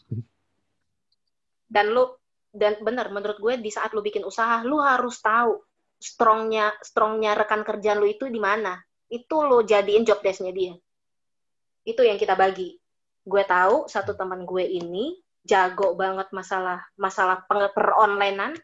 Dan 1.69 1.93
lu 1.93 2.09
dan 2.55 2.79
benar 2.79 3.11
menurut 3.11 3.35
gue 3.35 3.59
di 3.59 3.67
saat 3.67 3.91
lu 3.91 3.99
bikin 3.99 4.23
usaha 4.23 4.63
lu 4.63 4.79
harus 4.79 5.19
tahu 5.19 5.59
strongnya 5.99 6.71
strongnya 6.79 7.35
rekan 7.35 7.67
kerja 7.67 7.99
lu 7.99 8.07
itu 8.07 8.31
di 8.31 8.39
mana 8.39 8.79
itu 9.11 9.43
lo 9.43 9.59
jadiin 9.59 10.07
job 10.07 10.23
desknya 10.23 10.55
dia 10.55 10.73
itu 11.83 11.99
yang 11.99 12.15
kita 12.15 12.39
bagi 12.39 12.79
gue 13.27 13.43
tahu 13.43 13.91
satu 13.91 14.15
teman 14.15 14.47
gue 14.47 14.63
ini 14.63 15.19
jago 15.43 15.99
banget 15.99 16.31
masalah 16.31 16.79
masalah 16.95 17.43
per 17.43 17.91
onlinean 17.99 18.55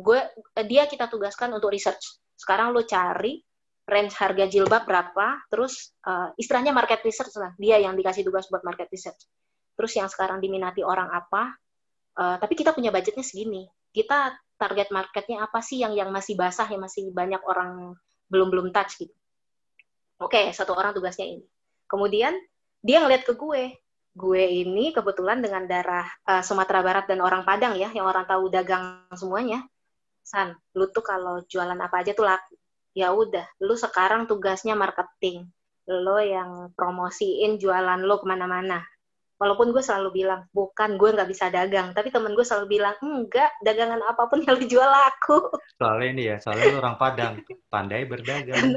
gue 0.00 0.20
eh, 0.56 0.66
dia 0.66 0.88
kita 0.88 1.06
tugaskan 1.06 1.52
untuk 1.54 1.70
research. 1.70 2.20
Sekarang 2.34 2.72
lo 2.72 2.82
cari 2.88 3.38
range 3.90 4.14
harga 4.16 4.46
jilbab 4.46 4.86
berapa 4.86 5.42
terus 5.50 5.90
uh, 6.06 6.30
istilahnya 6.38 6.70
market 6.70 7.02
research 7.02 7.34
lah. 7.36 7.52
Dia 7.58 7.82
yang 7.82 7.98
dikasih 7.98 8.22
tugas 8.22 8.46
buat 8.48 8.62
market 8.62 8.86
research. 8.88 9.26
Terus 9.74 9.92
yang 9.98 10.08
sekarang 10.08 10.38
diminati 10.38 10.80
orang 10.86 11.10
apa 11.10 11.56
uh, 12.16 12.36
tapi 12.38 12.54
kita 12.54 12.70
punya 12.72 12.94
budgetnya 12.94 13.26
segini. 13.26 13.66
Kita 13.90 14.32
target 14.60 14.94
marketnya 14.94 15.42
apa 15.42 15.58
sih 15.64 15.82
yang 15.82 15.96
yang 15.96 16.14
masih 16.14 16.38
basah 16.38 16.68
yang 16.70 16.84
masih 16.84 17.10
banyak 17.10 17.42
orang 17.42 17.98
belum 18.30 18.48
belum 18.48 18.66
touch 18.70 19.02
gitu. 19.02 19.14
Oke 20.20 20.36
okay, 20.36 20.44
satu 20.54 20.76
orang 20.76 20.94
tugasnya 20.94 21.26
ini. 21.26 21.44
Kemudian 21.90 22.36
dia 22.80 23.02
ngeliat 23.02 23.26
ke 23.26 23.34
gue. 23.34 23.74
Gue 24.10 24.42
ini 24.42 24.90
kebetulan 24.90 25.38
dengan 25.38 25.66
darah 25.66 26.06
uh, 26.26 26.42
Sumatera 26.42 26.82
Barat 26.82 27.06
dan 27.06 27.22
orang 27.22 27.46
Padang 27.46 27.78
ya 27.78 27.90
yang 27.94 28.06
orang 28.06 28.26
tahu 28.26 28.50
dagang 28.50 29.06
semuanya 29.14 29.66
san 30.30 30.54
lu 30.78 30.86
tuh 30.94 31.02
kalau 31.02 31.42
jualan 31.50 31.74
apa 31.74 32.06
aja 32.06 32.14
tuh 32.14 32.22
laku. 32.22 32.54
Ya 32.94 33.10
udah 33.10 33.42
lu 33.58 33.74
sekarang 33.74 34.30
tugasnya 34.30 34.78
marketing. 34.78 35.50
Lo 35.90 36.22
yang 36.22 36.70
promosiin 36.78 37.58
jualan 37.58 37.98
lo 38.06 38.22
ke 38.22 38.26
mana-mana. 38.30 38.86
Walaupun 39.40 39.72
gue 39.72 39.80
selalu 39.82 40.22
bilang 40.22 40.46
bukan 40.54 40.94
gue 40.94 41.10
nggak 41.10 41.30
bisa 41.30 41.50
dagang. 41.50 41.90
Tapi 41.90 42.14
temen 42.14 42.38
gue 42.38 42.46
selalu 42.46 42.78
bilang 42.78 42.94
enggak 43.02 43.50
dagangan 43.66 43.98
apa 44.06 44.30
pun 44.30 44.46
yang 44.46 44.54
dijual 44.62 44.86
aku 44.86 45.50
soalnya 45.80 46.08
ini 46.12 46.22
ya 46.28 46.36
soalnya 46.38 46.76
orang 46.76 46.96
Padang. 47.00 47.34
Pandai 47.72 48.04
berdagang 48.04 48.76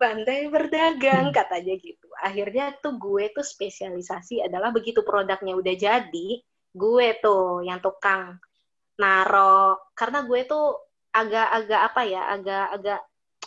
pandai 0.00 0.48
berdagang 0.48 1.30
katanya 1.36 1.74
gitu. 1.76 2.08
Akhirnya 2.24 2.72
tuh 2.80 2.96
gue 2.96 3.28
tuh 3.36 3.44
spesialisasi 3.44 4.40
adalah 4.40 4.72
begitu 4.72 5.04
produknya 5.04 5.52
udah 5.52 5.74
jadi 5.76 6.28
gue 6.74 7.06
tuh 7.22 7.62
yang 7.62 7.78
tukang 7.84 8.40
naro 9.00 9.90
karena 9.98 10.22
gue 10.26 10.40
tuh 10.46 10.78
agak-agak 11.14 11.80
apa 11.90 12.00
ya 12.06 12.22
agak-agak 12.34 13.00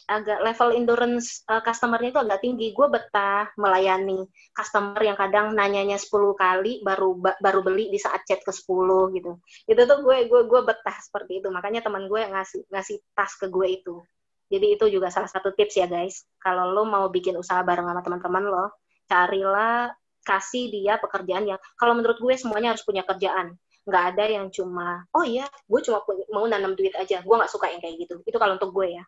agak 0.08 0.40
level 0.40 0.72
endurance 0.72 1.44
uh, 1.52 1.60
customernya 1.60 2.16
itu 2.16 2.22
agak 2.24 2.40
tinggi. 2.40 2.72
Gue 2.72 2.88
betah 2.88 3.52
melayani 3.60 4.24
customer 4.56 5.04
yang 5.04 5.20
kadang 5.20 5.52
nanyanya 5.52 6.00
10 6.00 6.08
kali 6.40 6.80
baru 6.80 7.20
ba, 7.20 7.36
baru 7.44 7.60
beli 7.60 7.92
di 7.92 8.00
saat 8.00 8.24
chat 8.24 8.40
ke 8.40 8.52
10 8.56 8.72
gitu. 9.20 9.36
Itu 9.68 9.82
tuh 9.84 10.00
gue 10.08 10.32
gue 10.32 10.42
gue 10.48 10.62
betah 10.64 10.98
seperti 11.04 11.44
itu. 11.44 11.52
Makanya 11.52 11.84
teman 11.84 12.08
gue 12.08 12.24
ngasih 12.24 12.72
ngasih 12.72 13.04
tas 13.12 13.36
ke 13.36 13.52
gue 13.52 13.68
itu. 13.68 14.00
Jadi 14.48 14.80
itu 14.80 14.86
juga 14.88 15.12
salah 15.12 15.28
satu 15.28 15.52
tips 15.52 15.76
ya 15.76 15.92
guys. 15.92 16.24
Kalau 16.40 16.72
lo 16.72 16.88
mau 16.88 17.12
bikin 17.12 17.36
usaha 17.36 17.60
bareng 17.68 17.84
sama 17.84 18.00
teman-teman 18.00 18.44
lo, 18.48 18.66
carilah 19.12 19.92
kasih 20.24 20.68
dia 20.72 21.00
pekerjaan 21.00 21.48
yang 21.48 21.60
kalau 21.80 21.96
menurut 21.96 22.20
gue 22.20 22.36
semuanya 22.36 22.76
harus 22.76 22.84
punya 22.84 23.08
kerjaan 23.08 23.56
nggak 23.88 24.04
ada 24.14 24.24
yang 24.28 24.52
cuma 24.52 25.08
oh 25.16 25.24
iya 25.24 25.48
gue 25.48 25.80
cuma 25.80 26.04
mau 26.36 26.44
nanam 26.44 26.76
duit 26.76 26.92
aja 27.00 27.24
gue 27.24 27.36
nggak 27.40 27.52
suka 27.52 27.72
yang 27.72 27.80
kayak 27.80 28.04
gitu 28.04 28.20
itu 28.28 28.36
kalau 28.36 28.60
untuk 28.60 28.76
gue 28.76 29.00
ya 29.00 29.04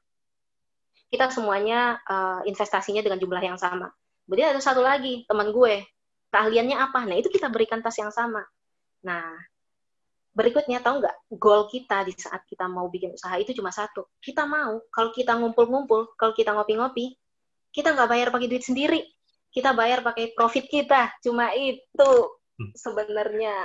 kita 1.10 1.34
semuanya 1.34 1.98
uh, 2.06 2.42
investasinya 2.46 3.02
dengan 3.02 3.18
jumlah 3.18 3.42
yang 3.42 3.58
sama. 3.58 3.90
Kemudian 4.30 4.54
ada 4.54 4.62
satu 4.62 4.86
lagi 4.86 5.26
teman 5.26 5.50
gue, 5.50 5.82
keahliannya 6.30 6.78
apa? 6.78 7.10
Nah 7.10 7.18
itu 7.18 7.34
kita 7.34 7.50
berikan 7.50 7.82
tas 7.82 7.98
yang 7.98 8.14
sama. 8.14 8.46
Nah 9.02 9.26
berikutnya 10.30 10.80
tahu 10.86 11.02
nggak 11.02 11.18
goal 11.36 11.66
kita 11.66 12.06
di 12.06 12.14
saat 12.14 12.46
kita 12.46 12.70
mau 12.70 12.88
bikin 12.88 13.18
usaha 13.18 13.34
itu 13.42 13.58
cuma 13.58 13.74
satu. 13.74 14.06
Kita 14.22 14.46
mau 14.46 14.86
kalau 14.94 15.10
kita 15.10 15.34
ngumpul-ngumpul, 15.34 16.14
kalau 16.14 16.38
kita 16.38 16.54
ngopi-ngopi, 16.54 17.18
kita 17.74 17.98
nggak 17.98 18.10
bayar 18.10 18.28
pakai 18.30 18.48
duit 18.48 18.62
sendiri. 18.62 19.02
Kita 19.50 19.74
bayar 19.74 20.06
pakai 20.06 20.38
profit 20.38 20.70
kita. 20.70 21.10
Cuma 21.26 21.50
itu 21.58 22.12
hmm. 22.62 22.78
sebenarnya 22.78 23.58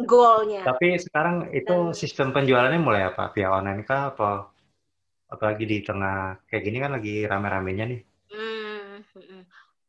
goalnya. 0.00 0.64
Tapi 0.64 0.96
sekarang 0.96 1.52
itu 1.52 1.92
Dan, 1.92 1.96
sistem 1.96 2.28
penjualannya 2.32 2.80
mulai 2.80 3.02
apa? 3.12 3.32
Via 3.36 3.52
online 3.52 3.84
kah? 3.84 4.12
Apa 4.12 4.48
apalagi 5.32 5.64
di 5.64 5.78
tengah 5.80 6.36
kayak 6.44 6.62
gini 6.64 6.76
kan 6.84 6.92
lagi 6.92 7.24
rame-ramenya 7.24 7.84
nih. 7.88 8.00
Hmm, 8.32 9.00
hmm, 9.12 9.24
hmm. 9.28 9.42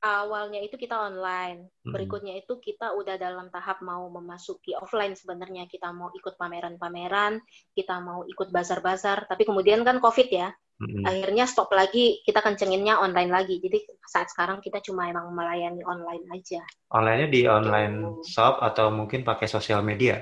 awalnya 0.03 0.59
itu 0.59 0.75
kita 0.75 0.99
online, 0.99 1.71
Hmm. 1.87 1.95
berikutnya 1.95 2.35
itu 2.35 2.59
kita 2.59 2.91
udah 2.91 3.15
dalam 3.15 3.47
tahap 3.47 3.79
mau 3.79 4.03
memasuki 4.11 4.75
offline 4.75 5.15
sebenarnya 5.15 5.63
kita 5.71 5.95
mau 5.95 6.11
ikut 6.11 6.35
pameran-pameran, 6.35 7.39
kita 7.71 8.03
mau 8.03 8.27
ikut 8.27 8.51
bazar-bazar, 8.51 9.31
tapi 9.31 9.47
kemudian 9.47 9.87
kan 9.87 10.03
COVID 10.03 10.27
ya, 10.27 10.51
Mm-mm. 10.83 11.03
akhirnya 11.07 11.47
stop 11.47 11.71
lagi, 11.71 12.19
kita 12.27 12.43
kencenginnya 12.43 12.99
online 12.99 13.31
lagi. 13.31 13.63
Jadi 13.63 13.87
saat 14.03 14.27
sekarang 14.27 14.59
kita 14.59 14.83
cuma 14.83 15.07
emang 15.07 15.31
melayani 15.31 15.79
online 15.87 16.27
aja. 16.35 16.59
Online-nya 16.91 17.27
di 17.31 17.41
online 17.47 17.95
Gitu. 18.19 18.35
shop 18.35 18.59
atau 18.59 18.91
mungkin 18.91 19.23
pakai 19.23 19.47
sosial 19.47 19.79
media? 19.81 20.19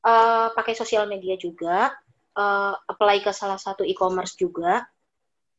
Eh, 0.00 0.48
pakai 0.52 0.72
sosial 0.76 1.04
media 1.08 1.36
juga, 1.36 1.92
eh, 2.36 2.74
apply 2.88 3.20
ke 3.24 3.32
salah 3.32 3.60
satu 3.60 3.84
e-commerce 3.84 4.36
juga, 4.36 4.84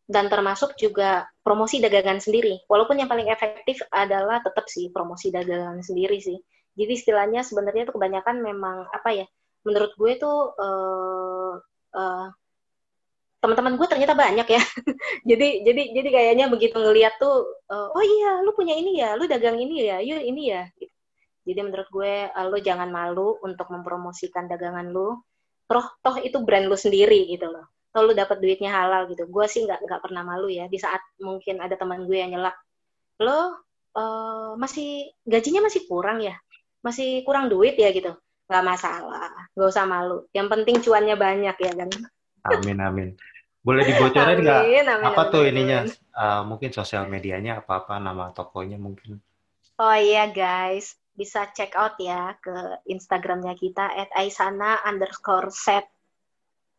dan 0.09 0.27
termasuk 0.27 0.75
juga 0.75 1.29
promosi 1.45 1.79
dagangan 1.79 2.19
sendiri. 2.19 2.65
Walaupun 2.67 2.99
yang 2.99 3.07
paling 3.07 3.29
efektif 3.31 3.79
adalah 3.93 4.41
tetap 4.43 4.67
sih 4.67 4.89
promosi 4.91 5.31
dagangan 5.31 5.79
sendiri 5.79 6.19
sih. 6.19 6.37
Jadi 6.75 6.91
istilahnya 6.95 7.43
sebenarnya 7.43 7.87
itu 7.87 7.93
kebanyakan 7.95 8.43
memang 8.43 8.87
apa 8.91 9.09
ya? 9.13 9.25
Menurut 9.63 9.93
gue 9.95 10.11
tuh 10.17 10.37
eh, 10.57 11.53
eh, 11.95 12.27
teman-teman 13.41 13.73
gue 13.73 13.87
ternyata 13.89 14.13
banyak 14.13 14.47
ya. 14.47 14.61
jadi 15.29 15.65
jadi 15.65 15.83
jadi 15.97 16.09
kayaknya 16.13 16.45
begitu 16.47 16.77
ngeliat 16.77 17.17
tuh, 17.17 17.65
eh, 17.67 17.89
oh 17.89 18.03
iya, 18.05 18.45
lu 18.45 18.53
punya 18.53 18.77
ini 18.77 19.01
ya, 19.01 19.17
lu 19.17 19.25
dagang 19.25 19.57
ini 19.57 19.89
ya, 19.89 19.97
yuk 19.99 20.21
ini 20.21 20.53
ya. 20.53 20.63
Gitu. 20.77 20.93
Jadi 21.49 21.59
menurut 21.65 21.89
gue 21.89 22.29
eh, 22.29 22.45
lu 22.45 22.57
jangan 22.61 22.89
malu 22.93 23.41
untuk 23.41 23.67
mempromosikan 23.73 24.45
dagangan 24.45 24.93
lu. 24.93 25.17
Toh 25.65 25.85
toh 26.05 26.15
itu 26.21 26.37
brand 26.45 26.69
lu 26.69 26.77
sendiri 26.77 27.25
gitu 27.33 27.49
loh. 27.49 27.65
Toh 27.89 28.05
lu 28.05 28.13
dapat 28.13 28.37
duitnya 28.37 28.69
halal 28.69 29.09
gitu. 29.09 29.25
Gue 29.25 29.49
sih 29.49 29.65
nggak 29.65 29.89
nggak 29.89 30.01
pernah 30.05 30.21
malu 30.21 30.47
ya. 30.47 30.69
Di 30.69 30.77
saat 30.77 31.01
mungkin 31.17 31.65
ada 31.65 31.73
teman 31.73 32.05
gue 32.05 32.17
yang 32.21 32.37
nyelak, 32.37 32.53
lo 33.25 33.57
eh, 33.97 34.51
masih 34.61 35.09
gajinya 35.25 35.65
masih 35.65 35.89
kurang 35.89 36.21
ya, 36.21 36.37
masih 36.85 37.25
kurang 37.25 37.49
duit 37.49 37.73
ya 37.73 37.89
gitu. 37.89 38.13
Nggak 38.45 38.63
masalah, 38.69 39.33
nggak 39.57 39.69
usah 39.73 39.85
malu. 39.89 40.29
Yang 40.29 40.47
penting 40.53 40.77
cuannya 40.85 41.15
banyak 41.17 41.57
ya 41.57 41.73
kan. 41.73 41.89
Amin 42.41 42.77
amin. 42.81 43.09
Boleh 43.61 43.85
dibocorin 43.85 44.41
nggak 44.41 44.63
apa 45.05 45.21
amin, 45.21 45.31
tuh 45.33 45.41
amin. 45.45 45.51
ininya? 45.53 45.79
Uh, 46.17 46.41
mungkin 46.49 46.73
sosial 46.73 47.05
medianya 47.05 47.61
apa-apa, 47.61 48.01
nama 48.01 48.33
tokonya 48.33 48.81
mungkin. 48.81 49.21
Oh 49.77 49.97
iya 49.97 50.29
guys, 50.33 50.97
bisa 51.13 51.45
check 51.53 51.77
out 51.77 51.93
ya 52.01 52.33
ke 52.41 52.81
Instagramnya 52.89 53.53
kita 53.53 53.85
at 53.85 54.09
aisana 54.17 54.81
underscore 54.81 55.53
set. 55.53 55.85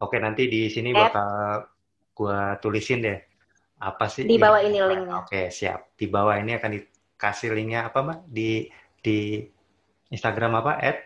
Oke, 0.03 0.19
nanti 0.19 0.51
di 0.51 0.67
sini 0.67 0.91
At- 0.91 1.15
bakal 1.15 1.31
gua 2.19 2.59
tulisin 2.59 3.07
deh. 3.07 3.19
Apa 3.79 4.11
sih? 4.11 4.27
Di 4.27 4.39
bawah 4.39 4.63
ini 4.63 4.79
linknya. 4.83 5.23
Oke, 5.23 5.55
siap. 5.55 5.95
Di 5.95 6.11
bawah 6.11 6.35
ini 6.39 6.59
akan 6.59 6.71
dikasih 6.75 7.55
linknya 7.55 7.91
apa, 7.91 8.03
Mbak? 8.03 8.19
Di 8.27 8.67
di 9.03 9.43
Instagram 10.11 10.59
apa? 10.59 10.83
At? 10.83 10.99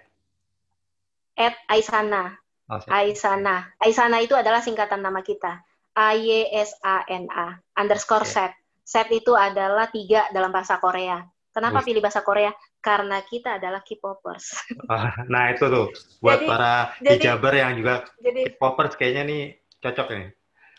At 1.37 1.57
aisana. 1.69 2.37
Oh, 2.67 2.81
siap. 2.81 2.91
Aisana. 2.91 3.57
Aisana 3.77 4.19
itu 4.25 4.33
adalah 4.33 4.65
singkatan 4.65 5.05
nama 5.05 5.21
kita. 5.21 5.66
A 5.97 6.13
Y 6.13 6.29
S 6.53 6.77
A 6.85 7.03
N 7.09 7.25
A 7.33 7.57
underscore 7.75 8.25
set. 8.25 8.53
Set 8.85 9.09
itu 9.11 9.33
adalah 9.35 9.89
tiga 9.89 10.29
dalam 10.31 10.53
bahasa 10.53 10.79
Korea. 10.79 11.25
Kenapa 11.51 11.81
pilih 11.81 12.05
bahasa 12.05 12.21
Korea? 12.21 12.53
Karena 12.79 13.19
kita 13.25 13.57
adalah 13.57 13.81
K-popers. 13.81 14.61
Ah, 14.93 15.17
Nah, 15.27 15.51
itu 15.51 15.65
tuh 15.67 15.89
buat 16.21 16.39
Jadi- 16.39 16.47
para 16.47 16.73
hijaber 17.01 17.53
yang 17.57 17.73
juga 17.75 18.05
jadi 18.21 18.53
K-popers 18.55 18.95
kayaknya 18.95 19.23
nih 19.25 19.43
cocok 19.81 20.07
nih. 20.13 20.29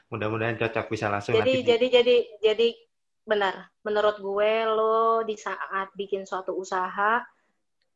Mudah-mudahan 0.08 0.56
cocok 0.56 0.86
bisa 0.88 1.12
langsung 1.12 1.36
jadi 1.36 1.44
nanti. 1.44 1.60
di- 1.60 1.68
jadi 1.68 1.86
jadi 1.92 2.16
jadi 2.40 2.68
benar. 3.26 3.54
Menurut 3.84 4.22
gue 4.22 4.52
lo 4.70 5.26
di 5.26 5.36
saat 5.36 5.92
bikin 5.98 6.24
suatu 6.24 6.56
usaha 6.56 7.20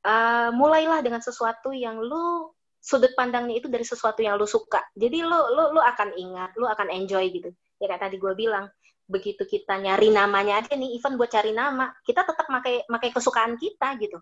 eh, 0.02 0.50
mulailah 0.52 1.00
dengan 1.00 1.22
sesuatu 1.22 1.70
yang 1.72 2.02
lo 2.02 2.58
sudut 2.82 3.14
pandangnya 3.14 3.62
itu 3.62 3.70
dari 3.70 3.86
sesuatu 3.86 4.26
yang 4.26 4.36
lo 4.42 4.50
suka. 4.50 4.82
Jadi 4.98 5.22
lo 5.22 5.54
lo 5.54 5.78
lo 5.78 5.82
akan 5.86 6.18
ingat, 6.18 6.58
lo 6.58 6.66
akan 6.66 6.90
enjoy 6.90 7.30
gitu. 7.30 7.54
Ya 7.78 7.86
kayak 7.86 8.10
tadi 8.10 8.18
gue 8.18 8.34
bilang, 8.34 8.66
begitu 9.06 9.46
kita 9.46 9.78
nyari 9.78 10.10
namanya 10.10 10.66
aja 10.66 10.74
nih, 10.74 10.98
even 10.98 11.16
buat 11.16 11.30
cari 11.30 11.54
nama, 11.54 11.94
kita 12.02 12.26
tetap 12.26 12.50
pakai 12.50 12.90
pakai 12.90 13.10
kesukaan 13.14 13.54
kita 13.62 13.96
gitu. 14.02 14.18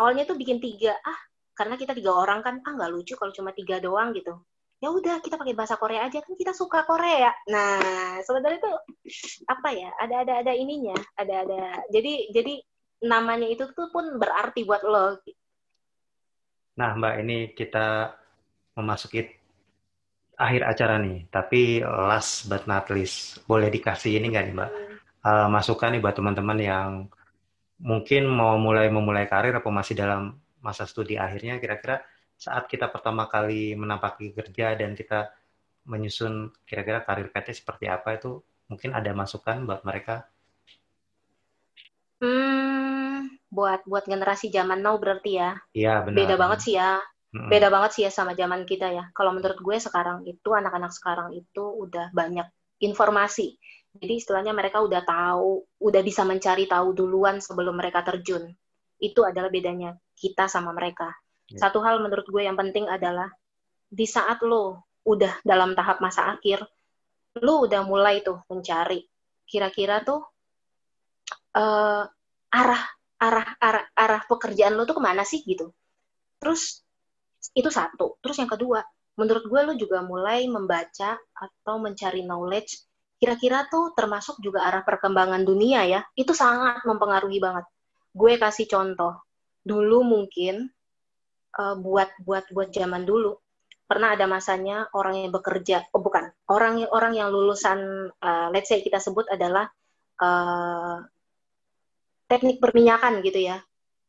Awalnya 0.00 0.24
tuh 0.24 0.40
bikin 0.40 0.58
tiga, 0.58 0.96
ah 1.04 1.18
karena 1.52 1.76
kita 1.76 1.92
tiga 1.92 2.16
orang 2.16 2.40
kan, 2.40 2.64
ah 2.64 2.72
nggak 2.72 2.90
lucu 2.90 3.14
kalau 3.20 3.32
cuma 3.36 3.52
tiga 3.52 3.76
doang 3.84 4.16
gitu. 4.16 4.32
Ya 4.80 4.88
udah 4.88 5.20
kita 5.20 5.36
pakai 5.36 5.52
bahasa 5.52 5.76
Korea 5.76 6.08
aja 6.08 6.24
kan 6.24 6.32
kita 6.32 6.56
suka 6.56 6.88
Korea. 6.88 7.28
Nah 7.52 8.16
sebenarnya 8.24 8.64
itu 8.64 8.72
apa 9.44 9.68
ya? 9.76 9.92
Ada 10.00 10.14
ada 10.24 10.34
ada 10.40 10.52
ininya, 10.56 10.96
ada 11.20 11.44
ada. 11.44 11.84
Jadi 11.92 12.32
jadi 12.32 12.64
namanya 13.04 13.44
itu 13.44 13.68
tuh 13.76 13.92
pun 13.92 14.16
berarti 14.16 14.64
buat 14.64 14.80
lo. 14.88 15.20
Nah, 16.80 16.96
Mbak, 16.96 17.14
ini 17.20 17.38
kita 17.52 18.08
memasuki 18.80 19.20
akhir 20.40 20.62
acara 20.64 20.96
nih. 20.96 21.28
Tapi 21.28 21.84
last 21.84 22.48
but 22.48 22.64
not 22.64 22.88
least, 22.88 23.44
boleh 23.44 23.68
dikasih 23.68 24.16
ini 24.16 24.32
nggak 24.32 24.44
nih, 24.48 24.54
Mbak? 24.56 24.70
Eh, 25.28 25.48
masukan 25.52 25.92
nih 25.92 26.00
buat 26.00 26.16
teman-teman 26.16 26.58
yang 26.70 26.90
mungkin 27.80 28.22
mau 28.28 28.56
mulai 28.56 28.88
memulai 28.88 29.28
karir 29.28 29.52
atau 29.60 29.68
masih 29.68 29.92
dalam 29.92 30.40
masa 30.64 30.88
studi 30.88 31.20
akhirnya, 31.20 31.60
kira-kira 31.60 32.00
saat 32.40 32.64
kita 32.72 32.88
pertama 32.88 33.28
kali 33.28 33.76
menampaki 33.76 34.32
kerja 34.32 34.72
dan 34.80 34.96
kita 34.96 35.28
menyusun 35.84 36.48
kira-kira 36.64 37.04
karir 37.04 37.28
PT 37.28 37.60
seperti 37.60 37.88
apa 37.88 38.16
itu 38.16 38.40
mungkin 38.68 38.96
ada 38.96 39.12
masukan 39.12 39.68
buat 39.68 39.84
mereka. 39.84 40.24
Buat 43.50 43.82
buat 43.84 44.06
generasi 44.06 44.48
zaman 44.48 44.80
now 44.80 44.96
berarti 44.96 45.42
ya. 45.42 45.50
Iya, 45.74 45.94
benar. 46.06 46.16
Beda 46.16 46.34
banget 46.38 46.58
sih 46.62 46.74
ya. 46.78 47.02
Mm-mm. 47.30 47.46
Beda 47.46 47.68
banget 47.70 47.90
sih 47.94 48.02
ya 48.06 48.10
sama 48.10 48.34
zaman 48.34 48.66
kita 48.66 48.90
ya. 48.90 49.04
Kalau 49.14 49.34
menurut 49.34 49.58
gue 49.58 49.76
sekarang 49.78 50.26
itu 50.26 50.48
anak-anak 50.50 50.90
sekarang 50.94 51.34
itu 51.34 51.62
udah 51.62 52.10
banyak 52.14 52.46
informasi. 52.82 53.58
Jadi 53.90 54.22
istilahnya 54.22 54.54
mereka 54.54 54.82
udah 54.82 55.02
tahu, 55.02 55.66
udah 55.82 56.02
bisa 56.02 56.22
mencari 56.22 56.70
tahu 56.70 56.94
duluan 56.94 57.42
sebelum 57.42 57.74
mereka 57.74 58.06
terjun. 58.06 58.50
Itu 59.02 59.26
adalah 59.26 59.50
bedanya 59.50 59.98
kita 60.14 60.46
sama 60.46 60.70
mereka. 60.70 61.10
Ya. 61.50 61.66
Satu 61.66 61.82
hal 61.82 61.98
menurut 61.98 62.26
gue 62.30 62.42
yang 62.46 62.54
penting 62.54 62.86
adalah 62.86 63.30
di 63.90 64.06
saat 64.06 64.38
lo 64.46 64.86
udah 65.02 65.42
dalam 65.42 65.74
tahap 65.74 65.98
masa 65.98 66.30
akhir, 66.34 66.62
lo 67.42 67.66
udah 67.66 67.82
mulai 67.82 68.22
tuh 68.22 68.38
mencari 68.46 69.02
kira-kira 69.50 70.06
tuh 70.06 70.22
eh, 71.58 72.04
arah 72.54 72.84
arah 73.20 73.46
arah 73.60 73.84
arah 73.92 74.22
pekerjaan 74.24 74.74
lo 74.74 74.88
tuh 74.88 74.96
ke 74.96 75.02
mana 75.04 75.22
sih 75.28 75.44
gitu. 75.44 75.70
Terus 76.40 76.80
itu 77.52 77.68
satu. 77.68 78.16
Terus 78.24 78.36
yang 78.40 78.48
kedua, 78.48 78.80
menurut 79.20 79.44
gue 79.44 79.60
lo 79.60 79.74
juga 79.76 80.00
mulai 80.00 80.48
membaca 80.48 81.20
atau 81.36 81.76
mencari 81.76 82.24
knowledge 82.24 82.88
kira-kira 83.20 83.68
tuh 83.68 83.92
termasuk 83.92 84.40
juga 84.40 84.64
arah 84.64 84.80
perkembangan 84.80 85.44
dunia 85.44 85.84
ya. 85.84 86.00
Itu 86.16 86.32
sangat 86.32 86.80
mempengaruhi 86.88 87.36
banget. 87.36 87.68
Gue 88.16 88.40
kasih 88.40 88.64
contoh. 88.64 89.20
Dulu 89.60 90.00
mungkin 90.00 90.72
eh, 91.60 91.76
buat 91.76 92.08
buat 92.24 92.48
buat 92.48 92.72
zaman 92.72 93.04
dulu 93.04 93.36
pernah 93.90 94.14
ada 94.14 94.30
masanya 94.30 94.86
orang 94.94 95.26
yang 95.26 95.34
bekerja 95.34 95.82
oh 95.90 95.98
bukan 95.98 96.30
orang 96.46 96.86
orang 96.94 97.10
yang 97.10 97.34
lulusan 97.34 98.06
eh, 98.22 98.48
let's 98.54 98.70
say 98.70 98.86
kita 98.86 99.02
sebut 99.02 99.26
adalah 99.26 99.66
eh, 100.22 100.96
teknik 102.30 102.62
perminyakan 102.62 103.26
gitu 103.26 103.42
ya. 103.50 103.58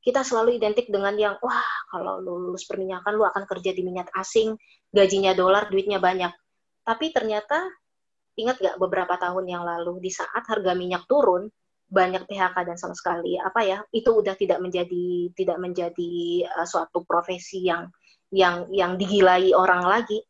Kita 0.02 0.22
selalu 0.22 0.61
identik 0.61 0.89
dengan 0.93 1.18
yang 1.18 1.35
wah 1.41 1.65
kalau 1.89 2.22
lu 2.22 2.49
lulus 2.49 2.69
perminyakan 2.69 3.18
lu 3.18 3.26
akan 3.26 3.49
kerja 3.49 3.73
di 3.73 3.81
minyak 3.81 4.14
asing 4.14 4.53
gajinya 4.93 5.34
dolar 5.34 5.65
duitnya 5.73 5.98
banyak. 5.98 6.30
Tapi 6.85 7.10
ternyata 7.10 7.65
ingat 8.38 8.61
gak 8.61 8.77
beberapa 8.77 9.18
tahun 9.18 9.45
yang 9.49 9.64
lalu 9.65 10.02
di 10.02 10.14
saat 10.14 10.45
harga 10.45 10.77
minyak 10.77 11.06
turun 11.10 11.49
banyak 11.91 12.23
PHK 12.23 12.56
dan 12.64 12.77
sama 12.80 12.95
sekali 12.95 13.35
apa 13.35 13.68
ya 13.68 13.84
itu 13.91 14.15
udah 14.15 14.31
tidak 14.39 14.64
menjadi 14.64 15.27
tidak 15.35 15.60
menjadi 15.60 16.14
uh, 16.48 16.64
suatu 16.64 17.03
profesi 17.03 17.68
yang 17.68 17.91
yang 18.31 18.69
yang 18.72 18.95
digilai 18.95 19.52
orang 19.52 19.85
lagi. 19.85 20.22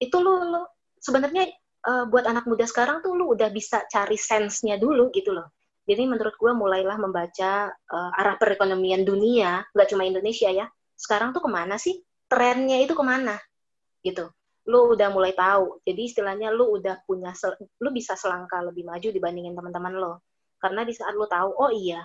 Itu 0.00 0.24
lu, 0.24 0.50
lu 0.50 0.62
sebenarnya 0.98 1.46
uh, 1.86 2.04
buat 2.08 2.24
anak 2.26 2.48
muda 2.48 2.64
sekarang 2.66 3.04
tuh 3.04 3.14
lu 3.14 3.34
udah 3.36 3.52
bisa 3.52 3.84
cari 3.86 4.16
sense-nya 4.18 4.80
dulu 4.80 5.12
gitu 5.12 5.36
loh 5.36 5.52
jadi 5.86 6.02
menurut 6.02 6.34
gue 6.34 6.50
mulailah 6.50 6.98
membaca 6.98 7.70
uh, 7.70 8.18
arah 8.18 8.34
perekonomian 8.42 9.06
dunia 9.06 9.62
nggak 9.70 9.88
cuma 9.94 10.02
Indonesia 10.02 10.50
ya. 10.50 10.66
Sekarang 10.98 11.30
tuh 11.30 11.46
ke 11.46 11.50
mana 11.50 11.78
sih? 11.78 12.02
Trennya 12.26 12.82
itu 12.82 12.98
ke 12.98 13.04
mana? 13.06 13.38
Gitu. 14.02 14.26
Lu 14.66 14.98
udah 14.98 15.14
mulai 15.14 15.30
tahu. 15.30 15.78
Jadi 15.86 16.10
istilahnya 16.10 16.50
lu 16.50 16.74
udah 16.82 17.06
punya 17.06 17.30
lu 17.78 17.94
bisa 17.94 18.18
selangkah 18.18 18.66
lebih 18.66 18.82
maju 18.82 19.08
dibandingin 19.14 19.54
teman-teman 19.54 19.94
lo. 19.94 20.14
Karena 20.58 20.82
di 20.82 20.90
saat 20.90 21.14
lu 21.14 21.30
tahu 21.30 21.54
oh 21.54 21.70
iya 21.70 22.02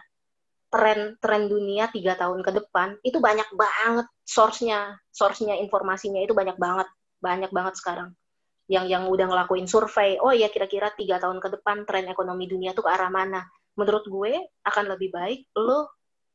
tren 0.71 1.19
tren 1.19 1.51
dunia 1.51 1.91
tiga 1.91 2.15
tahun 2.15 2.45
ke 2.47 2.63
depan 2.63 2.95
itu 3.01 3.17
banyak 3.17 3.49
banget 3.57 4.05
source-nya. 4.29 4.93
Source-nya 5.09 5.57
informasinya 5.57 6.21
itu 6.21 6.37
banyak 6.37 6.61
banget. 6.61 6.85
Banyak 7.17 7.49
banget 7.49 7.81
sekarang. 7.81 8.13
Yang 8.69 8.93
yang 8.93 9.03
udah 9.09 9.25
ngelakuin 9.25 9.65
survei 9.65 10.21
oh 10.21 10.29
iya 10.29 10.53
kira-kira 10.53 10.93
tiga 10.93 11.17
tahun 11.17 11.41
ke 11.41 11.57
depan 11.57 11.89
tren 11.89 12.05
ekonomi 12.13 12.45
dunia 12.45 12.77
tuh 12.77 12.85
ke 12.85 12.93
arah 12.93 13.09
mana 13.09 13.41
menurut 13.75 14.05
gue 14.07 14.33
akan 14.67 14.85
lebih 14.95 15.09
baik 15.11 15.47
lo 15.55 15.91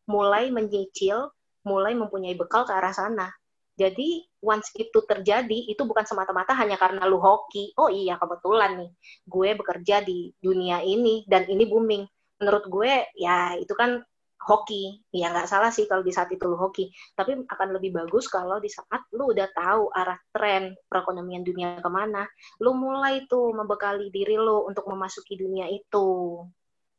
mulai 0.06 0.48
menyicil, 0.54 1.30
mulai 1.66 1.92
mempunyai 1.98 2.38
bekal 2.38 2.62
ke 2.64 2.72
arah 2.72 2.94
sana. 2.94 3.28
Jadi 3.76 4.24
once 4.40 4.72
itu 4.72 5.04
terjadi, 5.04 5.68
itu 5.68 5.82
bukan 5.84 6.08
semata-mata 6.08 6.56
hanya 6.56 6.80
karena 6.80 7.04
lu 7.04 7.20
hoki. 7.20 7.76
Oh 7.76 7.92
iya 7.92 8.16
kebetulan 8.16 8.80
nih, 8.80 8.90
gue 9.28 9.48
bekerja 9.52 10.00
di 10.00 10.32
dunia 10.40 10.80
ini 10.80 11.28
dan 11.28 11.44
ini 11.44 11.68
booming. 11.68 12.08
Menurut 12.40 12.64
gue 12.72 12.92
ya 13.20 13.52
itu 13.60 13.76
kan 13.76 14.00
hoki. 14.46 15.04
Ya 15.12 15.28
nggak 15.28 15.50
salah 15.50 15.68
sih 15.74 15.84
kalau 15.84 16.00
di 16.00 16.14
saat 16.14 16.32
itu 16.32 16.40
lu 16.48 16.56
hoki. 16.56 16.88
Tapi 17.12 17.44
akan 17.44 17.68
lebih 17.76 17.92
bagus 18.00 18.32
kalau 18.32 18.62
di 18.62 18.72
saat 18.72 19.04
lu 19.12 19.34
udah 19.34 19.48
tahu 19.52 19.92
arah 19.92 20.16
tren 20.32 20.72
perekonomian 20.88 21.44
dunia 21.44 21.76
ke 21.82 21.90
mana, 21.92 22.24
lu 22.64 22.72
mulai 22.72 23.28
tuh 23.28 23.52
membekali 23.52 24.08
diri 24.08 24.40
lu 24.40 24.64
untuk 24.64 24.88
memasuki 24.88 25.36
dunia 25.36 25.68
itu. 25.68 26.40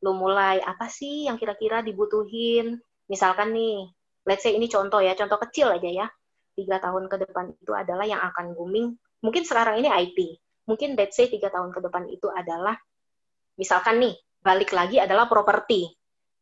Lu 0.05 0.13
mulai 0.13 0.61
apa 0.61 0.89
sih 0.91 1.25
yang 1.25 1.37
kira-kira 1.37 1.81
dibutuhin? 1.81 2.77
Misalkan 3.07 3.55
nih, 3.55 3.87
let's 4.27 4.43
say 4.43 4.53
ini 4.53 4.67
contoh 4.67 5.01
ya, 5.01 5.17
contoh 5.17 5.39
kecil 5.41 5.73
aja 5.73 5.89
ya 5.89 6.07
tiga 6.57 6.81
tahun 6.81 7.05
ke 7.05 7.29
depan 7.29 7.53
itu 7.53 7.71
adalah 7.77 8.09
yang 8.09 8.17
akan 8.17 8.57
booming. 8.57 8.97
Mungkin 9.21 9.45
sekarang 9.45 9.77
ini 9.77 9.93
IT. 9.93 10.17
Mungkin 10.65 10.97
let's 10.97 11.13
say 11.13 11.29
tiga 11.29 11.53
tahun 11.53 11.69
ke 11.69 11.79
depan 11.85 12.09
itu 12.09 12.27
adalah, 12.33 12.73
misalkan 13.61 14.01
nih, 14.01 14.17
balik 14.41 14.73
lagi 14.73 14.97
adalah 14.97 15.29
properti. 15.29 15.93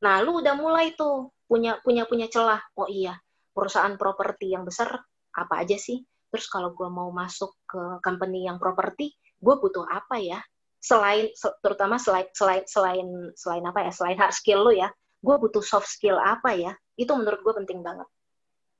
Nah, 0.07 0.23
lu 0.23 0.39
udah 0.39 0.55
mulai 0.55 0.95
tuh 0.95 1.35
punya 1.45 1.77
punya 1.83 2.07
punya 2.07 2.31
celah. 2.31 2.63
Oh 2.79 2.87
iya, 2.87 3.19
perusahaan 3.51 3.99
properti 3.99 4.55
yang 4.55 4.63
besar 4.63 5.03
apa 5.35 5.53
aja 5.61 5.75
sih? 5.75 5.99
Terus 6.31 6.47
kalau 6.47 6.71
gue 6.73 6.87
mau 6.87 7.11
masuk 7.11 7.53
ke 7.67 7.99
company 8.01 8.47
yang 8.47 8.57
properti, 8.57 9.13
gue 9.37 9.55
butuh 9.59 9.85
apa 9.85 10.17
ya? 10.17 10.39
Selain 10.85 11.33
terutama 11.65 11.97
selain 11.97 12.29
selain 12.29 12.61
selain 12.69 13.07
selain 13.33 13.65
apa 13.65 13.89
ya? 13.89 13.91
Selain 13.91 14.17
hard 14.21 14.37
skill 14.37 14.61
lo 14.61 14.69
ya, 14.69 14.93
gue 15.25 15.35
butuh 15.41 15.65
soft 15.65 15.89
skill 15.89 16.21
apa 16.21 16.53
ya? 16.53 16.77
Itu 16.93 17.17
menurut 17.17 17.41
gue 17.41 17.53
penting 17.65 17.81
banget. 17.81 18.05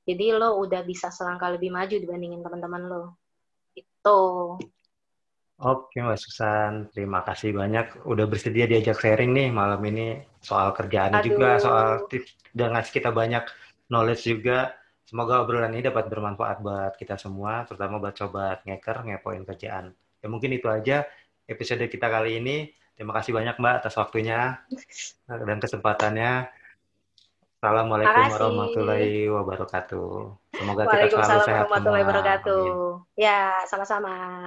Jadi 0.06 0.38
lo 0.38 0.62
udah 0.62 0.86
bisa 0.86 1.10
selangkah 1.10 1.50
lebih 1.58 1.74
maju 1.74 1.98
dibandingin 1.98 2.46
teman-teman 2.46 2.82
lo. 2.86 3.04
Itu. 3.74 4.22
Oke 5.56 6.04
Mbak 6.04 6.20
Susan, 6.20 6.92
terima 6.92 7.24
kasih 7.24 7.56
banyak 7.56 8.06
udah 8.06 8.28
bersedia 8.28 8.68
diajak 8.68 9.00
sharing 9.00 9.32
nih 9.32 9.50
malam 9.56 9.80
ini 9.88 10.20
soal 10.44 10.76
kerjaan 10.76 11.16
juga, 11.24 11.58
soal 11.58 12.06
tips 12.12 12.36
dan 12.52 12.76
ngasih 12.76 12.94
kita 13.02 13.10
banyak 13.10 13.50
knowledge 13.90 14.30
juga. 14.30 14.78
Semoga 15.08 15.42
obrolan 15.42 15.72
ini 15.74 15.86
dapat 15.86 16.12
bermanfaat 16.12 16.60
buat 16.60 16.94
kita 17.00 17.16
semua, 17.16 17.64
terutama 17.66 18.04
buat 18.04 18.14
sobat 18.20 18.68
ngeker, 18.68 19.08
ngepoin 19.08 19.48
kerjaan. 19.48 19.96
Ya 20.20 20.28
mungkin 20.28 20.52
itu 20.54 20.68
aja 20.68 21.08
episode 21.46 21.86
kita 21.88 22.10
kali 22.10 22.42
ini. 22.42 22.70
Terima 22.96 23.12
kasih 23.12 23.36
banyak 23.36 23.60
Mbak 23.60 23.76
atas 23.84 23.96
waktunya 24.00 24.60
dan 25.28 25.58
kesempatannya. 25.60 26.48
Assalamualaikum 27.60 28.24
warahmatullahi 28.30 29.26
wabarakatuh. 29.32 30.12
Semoga 30.54 30.84
kita 30.86 31.06
selalu 31.12 31.42
sehat 31.44 31.66
warahmatullahi 31.68 32.06
wabarakatuh. 32.06 32.66
Ya, 33.18 33.58
sama-sama. 33.68 34.44